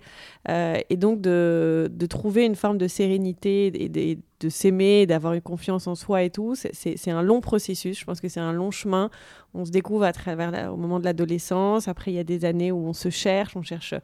Euh, 0.50 0.78
et 0.90 0.98
donc 0.98 1.22
de, 1.22 1.90
de, 1.92 2.06
trouver 2.06 2.46
une 2.46 2.56
forme 2.56 2.78
de 2.78 2.88
sérénité 2.88 3.72
et 3.82 3.90
de, 3.90 4.22
de 4.40 4.50
s'aimer, 4.50 5.06
d'avoir 5.06 5.34
une 5.34 5.42
confiance 5.42 5.88
en 5.88 5.96
soi 5.96 6.24
et 6.24 6.30
tout. 6.30 6.56
C'est 6.56 7.12
un 7.12 7.22
long 7.24 7.42
processus. 7.42 8.00
Je 8.00 8.06
pense 8.06 8.22
que 8.22 8.30
c'est 8.30 8.40
un 8.40 8.54
long 8.54 8.72
chemin. 8.72 9.10
On 9.54 9.66
se 9.66 9.72
découvre 9.72 10.04
à 10.04 10.14
travers 10.14 10.72
au 10.72 10.78
moment 10.78 11.00
de 11.00 11.06
l'adolescence. 11.06 11.88
Après, 11.88 12.12
il 12.12 12.16
y 12.16 12.20
a 12.20 12.24
des 12.24 12.46
années 12.46 12.72
où 12.72 12.86
on 12.86 12.94
se 12.94 13.10
cherche, 13.10 13.56
on 13.56 13.64
cherche 13.64 13.96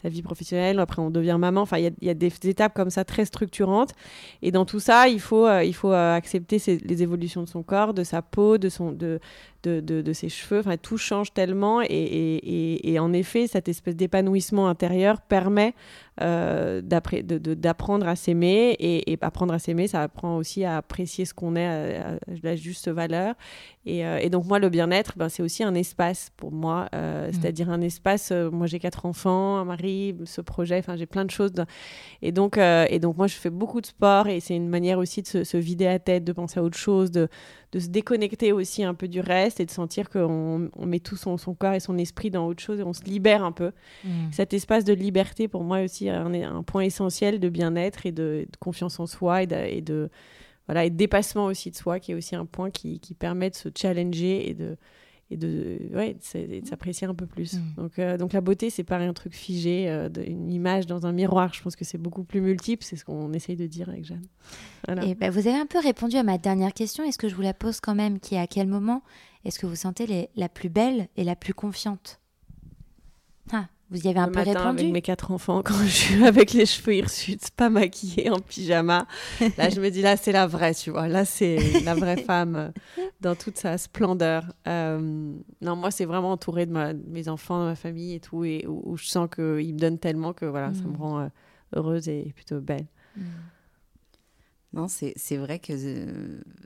sa 0.00 0.08
vie 0.08 0.22
professionnelle. 0.22 0.78
Après, 0.78 1.02
on 1.02 1.10
devient 1.10 1.36
maman. 1.38 1.62
Enfin, 1.62 1.78
il 1.78 1.84
y 1.84 1.86
a, 1.88 1.90
y 2.02 2.08
a 2.08 2.14
des, 2.14 2.32
étapes 2.44 2.74
comme 2.74 2.90
ça 2.90 3.04
très 3.04 3.24
structurantes. 3.24 3.92
Et 4.42 4.52
dans 4.52 4.64
tout 4.64 4.80
ça, 4.80 5.08
il 5.08 5.20
faut, 5.20 5.46
euh, 5.46 5.64
il 5.64 5.74
faut 5.74 5.92
euh, 5.92 6.14
accepter 6.14 6.58
les 6.84 7.02
évolutions 7.02 7.42
de 7.42 7.48
son 7.48 7.64
corps, 7.64 7.92
de 7.92 8.04
sa 8.04 8.22
peau, 8.22 8.58
de, 8.58 8.68
son, 8.68 8.92
de, 8.92 9.18
de, 9.64 9.80
de, 9.80 10.12
ses 10.12 10.28
cheveux. 10.28 10.60
Enfin, 10.60 10.76
tout 10.76 10.98
change 10.98 11.32
tellement. 11.32 11.82
Et, 11.82 11.86
et, 11.88 12.92
et 12.92 12.98
en 13.00 13.12
effet, 13.12 13.48
cette 13.48 13.68
espèce 13.68 13.96
d'épanouissement 13.96 14.68
intérieur 14.68 15.20
permet 15.20 15.74
euh, 16.20 16.80
d'apprendre 16.82 18.06
à 18.08 18.16
s'aimer. 18.16 18.76
Et, 18.78 19.18
apprendre 19.20 19.52
à 19.54 19.58
s'aimer, 19.58 19.88
ça 19.88 20.02
apprend 20.02 20.36
aussi 20.36 20.64
à 20.64 20.76
apprécier 20.78 21.24
ce 21.24 21.34
qu'on 21.34 21.56
est 21.56 21.66
à, 21.66 22.18
la 22.42 22.56
juste 22.56 22.88
valeur. 22.88 23.34
Euh, 23.86 24.18
et, 24.18 24.30
donc, 24.30 24.46
moi, 24.46 24.58
le 24.58 24.68
bien-être, 24.68 25.14
ben, 25.16 25.28
c'est 25.28 25.42
aussi 25.42 25.62
un 25.62 25.74
espace 25.74 26.30
pour 26.36 26.52
moi. 26.52 26.88
Euh, 26.94 27.28
mmh. 27.28 27.32
C'est-à-dire 27.32 27.70
un 27.70 27.80
espace. 27.80 28.32
moi, 28.32 28.66
j'ai 28.66 28.78
quatre 28.78 29.06
enfants, 29.06 29.56
un 29.56 29.64
mari, 29.64 30.16
ce 30.24 30.40
projet. 30.40 30.78
Enfin, 30.78 30.96
j'ai 30.96 31.06
plein 31.06 31.24
de 31.24 31.30
choses. 31.30 31.52
Et, 32.22 32.32
donc, 32.32 32.58
et 32.58 32.98
donc, 32.98 33.16
moi, 33.16 33.26
je 33.26 33.34
fais 33.34 33.50
beaucoup 33.50 33.80
de 33.80 33.86
sport. 33.86 34.28
Et 34.28 34.40
c'est 34.40 34.56
une 34.56 34.68
manière 34.68 34.98
aussi 34.98 35.22
de 35.22 35.26
se, 35.26 35.44
se, 35.44 35.56
vider 35.56 35.86
la 35.86 35.98
tête, 35.98 36.24
de 36.24 36.32
penser 36.32 36.60
à 36.60 36.62
autre 36.62 36.78
chose, 36.78 37.10
de, 37.10 37.28
de 37.72 37.78
se 37.78 37.88
déconnecter 37.88 38.52
aussi 38.52 38.82
un 38.82 38.94
peu 38.94 39.06
du 39.06 39.20
reste 39.20 39.60
et 39.60 39.66
de 39.66 39.70
sentir 39.70 40.10
qu'on 40.10 40.70
on 40.74 40.86
met 40.86 40.98
tout 40.98 41.16
son, 41.16 41.36
son, 41.36 41.54
corps 41.54 41.74
et 41.74 41.80
son 41.80 41.98
esprit 41.98 42.30
dans 42.30 42.46
autre 42.46 42.62
chose 42.62 42.80
et 42.80 42.82
on 42.82 42.92
se 42.92 43.04
libère 43.04 43.44
un 43.44 43.52
peu. 43.52 43.72
Mm. 44.04 44.32
Cet 44.32 44.52
espace 44.54 44.84
de 44.84 44.92
liberté, 44.92 45.46
pour 45.46 45.62
moi 45.62 45.80
aussi, 45.82 46.08
est 46.08 46.10
un, 46.10 46.32
un 46.34 46.62
point 46.62 46.82
essentiel 46.82 47.38
de 47.38 47.48
bien-être 47.48 48.06
et 48.06 48.12
de, 48.12 48.46
confiance 48.58 48.98
en 48.98 49.06
soi 49.06 49.44
et 49.44 49.46
de, 49.46 49.56
et 49.56 49.80
de, 49.82 50.10
voilà, 50.66 50.84
et 50.84 50.90
de 50.90 50.96
dépassement 50.96 51.46
aussi 51.46 51.70
de 51.70 51.76
soi, 51.76 52.00
qui 52.00 52.12
est 52.12 52.14
aussi 52.14 52.34
un 52.34 52.46
point 52.46 52.70
qui, 52.70 52.98
qui 52.98 53.14
permet 53.14 53.50
de 53.50 53.56
se 53.56 53.68
challenger 53.76 54.50
et 54.50 54.54
de, 54.54 54.76
et 55.30 55.36
de, 55.36 55.78
ouais, 55.94 56.14
de 56.14 56.66
s'apprécier 56.66 57.06
un 57.06 57.14
peu 57.14 57.26
plus. 57.26 57.54
Mm. 57.54 57.74
Donc, 57.76 57.98
euh, 57.98 58.16
donc 58.16 58.32
la 58.32 58.40
beauté, 58.40 58.68
c'est 58.68 58.84
pas 58.84 58.96
un 58.98 59.12
truc 59.12 59.34
figé, 59.34 59.88
euh, 59.88 60.08
une 60.26 60.50
image 60.52 60.86
dans 60.86 61.06
un 61.06 61.12
miroir. 61.12 61.54
Je 61.54 61.62
pense 61.62 61.76
que 61.76 61.84
c'est 61.84 61.98
beaucoup 61.98 62.24
plus 62.24 62.40
multiple, 62.40 62.84
c'est 62.84 62.96
ce 62.96 63.04
qu'on 63.04 63.32
essaye 63.32 63.56
de 63.56 63.66
dire 63.66 63.88
avec 63.88 64.04
Jeanne. 64.04 64.26
Et 65.06 65.14
ben, 65.14 65.30
vous 65.30 65.46
avez 65.46 65.58
un 65.58 65.66
peu 65.66 65.78
répondu 65.78 66.16
à 66.16 66.22
ma 66.22 66.38
dernière 66.38 66.72
question. 66.72 67.04
Est-ce 67.04 67.18
que 67.18 67.28
je 67.28 67.34
vous 67.34 67.42
la 67.42 67.54
pose 67.54 67.80
quand 67.80 67.94
même? 67.94 68.18
Qui 68.18 68.34
est 68.34 68.40
à 68.40 68.46
quel 68.46 68.66
moment? 68.66 69.02
Est-ce 69.44 69.58
que 69.58 69.66
vous 69.66 69.76
sentez 69.76 70.06
les, 70.06 70.28
la 70.36 70.48
plus 70.48 70.68
belle 70.68 71.08
et 71.16 71.24
la 71.24 71.36
plus 71.36 71.54
confiante? 71.54 72.20
Ah, 73.52 73.68
vous 73.90 74.06
y 74.06 74.08
avez 74.08 74.20
un 74.20 74.26
le 74.26 74.32
peu 74.32 74.38
matin, 74.38 74.52
répondu 74.52 74.82
avec 74.82 74.92
mes 74.92 75.02
quatre 75.02 75.32
enfants, 75.32 75.62
quand 75.64 75.74
je 75.82 75.88
suis 75.88 76.24
avec 76.24 76.52
les 76.52 76.64
cheveux 76.64 76.94
hirsutes, 76.94 77.50
pas 77.50 77.70
maquillée, 77.70 78.30
en 78.30 78.38
pyjama. 78.38 79.06
Là, 79.58 79.68
je 79.68 79.80
me 79.80 79.90
dis, 79.90 80.00
là, 80.00 80.16
c'est 80.16 80.30
la 80.30 80.46
vraie, 80.46 80.74
tu 80.74 80.90
vois. 80.90 81.08
Là, 81.08 81.24
c'est 81.24 81.80
la 81.84 81.94
vraie 81.94 82.16
femme 82.24 82.56
euh, 82.56 83.02
dans 83.20 83.34
toute 83.34 83.58
sa 83.58 83.78
splendeur. 83.78 84.44
Euh, 84.68 85.32
non, 85.60 85.76
moi, 85.76 85.90
c'est 85.90 86.04
vraiment 86.04 86.30
entouré 86.32 86.66
de, 86.66 86.72
ma, 86.72 86.92
mes 86.92 87.28
enfants, 87.28 87.60
de 87.64 87.70
ma 87.70 87.74
famille 87.74 88.14
et 88.14 88.20
tout, 88.20 88.44
et 88.44 88.64
où, 88.68 88.96
je 88.96 89.06
sens 89.06 89.28
qu'ils 89.34 89.74
me 89.74 89.78
donnent 89.78 89.98
tellement 89.98 90.32
que 90.32 90.46
voilà, 90.46 90.72
ça 90.72 90.82
me 90.82 90.92
mm. 90.92 90.96
rend 90.96 91.20
euh, 91.20 91.28
heureuse 91.74 92.08
et 92.08 92.32
plutôt 92.36 92.60
belle. 92.60 92.86
Mm. 93.16 93.22
Non, 94.72 94.86
c'est 94.86 95.36
vrai 95.36 95.58
que 95.58 95.72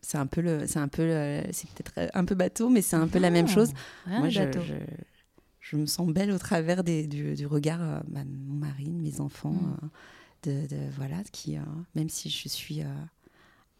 c'est 0.03 0.19
un 0.19 0.27
peu 0.27 0.43
le, 0.43 0.67
c'est 0.67 0.79
un 0.79 0.89
peu, 0.89 1.09
c'est 1.53 1.71
peut-être 1.71 2.11
un 2.13 2.27
peu 2.27 2.35
bateau, 2.35 2.69
mais 2.69 2.83
c'est 2.83 2.97
un 2.97 3.09
peu 3.09 3.19
la 3.19 3.31
même 3.31 3.49
chose. 3.49 3.73
Moi, 4.07 4.29
je, 4.29 4.43
je, 4.43 4.75
je 5.65 5.77
me 5.77 5.87
sens 5.87 6.07
belle 6.09 6.31
au 6.31 6.39
travers 6.39 6.85
des, 6.85 7.07
du, 7.07 7.35
du, 7.35 7.47
regard 7.47 7.81
euh, 7.83 8.01
bah, 8.09 8.23
de 8.23 8.31
mon 8.31 8.55
mari, 8.55 8.85
de 8.85 9.01
mes 9.01 9.21
enfants, 9.21 9.53
mm. 9.53 9.77
euh, 10.49 10.63
de, 10.63 10.67
de, 10.69 10.91
voilà, 10.95 11.25
qui, 11.33 11.57
euh, 11.57 11.63
même 11.95 12.11
si 12.11 12.29
je 12.29 12.49
suis 12.49 12.83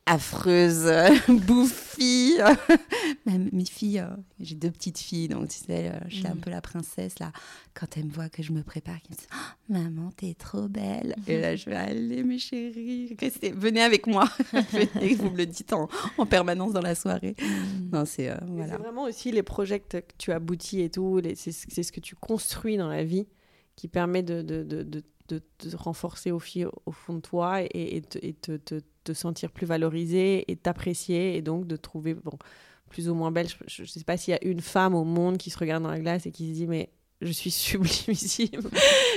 affreuse, 0.07 0.91
bouffie. 1.29 2.39
Même 3.27 3.49
mes 3.53 3.65
filles, 3.65 4.01
euh, 4.01 4.17
j'ai 4.41 4.55
deux 4.55 4.71
petites 4.71 4.99
filles, 4.99 5.29
donc 5.29 5.49
tu 5.49 5.59
sais, 5.59 5.89
euh, 5.89 5.99
je 6.09 6.17
suis 6.17 6.27
un 6.27 6.35
mm. 6.35 6.41
peu 6.41 6.51
la 6.51 6.61
princesse 6.61 7.19
là. 7.19 7.33
Quand 7.73 7.97
elles 7.97 8.05
me 8.05 8.11
voient 8.11 8.29
que 8.29 8.43
je 8.43 8.53
me 8.53 8.63
prépare, 8.63 8.97
elles 8.97 9.11
me 9.11 9.17
disent 9.17 9.29
oh, 9.33 9.73
Maman, 9.73 10.11
t'es 10.17 10.35
trop 10.35 10.69
belle. 10.69 11.17
Et 11.27 11.41
là, 11.41 11.57
je 11.57 11.71
vais 11.71 11.77
aller, 11.77 12.23
mes 12.23 12.39
chéris, 12.39 13.17
restez, 13.19 13.53
venez 13.53 13.83
avec 13.83 14.07
moi. 14.07 14.25
venez, 14.53 15.15
vous 15.15 15.31
me 15.31 15.39
le 15.39 15.47
dites 15.47 15.73
en, 15.73 15.89
en 16.19 16.27
permanence 16.27 16.73
dans 16.73 16.83
la 16.83 16.95
soirée. 16.95 17.35
Mm. 17.41 17.91
Non, 17.93 18.05
c'est 18.05 18.31
euh, 18.31 18.37
voilà. 18.49 18.77
vraiment 18.77 19.05
aussi 19.05 19.33
les 19.33 19.43
projets 19.43 19.81
que 19.81 20.03
tu 20.19 20.33
aboutis 20.33 20.83
et 20.83 20.91
tout, 20.91 21.21
c'est 21.35 21.53
ce 21.53 21.93
que 21.93 22.01
tu 22.01 22.15
construis 22.15 22.77
dans 22.77 22.89
la 22.89 23.05
vie 23.05 23.27
qui 23.77 23.89
permet 23.89 24.23
de, 24.23 24.43
de, 24.43 24.63
de, 24.63 24.83
de 24.83 25.03
de 25.29 25.41
te 25.59 25.75
renforcer 25.75 26.31
au, 26.31 26.41
au, 26.87 26.93
fond 26.93 27.15
de 27.15 27.21
toi 27.21 27.63
et, 27.63 27.69
et, 27.73 28.03
et 28.21 28.35
te, 28.35 28.57
te, 28.57 28.81
te, 29.05 29.13
sentir 29.13 29.51
plus 29.51 29.67
valorisé 29.67 30.51
et 30.51 30.57
t'apprécier 30.57 31.37
et 31.37 31.43
donc 31.43 31.67
de 31.67 31.77
trouver 31.77 32.15
bon, 32.15 32.39
plus 32.89 33.09
ou 33.09 33.15
moins 33.15 33.31
belle. 33.31 33.49
Je 33.67 33.83
ne 33.83 33.87
sais 33.87 34.05
pas 34.05 34.17
s'il 34.17 34.33
y 34.33 34.37
a 34.37 34.45
une 34.45 34.61
femme 34.61 34.95
au 34.95 35.05
monde 35.05 35.39
qui 35.39 35.51
se 35.51 35.59
regarde 35.59 35.83
dans 35.83 35.91
la 35.91 36.01
glace 36.01 36.27
et 36.27 36.31
qui 36.31 36.49
se 36.49 36.53
dit 36.55 36.67
mais 36.67 36.91
je 37.21 37.33
suis 37.33 37.51
sublimissime, 37.51 38.71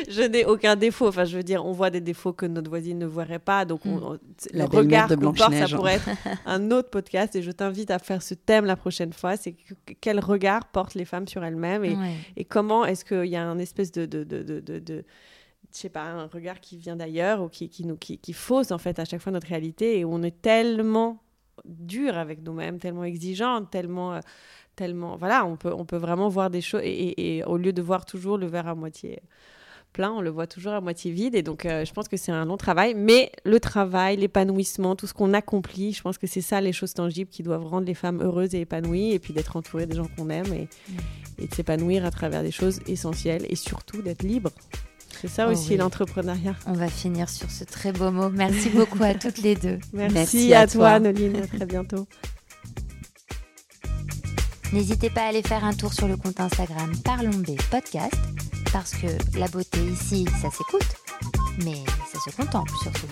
je 0.09 0.21
n'ai 0.21 0.45
aucun 0.45 0.75
défaut. 0.75 1.07
Enfin, 1.07 1.25
je 1.25 1.37
veux 1.37 1.43
dire, 1.43 1.65
on 1.65 1.71
voit 1.71 1.89
des 1.89 2.01
défauts 2.01 2.33
que 2.33 2.45
notre 2.45 2.69
voisine 2.69 2.97
ne 2.99 3.05
verrait 3.05 3.39
pas. 3.39 3.65
Donc, 3.65 3.85
on, 3.85 4.13
hmm. 4.13 4.19
le 4.53 4.63
regard 4.63 5.07
qu'on 5.07 5.33
porte, 5.33 5.53
ça 5.53 5.67
pourrait 5.67 5.95
être 5.95 6.09
un 6.45 6.71
autre 6.71 6.89
podcast. 6.89 7.35
Et 7.35 7.41
je 7.41 7.51
t'invite 7.51 7.91
à 7.91 7.99
faire 7.99 8.21
ce 8.21 8.33
thème 8.33 8.65
la 8.65 8.75
prochaine 8.75 9.13
fois. 9.13 9.37
C'est 9.37 9.55
quel 10.01 10.19
regard 10.19 10.65
portent 10.65 10.95
les 10.95 11.05
femmes 11.05 11.27
sur 11.27 11.43
elles-mêmes 11.43 11.85
et, 11.85 11.97
et 12.35 12.45
comment 12.45 12.85
est-ce 12.85 13.03
qu'il 13.03 13.29
y 13.29 13.35
a 13.35 13.43
un 13.43 13.59
espèce 13.59 13.91
de, 13.91 14.05
de, 14.05 14.23
de, 14.23 14.43
de 14.59 15.03
je 15.77 15.81
sais 15.83 15.89
pas, 15.89 16.05
un 16.05 16.25
regard 16.25 16.59
qui 16.59 16.75
vient 16.75 16.95
d'ailleurs 16.95 17.39
ou 17.43 17.49
qui, 17.49 17.69
qui, 17.69 17.85
nous, 17.85 17.97
qui, 17.97 18.17
qui 18.17 18.33
fausse 18.33 18.71
en 18.71 18.79
fait 18.79 18.97
à 18.97 19.05
chaque 19.05 19.21
fois 19.21 19.31
notre 19.31 19.47
réalité 19.47 19.99
et 19.99 20.05
où 20.05 20.11
on 20.11 20.23
est 20.23 20.41
tellement 20.41 21.21
dur 21.65 22.17
avec 22.17 22.41
nous-mêmes, 22.41 22.79
tellement 22.79 23.03
exigeant, 23.03 23.63
tellement, 23.63 24.15
euh, 24.15 24.19
tellement, 24.75 25.17
voilà, 25.17 25.45
on 25.45 25.55
peut, 25.55 25.71
on 25.71 25.85
peut 25.85 25.97
vraiment 25.97 26.29
voir 26.29 26.49
des 26.49 26.61
choses 26.61 26.81
et, 26.83 27.37
et, 27.37 27.43
au 27.43 27.57
lieu 27.57 27.73
de 27.73 27.81
voir 27.83 28.05
toujours 28.05 28.39
le 28.39 28.47
verre 28.47 28.67
à 28.67 28.73
moitié 28.73 29.21
plein, 29.93 30.11
on 30.11 30.21
le 30.21 30.31
voit 30.31 30.47
toujours 30.47 30.73
à 30.73 30.81
moitié 30.81 31.11
vide 31.11 31.35
et 31.35 31.43
donc 31.43 31.65
euh, 31.65 31.85
je 31.85 31.93
pense 31.93 32.07
que 32.07 32.17
c'est 32.17 32.31
un 32.31 32.45
long 32.45 32.57
travail, 32.57 32.95
mais 32.95 33.31
le 33.45 33.59
travail, 33.59 34.17
l'épanouissement, 34.17 34.95
tout 34.95 35.05
ce 35.05 35.13
qu'on 35.13 35.33
accomplit, 35.33 35.93
je 35.93 36.01
pense 36.01 36.17
que 36.17 36.27
c'est 36.27 36.41
ça 36.41 36.59
les 36.59 36.73
choses 36.73 36.95
tangibles 36.95 37.29
qui 37.29 37.43
doivent 37.43 37.65
rendre 37.65 37.85
les 37.85 37.93
femmes 37.93 38.21
heureuses 38.21 38.55
et 38.55 38.61
épanouies 38.61 39.11
et 39.11 39.19
puis 39.19 39.33
d'être 39.33 39.55
entourées 39.55 39.85
des 39.85 39.95
gens 39.95 40.07
qu'on 40.17 40.29
aime 40.29 40.51
et, 40.53 40.67
mm. 40.89 40.97
et 41.39 41.47
de 41.47 41.53
s'épanouir 41.53 42.03
à 42.03 42.11
travers 42.11 42.41
des 42.41 42.51
choses 42.51 42.79
essentielles 42.87 43.45
et 43.47 43.55
surtout 43.55 44.01
d'être 44.01 44.23
libre. 44.23 44.49
C'est 45.21 45.27
ça 45.27 45.47
oh 45.47 45.51
aussi 45.51 45.77
l'entrepreneuriat. 45.77 46.55
On 46.67 46.73
va 46.73 46.87
finir 46.87 47.29
sur 47.29 47.49
ce 47.49 47.63
très 47.63 47.91
beau 47.91 48.11
mot. 48.11 48.29
Merci 48.29 48.69
beaucoup 48.69 49.03
à 49.03 49.13
toutes 49.13 49.39
les 49.39 49.55
deux. 49.55 49.79
Merci, 49.93 50.53
à, 50.53 50.67
toi, 50.67 50.99
Noline. 50.99 51.37
À 51.37 51.47
très 51.47 51.65
bientôt. 51.67 52.07
N'hésitez 54.73 55.09
pas 55.09 55.21
à 55.21 55.27
aller 55.27 55.41
faire 55.41 55.63
un 55.63 55.73
tour 55.73 55.93
sur 55.93 56.07
le 56.07 56.17
compte 56.17 56.39
Instagram 56.39 56.91
Parlons 57.03 57.29
B 57.29 57.55
Podcast 57.71 58.15
parce 58.73 58.91
que 58.91 59.07
la 59.37 59.47
beauté 59.47 59.79
ici, 59.79 60.25
ça 60.41 60.49
s'écoute, 60.51 60.87
mais 61.63 61.83
ça 62.11 62.19
se 62.19 62.35
contemple 62.35 62.73
surtout. 62.83 63.07